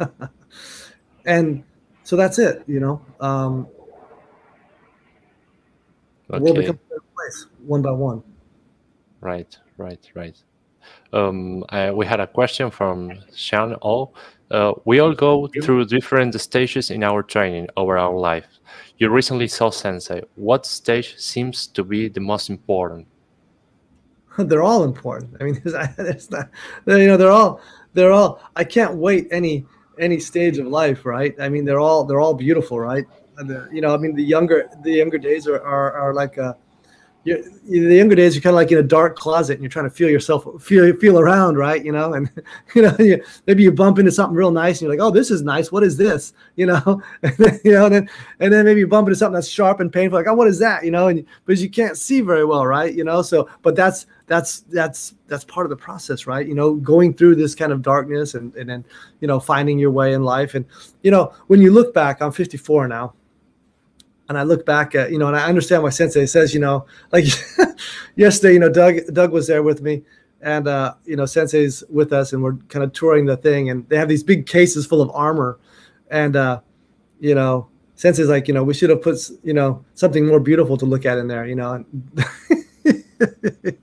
and 1.25 1.63
so 2.03 2.17
that's 2.17 2.37
it, 2.37 2.63
you 2.67 2.81
know. 2.81 3.01
Um, 3.21 3.69
okay. 6.29 6.39
The 6.39 6.43
world 6.43 6.57
becomes 6.57 6.79
a 6.79 6.89
better 6.89 7.03
place 7.15 7.47
one 7.65 7.81
by 7.81 7.91
one. 7.91 8.23
Right, 9.21 9.57
right, 9.77 10.09
right. 10.15 10.37
Um, 11.11 11.65
I, 11.69 11.91
we 11.91 12.05
had 12.05 12.19
a 12.19 12.27
question 12.27 12.71
from 12.71 13.11
Sean 13.35 13.75
O. 13.81 14.11
Uh, 14.49 14.73
we 14.85 14.99
all 14.99 15.13
go 15.13 15.47
through 15.61 15.85
different 15.85 16.39
stages 16.39 16.89
in 16.89 17.03
our 17.03 17.21
training 17.21 17.67
over 17.77 17.97
our 17.97 18.17
life. 18.17 18.47
You 18.97 19.09
recently 19.09 19.47
saw 19.47 19.69
Sensei. 19.69 20.23
What 20.35 20.65
stage 20.65 21.17
seems 21.17 21.67
to 21.67 21.83
be 21.83 22.09
the 22.09 22.19
most 22.19 22.49
important? 22.49 23.07
they're 24.37 24.63
all 24.63 24.83
important. 24.83 25.35
I 25.39 25.43
mean, 25.43 25.61
there's, 25.63 25.75
it's 25.97 26.31
not, 26.31 26.49
you 26.87 27.07
know, 27.07 27.17
they're 27.17 27.31
all, 27.31 27.61
they're 27.93 28.11
all. 28.11 28.41
I 28.55 28.63
can't 28.63 28.95
wait 28.95 29.27
any 29.31 29.65
any 29.99 30.19
stage 30.19 30.57
of 30.57 30.67
life, 30.67 31.05
right? 31.05 31.35
I 31.39 31.49
mean, 31.49 31.65
they're 31.65 31.79
all 31.79 32.05
they're 32.05 32.21
all 32.21 32.33
beautiful, 32.33 32.79
right? 32.79 33.05
The, 33.45 33.63
uh, 33.63 33.67
you 33.71 33.81
know, 33.81 33.93
I 33.93 33.97
mean, 33.97 34.15
the 34.15 34.23
younger 34.23 34.69
the 34.83 34.91
younger 34.91 35.17
days 35.17 35.47
are 35.47 35.61
are, 35.61 35.93
are 35.93 36.13
like 36.13 36.37
a 36.37 36.57
you're, 37.25 37.41
the 37.67 37.95
younger 37.95 38.15
days 38.15 38.33
you're 38.33 38.41
kind 38.41 38.53
of 38.53 38.55
like 38.55 38.71
in 38.71 38.77
a 38.77 38.83
dark 38.83 39.17
closet 39.17 39.53
and 39.53 39.61
you're 39.61 39.69
trying 39.69 39.85
to 39.85 39.91
feel 39.91 40.09
yourself 40.09 40.45
feel 40.63 40.95
feel 40.97 41.19
around 41.19 41.57
right? 41.57 41.83
You 41.83 41.91
know 41.91 42.13
and 42.13 42.29
you 42.75 42.81
know 42.81 42.95
you, 42.97 43.21
maybe 43.45 43.61
you 43.63 43.71
bump 43.71 43.99
into 43.99 44.11
something 44.11 44.35
real 44.35 44.51
nice 44.51 44.77
and 44.77 44.81
you're 44.83 44.97
like 44.97 45.05
oh 45.05 45.11
this 45.11 45.29
is 45.29 45.41
nice. 45.41 45.71
What 45.71 45.83
is 45.83 45.97
this? 45.97 46.33
You 46.55 46.67
know? 46.67 47.01
And 47.21 47.35
then, 47.37 47.59
you 47.65 47.71
know 47.73 47.85
and 47.85 47.95
then 47.95 48.09
and 48.39 48.53
then 48.53 48.63
maybe 48.63 48.79
you 48.79 48.87
bump 48.87 49.07
into 49.07 49.17
something 49.17 49.33
that's 49.33 49.49
sharp 49.49 49.81
and 49.81 49.91
painful 49.91 50.17
like 50.17 50.27
oh 50.27 50.33
what 50.33 50.47
is 50.47 50.59
that? 50.59 50.85
You 50.85 50.91
know 50.91 51.09
and 51.09 51.25
because 51.45 51.61
you 51.61 51.69
can't 51.69 51.97
see 51.97 52.21
very 52.21 52.45
well 52.45 52.65
right? 52.65 52.93
You 52.93 53.03
know? 53.03 53.21
So 53.21 53.49
but 53.63 53.75
that's 53.75 54.05
that's 54.27 54.61
that's 54.61 55.15
that's 55.27 55.43
part 55.43 55.65
of 55.65 55.69
the 55.69 55.75
process 55.75 56.25
right? 56.25 56.47
You 56.47 56.55
know 56.55 56.75
going 56.75 57.13
through 57.13 57.35
this 57.35 57.53
kind 57.53 57.73
of 57.73 57.81
darkness 57.81 58.33
and 58.33 58.55
and 58.55 58.69
then 58.69 58.85
you 59.19 59.27
know 59.27 59.41
finding 59.41 59.77
your 59.77 59.91
way 59.91 60.13
in 60.13 60.23
life. 60.23 60.55
And 60.55 60.65
you 61.03 61.11
know 61.11 61.33
when 61.47 61.61
you 61.61 61.71
look 61.71 61.93
back 61.93 62.21
i'm 62.21 62.31
54 62.31 62.87
now 62.87 63.13
and 64.29 64.37
I 64.37 64.43
look 64.43 64.65
back 64.65 64.93
at, 64.93 65.11
you 65.11 65.17
know, 65.17 65.27
and 65.27 65.35
I 65.35 65.47
understand 65.47 65.81
why 65.83 65.89
Sensei 65.89 66.27
says, 66.27 66.53
you 66.53 66.59
know, 66.59 66.85
like 67.11 67.25
yesterday, 68.15 68.53
you 68.53 68.59
know, 68.59 68.69
Doug 68.69 68.99
Doug 69.11 69.31
was 69.31 69.47
there 69.47 69.63
with 69.63 69.81
me, 69.81 70.03
and 70.41 70.67
uh, 70.67 70.93
you 71.03 71.15
know, 71.15 71.25
Sensei's 71.25 71.83
with 71.89 72.13
us, 72.13 72.31
and 72.31 72.41
we're 72.41 72.53
kind 72.69 72.85
of 72.85 72.93
touring 72.93 73.25
the 73.25 73.35
thing, 73.35 73.71
and 73.71 73.89
they 73.89 73.97
have 73.97 74.07
these 74.07 74.23
big 74.23 74.45
cases 74.45 74.85
full 74.85 75.01
of 75.01 75.09
armor, 75.13 75.57
and 76.11 76.35
uh, 76.35 76.61
you 77.19 77.33
know, 77.33 77.67
Sensei's 77.95 78.29
like, 78.29 78.47
you 78.47 78.53
know, 78.53 78.63
we 78.63 78.73
should 78.73 78.91
have 78.91 79.01
put, 79.01 79.17
you 79.43 79.53
know, 79.53 79.83
something 79.95 80.25
more 80.25 80.39
beautiful 80.39 80.77
to 80.77 80.85
look 80.85 81.05
at 81.05 81.17
in 81.17 81.27
there, 81.27 81.45
you 81.45 81.55
know, 81.55 81.73
and 81.73 81.85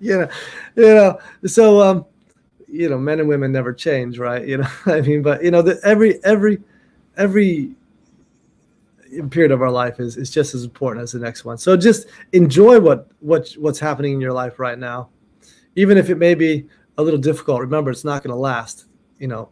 you 0.00 0.18
know, 0.18 0.28
you 0.76 0.94
know, 0.94 1.18
so 1.44 1.80
um, 1.82 2.06
you 2.68 2.88
know, 2.88 2.98
men 2.98 3.18
and 3.18 3.28
women 3.28 3.50
never 3.50 3.72
change, 3.72 4.18
right? 4.18 4.46
You 4.46 4.58
know, 4.58 4.68
I 4.86 5.00
mean, 5.00 5.22
but 5.22 5.42
you 5.42 5.50
know, 5.50 5.60
the, 5.60 5.80
every 5.82 6.24
every 6.24 6.62
every 7.16 7.74
period 9.30 9.52
of 9.52 9.62
our 9.62 9.70
life 9.70 10.00
is, 10.00 10.16
is 10.16 10.30
just 10.30 10.54
as 10.54 10.64
important 10.64 11.02
as 11.02 11.12
the 11.12 11.18
next 11.18 11.44
one. 11.44 11.58
So 11.58 11.76
just 11.76 12.06
enjoy 12.32 12.80
what, 12.80 13.08
what 13.20 13.52
what's 13.58 13.78
happening 13.78 14.12
in 14.12 14.20
your 14.20 14.32
life 14.32 14.58
right 14.58 14.78
now, 14.78 15.10
even 15.74 15.98
if 15.98 16.10
it 16.10 16.16
may 16.16 16.34
be 16.34 16.66
a 16.98 17.02
little 17.02 17.20
difficult. 17.20 17.60
Remember, 17.60 17.90
it's 17.90 18.04
not 18.04 18.22
going 18.22 18.34
to 18.34 18.40
last. 18.40 18.86
You 19.18 19.28
know, 19.28 19.48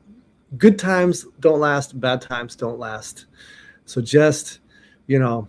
good 0.59 0.79
times 0.79 1.27
don't 1.41 1.61
last, 1.61 2.01
bad 2.01 2.21
times 2.21 2.57
don't 2.57 2.79
last. 2.79 3.27
So 3.87 4.01
just, 4.01 4.61
you 5.07 5.19
know, 5.19 5.49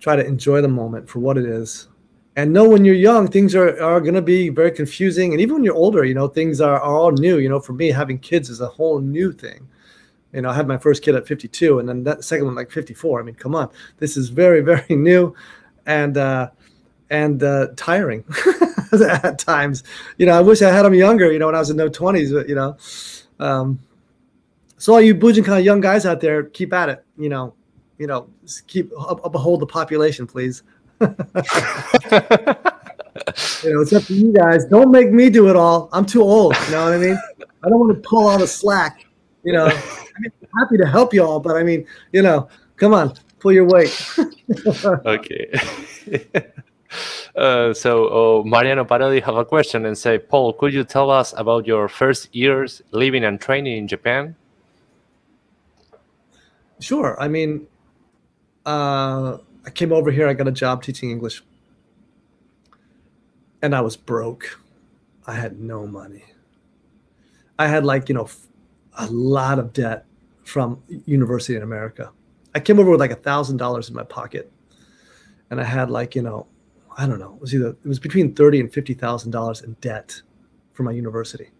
try 0.00 0.16
to 0.16 0.26
enjoy 0.26 0.60
the 0.60 0.68
moment 0.68 1.08
for 1.08 1.20
what 1.20 1.38
it 1.38 1.44
is. 1.44 1.88
And 2.36 2.52
know 2.52 2.68
when 2.68 2.84
you're 2.84 2.94
young, 2.94 3.28
things 3.28 3.54
are, 3.54 3.80
are 3.82 4.00
going 4.00 4.14
to 4.14 4.22
be 4.22 4.50
very 4.50 4.70
confusing. 4.70 5.32
And 5.32 5.40
even 5.40 5.54
when 5.54 5.64
you're 5.64 5.74
older, 5.74 6.04
you 6.04 6.14
know, 6.14 6.28
things 6.28 6.60
are, 6.60 6.78
are 6.78 6.94
all 6.94 7.12
new. 7.12 7.38
You 7.38 7.48
know, 7.48 7.60
for 7.60 7.72
me, 7.72 7.88
having 7.88 8.18
kids 8.18 8.50
is 8.50 8.60
a 8.60 8.68
whole 8.68 8.98
new 8.98 9.32
thing 9.32 9.66
you 10.36 10.42
know, 10.42 10.50
I 10.50 10.54
had 10.54 10.68
my 10.68 10.76
first 10.76 11.02
kid 11.02 11.14
at 11.14 11.26
52 11.26 11.78
and 11.78 11.88
then 11.88 12.04
that 12.04 12.22
second 12.22 12.44
one 12.44 12.54
like 12.54 12.70
54. 12.70 13.20
I 13.20 13.22
mean, 13.22 13.34
come 13.34 13.54
on, 13.54 13.70
this 13.98 14.16
is 14.18 14.28
very, 14.28 14.60
very 14.72 14.94
new 14.94 15.34
and, 15.86 16.16
uh, 16.16 16.50
and, 17.08 17.42
uh, 17.42 17.68
tiring 17.76 18.22
at 18.92 19.38
times, 19.38 19.82
you 20.18 20.26
know, 20.26 20.36
I 20.36 20.42
wish 20.42 20.60
I 20.60 20.70
had 20.70 20.82
them 20.82 20.94
younger, 20.94 21.32
you 21.32 21.38
know, 21.38 21.46
when 21.46 21.54
I 21.54 21.58
was 21.58 21.70
in 21.70 21.76
their 21.76 21.88
twenties, 21.88 22.32
but 22.32 22.48
you 22.48 22.54
know, 22.54 22.76
um, 23.40 23.80
so 24.76 24.92
all 24.92 25.00
you 25.00 25.14
Bujinkan 25.14 25.64
young 25.64 25.80
guys 25.80 26.04
out 26.04 26.20
there, 26.20 26.44
keep 26.44 26.72
at 26.72 26.90
it, 26.90 27.04
you 27.16 27.28
know, 27.28 27.54
you 27.98 28.06
know, 28.06 28.28
keep 28.66 28.92
up, 28.98 29.24
uphold 29.24 29.60
the 29.60 29.66
population, 29.66 30.26
please. 30.26 30.62
you 31.00 31.06
know, 33.72 33.80
it's 33.80 33.92
up 33.92 34.02
to 34.04 34.14
you 34.14 34.32
guys. 34.32 34.66
Don't 34.66 34.90
make 34.90 35.10
me 35.10 35.30
do 35.30 35.48
it 35.48 35.56
all. 35.56 35.88
I'm 35.92 36.04
too 36.04 36.22
old. 36.22 36.54
You 36.66 36.72
know 36.72 36.84
what 36.84 36.92
I 36.92 36.98
mean? 36.98 37.18
I 37.62 37.68
don't 37.68 37.80
want 37.80 37.94
to 37.94 38.08
pull 38.08 38.28
all 38.28 38.38
the 38.38 38.46
slack. 38.46 39.06
You 39.44 39.52
know, 39.52 39.70
happy 40.58 40.76
to 40.78 40.86
help 40.86 41.12
you 41.14 41.22
all, 41.22 41.40
but 41.40 41.56
I 41.56 41.62
mean, 41.62 41.86
you 42.12 42.22
know, 42.22 42.48
come 42.76 42.94
on, 42.94 43.14
pull 43.38 43.52
your 43.52 43.64
weight. 43.64 43.94
okay. 44.84 45.52
Uh, 47.34 47.74
so 47.74 48.40
uh, 48.40 48.44
Mariano 48.44 48.84
Parodi 48.84 49.22
have 49.22 49.36
a 49.36 49.44
question 49.44 49.84
and 49.84 49.98
say, 49.98 50.18
Paul, 50.18 50.54
could 50.54 50.72
you 50.72 50.84
tell 50.84 51.10
us 51.10 51.34
about 51.36 51.66
your 51.66 51.86
first 51.86 52.34
years 52.34 52.80
living 52.92 53.24
and 53.24 53.38
training 53.38 53.76
in 53.76 53.88
Japan? 53.88 54.34
Sure. 56.80 57.20
I 57.20 57.28
mean, 57.28 57.66
uh, 58.64 59.38
I 59.66 59.70
came 59.70 59.92
over 59.92 60.10
here. 60.10 60.28
I 60.28 60.32
got 60.32 60.48
a 60.48 60.52
job 60.52 60.82
teaching 60.82 61.10
English, 61.10 61.42
and 63.60 63.74
I 63.74 63.80
was 63.80 63.96
broke. 63.96 64.60
I 65.26 65.34
had 65.34 65.60
no 65.60 65.86
money. 65.86 66.24
I 67.58 67.66
had 67.68 67.84
like 67.84 68.08
you 68.08 68.14
know 68.14 68.28
a 68.98 69.06
lot 69.06 69.58
of 69.58 69.72
debt 69.72 70.06
from 70.46 70.80
university 71.06 71.56
in 71.56 71.62
America. 71.62 72.12
I 72.54 72.60
came 72.60 72.78
over 72.78 72.90
with 72.90 73.00
like 73.00 73.10
a 73.10 73.16
thousand 73.16 73.56
dollars 73.56 73.88
in 73.88 73.94
my 73.94 74.04
pocket, 74.04 74.50
and 75.50 75.60
I 75.60 75.64
had 75.64 75.90
like 75.90 76.14
you 76.14 76.22
know, 76.22 76.46
I 76.96 77.06
don't 77.06 77.18
know, 77.18 77.34
it 77.34 77.40
was 77.40 77.54
either 77.54 77.70
it 77.70 77.86
was 77.86 77.98
between 77.98 78.34
thirty 78.34 78.60
and 78.60 78.72
fifty 78.72 78.94
thousand 78.94 79.32
dollars 79.32 79.60
in 79.62 79.74
debt 79.80 80.22
for 80.72 80.84
my 80.84 80.92
university, 80.92 81.50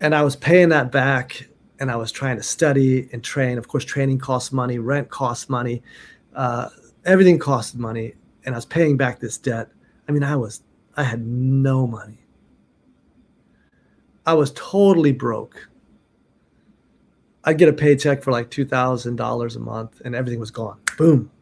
and 0.00 0.14
I 0.14 0.22
was 0.22 0.34
paying 0.34 0.70
that 0.70 0.90
back, 0.90 1.46
and 1.78 1.90
I 1.90 1.96
was 1.96 2.10
trying 2.10 2.36
to 2.36 2.42
study 2.42 3.08
and 3.12 3.22
train. 3.22 3.58
Of 3.58 3.68
course, 3.68 3.84
training 3.84 4.18
costs 4.18 4.50
money, 4.50 4.78
rent 4.78 5.10
costs 5.10 5.48
money, 5.48 5.82
uh, 6.34 6.70
everything 7.04 7.38
costs 7.38 7.74
money, 7.74 8.14
and 8.44 8.54
I 8.54 8.58
was 8.58 8.66
paying 8.66 8.96
back 8.96 9.20
this 9.20 9.36
debt. 9.36 9.68
I 10.08 10.12
mean, 10.12 10.24
I 10.24 10.36
was 10.36 10.62
I 10.96 11.04
had 11.04 11.24
no 11.24 11.86
money. 11.86 12.24
I 14.24 14.34
was 14.34 14.52
totally 14.52 15.12
broke. 15.12 15.69
I'd 17.50 17.58
get 17.58 17.68
a 17.68 17.72
paycheck 17.72 18.22
for 18.22 18.30
like 18.30 18.48
$2,000 18.48 19.56
a 19.56 19.58
month 19.58 20.00
and 20.04 20.14
everything 20.14 20.38
was 20.38 20.52
gone. 20.52 20.78
Boom. 20.96 21.32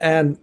And 0.00 0.38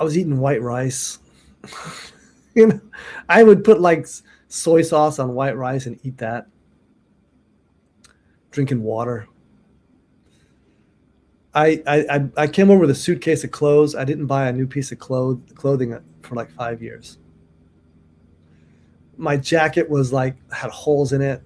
I 0.00 0.04
was 0.04 0.18
eating 0.18 0.40
white 0.40 0.60
rice. 0.60 1.20
you 2.56 2.66
know, 2.66 2.80
I 3.28 3.44
would 3.44 3.62
put 3.62 3.80
like 3.80 4.08
soy 4.48 4.82
sauce 4.82 5.20
on 5.20 5.34
white 5.34 5.56
rice 5.56 5.86
and 5.86 5.96
eat 6.02 6.18
that. 6.18 6.48
Drinking 8.50 8.82
water. 8.82 9.28
I, 11.54 11.82
I 11.86 12.28
I 12.36 12.46
came 12.48 12.68
over 12.68 12.80
with 12.80 12.90
a 12.90 12.96
suitcase 12.96 13.44
of 13.44 13.52
clothes. 13.52 13.94
I 13.94 14.02
didn't 14.02 14.26
buy 14.26 14.48
a 14.48 14.52
new 14.52 14.66
piece 14.66 14.90
of 14.90 14.98
clothes 14.98 15.40
clothing 15.54 15.96
for 16.22 16.34
like 16.34 16.50
five 16.50 16.82
years. 16.82 17.18
My 19.16 19.36
jacket 19.36 19.88
was 19.88 20.12
like 20.12 20.36
had 20.52 20.70
holes 20.70 21.12
in 21.12 21.22
it. 21.22 21.42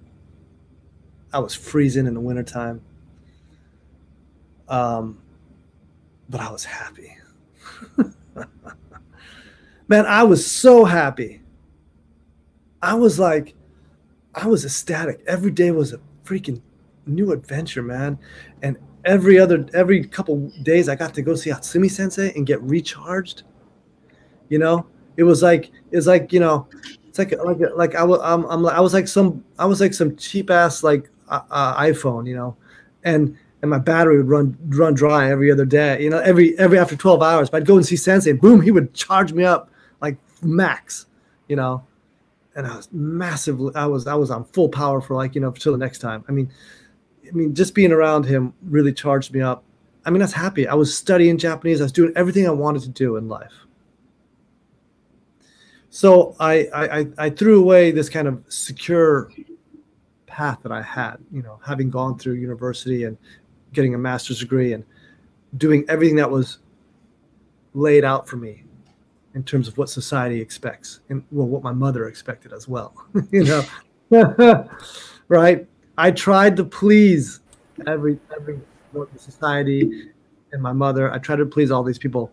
I 1.33 1.39
was 1.39 1.55
freezing 1.55 2.07
in 2.07 2.13
the 2.13 2.19
wintertime. 2.19 2.81
Um, 4.67 5.21
but 6.29 6.41
I 6.41 6.51
was 6.51 6.63
happy. 6.63 7.17
Man, 9.87 10.05
I 10.05 10.23
was 10.23 10.49
so 10.49 10.85
happy. 10.85 11.41
I 12.81 12.93
was 12.95 13.19
like, 13.19 13.53
I 14.33 14.47
was 14.47 14.65
ecstatic. 14.65 15.21
Every 15.27 15.51
day 15.51 15.71
was 15.71 15.93
a 15.93 15.99
freaking 16.23 16.61
new 17.05 17.31
adventure, 17.31 17.83
man. 17.83 18.17
And 18.61 18.77
every 19.05 19.39
other 19.39 19.67
every 19.73 20.05
couple 20.05 20.49
days 20.63 20.87
I 20.87 20.95
got 20.95 21.13
to 21.15 21.21
go 21.21 21.35
see 21.35 21.49
Hatsumi 21.49 21.91
Sensei 21.91 22.31
and 22.35 22.45
get 22.45 22.61
recharged. 22.61 23.43
You 24.49 24.59
know, 24.59 24.85
it 25.17 25.23
was 25.23 25.43
like 25.43 25.71
it's 25.91 26.07
like 26.07 26.31
you 26.31 26.39
know, 26.39 26.67
it's 27.11 27.19
like 27.19 27.33
like 27.43 27.57
like 27.75 27.95
I 27.95 28.03
was 28.03 28.21
I'm, 28.23 28.45
I'm 28.45 28.65
I 28.65 28.79
was 28.79 28.93
like 28.93 29.09
some 29.09 29.43
I 29.59 29.65
was 29.65 29.81
like 29.81 29.93
some 29.93 30.15
cheap 30.15 30.49
ass 30.49 30.81
like 30.81 31.09
uh, 31.27 31.41
uh, 31.51 31.81
iPhone, 31.81 32.25
you 32.25 32.35
know, 32.35 32.55
and 33.03 33.37
and 33.61 33.69
my 33.69 33.79
battery 33.79 34.15
would 34.15 34.29
run 34.29 34.57
run 34.69 34.93
dry 34.93 35.29
every 35.29 35.51
other 35.51 35.65
day. 35.65 36.01
You 36.01 36.09
know, 36.09 36.19
every 36.19 36.57
every 36.57 36.79
after 36.79 36.95
twelve 36.95 37.21
hours, 37.21 37.49
but 37.49 37.57
I'd 37.57 37.67
go 37.67 37.75
and 37.75 37.85
see 37.85 37.97
Sensei, 37.97 38.29
and 38.29 38.39
boom, 38.39 38.61
he 38.61 38.71
would 38.71 38.93
charge 38.93 39.33
me 39.33 39.43
up 39.43 39.69
like 40.01 40.15
max. 40.41 41.07
You 41.49 41.57
know, 41.57 41.85
and 42.55 42.65
I 42.65 42.77
was 42.77 42.87
massively 42.93 43.75
I 43.75 43.87
was 43.87 44.07
I 44.07 44.15
was 44.15 44.31
on 44.31 44.45
full 44.45 44.69
power 44.69 45.01
for 45.01 45.15
like 45.17 45.35
you 45.35 45.41
know 45.41 45.49
until 45.49 45.73
the 45.73 45.77
next 45.77 45.99
time. 45.99 46.23
I 46.29 46.31
mean 46.31 46.49
I 47.27 47.33
mean, 47.33 47.53
just 47.53 47.75
being 47.75 47.91
around 47.91 48.25
him 48.25 48.53
really 48.63 48.93
charged 48.93 49.33
me 49.33 49.41
up. 49.41 49.63
I 50.05 50.09
mean, 50.09 50.21
I 50.21 50.25
was 50.25 50.33
happy. 50.33 50.67
I 50.67 50.73
was 50.73 50.95
studying 50.95 51.37
Japanese. 51.37 51.79
I 51.81 51.83
was 51.85 51.91
doing 51.91 52.11
everything 52.15 52.47
I 52.47 52.51
wanted 52.51 52.83
to 52.83 52.89
do 52.89 53.17
in 53.17 53.27
life. 53.27 53.53
So 55.91 56.37
I, 56.39 56.69
I, 56.73 57.07
I 57.17 57.29
threw 57.29 57.59
away 57.59 57.91
this 57.91 58.07
kind 58.07 58.25
of 58.25 58.41
secure 58.47 59.29
path 60.25 60.59
that 60.63 60.71
I 60.71 60.81
had, 60.81 61.17
you 61.33 61.41
know, 61.43 61.59
having 61.65 61.89
gone 61.89 62.17
through 62.17 62.35
university 62.35 63.03
and 63.03 63.17
getting 63.73 63.93
a 63.93 63.97
master's 63.97 64.39
degree 64.39 64.71
and 64.71 64.85
doing 65.57 65.83
everything 65.89 66.15
that 66.15 66.31
was 66.31 66.59
laid 67.73 68.05
out 68.05 68.25
for 68.27 68.37
me 68.37 68.63
in 69.35 69.43
terms 69.43 69.67
of 69.67 69.77
what 69.77 69.89
society 69.89 70.39
expects 70.39 71.01
and 71.09 71.25
well, 71.29 71.45
what 71.45 71.61
my 71.61 71.73
mother 71.73 72.07
expected 72.07 72.53
as 72.53 72.69
well, 72.69 72.93
you 73.31 73.43
know, 73.43 74.69
right? 75.27 75.67
I 75.97 76.11
tried 76.11 76.55
to 76.55 76.63
please 76.63 77.41
every 77.85 78.17
every 78.33 78.61
society 79.17 80.09
and 80.53 80.61
my 80.61 80.71
mother. 80.71 81.11
I 81.11 81.17
tried 81.17 81.37
to 81.37 81.45
please 81.45 81.69
all 81.69 81.83
these 81.83 81.99
people 81.99 82.31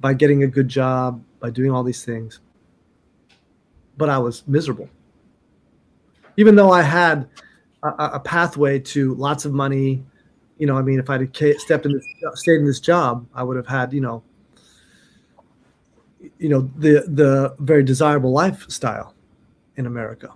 by 0.00 0.14
getting 0.14 0.42
a 0.42 0.46
good 0.46 0.68
job, 0.68 1.22
by 1.38 1.50
doing 1.50 1.70
all 1.70 1.82
these 1.82 2.02
things. 2.02 2.40
But 3.96 4.08
I 4.08 4.18
was 4.18 4.46
miserable. 4.46 4.88
Even 6.36 6.56
though 6.56 6.70
I 6.70 6.82
had 6.82 7.28
a, 7.82 7.88
a 8.14 8.20
pathway 8.20 8.78
to 8.80 9.14
lots 9.14 9.44
of 9.44 9.52
money, 9.52 10.04
you 10.58 10.66
know, 10.66 10.76
I 10.76 10.82
mean, 10.82 10.98
if 10.98 11.10
I 11.10 11.18
had 11.18 11.36
stepped 11.60 11.86
in 11.86 11.92
this, 11.92 12.04
stayed 12.34 12.56
in 12.56 12.66
this 12.66 12.80
job, 12.80 13.26
I 13.34 13.42
would 13.42 13.56
have 13.56 13.66
had, 13.66 13.92
you 13.92 14.00
know, 14.00 14.22
you 16.38 16.48
know, 16.48 16.70
the 16.76 17.04
the 17.08 17.54
very 17.58 17.82
desirable 17.82 18.32
lifestyle 18.32 19.14
in 19.76 19.86
America. 19.86 20.32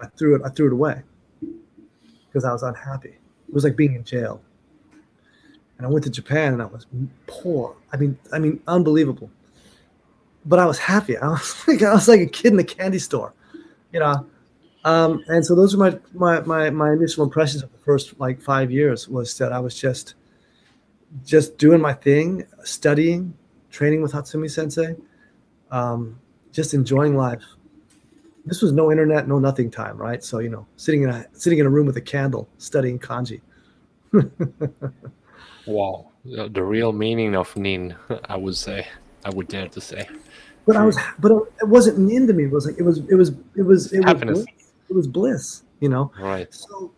I 0.00 0.06
threw 0.06 0.36
it. 0.36 0.42
I 0.44 0.48
threw 0.50 0.66
it 0.68 0.72
away 0.72 1.02
because 2.26 2.44
I 2.44 2.52
was 2.52 2.62
unhappy. 2.62 3.10
It 3.48 3.54
was 3.54 3.64
like 3.64 3.76
being 3.76 3.94
in 3.94 4.04
jail. 4.04 4.40
And 5.78 5.86
I 5.86 5.90
went 5.90 6.04
to 6.04 6.10
Japan 6.10 6.52
and 6.52 6.62
I 6.62 6.66
was 6.66 6.86
poor. 7.26 7.74
I 7.92 7.96
mean, 7.96 8.18
I 8.32 8.38
mean, 8.38 8.60
unbelievable. 8.66 9.30
But 10.44 10.58
I 10.58 10.66
was 10.66 10.78
happy. 10.78 11.16
I 11.18 11.28
was 11.28 11.68
like, 11.68 11.82
I 11.82 11.92
was 11.92 12.08
like 12.08 12.20
a 12.20 12.26
kid 12.26 12.52
in 12.52 12.58
a 12.58 12.64
candy 12.64 12.98
store, 12.98 13.34
you 13.92 14.00
know. 14.00 14.26
Um, 14.84 15.22
and 15.28 15.44
so 15.44 15.54
those 15.54 15.74
are 15.74 15.78
my, 15.78 15.98
my 16.14 16.40
my 16.40 16.70
my 16.70 16.92
initial 16.92 17.22
impressions 17.22 17.62
of 17.62 17.70
the 17.70 17.78
first 17.78 18.18
like 18.18 18.40
five 18.40 18.70
years 18.70 19.08
was 19.08 19.36
that 19.38 19.52
I 19.52 19.58
was 19.58 19.78
just 19.78 20.14
just 21.24 21.58
doing 21.58 21.80
my 21.80 21.92
thing, 21.92 22.46
studying, 22.64 23.34
training 23.70 24.00
with 24.00 24.12
Hatsumi 24.12 24.50
Sensei, 24.50 24.96
um, 25.70 26.18
just 26.52 26.72
enjoying 26.72 27.16
life 27.16 27.42
this 28.46 28.62
was 28.62 28.72
no 28.72 28.90
internet, 28.90 29.28
no 29.28 29.38
nothing 29.38 29.70
time, 29.70 29.96
right? 29.96 30.22
So 30.22 30.38
you 30.38 30.48
know, 30.48 30.66
sitting 30.76 31.02
in 31.02 31.10
a 31.10 31.26
sitting 31.32 31.58
in 31.58 31.66
a 31.66 31.70
room 31.70 31.86
with 31.86 31.96
a 31.96 32.00
candle, 32.00 32.48
studying 32.58 32.98
kanji. 32.98 33.40
wow, 35.66 36.08
the 36.24 36.62
real 36.62 36.92
meaning 36.92 37.36
of 37.36 37.54
nin, 37.56 37.94
I 38.24 38.36
would 38.36 38.56
say, 38.56 38.86
I 39.24 39.30
would 39.30 39.48
dare 39.48 39.68
to 39.68 39.80
say. 39.80 40.08
But 40.72 40.80
I 40.80 40.84
was, 40.86 40.98
but 41.18 41.32
it 41.60 41.68
wasn't 41.68 41.98
nin 41.98 42.26
to 42.26 42.32
me. 42.32 42.44
It 42.44 42.50
was 42.50 42.66
like 42.66 42.78
it 42.78 42.82
was, 42.82 42.98
it 42.98 43.14
was, 43.14 43.30
it 43.56 43.62
was, 43.62 43.92
it 43.92 44.04
Happiness. 44.04 44.38
was, 44.38 44.46
bliss. 44.46 44.72
it 44.90 44.94
was 44.94 45.06
bliss. 45.08 45.62
You 45.80 45.88
know, 45.88 46.12
right? 46.20 46.52
So, 46.52 46.92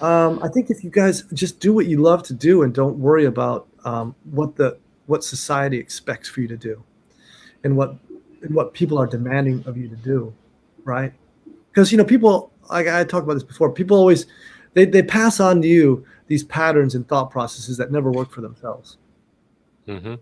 um, 0.00 0.40
I 0.42 0.48
think 0.48 0.70
if 0.70 0.84
you 0.84 0.90
guys 0.90 1.22
just 1.32 1.58
do 1.58 1.72
what 1.72 1.86
you 1.86 2.00
love 2.00 2.22
to 2.24 2.34
do 2.34 2.62
and 2.62 2.74
don't 2.74 2.98
worry 2.98 3.24
about 3.24 3.66
um, 3.84 4.14
what 4.24 4.56
the 4.56 4.78
what 5.06 5.24
society 5.24 5.78
expects 5.78 6.28
for 6.28 6.40
you 6.40 6.48
to 6.48 6.56
do, 6.56 6.82
and 7.64 7.76
what 7.76 7.96
and 8.42 8.54
what 8.54 8.74
people 8.74 8.98
are 8.98 9.06
demanding 9.06 9.64
of 9.66 9.76
you 9.76 9.88
to 9.88 9.96
do, 9.96 10.32
right? 10.84 11.12
Because 11.70 11.90
you 11.90 11.98
know, 11.98 12.04
people 12.04 12.52
like 12.70 12.86
I 12.86 13.04
talked 13.04 13.24
about 13.24 13.34
this 13.34 13.42
before. 13.42 13.72
People 13.72 13.96
always 13.96 14.26
they 14.74 14.84
they 14.84 15.02
pass 15.02 15.40
on 15.40 15.62
to 15.62 15.68
you 15.68 16.06
these 16.26 16.44
patterns 16.44 16.94
and 16.94 17.08
thought 17.08 17.30
processes 17.30 17.76
that 17.78 17.90
never 17.90 18.10
work 18.10 18.30
for 18.30 18.40
themselves. 18.40 18.98
Mm-hmm. 19.88 20.14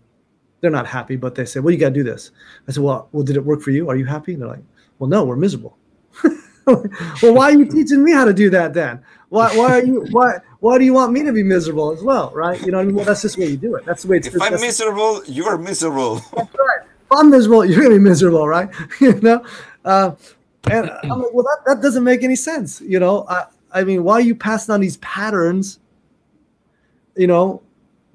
They're 0.65 0.71
not 0.71 0.87
happy, 0.87 1.15
but 1.15 1.35
they 1.35 1.45
say, 1.45 1.59
"Well, 1.59 1.71
you 1.71 1.79
got 1.79 1.89
to 1.89 1.93
do 1.93 2.01
this." 2.01 2.31
I 2.67 2.71
said, 2.71 2.81
"Well, 2.81 3.07
well, 3.11 3.21
did 3.21 3.35
it 3.35 3.45
work 3.45 3.61
for 3.61 3.69
you? 3.69 3.87
Are 3.87 3.95
you 3.95 4.05
happy?" 4.05 4.33
And 4.33 4.41
they're 4.41 4.49
like, 4.49 4.63
"Well, 4.97 5.07
no, 5.07 5.23
we're 5.23 5.35
miserable." 5.35 5.77
well, 6.65 7.35
why 7.35 7.51
are 7.51 7.55
you 7.55 7.65
teaching 7.65 8.03
me 8.03 8.13
how 8.13 8.25
to 8.25 8.33
do 8.33 8.49
that 8.49 8.73
then? 8.73 9.03
Why, 9.29 9.55
why 9.55 9.79
are 9.79 9.85
you 9.85 10.07
why 10.09 10.39
why 10.59 10.79
do 10.79 10.85
you 10.85 10.93
want 10.93 11.13
me 11.13 11.21
to 11.21 11.31
be 11.31 11.43
miserable 11.43 11.91
as 11.91 12.01
well, 12.01 12.31
right? 12.33 12.59
You 12.65 12.71
know, 12.71 12.79
I 12.79 12.83
mean, 12.83 12.95
well, 12.95 13.05
that's 13.05 13.21
just 13.21 13.35
the 13.35 13.43
way 13.43 13.51
you 13.51 13.57
do 13.57 13.75
it. 13.75 13.85
That's 13.85 14.01
the 14.01 14.07
way 14.07 14.17
it's. 14.17 14.25
If 14.25 14.41
I'm 14.41 14.53
miserable, 14.53 15.23
you 15.25 15.45
are 15.45 15.59
miserable. 15.59 16.15
That's 16.35 16.55
right. 16.55 16.81
If 16.81 17.11
I'm 17.11 17.29
miserable, 17.29 17.63
you're 17.63 17.83
gonna 17.83 17.93
be 17.93 17.99
miserable, 17.99 18.47
right? 18.47 18.67
you 18.99 19.13
know, 19.21 19.45
uh, 19.83 20.15
and 20.71 20.89
I'm 21.03 21.21
like, 21.21 21.31
well, 21.31 21.43
that, 21.43 21.59
that 21.67 21.81
doesn't 21.83 22.03
make 22.03 22.23
any 22.23 22.35
sense. 22.35 22.81
You 22.81 22.99
know, 22.99 23.27
I, 23.29 23.45
I 23.71 23.83
mean, 23.83 24.03
why 24.03 24.15
are 24.15 24.21
you 24.21 24.33
passing 24.33 24.73
on 24.73 24.81
these 24.81 24.97
patterns? 24.97 25.77
You 27.15 27.27
know, 27.27 27.61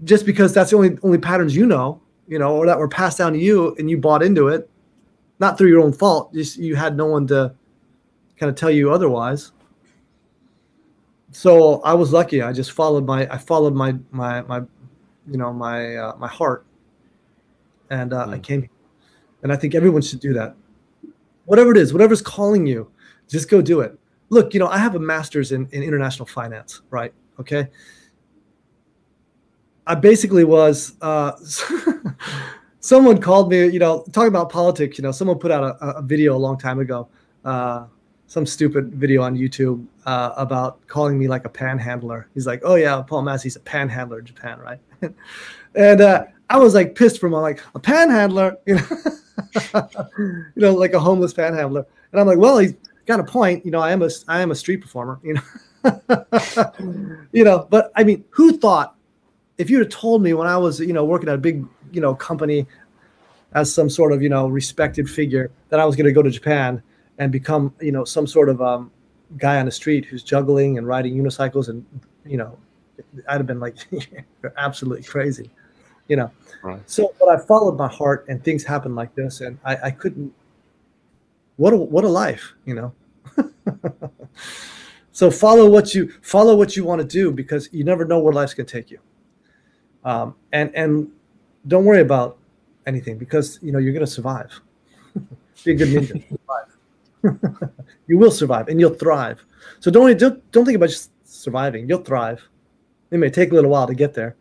just 0.03 0.27
because 0.27 0.53
that's 0.53 0.71
the 0.71 0.77
only 0.77 0.99
only 1.05 1.19
patterns 1.19 1.55
you 1.55 1.67
know, 1.67 2.01
you 2.31 2.39
know, 2.39 2.57
or 2.57 2.65
that 2.65 2.79
were 2.79 2.89
passed 2.89 3.19
down 3.19 3.35
to 3.35 3.39
you 3.39 3.75
and 3.79 3.91
you 3.91 3.99
bought 3.99 4.23
into 4.23 4.49
it, 4.49 4.71
not 5.39 5.59
through 5.59 5.69
your 5.69 5.81
own 5.81 5.93
fault. 5.93 6.33
Just 6.33 6.57
you 6.57 6.75
had 6.75 6.97
no 6.97 7.05
one 7.05 7.27
to 7.27 7.55
kind 8.39 8.49
of 8.49 8.57
tell 8.57 8.71
you 8.71 8.91
otherwise. 8.91 9.53
So 11.33 11.83
I 11.83 11.93
was 11.93 12.11
lucky. 12.11 12.41
I 12.41 12.55
just 12.55 12.73
followed 12.73 13.05
my 13.05 13.29
I 13.31 13.37
followed 13.37 13.75
my 13.75 13.97
my 14.11 14.41
my 14.43 14.61
you 15.31 15.37
know 15.37 15.53
my 15.53 15.97
uh, 15.97 16.17
my 16.17 16.29
heart, 16.29 16.65
and 17.91 18.15
uh, 18.15 18.27
mm. 18.27 18.35
I 18.35 18.39
came. 18.39 18.71
And 19.43 19.53
I 19.53 19.57
think 19.57 19.75
everyone 19.75 20.03
should 20.03 20.21
do 20.21 20.33
that 20.35 20.55
whatever 21.51 21.73
it 21.73 21.77
is, 21.77 21.93
whatever's 21.93 22.23
calling 22.23 22.65
you, 22.65 22.89
just 23.29 23.51
go 23.51 23.61
do 23.61 23.81
it. 23.81 23.99
Look, 24.29 24.55
you 24.55 24.61
know, 24.61 24.69
I 24.69 24.79
have 24.79 24.95
a 24.95 25.01
master's 25.01 25.51
in, 25.51 25.69
in 25.73 25.83
international 25.83 26.27
finance, 26.27 26.83
right? 26.91 27.13
Okay. 27.41 27.69
I 29.87 29.95
basically 29.95 30.45
was, 30.45 30.95
uh, 31.01 31.33
someone 32.81 33.21
called 33.21 33.51
me, 33.51 33.67
you 33.67 33.79
know, 33.79 34.05
talking 34.13 34.29
about 34.29 34.51
politics, 34.51 34.99
you 34.99 35.03
know, 35.03 35.13
someone 35.13 35.39
put 35.39 35.51
out 35.51 35.77
a, 35.81 35.99
a 35.99 36.03
video 36.03 36.37
a 36.37 36.39
long 36.39 36.59
time 36.59 36.81
ago, 36.81 37.09
uh, 37.45 37.87
some 38.27 38.47
stupid 38.47 38.95
video 38.95 39.23
on 39.23 39.37
YouTube 39.37 39.85
uh, 40.07 40.33
about 40.37 40.87
calling 40.87 41.19
me 41.19 41.29
like 41.29 41.45
a 41.45 41.49
panhandler. 41.49 42.29
He's 42.35 42.47
like, 42.47 42.61
oh 42.65 42.77
yeah, 42.77 43.03
Paul 43.03 43.23
Masse's 43.23 43.57
a 43.57 43.61
panhandler 43.61 44.21
in 44.21 44.27
Japan, 44.27 44.59
right? 44.61 44.79
and 45.75 46.01
uh, 46.01 46.25
I 46.49 46.59
was 46.59 46.75
like 46.75 46.95
pissed 46.95 47.19
for 47.19 47.29
my 47.29 47.41
like 47.41 47.61
a 47.75 47.81
panhandler, 47.81 48.57
you 48.67 48.77
know. 48.77 49.89
you 50.29 50.53
know, 50.57 50.75
like 50.75 50.93
a 50.93 51.01
homeless 51.01 51.33
panhandler. 51.33 51.87
And 52.13 52.21
I'm 52.21 52.27
like, 52.27 52.39
well, 52.39 52.59
he's 52.59 52.75
got 53.07 53.21
a 53.21 53.25
point. 53.25 53.65
You 53.65 53.71
know, 53.71 53.81
I 53.81 53.93
am 53.93 54.03
a 54.03 54.11
I 54.29 54.41
am 54.41 54.51
a 54.51 54.55
street 54.55 54.79
performer. 54.79 55.19
You 55.25 55.35
know, 55.35 55.43
you 57.33 57.45
know. 57.45 57.67
But 57.71 57.91
I 57.97 58.05
mean, 58.05 58.25
who 58.31 58.57
thought 58.59 58.97
if 59.61 59.71
you'd 59.71 59.81
have 59.81 59.89
told 59.91 60.23
me 60.23 60.33
when 60.35 60.47
I 60.47 60.57
was 60.57 60.81
you 60.81 60.93
know 60.93 61.05
working 61.05 61.29
at 61.29 61.35
a 61.35 61.39
big 61.39 61.67
you 61.93 62.01
know 62.01 62.15
company 62.15 62.67
as 63.53 63.73
some 63.73 63.91
sort 63.91 64.13
of 64.13 64.23
you 64.23 64.29
know 64.29 64.49
respected 64.49 65.09
figure 65.09 65.51
that 65.69 65.81
I 65.81 65.85
was 65.85 65.97
going 65.97 66.07
to 66.07 66.13
go 66.13 66.23
to 66.23 66.31
Japan 66.31 66.83
and 67.19 67.31
become 67.31 67.75
you 67.81 67.93
know 67.93 68.05
some 68.05 68.27
sort 68.27 68.49
of 68.49 68.61
um, 68.63 68.91
guy 69.37 69.59
on 69.59 69.67
the 69.67 69.73
street 69.73 70.05
who's 70.05 70.23
juggling 70.23 70.79
and 70.79 70.87
riding 70.87 71.15
unicycles 71.15 71.69
and 71.69 71.85
you 72.25 72.37
know 72.37 72.59
I'd 73.29 73.39
have 73.39 73.47
been 73.47 73.61
like 73.61 73.77
you're 73.91 74.53
absolutely 74.57 75.05
crazy 75.05 75.51
you 76.11 76.17
know. 76.17 76.31
Right. 76.63 76.83
So, 76.91 77.15
but 77.19 77.29
I 77.31 77.39
followed 77.39 77.79
my 77.79 77.89
heart, 77.89 78.27
and 78.29 78.45
things 78.45 78.65
happened 78.65 78.97
like 78.97 79.15
this, 79.15 79.41
and 79.41 79.59
I, 79.65 79.77
I 79.85 79.91
couldn't. 79.93 80.35
What 81.57 81.73
a 81.73 81.77
what 81.77 82.05
a 82.05 82.09
life, 82.09 82.53
you 82.67 82.75
know. 82.75 82.93
so 85.13 85.31
follow 85.31 85.71
what 85.71 85.95
you 85.95 86.13
follow 86.21 86.57
what 86.57 86.77
you 86.77 86.85
want 86.85 87.01
to 87.01 87.07
do 87.07 87.33
because 87.33 87.71
you 87.73 87.85
never 87.85 88.05
know 88.05 88.19
where 88.19 88.35
life's 88.35 88.53
gonna 88.53 88.67
take 88.67 88.91
you. 88.91 88.99
Um, 90.05 90.35
and 90.53 90.75
and 90.75 91.11
don't 91.67 91.85
worry 91.85 92.01
about 92.01 92.39
anything 92.87 93.19
because 93.19 93.59
you 93.63 93.73
know 93.73 93.79
you're 93.79 93.93
going 93.93 94.05
to 94.05 94.11
survive. 94.11 94.61
Be 95.65 95.73
a 95.73 95.75
good 95.75 95.89
ninja. 95.89 96.39
you 98.07 98.19
will 98.19 98.31
survive 98.31 98.69
and 98.69 98.81
you'll 98.81 98.95
thrive. 98.95 99.45
So 99.81 99.91
don't 99.91 100.19
don't 100.19 100.53
don't 100.53 100.65
think 100.65 100.77
about 100.77 100.89
just 100.89 101.11
surviving. 101.25 101.89
You'll 101.89 102.03
thrive. 102.03 102.43
It 103.11 103.19
may 103.19 103.31
take 103.31 103.51
a 103.53 103.55
little 103.55 103.71
while 103.71 103.87
to 103.87 103.95
get 103.95 104.15
there, 104.15 104.37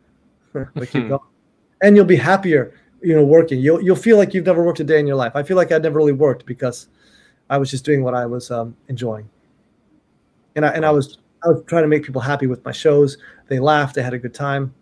but 0.54 0.90
keep 0.90 1.10
going, 1.10 1.20
and 1.82 1.96
you'll 1.96 2.06
be 2.06 2.16
happier. 2.16 2.74
You 3.02 3.16
know, 3.16 3.24
working. 3.24 3.60
You'll 3.60 3.82
you'll 3.82 3.96
feel 3.96 4.18
like 4.18 4.34
you've 4.34 4.46
never 4.46 4.64
worked 4.64 4.80
a 4.80 4.84
day 4.84 5.00
in 5.00 5.08
your 5.08 5.16
life. 5.16 5.34
I 5.36 5.44
feel 5.44 5.58
like 5.58 5.72
I'd 5.72 5.84
never 5.84 5.98
really 5.98 6.14
worked 6.14 6.46
because 6.46 6.88
I 7.50 7.58
was 7.58 7.72
just 7.72 7.86
doing 7.86 8.04
what 8.04 8.14
I 8.14 8.26
was 8.26 8.52
um, 8.52 8.76
enjoying, 8.88 9.28
and 10.56 10.66
I 10.66 10.70
and 10.70 10.86
I 10.86 10.92
was 10.92 11.18
I 11.44 11.50
was 11.50 11.64
trying 11.66 11.84
to 11.84 11.88
make 11.88 12.04
people 12.04 12.22
happy 12.22 12.48
with 12.48 12.64
my 12.64 12.72
shows. 12.72 13.18
They 13.48 13.60
laughed. 13.60 13.96
They 13.96 14.04
had 14.04 14.14
a 14.14 14.20
good 14.20 14.34
time. 14.34 14.74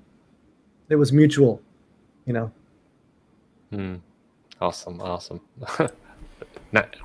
It 0.89 0.95
was 0.95 1.11
mutual, 1.11 1.61
you 2.25 2.33
know. 2.33 2.51
Mm. 3.71 3.99
Awesome, 4.61 5.01
awesome. 5.01 5.41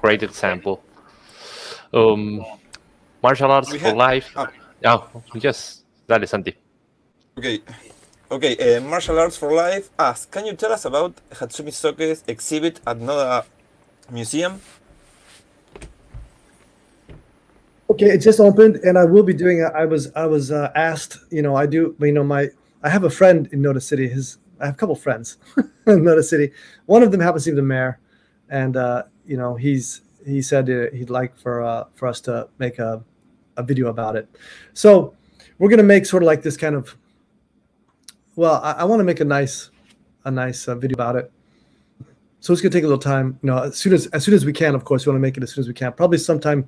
Great 0.00 0.22
example. 0.22 0.82
Um, 1.92 2.44
martial 3.22 3.50
arts 3.50 3.70
We 3.72 3.78
for 3.78 3.86
had- 3.86 3.96
life. 3.96 4.30
ah. 4.36 4.48
Oh, 4.84 5.22
yes. 5.34 5.82
Dale, 6.08 6.26
Santi. 6.26 6.56
Okay. 7.38 7.60
Okay, 8.30 8.76
uh, 8.76 8.80
Martial 8.80 9.18
Arts 9.18 9.36
for 9.36 9.52
Life 9.52 9.90
asks, 9.98 10.24
can 10.26 10.46
you 10.46 10.54
tell 10.54 10.72
us 10.72 10.84
about 10.86 11.12
Hatsumi 11.30 11.70
Soke's 11.72 12.24
exhibit 12.26 12.80
at 12.86 12.98
Noda 12.98 13.44
Museum? 14.10 14.60
Okay, 17.90 18.06
it 18.06 18.18
just 18.18 18.40
opened, 18.40 18.76
and 18.76 18.96
I 18.98 19.04
will 19.04 19.22
be 19.22 19.34
doing. 19.34 19.58
it. 19.58 19.70
I 19.74 19.84
was 19.84 20.10
I 20.16 20.24
was 20.26 20.50
uh, 20.50 20.72
asked. 20.74 21.18
You 21.30 21.42
know, 21.42 21.54
I 21.56 21.66
do. 21.66 21.94
You 22.00 22.12
know, 22.12 22.24
my 22.24 22.48
I 22.82 22.90
have 22.90 23.04
a 23.04 23.10
friend 23.10 23.48
in 23.52 23.62
Noda 23.62 23.82
City. 23.82 24.08
His 24.08 24.38
I 24.60 24.66
have 24.66 24.74
a 24.74 24.78
couple 24.78 24.94
friends 24.94 25.38
in 25.56 26.02
Noda 26.02 26.22
City. 26.22 26.52
One 26.86 27.02
of 27.02 27.10
them 27.10 27.20
happens 27.20 27.44
to 27.44 27.50
be 27.50 27.56
the 27.56 27.62
mayor, 27.62 27.98
and 28.48 28.76
uh, 28.76 29.04
you 29.26 29.36
know, 29.36 29.54
he's 29.54 30.02
he 30.26 30.42
said 30.42 30.68
he'd 30.68 31.10
like 31.10 31.36
for 31.36 31.62
uh, 31.62 31.84
for 31.94 32.06
us 32.06 32.20
to 32.22 32.48
make 32.58 32.78
a 32.78 33.04
a 33.56 33.62
video 33.62 33.88
about 33.88 34.16
it. 34.16 34.28
So 34.72 35.14
we're 35.58 35.70
gonna 35.70 35.82
make 35.82 36.06
sort 36.06 36.22
of 36.22 36.26
like 36.26 36.42
this 36.42 36.56
kind 36.56 36.74
of. 36.74 36.96
Well, 38.34 38.60
I, 38.62 38.72
I 38.72 38.84
want 38.84 39.00
to 39.00 39.04
make 39.04 39.20
a 39.20 39.24
nice 39.24 39.70
a 40.24 40.30
nice 40.30 40.66
uh, 40.68 40.74
video 40.74 40.94
about 40.94 41.16
it. 41.16 41.30
So 42.40 42.52
it's 42.52 42.62
gonna 42.62 42.72
take 42.72 42.84
a 42.84 42.86
little 42.86 42.98
time. 42.98 43.38
You 43.42 43.48
know, 43.48 43.58
as 43.58 43.76
soon 43.76 43.92
as 43.92 44.06
as 44.08 44.24
soon 44.24 44.34
as 44.34 44.44
we 44.44 44.52
can. 44.52 44.74
Of 44.74 44.84
course, 44.84 45.06
we 45.06 45.10
want 45.10 45.18
to 45.18 45.22
make 45.22 45.36
it 45.36 45.42
as 45.42 45.52
soon 45.52 45.62
as 45.62 45.68
we 45.68 45.74
can. 45.74 45.92
Probably 45.92 46.18
sometime 46.18 46.66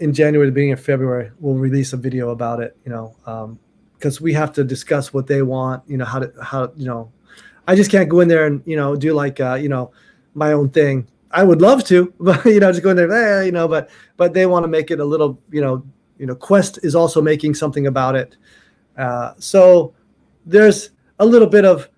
in 0.00 0.12
January, 0.12 0.46
the 0.48 0.52
beginning 0.52 0.72
of 0.72 0.80
February, 0.80 1.30
we'll 1.38 1.56
release 1.56 1.92
a 1.92 1.96
video 1.96 2.30
about 2.30 2.60
it. 2.60 2.76
You 2.84 2.90
know, 2.90 3.58
because 4.00 4.18
we 4.18 4.32
have 4.32 4.50
to 4.54 4.64
discuss 4.64 5.12
what 5.12 5.26
they 5.26 5.42
want. 5.42 5.82
You 5.86 5.98
know, 5.98 6.06
how 6.06 6.20
to 6.20 6.32
how 6.42 6.72
you 6.74 6.86
know, 6.86 7.12
I 7.68 7.76
just 7.76 7.90
can't 7.90 8.08
go 8.08 8.20
in 8.20 8.28
there 8.28 8.46
and 8.46 8.62
you 8.64 8.76
know 8.76 8.96
do 8.96 9.12
like 9.12 9.38
uh, 9.38 9.54
you 9.54 9.68
know 9.68 9.92
my 10.34 10.52
own 10.52 10.70
thing. 10.70 11.06
I 11.30 11.44
would 11.44 11.60
love 11.60 11.84
to, 11.84 12.12
but 12.20 12.44
you 12.44 12.58
know, 12.58 12.72
just 12.72 12.82
go 12.82 12.90
in 12.90 12.96
there, 12.96 13.12
eh, 13.12 13.44
you 13.44 13.52
know, 13.52 13.68
but 13.68 13.90
but 14.16 14.32
they 14.32 14.46
want 14.46 14.64
to 14.64 14.68
make 14.68 14.90
it 14.90 14.98
a 14.98 15.04
little, 15.04 15.38
you 15.52 15.60
know, 15.60 15.84
you 16.18 16.26
know, 16.26 16.34
Quest 16.34 16.80
is 16.82 16.94
also 16.94 17.20
making 17.20 17.54
something 17.54 17.86
about 17.86 18.16
it. 18.16 18.36
Uh, 18.96 19.34
so 19.38 19.94
there's 20.46 20.90
a 21.18 21.26
little 21.26 21.48
bit 21.48 21.64
of 21.64 21.88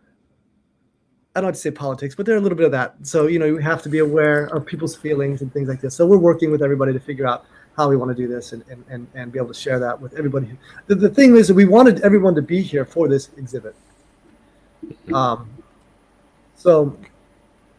I 1.35 1.41
don't 1.41 1.57
say 1.57 1.71
politics, 1.71 2.15
but 2.15 2.27
there's 2.27 2.41
a 2.41 2.43
little 2.43 2.59
bit 2.59 2.67
of 2.67 2.73
that. 2.73 2.97
So 3.03 3.29
you 3.29 3.39
know, 3.39 3.47
you 3.47 3.59
have 3.59 3.83
to 3.83 3.89
be 3.89 4.01
aware 4.01 4.47
of 4.47 4.67
people's 4.67 4.97
feelings 4.97 5.41
and 5.41 5.53
things 5.53 5.69
like 5.69 5.81
this. 5.81 5.95
So 5.95 6.05
we're 6.05 6.19
working 6.19 6.51
with 6.51 6.63
everybody 6.63 6.93
to 6.93 7.01
figure 7.01 7.27
out 7.27 7.47
how 7.77 7.89
we 7.89 7.97
want 7.97 8.11
to 8.11 8.15
do 8.15 8.29
this 8.29 8.53
and, 8.53 8.63
and, 8.69 8.85
and, 8.89 9.07
and 9.15 9.33
be 9.33 9.39
able 9.39 9.49
to 9.49 9.55
share 9.55 9.79
that 9.79 10.01
with 10.01 10.15
everybody. 10.15 10.49
The, 10.87 10.95
the 10.95 11.09
thing 11.09 11.37
is 11.37 11.53
we 11.53 11.65
wanted 11.65 12.01
everyone 12.01 12.35
to 12.35 12.43
be 12.43 12.61
here 12.63 12.85
for 12.85 13.09
this 13.09 13.31
exhibit. 13.37 13.75
Um, 15.13 15.49
so 16.57 16.97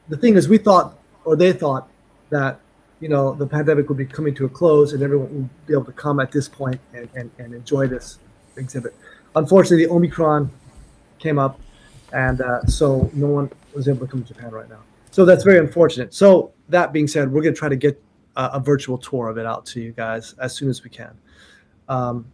the 0.10 0.18
thing 0.18 0.36
is 0.36 0.50
we 0.50 0.58
thought, 0.58 0.98
or 1.26 1.36
they 1.36 1.54
thought 1.54 1.90
that, 2.30 2.60
you 3.00 3.10
know, 3.10 3.34
the 3.34 3.46
pandemic 3.46 3.88
would 3.90 3.98
be 3.98 4.06
coming 4.06 4.34
to 4.36 4.46
a 4.46 4.50
close 4.50 4.94
and 4.94 5.04
everyone 5.04 5.34
would 5.34 5.68
be 5.68 5.74
able 5.74 5.86
to 5.86 5.92
come 5.92 6.20
at 6.20 6.32
this 6.32 6.48
point 6.48 6.80
and, 6.94 7.08
and, 7.16 7.30
and 7.38 7.54
enjoy 7.54 7.88
this 7.88 8.20
exhibit. 8.58 8.96
Unfortunately, 9.36 9.86
the 9.86 9.92
Omicron 9.92 10.50
came 11.20 11.38
up 11.38 11.60
and 12.14 12.42
uh, 12.42 12.66
so 12.66 13.10
no 13.14 13.28
one 13.28 13.52
was 13.76 13.88
able 13.88 14.06
to 14.06 14.08
come 14.08 14.24
to 14.24 14.34
Japan 14.34 14.52
right 14.52 14.70
now. 14.70 14.80
So 15.12 15.26
that's 15.26 15.44
very 15.44 15.60
unfortunate. 15.60 16.14
So 16.14 16.54
that 16.70 16.94
being 16.94 17.08
said, 17.08 17.32
we're 17.32 17.42
going 17.42 17.54
to 17.54 17.60
try 17.60 17.70
to 17.70 17.76
get 17.76 18.02
a, 18.36 18.52
a 18.54 18.60
virtual 18.60 18.98
tour 18.98 19.30
of 19.30 19.38
it 19.38 19.46
out 19.46 19.66
to 19.68 19.82
you 19.82 19.92
guys 19.92 20.34
as 20.40 20.54
soon 20.54 20.70
as 20.70 20.84
we 20.84 20.90
can. 20.90 21.18
Um, 21.90 22.26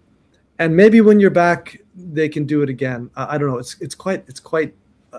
and 0.59 0.75
maybe 0.75 1.01
when 1.01 1.19
you're 1.19 1.29
back, 1.29 1.81
they 1.95 2.29
can 2.29 2.45
do 2.45 2.61
it 2.61 2.69
again. 2.69 3.09
I, 3.15 3.35
I 3.35 3.37
don't 3.37 3.49
know. 3.49 3.57
It's 3.57 3.79
it's 3.79 3.95
quite 3.95 4.23
it's 4.27 4.39
quite 4.39 4.73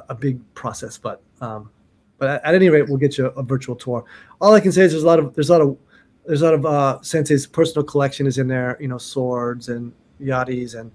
a, 0.08 0.14
big 0.14 0.38
process, 0.54 0.98
but 0.98 1.22
um, 1.40 1.70
but 2.18 2.44
at, 2.44 2.54
any 2.54 2.68
rate, 2.68 2.88
we'll 2.88 2.98
get 2.98 3.16
you 3.18 3.26
a, 3.26 3.42
virtual 3.42 3.74
tour. 3.74 4.04
All 4.40 4.54
I 4.54 4.60
can 4.60 4.72
say 4.72 4.82
is 4.82 4.92
there's 4.92 5.02
a 5.02 5.06
lot 5.06 5.18
of 5.18 5.34
there's 5.34 5.48
a 5.48 5.52
lot 5.52 5.62
of 5.62 5.78
there's 6.26 6.42
a 6.42 6.44
lot 6.44 6.54
of 6.54 6.66
uh, 6.66 7.02
Sensei's 7.02 7.46
personal 7.46 7.84
collection 7.84 8.26
is 8.26 8.38
in 8.38 8.48
there. 8.48 8.76
You 8.80 8.88
know, 8.88 8.98
swords 8.98 9.68
and 9.68 9.92
yaris 10.20 10.78
and 10.78 10.92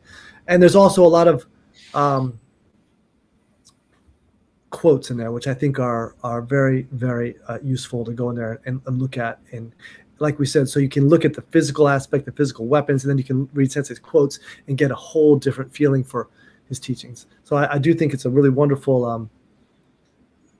and 0.48 0.62
there's 0.62 0.76
also 0.76 1.03
a 1.03 1.07
lot 1.07 1.28
of 1.28 1.48
um, 1.95 2.40
quotes 4.76 5.10
in 5.10 5.15
there, 5.15 5.31
which 5.31 5.47
I 5.47 5.53
think 5.53 5.80
are 5.80 6.15
are 6.22 6.41
very 6.41 6.85
very 6.91 7.35
uh, 7.47 7.60
useful 7.64 8.03
to 8.03 8.11
go 8.11 8.30
in 8.30 8.35
there 8.35 8.60
and, 8.65 8.81
and, 8.85 8.99
look 8.99 9.18
at. 9.18 9.39
And 9.53 9.72
like 10.19 10.38
we 10.38 10.45
said, 10.45 10.68
so 10.68 10.81
you 10.81 10.89
can 10.89 11.07
look 11.07 11.23
at 11.23 11.34
the 11.34 11.43
physical 11.43 11.88
aspect, 11.88 12.26
the 12.26 12.34
physical 12.34 12.65
weapons, 12.68 13.03
and 13.03 13.10
then 13.10 13.18
you 13.18 13.23
can 13.23 13.47
read 13.53 13.72
Sensei's 13.72 13.99
quotes 13.99 14.39
and 14.68 14.77
get 14.77 14.91
a 14.91 14.95
whole 14.95 15.38
different 15.38 15.73
feeling 15.73 16.03
for 16.03 16.27
his 16.68 16.77
teachings. 16.77 17.26
So 17.45 17.56
I, 17.56 17.76
I 17.76 17.77
do 17.77 17.93
think 17.93 18.14
it's 18.14 18.26
a 18.26 18.30
really 18.30 18.49
wonderful 18.49 19.06
um, 19.06 19.30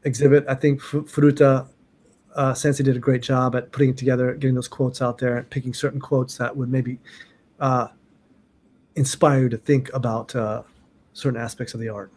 exhibit. 0.06 0.46
I 0.48 0.56
think 0.56 0.80
Furuta 0.80 1.68
uh, 2.36 2.54
Sensei 2.54 2.84
did 2.84 2.96
a 2.96 3.00
great 3.00 3.22
job 3.22 3.54
at 3.54 3.74
putting 3.74 3.90
it 3.90 3.98
together, 3.98 4.34
getting 4.34 4.56
those 4.56 4.70
quotes 4.70 5.02
out 5.02 5.18
there, 5.18 5.36
and 5.38 5.50
picking 5.50 5.74
certain 5.74 6.00
quotes 6.00 6.38
that 6.38 6.56
would 6.56 6.70
maybe 6.70 7.00
uh, 7.60 7.88
inspire 8.96 9.44
you 9.44 9.50
to 9.50 9.58
think 9.58 9.92
about 9.94 10.34
uh, 10.36 10.62
certain 11.12 11.40
aspects 11.40 11.74
of 11.74 11.82
the 11.82 11.90
art. 11.90 12.12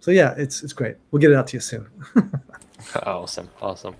So 0.00 0.10
yeah, 0.10 0.34
it's 0.36 0.62
it's 0.62 0.72
great. 0.72 0.96
We'll 1.10 1.20
get 1.20 1.30
it 1.30 1.36
out 1.36 1.46
to 1.48 1.56
you 1.56 1.60
soon. 1.60 1.86
awesome, 3.06 3.48
awesome. 3.60 3.96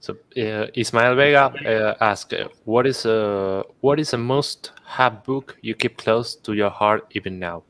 So 0.00 0.16
uh, 0.36 0.66
Ismael 0.74 1.16
Vega 1.16 1.52
uh, 1.66 1.94
asked, 2.00 2.32
uh, 2.32 2.48
"What 2.64 2.86
is 2.86 3.04
uh, 3.06 3.62
what 3.80 3.98
is 3.98 4.10
the 4.12 4.18
most 4.18 4.72
have 4.84 5.24
book 5.24 5.56
you 5.62 5.74
keep 5.74 5.96
close 5.96 6.36
to 6.36 6.52
your 6.52 6.70
heart 6.70 7.06
even 7.10 7.38
now?" 7.38 7.64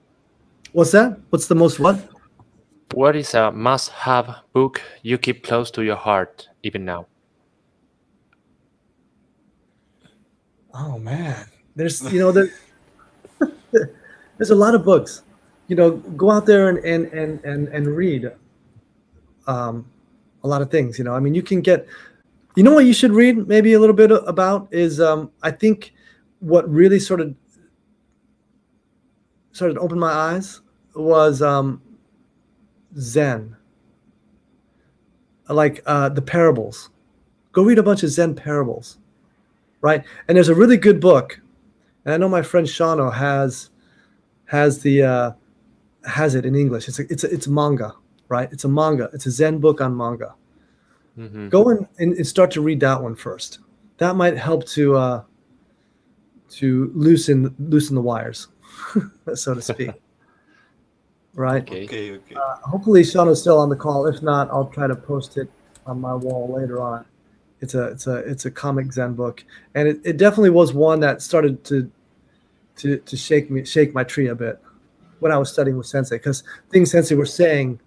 What's 0.72 0.92
that? 0.92 1.18
What's 1.30 1.46
the 1.46 1.54
most 1.54 1.78
what? 1.80 1.96
What 2.92 3.16
is 3.16 3.34
a 3.34 3.50
must-have 3.50 4.42
book 4.52 4.82
you 5.02 5.18
keep 5.18 5.42
close 5.42 5.70
to 5.72 5.82
your 5.82 5.96
heart 5.96 6.48
even 6.62 6.84
now? 6.84 7.06
Oh 10.74 10.98
man, 10.98 11.46
there's 11.74 12.02
you 12.12 12.20
know 12.20 12.32
there, 12.32 12.50
there's 14.36 14.50
a 14.50 14.54
lot 14.54 14.74
of 14.74 14.84
books. 14.84 15.22
You 15.68 15.76
know, 15.76 15.90
go 15.92 16.30
out 16.30 16.46
there 16.46 16.68
and 16.68 16.78
and 16.78 17.06
and 17.12 17.44
and, 17.44 17.68
and 17.68 17.86
read 17.88 18.30
um, 19.46 19.86
a 20.44 20.48
lot 20.48 20.62
of 20.62 20.70
things. 20.70 20.98
You 20.98 21.04
know, 21.04 21.14
I 21.14 21.20
mean, 21.20 21.34
you 21.34 21.42
can 21.42 21.60
get. 21.60 21.86
You 22.54 22.62
know 22.62 22.72
what 22.72 22.86
you 22.86 22.94
should 22.94 23.12
read 23.12 23.46
maybe 23.46 23.74
a 23.74 23.78
little 23.78 23.94
bit 23.94 24.10
about 24.10 24.68
is 24.70 24.98
um, 24.98 25.30
I 25.42 25.50
think 25.50 25.92
what 26.40 26.66
really 26.70 26.98
sort 26.98 27.20
of 27.20 27.34
sort 29.52 29.70
of 29.70 29.78
opened 29.78 30.00
my 30.00 30.10
eyes 30.10 30.60
was 30.94 31.42
um, 31.42 31.82
Zen, 32.98 33.56
like 35.48 35.82
uh, 35.86 36.08
the 36.08 36.22
parables. 36.22 36.90
Go 37.52 37.62
read 37.62 37.78
a 37.78 37.82
bunch 37.82 38.02
of 38.02 38.10
Zen 38.10 38.34
parables, 38.34 38.98
right? 39.80 40.04
And 40.28 40.36
there's 40.36 40.48
a 40.48 40.54
really 40.54 40.76
good 40.76 41.00
book, 41.00 41.40
and 42.04 42.14
I 42.14 42.16
know 42.16 42.28
my 42.28 42.42
friend 42.42 42.66
Shano 42.66 43.12
has 43.12 43.70
has 44.46 44.80
the 44.80 45.02
uh, 45.02 45.32
has 46.06 46.34
it 46.34 46.46
in 46.46 46.54
English. 46.54 46.88
It's 46.88 46.98
a, 46.98 47.12
it's 47.12 47.24
a, 47.24 47.32
it's 47.32 47.48
manga, 47.48 47.94
right? 48.28 48.48
It's 48.52 48.64
a 48.64 48.68
manga. 48.68 49.10
It's 49.12 49.26
a 49.26 49.30
Zen 49.30 49.58
book 49.58 49.80
on 49.80 49.96
manga. 49.96 50.34
Mm-hmm. 51.18 51.48
Go 51.48 51.70
in 51.70 51.88
and, 51.98 52.12
and, 52.12 52.26
start 52.26 52.50
to 52.52 52.60
read 52.60 52.80
that 52.80 53.02
one 53.02 53.14
first. 53.14 53.60
That 53.98 54.16
might 54.16 54.36
help 54.36 54.66
to 54.68 54.96
uh, 54.96 55.22
to 56.50 56.92
loosen 56.94 57.54
loosen 57.58 57.94
the 57.94 58.02
wires, 58.02 58.48
so 59.34 59.54
to 59.54 59.62
speak. 59.62 59.90
right. 61.34 61.62
Okay. 61.62 61.84
Okay, 61.84 62.12
okay. 62.12 62.34
Uh, 62.34 62.56
hopefully, 62.56 63.02
Shano's 63.02 63.40
still 63.40 63.58
on 63.58 63.70
the 63.70 63.76
call. 63.76 64.06
If 64.06 64.22
not, 64.22 64.50
I'll 64.50 64.66
try 64.66 64.86
to 64.86 64.94
post 64.94 65.38
it 65.38 65.50
on 65.86 66.00
my 66.00 66.14
wall 66.14 66.52
later 66.54 66.82
on. 66.82 67.06
It's 67.62 67.74
a 67.74 67.84
it's 67.84 68.06
a 68.06 68.16
it's 68.16 68.44
a 68.44 68.50
comic 68.50 68.92
Zen 68.92 69.14
book, 69.14 69.42
and 69.74 69.88
it, 69.88 70.00
it 70.04 70.16
definitely 70.18 70.50
was 70.50 70.74
one 70.74 71.00
that 71.00 71.22
started 71.22 71.64
to 71.64 71.90
to 72.76 72.98
to 72.98 73.16
shake 73.16 73.50
me 73.50 73.64
shake 73.64 73.94
my 73.94 74.04
tree 74.04 74.28
a 74.28 74.34
bit 74.34 74.60
when 75.20 75.32
I 75.32 75.38
was 75.38 75.52
studying 75.52 75.76
with 75.76 75.86
Sensei, 75.86 76.16
because 76.16 76.44
things 76.70 76.90
Sensei 76.90 77.14
were 77.14 77.26
saying, 77.26 77.80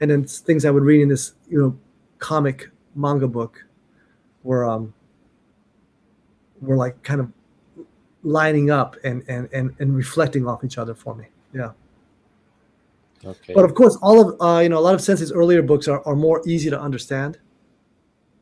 and 0.00 0.10
then 0.10 0.24
things 0.24 0.64
I 0.64 0.70
would 0.70 0.82
read 0.82 1.02
in 1.02 1.08
this 1.08 1.34
you 1.48 1.60
know 1.60 1.78
comic 2.18 2.70
manga 2.94 3.26
book 3.26 3.64
were 4.42 4.64
um 4.68 4.92
were 6.60 6.76
like 6.76 7.02
kind 7.02 7.20
of 7.20 7.32
lining 8.22 8.70
up 8.70 8.96
and 9.04 9.22
and 9.28 9.48
and, 9.52 9.74
and 9.78 9.96
reflecting 9.96 10.46
off 10.46 10.64
each 10.64 10.78
other 10.78 10.94
for 10.94 11.14
me. 11.14 11.26
Yeah. 11.52 11.72
Okay. 13.24 13.54
But 13.54 13.64
of 13.64 13.74
course, 13.74 13.96
all 14.02 14.30
of 14.30 14.40
uh, 14.40 14.60
you 14.60 14.68
know, 14.68 14.78
a 14.78 14.80
lot 14.80 14.94
of 14.94 15.00
Sensei's 15.00 15.32
earlier 15.32 15.62
books 15.62 15.86
are, 15.88 16.02
are 16.06 16.16
more 16.16 16.42
easy 16.46 16.70
to 16.70 16.80
understand. 16.80 17.38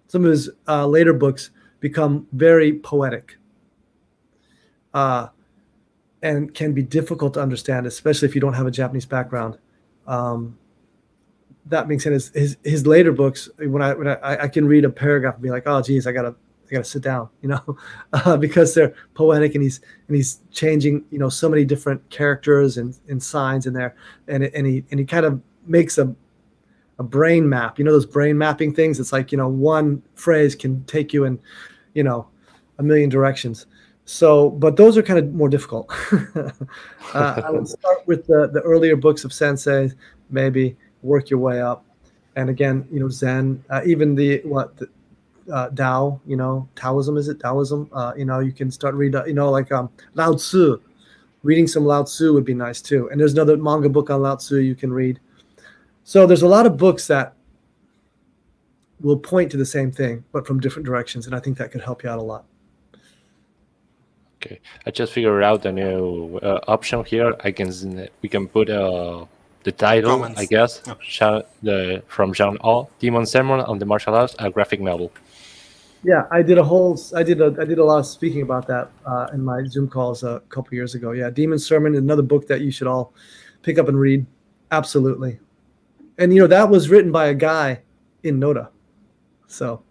Some 0.08 0.24
of 0.24 0.30
his 0.30 0.50
uh, 0.66 0.86
later 0.86 1.12
books 1.12 1.50
become 1.80 2.26
very 2.32 2.78
poetic, 2.78 3.36
uh, 4.94 5.28
and 6.22 6.54
can 6.54 6.72
be 6.72 6.82
difficult 6.82 7.34
to 7.34 7.40
understand, 7.40 7.86
especially 7.86 8.28
if 8.28 8.34
you 8.34 8.40
don't 8.40 8.54
have 8.54 8.66
a 8.66 8.70
Japanese 8.70 9.06
background. 9.06 9.58
Um, 10.06 10.58
that 11.66 11.88
being 11.88 12.00
said, 12.00 12.12
his, 12.12 12.30
his 12.30 12.56
his 12.64 12.86
later 12.86 13.12
books, 13.12 13.48
when 13.58 13.82
I 13.82 13.94
when 13.94 14.08
I, 14.08 14.42
I 14.42 14.48
can 14.48 14.66
read 14.66 14.84
a 14.84 14.90
paragraph 14.90 15.34
and 15.34 15.42
be 15.42 15.50
like, 15.50 15.64
oh, 15.66 15.80
geez, 15.82 16.06
I 16.06 16.12
gotta 16.12 16.34
I 16.70 16.70
gotta 16.70 16.84
sit 16.84 17.02
down, 17.02 17.28
you 17.42 17.48
know, 17.48 17.76
uh, 18.12 18.36
because 18.36 18.74
they're 18.74 18.94
poetic 19.14 19.54
and 19.54 19.62
he's 19.62 19.80
and 20.08 20.16
he's 20.16 20.40
changing, 20.50 21.04
you 21.10 21.18
know, 21.18 21.28
so 21.28 21.48
many 21.48 21.64
different 21.64 22.08
characters 22.10 22.76
and, 22.76 22.98
and 23.08 23.22
signs 23.22 23.66
in 23.66 23.72
there, 23.72 23.94
and 24.28 24.44
and 24.44 24.66
he 24.66 24.84
and 24.90 25.00
he 25.00 25.06
kind 25.06 25.26
of 25.26 25.40
makes 25.66 25.98
a 25.98 26.14
a 26.98 27.02
brain 27.02 27.48
map. 27.48 27.78
You 27.78 27.84
know 27.84 27.92
those 27.92 28.06
brain 28.06 28.36
mapping 28.36 28.74
things. 28.74 29.00
It's 29.00 29.12
like 29.12 29.32
you 29.32 29.38
know 29.38 29.48
one 29.48 30.02
phrase 30.14 30.54
can 30.54 30.84
take 30.84 31.12
you 31.12 31.24
in, 31.24 31.40
you 31.94 32.02
know, 32.02 32.28
a 32.78 32.82
million 32.82 33.08
directions. 33.08 33.66
So, 34.10 34.50
but 34.50 34.76
those 34.76 34.98
are 34.98 35.04
kind 35.04 35.20
of 35.20 35.32
more 35.32 35.48
difficult. 35.48 35.88
uh, 36.34 36.50
I 37.14 37.48
would 37.48 37.68
start 37.78 38.04
with 38.06 38.26
the 38.26 38.50
the 38.52 38.60
earlier 38.62 38.96
books 38.96 39.22
of 39.22 39.32
Sensei, 39.32 39.92
maybe 40.30 40.76
work 41.02 41.30
your 41.30 41.38
way 41.38 41.60
up, 41.60 41.84
and 42.34 42.50
again, 42.50 42.88
you 42.90 42.98
know, 42.98 43.08
Zen, 43.08 43.62
uh, 43.70 43.82
even 43.86 44.16
the 44.16 44.40
what 44.44 44.76
the, 44.78 44.88
uh, 45.52 45.68
Tao, 45.68 46.20
you 46.26 46.36
know, 46.36 46.68
Taoism 46.74 47.16
is 47.18 47.28
it 47.28 47.38
Taoism? 47.38 47.88
Uh, 47.92 48.12
you 48.16 48.24
know, 48.24 48.40
you 48.40 48.50
can 48.50 48.68
start 48.72 48.96
read, 48.96 49.14
you 49.28 49.32
know, 49.32 49.48
like 49.48 49.70
um, 49.70 49.88
Lao 50.14 50.34
Tzu. 50.34 50.80
Reading 51.44 51.68
some 51.68 51.84
Lao 51.84 52.02
Tzu 52.02 52.32
would 52.34 52.44
be 52.44 52.52
nice 52.52 52.82
too. 52.82 53.08
And 53.10 53.20
there's 53.20 53.34
another 53.34 53.56
manga 53.56 53.88
book 53.88 54.10
on 54.10 54.22
Lao 54.22 54.34
Tzu 54.34 54.56
you 54.56 54.74
can 54.74 54.92
read. 54.92 55.20
So 56.02 56.26
there's 56.26 56.42
a 56.42 56.48
lot 56.48 56.66
of 56.66 56.76
books 56.76 57.06
that 57.06 57.34
will 59.00 59.18
point 59.18 59.52
to 59.52 59.56
the 59.56 59.64
same 59.64 59.92
thing, 59.92 60.24
but 60.32 60.48
from 60.48 60.58
different 60.58 60.84
directions, 60.84 61.26
and 61.26 61.34
I 61.34 61.38
think 61.38 61.58
that 61.58 61.70
could 61.70 61.80
help 61.80 62.02
you 62.02 62.10
out 62.10 62.18
a 62.18 62.22
lot. 62.22 62.44
Okay, 64.42 64.58
I 64.86 64.90
just 64.90 65.12
figured 65.12 65.42
out 65.42 65.66
a 65.66 65.72
new 65.72 66.38
uh, 66.42 66.60
option 66.66 67.04
here. 67.04 67.34
I 67.44 67.50
can 67.52 67.70
we 68.22 68.28
can 68.28 68.48
put 68.48 68.70
uh, 68.70 69.26
the 69.64 69.72
title, 69.72 70.12
Comments. 70.12 70.40
I 70.40 70.46
guess, 70.46 70.80
Okay. 70.88 71.04
Jean, 71.06 71.42
the 71.62 72.02
from 72.08 72.32
Jean 72.32 72.56
O, 72.64 72.88
Demon 73.00 73.26
Sermon 73.26 73.60
on 73.60 73.78
the 73.78 73.84
Martial 73.84 74.14
Arts, 74.14 74.34
a 74.38 74.48
graphic 74.50 74.80
novel. 74.80 75.12
Yeah, 76.02 76.24
I 76.30 76.40
did 76.40 76.56
a 76.56 76.64
whole, 76.64 76.98
I 77.14 77.22
did 77.22 77.42
a, 77.42 77.54
I 77.60 77.66
did 77.66 77.78
a 77.78 77.84
lot 77.84 77.98
of 77.98 78.06
speaking 78.06 78.40
about 78.40 78.66
that 78.68 78.90
uh, 79.04 79.26
in 79.34 79.44
my 79.44 79.62
Zoom 79.64 79.86
calls 79.86 80.22
a 80.22 80.40
couple 80.48 80.72
years 80.72 80.94
ago. 80.94 81.10
Yeah, 81.12 81.28
Demon 81.28 81.58
Sermon, 81.58 81.94
another 81.94 82.22
book 82.22 82.46
that 82.48 82.62
you 82.62 82.70
should 82.70 82.86
all 82.86 83.12
pick 83.62 83.78
up 83.78 83.88
and 83.88 84.00
read. 84.00 84.24
Absolutely, 84.70 85.38
and 86.16 86.32
you 86.32 86.40
know 86.40 86.46
that 86.46 86.70
was 86.70 86.88
written 86.88 87.12
by 87.12 87.26
a 87.26 87.34
guy 87.34 87.82
in 88.22 88.40
Noda, 88.40 88.68
so 89.48 89.82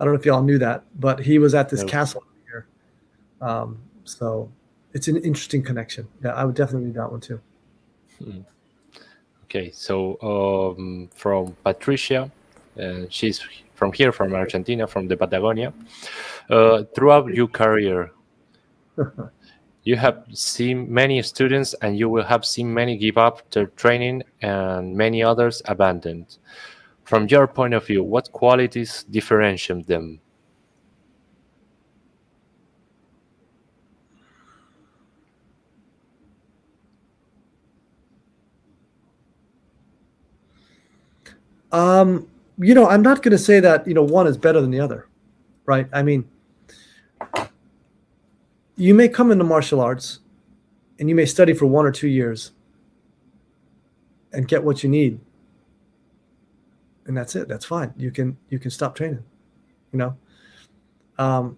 I 0.00 0.04
don't 0.04 0.14
know 0.14 0.18
if 0.18 0.26
y'all 0.26 0.42
knew 0.42 0.58
that, 0.58 0.82
but 0.98 1.20
he 1.20 1.38
was 1.38 1.54
at 1.54 1.68
this 1.68 1.82
No. 1.82 1.86
castle 1.86 2.22
here. 2.22 2.29
Um, 3.40 3.78
so 4.04 4.50
it's 4.92 5.08
an 5.08 5.16
interesting 5.16 5.62
connection. 5.62 6.08
Yeah, 6.22 6.30
I 6.30 6.44
would 6.44 6.54
definitely 6.54 6.86
read 6.88 6.96
that 6.96 7.10
one 7.10 7.20
too. 7.20 7.40
Okay, 9.44 9.70
so 9.72 10.20
um, 10.22 11.10
from 11.14 11.56
Patricia, 11.64 12.30
uh, 12.80 13.02
she's 13.08 13.40
from 13.74 13.92
here, 13.92 14.12
from 14.12 14.34
Argentina, 14.34 14.86
from 14.86 15.08
the 15.08 15.16
Patagonia. 15.16 15.72
Uh, 16.48 16.84
throughout 16.94 17.32
your 17.34 17.48
career, 17.48 18.12
you 19.84 19.96
have 19.96 20.24
seen 20.32 20.92
many 20.92 21.22
students 21.22 21.74
and 21.82 21.98
you 21.98 22.08
will 22.08 22.24
have 22.24 22.44
seen 22.44 22.72
many 22.72 22.96
give 22.96 23.18
up 23.18 23.50
their 23.50 23.66
training 23.66 24.22
and 24.42 24.94
many 24.94 25.22
others 25.22 25.62
abandoned. 25.64 26.38
From 27.04 27.26
your 27.26 27.46
point 27.48 27.74
of 27.74 27.86
view, 27.86 28.04
what 28.04 28.30
qualities 28.30 29.04
differentiate 29.10 29.86
them? 29.86 30.20
Um, 41.72 42.26
you 42.58 42.74
know, 42.74 42.88
I'm 42.88 43.02
not 43.02 43.22
going 43.22 43.32
to 43.32 43.38
say 43.38 43.60
that 43.60 43.86
you 43.86 43.94
know 43.94 44.02
one 44.02 44.26
is 44.26 44.36
better 44.36 44.60
than 44.60 44.70
the 44.70 44.80
other, 44.80 45.08
right? 45.66 45.88
I 45.92 46.02
mean, 46.02 46.28
you 48.76 48.94
may 48.94 49.08
come 49.08 49.30
into 49.30 49.44
martial 49.44 49.80
arts, 49.80 50.20
and 50.98 51.08
you 51.08 51.14
may 51.14 51.26
study 51.26 51.52
for 51.52 51.66
one 51.66 51.86
or 51.86 51.92
two 51.92 52.08
years, 52.08 52.52
and 54.32 54.46
get 54.48 54.62
what 54.62 54.82
you 54.82 54.88
need, 54.88 55.20
and 57.06 57.16
that's 57.16 57.36
it. 57.36 57.48
That's 57.48 57.64
fine. 57.64 57.92
You 57.96 58.10
can 58.10 58.36
you 58.48 58.58
can 58.58 58.70
stop 58.70 58.94
training, 58.94 59.22
you 59.92 59.98
know. 59.98 60.16
Um, 61.18 61.56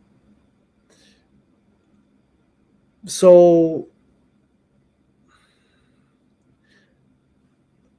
so 3.06 3.88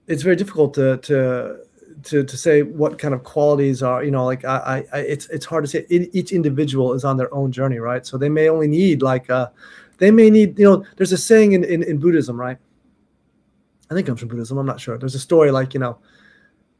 it's 0.08 0.24
very 0.24 0.36
difficult 0.36 0.74
to 0.76 0.98
to 0.98 1.66
to 2.04 2.24
to 2.24 2.38
say 2.38 2.64
what 2.64 2.98
kind 2.98 3.14
of 3.14 3.24
qualities 3.24 3.82
are 3.82 4.04
you 4.04 4.12
know 4.12 4.26
like 4.26 4.44
I, 4.46 4.86
I 4.92 5.00
it's 5.00 5.28
it's 5.30 5.46
hard 5.46 5.64
to 5.64 5.70
say. 5.70 5.86
E- 5.90 6.10
each 6.14 6.32
individual 6.32 6.94
is 6.94 7.04
on 7.04 7.18
their 7.18 7.34
own 7.34 7.52
journey 7.52 7.80
right? 7.80 8.06
So 8.06 8.18
they 8.18 8.30
may 8.30 8.50
only 8.50 8.68
need 8.68 9.02
like 9.02 9.30
uh 9.30 9.50
they 9.98 10.12
may 10.12 10.30
need 10.30 10.58
you 10.60 10.66
know 10.66 10.86
there's 10.98 11.12
a 11.12 11.18
saying 11.18 11.54
in 11.54 11.64
in, 11.64 11.84
in 11.84 11.98
buddhism 11.98 12.40
right? 12.40 12.58
I 13.90 13.94
think 13.94 14.06
it 14.06 14.10
comes 14.10 14.20
from 14.20 14.30
buddhism 14.30 14.58
i'm 14.58 14.66
not 14.66 14.80
sure. 14.80 14.98
There's 14.98 15.16
a 15.16 15.20
story 15.20 15.52
like 15.52 15.74
you 15.74 15.80
know 15.80 15.98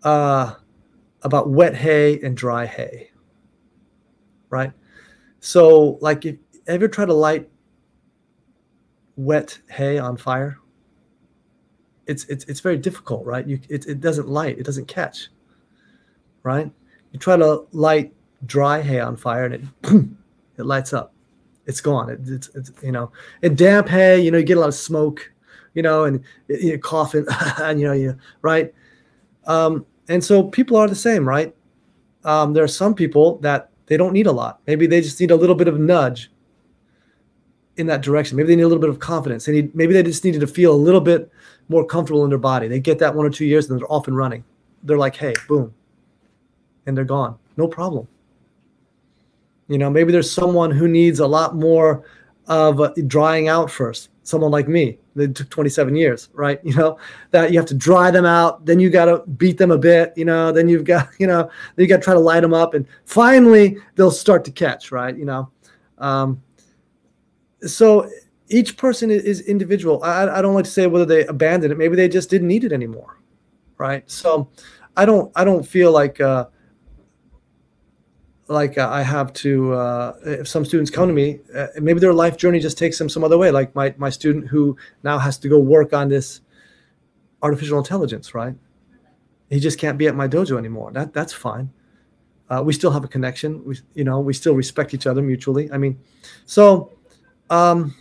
uh 0.04 0.56
about 1.22 1.50
wet 1.50 1.76
hay 1.76 2.20
and 2.22 2.36
dry 2.36 2.66
hay 2.66 3.12
right? 4.50 4.72
So 5.40 5.98
like 6.02 6.26
if 6.26 6.38
ever 6.68 6.88
try 6.88 7.06
to 7.06 7.14
light 7.14 7.50
wet 9.16 9.60
hay 9.70 9.98
on 10.00 10.18
fire 10.18 10.60
it's 12.08 12.26
it's 12.26 12.46
it's 12.46 12.60
very 12.60 12.78
difficult, 12.78 13.26
right? 13.26 13.48
You 13.48 13.60
it, 13.70 13.86
it 13.86 14.02
doesn't 14.02 14.28
light, 14.28 14.60
it 14.60 14.66
doesn't 14.66 14.88
catch, 14.88 15.30
right? 16.44 16.72
You 17.12 17.20
try 17.20 17.38
to 17.38 17.66
light 17.72 18.14
dry 18.46 18.82
hay 18.82 19.00
on 19.00 19.16
fire 19.16 19.46
and 19.46 19.54
it 19.56 19.62
it 20.58 20.66
lights 20.66 20.94
up, 20.94 21.14
it's 21.66 21.82
gone. 21.82 22.10
It, 22.10 22.20
it's 22.26 22.50
it's 22.56 22.72
you 22.82 22.92
know, 22.92 23.12
and 23.42 23.58
damp 23.58 23.88
hay, 23.88 24.20
you 24.20 24.32
know, 24.32 24.38
you 24.38 24.44
get 24.44 24.58
a 24.58 24.60
lot 24.60 24.70
of 24.70 24.76
smoke, 24.76 25.32
you 25.74 25.82
know, 25.82 26.06
and 26.06 26.24
you 26.48 26.78
coughing, 26.80 27.26
and 27.62 27.80
you 27.80 27.88
know, 27.88 27.94
you 27.94 28.18
right, 28.42 28.74
um, 29.46 29.86
and 30.10 30.24
so 30.24 30.44
people 30.44 30.78
are 30.78 30.88
the 30.88 30.96
same, 30.96 31.28
right? 31.28 31.56
Um, 32.26 32.54
there 32.54 32.64
are 32.64 32.70
some 32.70 32.96
people 32.96 33.38
that 33.40 33.70
they 33.88 33.98
don't 33.98 34.14
need 34.14 34.28
a 34.28 34.32
lot. 34.32 34.62
Maybe 34.66 34.88
they 34.88 35.02
just 35.02 35.20
need 35.20 35.32
a 35.32 35.36
little 35.36 35.56
bit 35.56 35.68
of 35.68 35.80
nudge 35.80 36.32
in 37.78 37.88
that 37.88 38.02
direction. 38.02 38.38
Maybe 38.38 38.48
they 38.48 38.56
need 38.56 38.64
a 38.64 38.68
little 38.68 38.82
bit 38.82 38.90
of 38.90 39.00
confidence. 39.00 39.46
They 39.46 39.54
need 39.54 39.76
maybe 39.76 39.94
they 39.94 40.04
just 40.04 40.24
needed 40.24 40.42
to 40.42 40.48
feel 40.48 40.74
a 40.74 40.76
little 40.76 41.02
bit 41.02 41.32
more 41.70 41.86
comfortable 41.86 42.24
in 42.24 42.30
their 42.30 42.40
body. 42.40 42.68
They 42.68 42.80
get 42.80 43.00
that 43.00 43.16
one 43.16 43.26
or 43.26 43.30
two 43.30 43.46
years 43.46 43.70
and 43.70 43.80
they're 43.80 43.92
off 43.92 44.08
and 44.08 44.16
running. 44.16 44.44
They're 44.84 44.98
like, 44.98 45.16
hey, 45.16 45.34
boom, 45.48 45.74
and 46.86 46.96
they're 46.96 47.06
gone. 47.06 47.38
No 47.58 47.68
problem. 47.68 48.08
You 49.68 49.78
know, 49.78 49.90
maybe 49.90 50.12
there's 50.12 50.32
someone 50.32 50.72
who 50.72 50.88
needs 50.88 51.20
a 51.20 51.28
lot 51.28 51.56
more 51.56 52.04
of 52.48 52.82
drying 53.08 53.48
out 53.48 53.72
first. 53.72 54.10
Someone 54.24 54.52
like 54.52 54.68
me, 54.68 54.98
that 55.16 55.36
took 55.36 55.50
27 55.50 55.96
years, 55.96 56.30
right? 56.34 56.60
You 56.74 56.76
know, 56.76 56.98
that 57.32 57.52
you 57.52 57.60
have 57.60 57.68
to 57.68 57.74
dry 57.74 58.12
them 58.12 58.26
out, 58.26 58.66
then 58.66 58.80
you 58.80 58.90
got 58.90 59.06
to 59.06 59.24
beat 59.32 59.58
them 59.58 59.72
a 59.72 59.78
bit, 59.78 60.14
you 60.16 60.26
know, 60.26 60.52
then 60.52 60.68
you've 60.68 60.84
got, 60.84 61.10
you 61.20 61.28
know, 61.28 61.50
you 61.78 61.88
got 61.88 61.98
to 61.98 62.04
try 62.04 62.14
to 62.14 62.20
light 62.20 62.42
them 62.42 62.54
up, 62.54 62.74
and 62.74 62.86
finally 63.06 63.78
they'll 63.96 64.12
start 64.12 64.44
to 64.46 64.52
catch, 64.52 64.92
right? 64.92 65.18
You 65.18 65.26
know, 65.26 65.50
um, 65.98 66.42
so 67.68 68.10
each 68.50 68.78
person 68.78 69.10
is, 69.10 69.42
individual. 69.42 70.04
I, 70.04 70.28
I 70.28 70.42
don't 70.42 70.54
like 70.54 70.66
to 70.66 70.72
say 70.72 70.88
whether 70.88 71.06
they 71.06 71.26
abandoned 71.26 71.72
it. 71.72 71.78
Maybe 71.78 71.96
they 71.96 72.08
just 72.08 72.30
didn't 72.30 72.48
need 72.48 72.64
it 72.64 72.72
anymore, 72.72 73.20
right? 73.78 74.10
So 74.10 74.50
I 74.96 75.06
don't 75.06 75.32
I 75.36 75.44
don't 75.44 75.66
feel 75.66 75.92
like 75.92 76.22
uh, 76.22 76.48
like 78.48 78.78
uh, 78.78 78.90
I 78.90 79.02
have 79.02 79.34
to. 79.34 79.74
Uh, 79.74 80.14
if 80.24 80.48
some 80.48 80.66
students 80.66 80.92
come 80.92 81.08
to 81.08 81.14
me, 81.14 81.40
uh, 81.56 81.68
maybe 81.82 82.00
their 82.00 82.14
life 82.14 82.38
journey 82.38 82.60
just 82.60 82.78
takes 82.78 82.98
them 82.98 83.10
some 83.10 83.24
other 83.24 83.38
way. 83.38 83.52
Like 83.52 83.74
my 83.76 83.94
my 83.98 84.10
student 84.10 84.48
who 84.48 84.78
now 85.04 85.18
has 85.18 85.38
to 85.40 85.50
go 85.50 85.60
work 85.60 85.94
on 85.94 86.10
this 86.10 86.42
artificial 87.42 87.78
intelligence, 87.78 88.36
right? 88.36 88.56
He 89.50 89.60
just 89.60 89.80
can't 89.80 89.98
be 89.98 90.08
at 90.08 90.16
my 90.16 90.28
dojo 90.28 90.58
anymore. 90.58 90.92
That 90.92 91.14
that's 91.14 91.34
fine. 91.34 91.72
Uh, 92.50 92.62
we 92.64 92.74
still 92.74 92.92
have 92.92 93.04
a 93.04 93.08
connection. 93.08 93.64
We 93.66 93.80
you 93.96 94.04
know 94.04 94.20
we 94.20 94.34
still 94.34 94.54
respect 94.54 94.94
each 94.94 95.08
other 95.08 95.22
mutually. 95.22 95.72
I 95.72 95.78
mean, 95.78 96.00
so. 96.46 96.92
Um, 97.54 97.96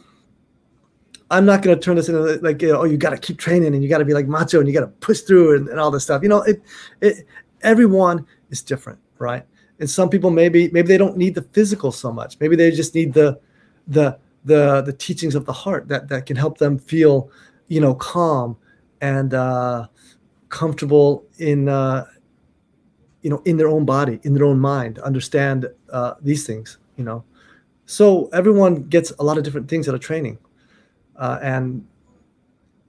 I'm 1.31 1.45
not 1.45 1.63
going 1.63 1.77
to 1.77 1.83
turn 1.83 1.97
this 1.97 2.09
into 2.09 2.21
like, 2.43 2.63
you 2.63 2.73
know, 2.73 2.81
oh, 2.81 2.85
you 2.85 2.97
got 2.97 3.11
to 3.11 3.19
keep 3.19 3.39
training 3.39 3.75
and 3.75 3.83
you 3.83 3.89
got 3.89 3.99
to 3.99 4.05
be 4.05 4.15
like 4.15 4.27
macho 4.27 4.59
and 4.59 4.69
you 4.69 4.75
got 4.75 4.81
to 4.81 4.87
push 5.07 5.21
through 5.21 5.57
and, 5.57 5.69
and 5.69 5.79
all 5.79 5.91
this 5.91 6.05
stuff. 6.05 6.23
You 6.23 6.29
know, 6.29 6.43
it, 6.43 6.63
it, 7.01 7.27
everyone 7.63 8.27
is 8.51 8.63
different, 8.63 8.99
right? 9.19 9.45
And 9.79 9.89
some 9.89 10.09
people 10.09 10.31
maybe 10.31 10.71
maybe 10.71 10.89
they 10.89 10.99
don't 10.99 11.17
need 11.17 11.35
the 11.35 11.43
physical 11.43 11.91
so 11.91 12.13
much. 12.13 12.39
Maybe 12.41 12.55
they 12.57 12.71
just 12.71 12.95
need 12.95 13.13
the 13.13 13.41
the 13.89 14.19
the 14.45 14.83
the 14.83 14.93
teachings 14.93 15.35
of 15.35 15.45
the 15.45 15.53
heart 15.53 15.89
that 15.89 16.09
that 16.09 16.27
can 16.27 16.37
help 16.37 16.59
them 16.59 16.79
feel, 16.79 17.31
you 17.69 17.81
know, 17.81 17.95
calm 17.95 18.57
and 19.01 19.35
uh, 19.35 19.87
comfortable 20.51 21.25
in 21.39 21.69
uh, 21.69 22.07
you 23.23 23.31
know 23.31 23.43
in 23.45 23.57
their 23.57 23.69
own 23.69 23.85
body, 23.85 24.21
in 24.23 24.35
their 24.35 24.45
own 24.45 24.61
mind, 24.61 24.99
understand 25.01 25.67
uh, 25.91 26.15
these 26.21 26.47
things. 26.47 26.79
You 26.97 27.05
know, 27.05 27.25
so 27.87 28.29
everyone 28.33 28.85
gets 28.85 29.13
a 29.19 29.23
lot 29.23 29.39
of 29.39 29.45
different 29.45 29.69
things 29.69 29.89
out 29.89 29.95
of 29.95 30.01
training, 30.01 30.39
uh, 31.17 31.39
and 31.43 31.87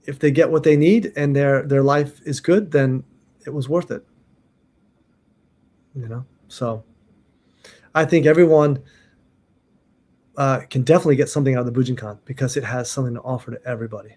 if 0.04 0.18
they 0.18 0.30
get 0.30 0.50
what 0.50 0.62
they 0.62 0.76
need 0.76 1.12
and 1.16 1.34
their 1.34 1.62
their 1.62 1.82
life 1.82 2.20
is 2.26 2.40
good, 2.40 2.70
then 2.70 3.04
it 3.46 3.50
was 3.50 3.68
worth 3.68 3.90
it. 3.90 4.04
You 5.94 6.08
know, 6.08 6.24
so 6.48 6.84
I 7.94 8.04
think 8.04 8.26
everyone 8.26 8.82
uh, 10.36 10.60
can 10.70 10.82
definitely 10.82 11.16
get 11.16 11.28
something 11.28 11.54
out 11.54 11.66
of 11.66 11.72
the 11.72 11.80
Bujinkan 11.80 12.18
because 12.24 12.56
it 12.56 12.64
has 12.64 12.90
something 12.90 13.14
to 13.14 13.20
offer 13.20 13.52
to 13.52 13.68
everybody. 13.68 14.16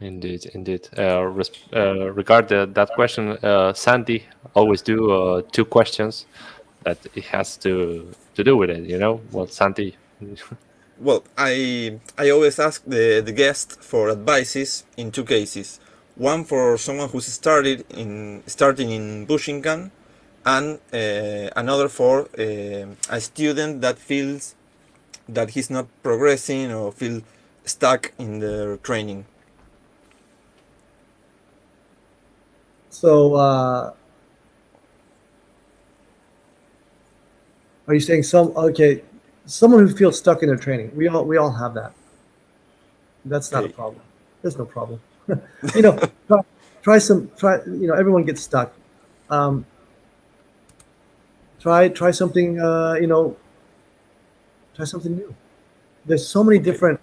Indeed, 0.00 0.46
indeed. 0.54 0.88
Uh, 0.96 1.28
uh, 1.74 2.12
regard 2.12 2.48
the, 2.48 2.70
that 2.72 2.90
question, 2.94 3.30
uh, 3.42 3.72
Sandy 3.72 4.24
always 4.54 4.80
do 4.80 5.10
uh, 5.10 5.42
two 5.50 5.64
questions 5.64 6.26
that 6.88 6.98
it 7.14 7.24
has 7.34 7.56
to 7.64 7.72
to 8.36 8.40
do 8.44 8.56
with 8.60 8.70
it. 8.70 8.84
You 8.92 8.98
know, 8.98 9.20
well, 9.32 9.46
Sandy. 9.58 9.96
well, 11.06 11.22
I 11.36 11.52
I 12.16 12.30
always 12.30 12.58
ask 12.58 12.78
the 12.94 13.04
the 13.28 13.34
guest 13.42 13.66
for 13.90 14.10
advices 14.10 14.70
in 14.96 15.10
two 15.16 15.24
cases. 15.24 15.68
One 16.16 16.44
for 16.44 16.78
someone 16.78 17.08
who's 17.12 17.26
started 17.42 17.78
in 18.02 18.42
starting 18.46 18.90
in 18.98 19.26
Bujinkan, 19.26 19.90
and 20.54 20.66
uh, 20.92 21.62
another 21.62 21.88
for 21.88 22.14
uh, 22.38 23.16
a 23.16 23.20
student 23.20 23.72
that 23.84 23.96
feels 23.98 24.54
that 25.28 25.50
he's 25.54 25.70
not 25.70 25.86
progressing 26.02 26.72
or 26.72 26.90
feel 26.92 27.20
stuck 27.64 28.12
in 28.18 28.40
their 28.40 28.78
training. 28.78 29.26
So, 32.90 33.34
uh, 33.34 33.92
are 37.88 37.94
you 37.94 38.00
saying 38.00 38.22
some 38.22 38.52
okay, 38.56 39.02
someone 39.46 39.86
who 39.86 39.94
feels 39.94 40.18
stuck 40.18 40.42
in 40.42 40.48
their 40.48 40.56
training? 40.56 40.92
We 40.94 41.08
all 41.08 41.24
we 41.24 41.36
all 41.36 41.50
have 41.50 41.74
that. 41.74 41.92
That's 43.24 43.50
not 43.50 43.64
a 43.64 43.68
problem. 43.68 44.02
There's 44.42 44.56
no 44.56 44.64
problem. 44.64 45.00
you 45.74 45.82
know, 45.82 45.98
try, 46.28 46.40
try, 46.82 46.98
some 46.98 47.30
try. 47.36 47.56
You 47.66 47.88
know, 47.88 47.94
everyone 47.94 48.24
gets 48.24 48.40
stuck. 48.40 48.72
Um, 49.30 49.66
try 51.60 51.88
try 51.88 52.12
something. 52.12 52.60
Uh, 52.60 52.94
you 53.00 53.06
know, 53.06 53.36
try 54.76 54.84
something 54.84 55.16
new. 55.16 55.34
There's 56.06 56.26
so 56.26 56.44
many 56.44 56.58
different 56.58 57.00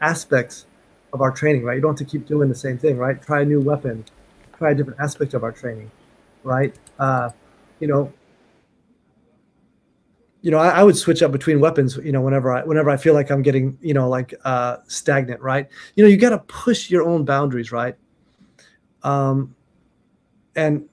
aspects 0.00 0.66
of 1.12 1.20
our 1.20 1.30
training, 1.30 1.64
right? 1.64 1.74
You 1.74 1.80
don't 1.80 1.98
have 1.98 2.06
to 2.06 2.10
keep 2.10 2.26
doing 2.26 2.48
the 2.48 2.54
same 2.54 2.78
thing, 2.78 2.96
right? 2.96 3.20
Try 3.20 3.42
a 3.42 3.44
new 3.44 3.60
weapon 3.60 4.04
try 4.58 4.70
a 4.70 4.74
different 4.74 4.98
aspect 5.00 5.34
of 5.34 5.44
our 5.44 5.52
training, 5.52 5.90
right? 6.42 6.74
Uh, 6.98 7.30
you 7.80 7.88
know, 7.88 8.12
you 10.46 10.52
know, 10.52 10.58
I, 10.58 10.68
I, 10.68 10.82
would 10.84 10.96
switch 10.96 11.24
up 11.24 11.32
between 11.32 11.58
weapons, 11.58 11.96
you 12.04 12.12
know, 12.12 12.20
whenever 12.20 12.52
I 12.52 12.62
whenever 12.62 12.88
I 12.88 12.96
feel 12.96 13.14
like 13.14 13.30
I'm 13.30 13.42
getting, 13.42 13.76
you 13.80 13.92
know, 13.92 14.08
like 14.08 14.32
uh, 14.44 14.76
stagnant, 14.86 15.40
right? 15.40 15.68
You 15.96 16.04
know, 16.04 16.08
you 16.08 16.16
got 16.16 16.30
to 16.30 16.38
push 16.38 16.88
your 16.88 17.02
own 17.02 17.24
boundaries, 17.24 17.72
right? 17.72 17.96
Um, 19.02 19.56
and 20.54 20.88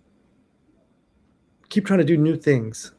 keep 1.69 1.85
trying 1.85 1.99
to 1.99 2.03
do 2.03 2.17
new 2.17 2.35
things, 2.35 2.93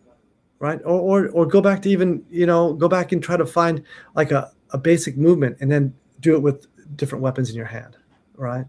right? 0.60 0.78
Or, 0.84 1.00
or 1.00 1.28
or 1.30 1.44
go 1.44 1.60
back 1.60 1.82
to 1.82 1.90
even, 1.90 2.24
you 2.30 2.46
know, 2.46 2.74
go 2.74 2.86
back 2.86 3.10
and 3.10 3.20
try 3.20 3.36
to 3.36 3.46
find 3.46 3.82
like 4.14 4.30
a, 4.30 4.52
a 4.70 4.78
basic 4.78 5.16
movement 5.16 5.56
and 5.58 5.72
then 5.72 5.92
do 6.20 6.36
it 6.36 6.40
with 6.40 6.68
different 6.94 7.20
weapons 7.20 7.50
in 7.50 7.56
your 7.56 7.66
hand, 7.66 7.96
right? 8.36 8.66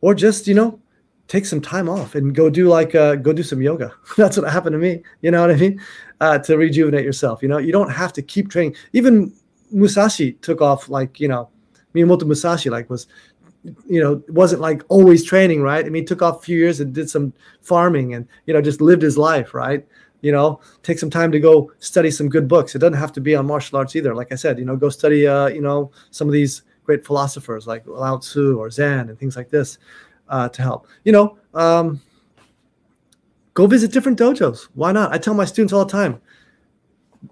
or 0.00 0.14
just 0.14 0.46
you 0.46 0.54
know 0.54 0.80
take 1.28 1.44
some 1.44 1.60
time 1.60 1.88
off 1.88 2.14
and 2.14 2.34
go 2.34 2.50
do 2.50 2.68
like 2.68 2.94
uh, 2.94 3.14
go 3.14 3.32
do 3.32 3.42
some 3.42 3.62
yoga. 3.62 3.92
That's 4.16 4.36
what 4.36 4.50
happened 4.50 4.72
to 4.72 4.78
me. 4.78 5.02
You 5.20 5.30
know 5.30 5.42
what 5.42 5.50
I 5.50 5.56
mean? 5.56 5.80
Uh, 6.20 6.38
to 6.38 6.56
rejuvenate 6.56 7.04
yourself. 7.04 7.42
You 7.42 7.48
know, 7.48 7.58
you 7.58 7.70
don't 7.70 7.90
have 7.90 8.12
to 8.14 8.22
keep 8.22 8.50
training. 8.50 8.74
Even 8.92 9.32
Musashi 9.70 10.32
took 10.32 10.60
off 10.60 10.88
like 10.88 11.20
you 11.20 11.28
know, 11.28 11.48
Miyamoto 11.94 12.22
Musashi 12.22 12.70
like 12.70 12.90
was, 12.90 13.06
you 13.86 14.00
know, 14.00 14.22
wasn't 14.28 14.62
like 14.62 14.82
always 14.88 15.22
training, 15.22 15.62
right? 15.62 15.84
I 15.84 15.90
mean, 15.90 16.06
took 16.06 16.22
off 16.22 16.38
a 16.38 16.42
few 16.42 16.58
years 16.58 16.80
and 16.80 16.92
did 16.92 17.08
some 17.08 17.32
farming 17.60 18.14
and 18.14 18.26
you 18.46 18.54
know 18.54 18.62
just 18.62 18.80
lived 18.80 19.02
his 19.02 19.18
life, 19.18 19.54
right? 19.54 19.86
You 20.22 20.32
know, 20.32 20.60
take 20.82 20.98
some 20.98 21.10
time 21.10 21.30
to 21.30 21.38
go 21.38 21.70
study 21.78 22.10
some 22.10 22.28
good 22.28 22.48
books. 22.48 22.74
It 22.74 22.78
doesn't 22.78 22.94
have 22.94 23.12
to 23.12 23.20
be 23.20 23.36
on 23.36 23.46
martial 23.46 23.78
arts 23.78 23.94
either. 23.94 24.14
Like 24.14 24.32
I 24.32 24.34
said, 24.34 24.58
you 24.58 24.64
know, 24.64 24.76
go 24.76 24.88
study, 24.88 25.28
uh, 25.28 25.46
you 25.46 25.60
know, 25.60 25.92
some 26.10 26.26
of 26.26 26.32
these 26.32 26.62
great 26.82 27.06
philosophers 27.06 27.66
like 27.66 27.86
Lao 27.86 28.16
Tzu 28.16 28.58
or 28.58 28.70
Zen 28.70 29.10
and 29.10 29.18
things 29.18 29.36
like 29.36 29.50
this 29.50 29.78
uh, 30.28 30.48
to 30.48 30.62
help. 30.62 30.86
You 31.04 31.12
know, 31.12 31.38
um, 31.54 32.00
go 33.54 33.66
visit 33.66 33.92
different 33.92 34.18
dojos. 34.18 34.68
Why 34.74 34.92
not? 34.92 35.12
I 35.12 35.18
tell 35.18 35.34
my 35.34 35.44
students 35.44 35.72
all 35.72 35.84
the 35.84 35.92
time, 35.92 36.20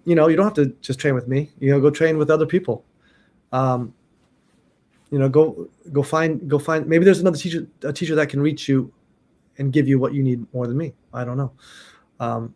you 0.05 0.15
know, 0.15 0.29
you 0.29 0.37
don't 0.37 0.45
have 0.45 0.55
to 0.55 0.75
just 0.81 0.99
train 0.99 1.15
with 1.15 1.29
me. 1.29 1.51
You 1.59 1.71
know, 1.71 1.81
go 1.81 1.91
train 1.91 2.19
with 2.19 2.31
other 2.31 2.47
people. 2.47 2.85
Um, 3.53 3.95
you 5.11 5.19
know, 5.19 5.29
go 5.29 5.69
go 5.93 6.03
find 6.03 6.49
go 6.49 6.59
find. 6.59 6.87
Maybe 6.87 7.05
there's 7.05 7.21
another 7.21 7.39
teacher 7.39 7.67
a 7.83 7.93
teacher 7.93 8.15
that 8.17 8.29
can 8.29 8.41
reach 8.41 8.69
you 8.69 8.93
and 9.59 9.73
give 9.73 9.89
you 9.89 9.99
what 9.99 10.13
you 10.13 10.23
need 10.23 10.53
more 10.53 10.67
than 10.67 10.77
me. 10.77 10.95
I 11.13 11.25
don't 11.25 11.37
know. 11.37 11.53
Um, 12.19 12.55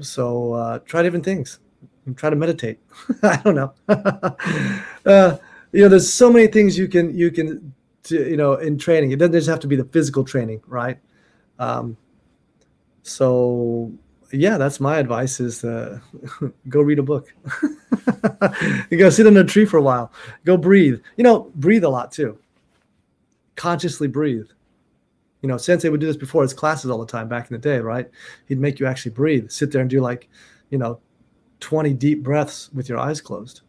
so 0.00 0.52
uh, 0.52 0.78
try 0.80 1.02
different 1.02 1.24
things. 1.24 1.60
And 2.04 2.16
try 2.16 2.30
to 2.30 2.36
meditate. 2.36 2.78
I 3.22 3.36
don't 3.36 3.54
know. 3.54 3.72
uh, 3.88 5.36
you 5.72 5.82
know, 5.82 5.88
there's 5.88 6.12
so 6.12 6.32
many 6.32 6.46
things 6.46 6.78
you 6.78 6.88
can 6.88 7.16
you 7.16 7.30
can 7.30 7.74
to, 8.06 8.30
you 8.30 8.36
know 8.36 8.54
in 8.54 8.78
training. 8.78 9.12
It 9.12 9.18
doesn't 9.18 9.32
just 9.32 9.48
have 9.48 9.60
to 9.60 9.66
be 9.66 9.76
the 9.76 9.84
physical 9.84 10.24
training, 10.24 10.62
right? 10.66 10.98
Um, 11.58 11.96
so 13.02 13.92
yeah, 14.32 14.58
that's 14.58 14.80
my 14.80 14.98
advice: 14.98 15.40
is 15.40 15.64
uh, 15.64 16.00
go 16.68 16.80
read 16.80 16.98
a 16.98 17.02
book, 17.02 17.32
you 18.90 18.98
go 18.98 19.10
sit 19.10 19.26
in 19.26 19.36
a 19.36 19.44
tree 19.44 19.64
for 19.64 19.76
a 19.76 19.82
while, 19.82 20.12
go 20.44 20.56
breathe. 20.56 21.00
You 21.16 21.24
know, 21.24 21.50
breathe 21.54 21.84
a 21.84 21.88
lot 21.88 22.12
too. 22.12 22.38
Consciously 23.56 24.08
breathe. 24.08 24.46
You 25.42 25.48
know, 25.48 25.56
Sensei 25.58 25.88
would 25.88 26.00
do 26.00 26.06
this 26.06 26.16
before 26.16 26.42
his 26.42 26.54
classes 26.54 26.90
all 26.90 26.98
the 26.98 27.06
time 27.06 27.28
back 27.28 27.50
in 27.50 27.54
the 27.54 27.60
day, 27.60 27.78
right? 27.78 28.10
He'd 28.46 28.58
make 28.58 28.80
you 28.80 28.86
actually 28.86 29.12
breathe, 29.12 29.50
sit 29.50 29.70
there 29.70 29.80
and 29.80 29.88
do 29.88 30.00
like, 30.00 30.28
you 30.70 30.78
know, 30.78 30.98
20 31.60 31.92
deep 31.94 32.22
breaths 32.22 32.70
with 32.72 32.88
your 32.88 32.98
eyes 32.98 33.20
closed. 33.20 33.60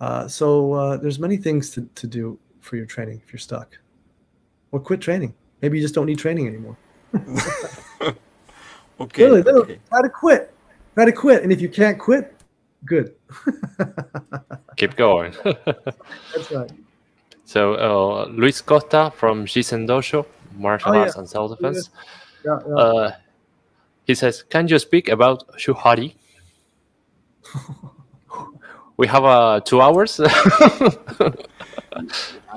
Uh, 0.00 0.26
so 0.26 0.72
uh, 0.72 0.96
there's 0.96 1.18
many 1.18 1.36
things 1.36 1.70
to, 1.70 1.88
to 1.94 2.06
do 2.06 2.38
for 2.60 2.76
your 2.76 2.86
training 2.86 3.20
if 3.24 3.32
you're 3.32 3.40
stuck. 3.40 3.78
Or 4.72 4.80
quit 4.80 5.00
training. 5.00 5.34
Maybe 5.62 5.78
you 5.78 5.84
just 5.84 5.94
don't 5.94 6.06
need 6.06 6.18
training 6.18 6.46
anymore. 6.46 6.76
okay, 9.00 9.28
literally, 9.28 9.60
okay. 9.62 9.78
Try 9.88 10.02
to 10.02 10.08
quit. 10.08 10.54
Try 10.94 11.04
to 11.04 11.12
quit. 11.12 11.42
And 11.42 11.52
if 11.52 11.60
you 11.60 11.68
can't 11.68 11.98
quit, 11.98 12.34
good. 12.84 13.14
Keep 14.76 14.96
going. 14.96 15.34
That's 15.44 16.50
right. 16.50 16.70
So 17.44 17.74
uh, 17.74 18.28
Luis 18.30 18.60
Costa 18.60 19.12
from 19.14 19.44
Jisen 19.44 19.86
Dojo, 19.86 20.24
martial 20.54 20.94
oh, 20.94 20.98
arts 21.00 21.14
yeah. 21.16 21.20
and 21.20 21.28
self-defense. 21.28 21.90
Yeah, 22.44 22.58
yeah. 22.66 22.74
Uh, 22.74 23.12
he 24.04 24.14
says, 24.14 24.42
"Can 24.44 24.68
you 24.68 24.78
speak 24.78 25.08
about 25.08 25.46
Shuhari?" 25.58 26.14
we 28.96 29.06
have 29.08 29.24
uh, 29.24 29.60
two 29.60 29.80
hours. 29.80 30.20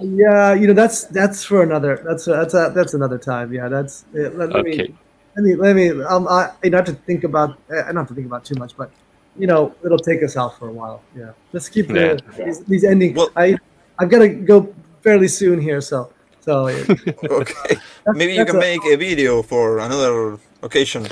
Yeah, 0.02 0.54
you 0.54 0.68
know 0.68 0.74
that's 0.74 1.06
that's 1.06 1.44
for 1.44 1.64
another. 1.64 2.02
That's 2.06 2.28
a, 2.28 2.32
that's 2.32 2.54
a, 2.54 2.72
that's 2.76 2.94
another 2.94 3.18
time. 3.18 3.52
Yeah, 3.52 3.68
that's 3.68 4.06
let, 4.14 4.38
let 4.38 4.56
okay. 4.56 4.78
me 4.78 4.96
let 5.36 5.44
me 5.44 5.56
let 5.56 5.76
me. 5.76 6.04
Um, 6.04 6.28
I 6.28 6.52
you 6.64 6.70
know, 6.70 6.78
have 6.78 6.86
to 6.86 6.94
think 6.94 7.24
about. 7.24 7.58
I 7.70 7.84
don't 7.88 7.98
have 7.98 8.08
to 8.10 8.16
think 8.16 8.28
about 8.28 8.46
too 8.46 8.56
much, 8.56 8.78
but 8.78 8.92
you 9.38 9.48
know, 9.48 9.74
it'll 9.84 9.98
take 9.98 10.22
us 10.24 10.38
out 10.38 10.58
for 10.60 10.70
a 10.70 10.72
while. 10.72 11.02
Yeah, 11.18 11.32
let's 11.52 11.70
keep 11.70 11.88
the, 11.88 12.22
yeah. 12.38 12.46
these, 12.46 12.60
these 12.66 12.84
ending. 12.84 13.16
Well, 13.16 13.30
I 13.36 13.58
I've 14.00 14.10
got 14.10 14.20
to 14.20 14.30
go 14.30 14.74
fairly 15.02 15.28
soon 15.28 15.60
here, 15.60 15.82
so 15.82 16.14
so. 16.42 16.68
okay, 17.24 17.78
maybe 18.08 18.34
you 18.34 18.46
can 18.46 18.58
a, 18.58 18.60
make 18.60 18.86
a 18.86 18.96
video 18.96 19.42
for 19.42 19.80
another 19.80 20.38
occasion. 20.62 21.08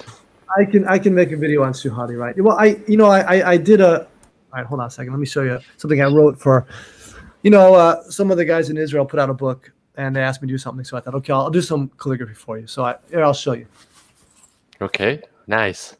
I 0.57 0.65
can 0.65 0.87
I 0.87 0.99
can 0.99 1.15
make 1.15 1.31
a 1.31 1.37
video 1.37 1.63
on 1.63 1.73
Shuhari, 1.73 2.17
right? 2.17 2.39
Well, 2.39 2.57
I 2.59 2.79
you 2.87 2.97
know 2.97 3.07
I 3.07 3.37
I, 3.37 3.51
I 3.53 3.57
did 3.57 3.81
a 3.81 4.07
all 4.53 4.59
right, 4.59 4.65
hold 4.65 4.81
on 4.81 4.87
a 4.87 4.91
second. 4.91 5.13
Let 5.13 5.19
me 5.19 5.25
show 5.25 5.43
you 5.43 5.59
something 5.77 6.01
I 6.01 6.07
wrote 6.07 6.37
for, 6.39 6.67
you 7.43 7.51
know, 7.51 7.75
uh, 7.75 8.03
some 8.09 8.31
of 8.31 8.37
the 8.37 8.45
guys 8.45 8.69
in 8.69 8.77
Israel 8.77 9.05
put 9.05 9.19
out 9.19 9.29
a 9.29 9.33
book 9.33 9.71
and 9.95 10.15
they 10.15 10.21
asked 10.21 10.41
me 10.41 10.47
to 10.47 10.53
do 10.53 10.57
something. 10.57 10.85
So 10.85 10.97
I 10.97 11.01
thought, 11.01 11.15
okay, 11.15 11.33
I'll, 11.33 11.41
I'll 11.41 11.49
do 11.49 11.61
some 11.61 11.89
calligraphy 11.97 12.33
for 12.33 12.57
you. 12.57 12.67
So 12.67 12.85
I, 12.85 12.95
here, 13.09 13.23
I'll 13.23 13.33
show 13.33 13.53
you. 13.53 13.67
Okay, 14.81 15.21
nice. 15.47 15.95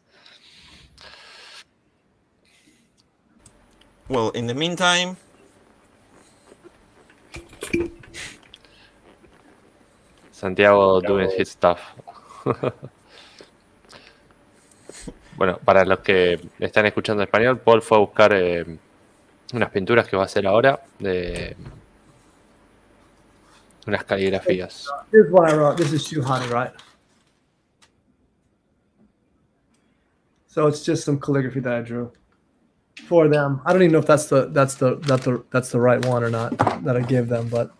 Well, 4.08 4.30
in 4.32 4.48
the 4.48 4.54
meantime, 4.54 5.18
Santiago 10.32 11.02
doing 11.02 11.32
his 11.38 11.52
stuff. 11.52 11.80
Bueno, 15.42 15.58
para 15.58 15.86
los 15.86 16.02
que 16.02 16.40
están 16.60 16.86
escuchando 16.86 17.24
en 17.24 17.28
español, 17.28 17.58
Paul 17.62 17.82
fue 17.82 17.98
a 17.98 18.02
buscar 18.02 18.32
eh, 18.32 18.64
unas 19.54 19.70
pinturas 19.70 20.08
que 20.08 20.16
va 20.16 20.24
a 20.24 20.26
hacer 20.26 20.46
ahora 20.48 20.80
de 21.00 21.56
unas 23.88 24.04
caligrafías. 24.04 24.88
What 25.30 25.52
I 25.52 25.56
wrote. 25.56 25.78
This 25.78 25.94
is 25.94 26.08
Shuhari, 26.08 26.50
right? 26.50 26.72
So 30.48 30.68
it's 30.68 30.84
just 30.84 31.06
some 31.06 31.20
calligraphy 31.20 31.62
that 31.62 31.74
I 31.74 31.82
drew 31.82 32.12
for 33.08 33.28
them. 33.28 33.62
I 33.66 33.74
don't 33.74 33.82
even 33.82 33.94
know 33.94 34.00
if 34.00 34.06
that's 34.06 34.26
the 34.26 34.48
that's 34.48 34.76
the 34.76 34.96
that's 34.98 35.26
the 35.26 35.44
that's 35.50 35.72
the 35.72 35.80
right 35.80 36.04
one 36.06 36.24
or 36.24 36.30
not 36.30 36.58
that 36.84 36.98
I 36.98 37.02
gave 37.02 37.28
them, 37.30 37.48
but 37.48 37.72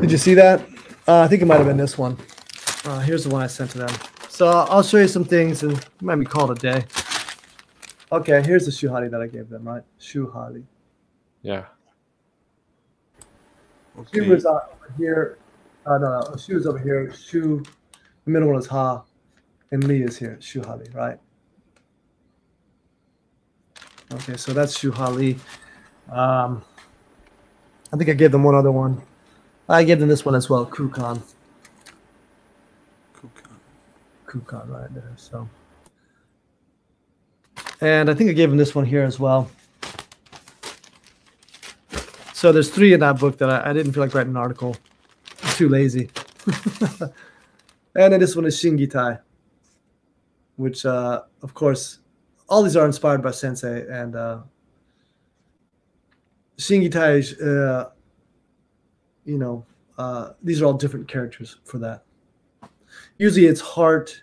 did 0.00 0.10
you 0.10 0.18
see 0.18 0.34
that? 0.34 0.60
Uh, 1.08 1.20
I 1.20 1.28
think 1.28 1.42
it 1.42 1.46
might 1.46 1.56
have 1.56 1.66
been 1.66 1.76
this 1.76 1.96
one. 1.96 2.18
Uh, 2.84 3.00
here's 3.00 3.24
the 3.24 3.30
one 3.30 3.42
I 3.42 3.46
sent 3.46 3.70
to 3.72 3.78
them. 3.78 3.94
So 4.28 4.48
I'll 4.48 4.82
show 4.82 4.98
you 4.98 5.08
some 5.08 5.24
things 5.24 5.62
and 5.62 5.72
it 5.72 6.02
might 6.02 6.16
be 6.16 6.26
called 6.26 6.50
a 6.50 6.54
day. 6.54 6.84
Okay, 8.14 8.40
here's 8.42 8.64
the 8.64 8.70
shuhari 8.70 9.10
that 9.10 9.20
I 9.20 9.26
gave 9.26 9.48
them, 9.48 9.64
right? 9.64 9.82
Shuhari. 10.00 10.62
Yeah. 11.42 11.64
She 14.12 14.20
Okay. 14.20 14.28
was 14.28 14.46
uh, 14.46 14.50
over 14.52 14.94
here. 14.96 15.38
Uh, 15.84 15.98
no, 15.98 16.20
no, 16.20 16.36
she 16.36 16.54
was 16.54 16.64
over 16.66 16.78
here. 16.78 17.12
Shu, 17.12 17.64
the 18.24 18.30
middle 18.30 18.48
one 18.50 18.60
is 18.60 18.66
Ha, 18.68 19.02
and 19.72 19.82
Li 19.82 20.02
is 20.04 20.16
here. 20.16 20.38
Shuhari, 20.40 20.94
right? 20.94 21.18
Okay, 24.12 24.36
so 24.36 24.52
that's 24.52 24.78
Shuhari. 24.78 25.36
Um, 26.08 26.62
I 27.92 27.96
think 27.96 28.10
I 28.10 28.12
gave 28.12 28.30
them 28.30 28.44
one 28.44 28.54
other 28.54 28.70
one. 28.70 29.02
I 29.68 29.82
gave 29.82 29.98
them 29.98 30.08
this 30.08 30.24
one 30.24 30.36
as 30.36 30.48
well, 30.48 30.64
Kukan. 30.66 31.20
Kukan 34.26 34.68
right 34.68 34.94
there. 34.94 35.12
So, 35.16 35.48
and 37.84 38.08
I 38.08 38.14
think 38.14 38.30
I 38.30 38.32
gave 38.32 38.50
him 38.50 38.56
this 38.56 38.74
one 38.74 38.86
here 38.86 39.02
as 39.02 39.20
well. 39.20 39.50
So 42.32 42.50
there's 42.50 42.70
three 42.70 42.94
in 42.94 43.00
that 43.00 43.18
book 43.18 43.36
that 43.38 43.50
I, 43.50 43.70
I 43.70 43.72
didn't 43.74 43.92
feel 43.92 44.02
like 44.02 44.14
writing 44.14 44.32
an 44.32 44.38
article. 44.38 44.76
I'm 45.42 45.52
too 45.54 45.68
lazy. 45.68 46.08
and 47.00 48.12
then 48.12 48.20
this 48.20 48.34
one 48.34 48.46
is 48.46 48.56
Shingitai, 48.56 49.20
which, 50.56 50.86
uh, 50.86 51.22
of 51.42 51.52
course, 51.52 51.98
all 52.48 52.62
these 52.62 52.76
are 52.76 52.86
inspired 52.86 53.22
by 53.22 53.30
Sensei. 53.30 53.86
And 53.88 54.16
uh, 54.16 54.40
Shingitai 56.56 57.42
uh, 57.42 57.90
you 59.24 59.38
know, 59.38 59.64
uh, 59.98 60.30
these 60.42 60.62
are 60.62 60.66
all 60.66 60.74
different 60.74 61.08
characters 61.08 61.56
for 61.64 61.78
that. 61.78 62.04
Usually 63.18 63.46
it's 63.46 63.60
heart, 63.60 64.22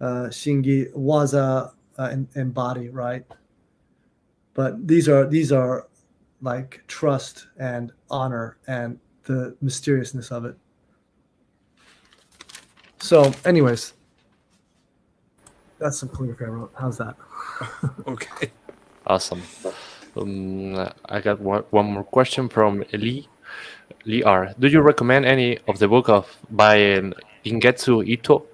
uh, 0.00 0.28
Shingi, 0.30 0.92
Waza, 0.94 1.72
uh, 2.00 2.08
and, 2.10 2.26
and 2.34 2.54
body, 2.54 2.88
right? 2.88 3.24
But 4.54 4.88
these 4.88 5.08
are 5.08 5.26
these 5.26 5.52
are 5.52 5.86
like 6.40 6.82
trust 6.88 7.46
and 7.58 7.92
honor 8.10 8.56
and 8.66 8.98
the 9.24 9.54
mysteriousness 9.60 10.32
of 10.32 10.46
it. 10.46 10.56
So, 13.00 13.32
anyways, 13.44 13.92
that's 15.78 15.98
some 15.98 16.08
calligraphy 16.08 16.44
I 16.46 16.48
wrote. 16.48 16.72
How's 16.74 16.98
that? 16.98 17.16
Okay. 18.06 18.50
Awesome. 19.06 19.42
Um, 20.16 20.88
I 21.04 21.20
got 21.20 21.40
one, 21.40 21.64
one 21.70 21.86
more 21.92 22.04
question 22.04 22.48
from 22.48 22.84
Lee. 22.92 23.28
Lee 24.06 24.22
R. 24.22 24.54
Do 24.58 24.68
you 24.68 24.80
recommend 24.80 25.26
any 25.26 25.58
of 25.68 25.78
the 25.78 25.88
book 25.88 26.08
of 26.08 26.24
by 26.50 26.94
um, 26.94 27.12
Gingetsu 27.44 28.06
Ito? 28.06 28.46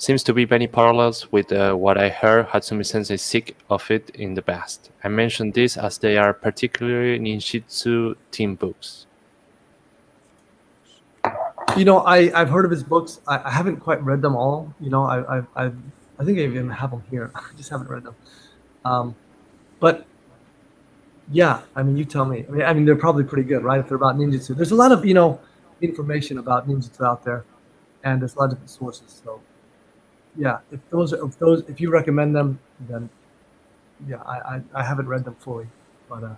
Seems 0.00 0.22
to 0.22 0.32
be 0.32 0.46
many 0.46 0.68
parallels 0.68 1.32
with 1.32 1.50
uh, 1.50 1.74
what 1.74 1.98
I 1.98 2.08
heard 2.08 2.46
Hatsumi 2.46 2.86
Sensei 2.86 3.16
seek 3.16 3.56
of 3.68 3.90
it 3.90 4.10
in 4.10 4.34
the 4.34 4.42
past. 4.42 4.92
I 5.02 5.08
mention 5.08 5.50
this 5.50 5.76
as 5.76 5.98
they 5.98 6.16
are 6.16 6.32
particularly 6.32 7.18
ninjutsu 7.18 8.14
team 8.30 8.54
books. 8.54 9.06
You 11.76 11.84
know, 11.84 11.98
I 11.98 12.30
I've 12.32 12.48
heard 12.48 12.64
of 12.64 12.70
his 12.70 12.84
books. 12.84 13.20
I, 13.26 13.42
I 13.44 13.50
haven't 13.50 13.78
quite 13.78 14.00
read 14.04 14.22
them 14.22 14.36
all. 14.36 14.72
You 14.80 14.88
know, 14.90 15.02
I 15.02 15.38
I 15.38 15.42
I, 15.56 15.72
I 16.20 16.24
think 16.24 16.38
I 16.38 16.42
even 16.42 16.70
have 16.70 16.92
them 16.92 17.02
here. 17.10 17.32
I 17.34 17.42
just 17.56 17.68
haven't 17.68 17.90
read 17.90 18.04
them. 18.04 18.14
Um, 18.84 19.16
but 19.80 20.06
yeah, 21.32 21.62
I 21.74 21.82
mean, 21.82 21.96
you 21.96 22.04
tell 22.04 22.24
me. 22.24 22.44
I 22.48 22.50
mean, 22.52 22.62
I 22.62 22.72
mean, 22.72 22.84
they're 22.84 22.94
probably 22.94 23.24
pretty 23.24 23.48
good, 23.48 23.64
right? 23.64 23.80
If 23.80 23.88
they're 23.88 23.96
about 23.96 24.16
ninjutsu, 24.16 24.56
there's 24.56 24.70
a 24.70 24.76
lot 24.76 24.92
of 24.92 25.04
you 25.04 25.14
know 25.14 25.40
information 25.80 26.38
about 26.38 26.68
ninjutsu 26.68 27.04
out 27.04 27.24
there, 27.24 27.44
and 28.04 28.22
there's 28.22 28.36
a 28.36 28.38
lot 28.38 28.44
of 28.44 28.50
different 28.52 28.70
sources. 28.70 29.20
So 29.24 29.40
yeah, 30.36 30.58
if 30.72 30.80
those 30.90 31.12
if 31.12 31.38
those 31.38 31.62
if 31.68 31.80
you 31.80 31.90
recommend 31.90 32.34
them, 32.34 32.58
then 32.88 33.08
yeah, 34.06 34.22
I 34.24 34.56
I, 34.56 34.62
I 34.74 34.82
haven't 34.84 35.08
read 35.08 35.24
them 35.24 35.36
fully, 35.36 35.66
but 36.08 36.24
uh, 36.24 36.34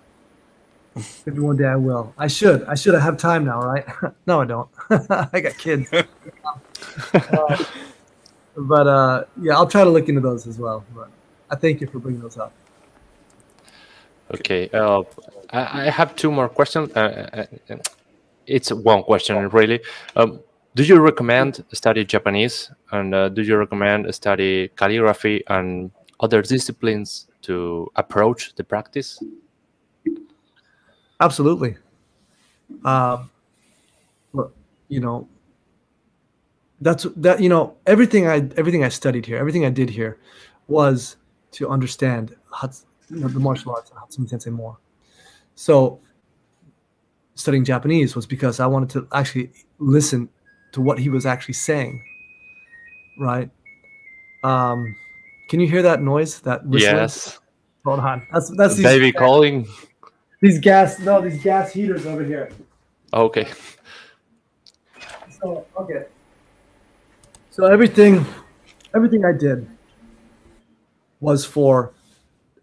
maybe 1.26 1.40
one 1.40 1.56
day 1.56 1.66
I 1.66 1.76
will. 1.76 2.14
I 2.18 2.26
should. 2.26 2.64
I 2.64 2.74
should 2.74 2.94
have 2.94 3.16
time 3.16 3.44
now, 3.44 3.62
right? 3.62 3.84
no, 4.26 4.40
I 4.40 4.44
don't. 4.44 4.68
I 4.90 5.40
got 5.40 5.58
kids. 5.58 5.92
Uh, 5.92 7.64
but 8.56 8.86
uh, 8.86 9.24
yeah, 9.40 9.54
I'll 9.54 9.66
try 9.66 9.84
to 9.84 9.90
look 9.90 10.08
into 10.08 10.20
those 10.20 10.46
as 10.46 10.58
well. 10.58 10.84
But 10.94 11.08
I 11.50 11.56
thank 11.56 11.80
you 11.80 11.86
for 11.86 11.98
bringing 11.98 12.20
those 12.20 12.38
up. 12.38 12.52
Okay, 14.34 14.70
uh, 14.72 15.02
I, 15.50 15.86
I 15.86 15.90
have 15.90 16.14
two 16.14 16.30
more 16.30 16.48
questions. 16.48 16.92
Uh, 16.94 17.46
uh, 17.68 17.76
it's 18.46 18.72
one 18.72 19.02
question 19.02 19.48
really. 19.48 19.80
Um, 20.16 20.40
do 20.74 20.84
you 20.84 21.00
recommend 21.00 21.64
study 21.72 22.04
Japanese, 22.04 22.70
and 22.92 23.14
uh, 23.14 23.28
do 23.28 23.42
you 23.42 23.56
recommend 23.56 24.12
study 24.14 24.68
calligraphy 24.76 25.42
and 25.48 25.90
other 26.20 26.42
disciplines 26.42 27.26
to 27.42 27.90
approach 27.96 28.54
the 28.54 28.64
practice? 28.64 29.22
Absolutely. 31.20 31.76
Um, 32.84 33.30
you 34.88 35.00
know, 35.00 35.28
that's 36.80 37.04
that. 37.16 37.40
You 37.40 37.48
know, 37.48 37.76
everything 37.86 38.26
I 38.26 38.48
everything 38.56 38.84
I 38.84 38.88
studied 38.88 39.26
here, 39.26 39.38
everything 39.38 39.64
I 39.64 39.70
did 39.70 39.90
here, 39.90 40.18
was 40.68 41.16
to 41.52 41.68
understand 41.68 42.36
Hats, 42.58 42.86
you 43.08 43.18
know, 43.18 43.28
the 43.28 43.40
martial 43.40 43.72
arts 43.72 43.90
and 43.90 43.98
Hatsumi 43.98 44.28
Sensei 44.28 44.50
more. 44.50 44.78
So, 45.56 46.00
studying 47.34 47.64
Japanese 47.64 48.14
was 48.14 48.26
because 48.26 48.60
I 48.60 48.66
wanted 48.66 48.90
to 48.90 49.08
actually 49.12 49.52
listen 49.78 50.28
to 50.72 50.80
what 50.80 50.98
he 50.98 51.08
was 51.08 51.26
actually 51.26 51.54
saying. 51.54 52.02
Right. 53.18 53.50
Um, 54.42 54.96
can 55.48 55.60
you 55.60 55.68
hear 55.68 55.82
that 55.82 56.00
noise? 56.00 56.40
That 56.40 56.64
whistling? 56.66 56.96
Yes, 56.96 57.38
Hold 57.84 58.00
on. 58.00 58.26
That's 58.32 58.50
that's 58.56 58.76
these, 58.76 58.84
baby 58.84 59.12
calling. 59.12 59.66
these 60.40 60.58
gas. 60.58 60.98
No, 60.98 61.20
these 61.20 61.42
gas 61.42 61.72
heaters 61.72 62.06
over 62.06 62.24
here. 62.24 62.50
Okay, 63.12 63.48
So 65.40 65.66
okay. 65.76 66.04
So 67.50 67.66
everything, 67.66 68.24
everything 68.94 69.24
I 69.24 69.32
did 69.32 69.66
was 71.18 71.44
for 71.44 71.92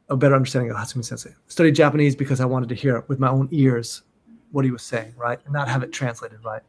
a 0.10 0.16
better 0.16 0.36
understanding 0.36 0.72
of 0.72 0.78
Hatsumi 0.78 1.04
Sensei. 1.04 1.32
Studied 1.48 1.76
Japanese 1.76 2.16
because 2.16 2.40
I 2.40 2.46
wanted 2.46 2.70
to 2.70 2.76
hear 2.76 3.04
with 3.08 3.20
my 3.20 3.28
own 3.28 3.50
ears 3.52 4.04
what 4.52 4.64
he 4.64 4.72
was 4.72 4.82
saying, 4.82 5.14
right, 5.18 5.40
and 5.44 5.54
not 5.54 5.68
have 5.68 5.84
it 5.84 5.92
translated 5.92 6.40
right. 6.46 6.62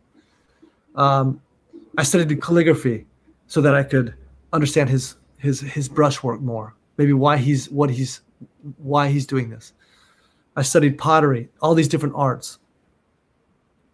Um, 0.94 1.40
I 1.96 2.02
studied 2.02 2.40
calligraphy 2.40 3.06
so 3.46 3.60
that 3.60 3.74
I 3.74 3.82
could 3.82 4.14
understand 4.52 4.90
his 4.90 5.16
his 5.38 5.60
his 5.60 5.88
brushwork 5.88 6.40
more. 6.40 6.74
Maybe 6.96 7.12
why 7.12 7.36
he's 7.36 7.70
what 7.70 7.90
he's 7.90 8.22
why 8.78 9.08
he's 9.08 9.26
doing 9.26 9.50
this. 9.50 9.72
I 10.56 10.62
studied 10.62 10.98
pottery, 10.98 11.48
all 11.62 11.74
these 11.74 11.88
different 11.88 12.14
arts, 12.16 12.58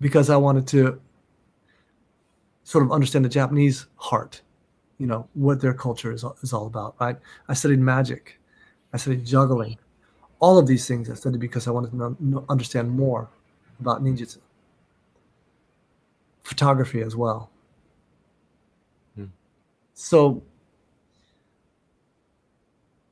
because 0.00 0.30
I 0.30 0.36
wanted 0.36 0.66
to 0.68 1.00
sort 2.62 2.84
of 2.84 2.90
understand 2.90 3.24
the 3.24 3.28
Japanese 3.28 3.86
heart, 3.96 4.40
you 4.98 5.06
know, 5.06 5.28
what 5.34 5.60
their 5.60 5.74
culture 5.74 6.10
is, 6.10 6.24
is 6.42 6.54
all 6.54 6.66
about, 6.66 6.96
right? 6.98 7.18
I 7.48 7.54
studied 7.54 7.80
magic, 7.80 8.40
I 8.94 8.96
studied 8.96 9.26
juggling, 9.26 9.76
all 10.40 10.58
of 10.58 10.66
these 10.66 10.88
things 10.88 11.10
I 11.10 11.14
studied 11.14 11.40
because 11.40 11.68
I 11.68 11.70
wanted 11.70 11.90
to 11.90 12.16
know, 12.18 12.44
understand 12.48 12.90
more 12.90 13.28
about 13.80 14.02
ninjutsu. 14.02 14.38
Photography 16.44 17.00
as 17.00 17.16
well. 17.16 17.50
Hmm. 19.16 19.26
So, 19.94 20.42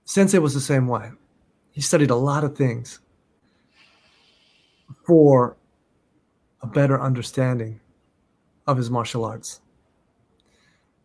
Sensei 0.04 0.38
was 0.38 0.54
the 0.54 0.60
same 0.60 0.86
way. 0.86 1.10
He 1.72 1.80
studied 1.80 2.10
a 2.10 2.16
lot 2.16 2.44
of 2.44 2.56
things 2.56 3.00
for 5.06 5.56
a 6.60 6.66
better 6.66 7.00
understanding 7.00 7.80
of 8.66 8.76
his 8.76 8.90
martial 8.90 9.24
arts. 9.24 9.60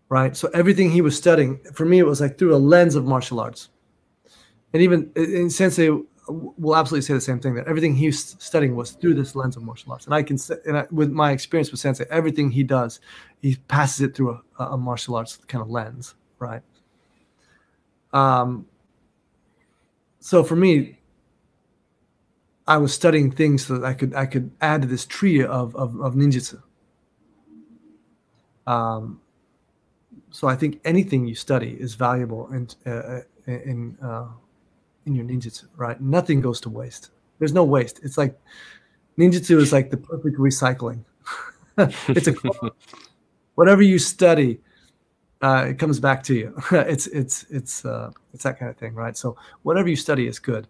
Right? 0.10 0.36
So 0.36 0.50
everything 0.54 0.92
he 0.92 1.02
was 1.02 1.18
studying, 1.18 1.60
for 1.74 1.86
me, 1.86 2.00
it 2.00 2.06
was 2.06 2.22
like 2.22 2.38
through 2.38 2.54
a 2.54 2.58
lens 2.58 2.96
of 2.96 3.06
martial 3.06 3.40
arts. 3.40 3.70
And 4.74 4.82
even 4.82 5.12
in 5.16 5.50
Sensei 5.50 5.90
will 6.28 6.76
absolutely 6.76 7.06
say 7.06 7.14
the 7.14 7.22
same 7.22 7.40
thing 7.40 7.56
that 7.56 7.68
everything 7.68 7.96
he's 7.96 8.36
studying 8.40 8.76
was 8.76 8.92
through 8.92 9.14
this 9.14 9.36
lens 9.36 9.56
of 9.56 9.64
martial 9.64 9.92
arts. 9.92 10.06
And 10.06 10.14
I 10.14 10.24
can, 10.24 10.38
say, 10.38 10.56
and 10.66 10.78
I, 10.78 10.86
with 10.92 11.12
my 11.12 11.32
experience 11.32 11.72
with 11.72 11.80
Sensei, 11.80 12.06
everything 12.10 12.52
he 12.52 12.64
does, 12.64 13.00
he 13.42 13.56
passes 13.68 14.02
it 14.02 14.16
through 14.16 14.40
a, 14.60 14.64
a 14.64 14.78
martial 14.78 15.16
arts 15.16 15.38
kind 15.48 15.62
of 15.62 15.70
lens. 15.70 16.16
Right? 16.40 16.62
Um, 18.14 18.68
so 20.20 20.44
for 20.44 20.56
me, 20.56 21.00
I 22.68 22.78
was 22.78 22.94
studying 22.94 23.32
things 23.32 23.66
so 23.66 23.78
that 23.78 23.86
I 23.86 23.94
could 23.94 24.14
I 24.14 24.26
could 24.26 24.52
add 24.60 24.82
to 24.82 24.88
this 24.88 25.06
tree 25.06 25.42
of 25.44 25.76
of, 25.76 26.00
of 26.02 26.16
ninjutsu. 26.16 26.62
Um, 28.66 29.22
so 30.32 30.48
I 30.48 30.56
think 30.56 30.82
anything 30.84 31.26
you 31.28 31.36
study 31.36 31.78
is 31.80 31.96
valuable 31.96 32.50
and 32.50 32.76
in 32.86 32.92
uh, 32.92 33.22
in 33.48 33.98
uh, 34.02 34.28
in 35.08 35.16
your 35.16 35.26
ninjutsu, 35.26 35.66
right? 35.76 36.00
Nothing 36.00 36.42
goes 36.42 36.62
to 36.62 36.70
waste. 36.70 37.10
There's 37.40 37.54
no 37.54 37.64
waste. 37.64 38.00
It's 38.04 38.18
like 38.18 38.40
ninjutsu 39.18 39.58
is 39.58 39.74
like 39.74 39.90
the 39.90 39.98
perfect 39.98 40.38
recycling. 40.38 41.04
it's 41.78 42.28
a 42.28 42.36
whatever 43.56 43.82
you 43.82 43.98
study, 43.98 44.60
uh, 45.42 45.68
it 45.70 45.80
comes 45.80 46.00
back 46.00 46.24
to 46.24 46.36
you. 46.36 46.54
it's 46.72 47.08
it's 47.08 47.46
it's 47.50 47.86
uh, 47.86 48.12
it's 48.34 48.44
that 48.44 48.60
kind 48.60 48.70
of 48.70 48.78
thing, 48.78 48.94
right? 48.94 49.18
So 49.18 49.36
whatever 49.64 49.90
you 49.90 49.96
study 49.96 50.28
is 50.28 50.40
good, 50.40 50.68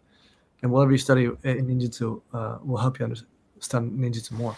and 0.62 0.72
whatever 0.72 0.92
you 0.92 0.98
study 0.98 1.26
in 1.44 1.68
ninjutsu 1.68 2.22
uh, 2.34 2.58
will 2.64 2.78
help 2.78 3.00
you 3.00 3.06
understand 3.06 3.92
ninjutsu 3.92 4.32
more. 4.32 4.56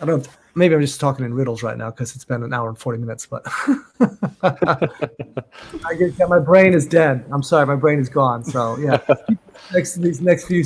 I 0.00 0.06
don't. 0.06 0.28
Maybe 0.54 0.74
I'm 0.74 0.80
just 0.80 1.00
talking 1.00 1.24
in 1.24 1.32
riddles 1.34 1.62
right 1.62 1.76
now 1.76 1.90
because 1.90 2.14
it's 2.14 2.24
been 2.24 2.42
an 2.42 2.52
hour 2.52 2.68
and 2.68 2.78
forty 2.78 2.98
minutes, 2.98 3.26
but 3.26 3.42
I 4.42 5.94
get 5.98 6.28
my 6.28 6.38
brain 6.38 6.74
is 6.74 6.86
dead. 6.86 7.24
I'm 7.30 7.42
sorry, 7.42 7.66
my 7.66 7.76
brain 7.76 7.98
is 7.98 8.08
gone. 8.08 8.44
So 8.44 8.76
yeah, 8.78 8.98
next 9.72 9.94
these 9.96 10.20
next 10.20 10.46
few 10.46 10.64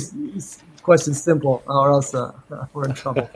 questions 0.81 1.21
simple, 1.21 1.63
or 1.67 1.91
else 1.91 2.13
uh, 2.13 2.33
we're 2.73 2.85
in 2.85 2.93
trouble. 2.93 3.29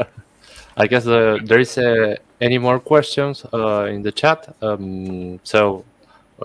I 0.77 0.87
guess 0.87 1.05
uh, 1.05 1.37
there 1.43 1.59
is 1.59 1.77
uh, 1.77 2.15
any 2.39 2.57
more 2.57 2.79
questions 2.79 3.45
uh, 3.53 3.85
in 3.85 4.01
the 4.01 4.11
chat. 4.11 4.55
Um, 4.61 5.39
so, 5.43 5.83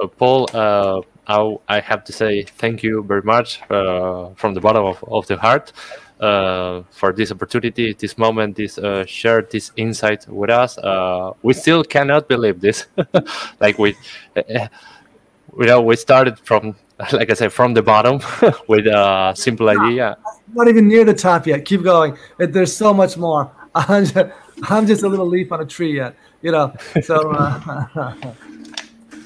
uh, 0.00 0.08
Paul, 0.08 0.48
uh, 0.52 1.02
I, 1.28 1.56
I, 1.68 1.80
have 1.80 2.02
to 2.04 2.12
say 2.12 2.42
thank 2.42 2.82
you 2.82 3.04
very 3.04 3.22
much 3.22 3.60
uh, 3.70 4.30
from 4.34 4.54
the 4.54 4.60
bottom 4.60 4.84
of, 4.84 5.04
of 5.04 5.26
the 5.28 5.36
heart 5.36 5.72
for 6.18 7.12
this 7.14 7.30
opportunity, 7.30 7.92
this 7.94 8.16
moment, 8.16 8.56
this 8.56 8.78
uh, 8.78 9.04
share 9.06 9.42
this 9.42 9.72
insight 9.76 10.26
with 10.28 10.50
us. 10.50 10.78
Uh, 10.78 11.32
we 11.42 11.54
still 11.54 11.84
cannot 11.84 12.28
believe 12.28 12.60
this. 12.60 12.86
like 13.60 13.78
we, 13.78 13.96
you 14.36 15.66
know, 15.66 15.80
we 15.80 15.96
started 15.96 16.38
from 16.38 16.76
like 17.12 17.30
I 17.30 17.34
said, 17.34 17.52
from 17.52 17.74
the 17.74 17.82
bottom 17.82 18.20
with 18.68 18.86
a 18.86 19.32
simple 19.36 19.68
idea. 19.68 20.16
Not 20.52 20.68
even 20.68 20.86
near 20.86 21.04
the 21.04 21.14
top 21.14 21.46
yet. 21.46 21.64
Keep 21.64 21.82
going. 21.82 22.16
There's 22.38 22.74
so 22.74 22.94
much 22.94 23.16
more. 23.16 23.50
I'm 23.74 24.04
just, 24.04 24.26
I'm 24.64 24.86
just 24.86 25.02
a 25.02 25.08
little 25.08 25.26
leaf 25.26 25.50
on 25.50 25.60
a 25.60 25.66
tree 25.66 25.96
yet, 25.96 26.14
you 26.42 26.52
know. 26.52 26.72
So, 27.02 27.32
uh, 27.32 28.14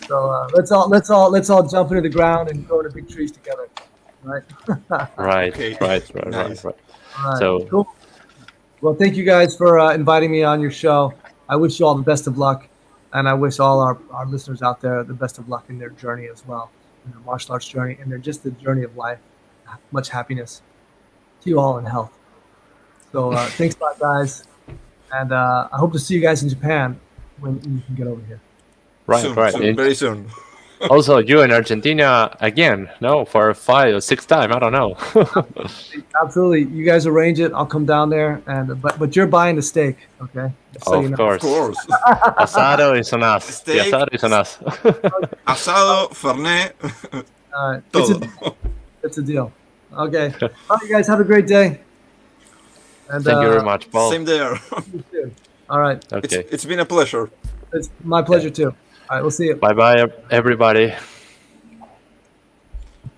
so 0.06 0.30
uh, 0.30 0.48
let's 0.54 0.72
all 0.72 0.88
let's 0.88 1.10
all 1.10 1.30
let's 1.30 1.50
all 1.50 1.68
jump 1.68 1.90
into 1.90 2.00
the 2.00 2.08
ground 2.08 2.48
and 2.48 2.66
go 2.66 2.80
into 2.80 2.90
big 2.90 3.08
trees 3.10 3.30
together, 3.30 3.68
right? 4.22 4.42
right, 5.16 5.52
okay. 5.52 5.76
right, 5.80 6.14
right, 6.14 6.28
nice. 6.28 6.64
right, 6.64 6.64
right, 6.64 6.74
right. 7.24 7.38
So, 7.38 7.66
cool. 7.66 7.88
Well, 8.80 8.94
thank 8.94 9.16
you 9.16 9.24
guys 9.24 9.56
for 9.56 9.78
uh, 9.78 9.92
inviting 9.92 10.30
me 10.30 10.44
on 10.44 10.60
your 10.60 10.70
show. 10.70 11.12
I 11.48 11.56
wish 11.56 11.80
you 11.80 11.86
all 11.86 11.94
the 11.94 12.02
best 12.02 12.26
of 12.26 12.38
luck, 12.38 12.68
and 13.12 13.28
I 13.28 13.34
wish 13.34 13.58
all 13.58 13.80
our, 13.80 13.98
our 14.10 14.26
listeners 14.26 14.62
out 14.62 14.80
there 14.80 15.02
the 15.02 15.14
best 15.14 15.38
of 15.38 15.48
luck 15.48 15.64
in 15.68 15.78
their 15.78 15.90
journey 15.90 16.28
as 16.28 16.46
well, 16.46 16.70
in 17.04 17.10
their 17.10 17.20
martial 17.20 17.52
arts 17.52 17.66
journey, 17.66 17.96
and 18.00 18.10
their 18.10 18.18
just 18.18 18.44
the 18.44 18.50
journey 18.52 18.82
of 18.84 18.96
life. 18.96 19.18
Much 19.92 20.08
happiness 20.08 20.62
to 21.42 21.50
you 21.50 21.60
all 21.60 21.76
and 21.78 21.86
health. 21.86 22.10
So 23.12 23.32
uh, 23.32 23.46
thanks 23.50 23.76
a 23.76 23.84
lot, 23.84 23.98
guys. 23.98 24.44
And 25.12 25.32
uh, 25.32 25.68
I 25.72 25.76
hope 25.76 25.92
to 25.92 25.98
see 25.98 26.14
you 26.14 26.20
guys 26.20 26.42
in 26.42 26.48
Japan 26.48 26.98
when 27.40 27.56
you 27.56 27.82
can 27.84 27.94
get 27.94 28.06
over 28.06 28.24
here. 28.26 28.40
Right, 29.06 29.22
soon, 29.22 29.34
right. 29.34 29.52
Soon, 29.52 29.74
very 29.74 29.94
soon. 29.94 30.30
Also, 30.90 31.18
you 31.18 31.42
in 31.42 31.50
Argentina 31.50 32.36
again? 32.40 32.90
No, 33.00 33.24
for 33.24 33.54
five 33.54 33.94
or 33.94 34.00
six 34.00 34.26
time. 34.26 34.52
I 34.52 34.58
don't 34.58 34.72
know. 34.72 34.96
Absolutely, 36.22 36.64
you 36.76 36.84
guys 36.84 37.06
arrange 37.06 37.40
it. 37.40 37.52
I'll 37.52 37.66
come 37.66 37.86
down 37.86 38.10
there, 38.10 38.42
and 38.46 38.80
but 38.80 38.98
but 38.98 39.16
you're 39.16 39.26
buying 39.26 39.56
the 39.56 39.62
steak, 39.62 40.08
okay? 40.20 40.52
So 40.84 40.94
of, 40.94 41.02
you 41.02 41.08
know. 41.10 41.16
course. 41.16 41.42
of 41.42 41.48
course. 41.48 41.86
asado 41.86 42.98
is 42.98 43.12
on 43.12 43.22
us. 43.22 43.44
Steak, 43.44 43.92
asado 43.92 44.08
is 44.12 44.24
on 44.24 44.32
us. 44.32 44.56
asado, 45.46 46.10
fernet. 46.10 46.72
All 47.54 47.72
right, 47.72 47.82
it's 47.94 48.10
a, 48.10 48.54
it's 49.02 49.18
a 49.18 49.22
deal. 49.22 49.52
Okay. 49.92 50.32
All 50.42 50.48
right, 50.70 50.82
you 50.82 50.88
guys 50.88 51.06
have 51.06 51.20
a 51.20 51.24
great 51.24 51.46
day. 51.46 51.80
And, 53.10 53.24
Thank 53.24 53.38
uh, 53.38 53.40
you 53.40 53.48
very 53.48 53.62
much, 53.62 53.90
Paul. 53.90 54.10
Same 54.10 54.24
there. 54.24 54.60
All 55.70 55.80
right. 55.80 56.12
Okay. 56.12 56.40
It's, 56.40 56.52
it's 56.52 56.64
been 56.64 56.80
a 56.80 56.84
pleasure. 56.84 57.30
It's 57.72 57.90
my 58.04 58.22
pleasure 58.22 58.48
yeah. 58.48 58.54
too. 58.54 58.74
All 59.10 59.16
right, 59.16 59.22
we'll 59.22 59.30
see 59.30 59.46
you. 59.46 59.54
Bye 59.56 59.72
bye, 59.72 60.06
everybody. 60.30 60.94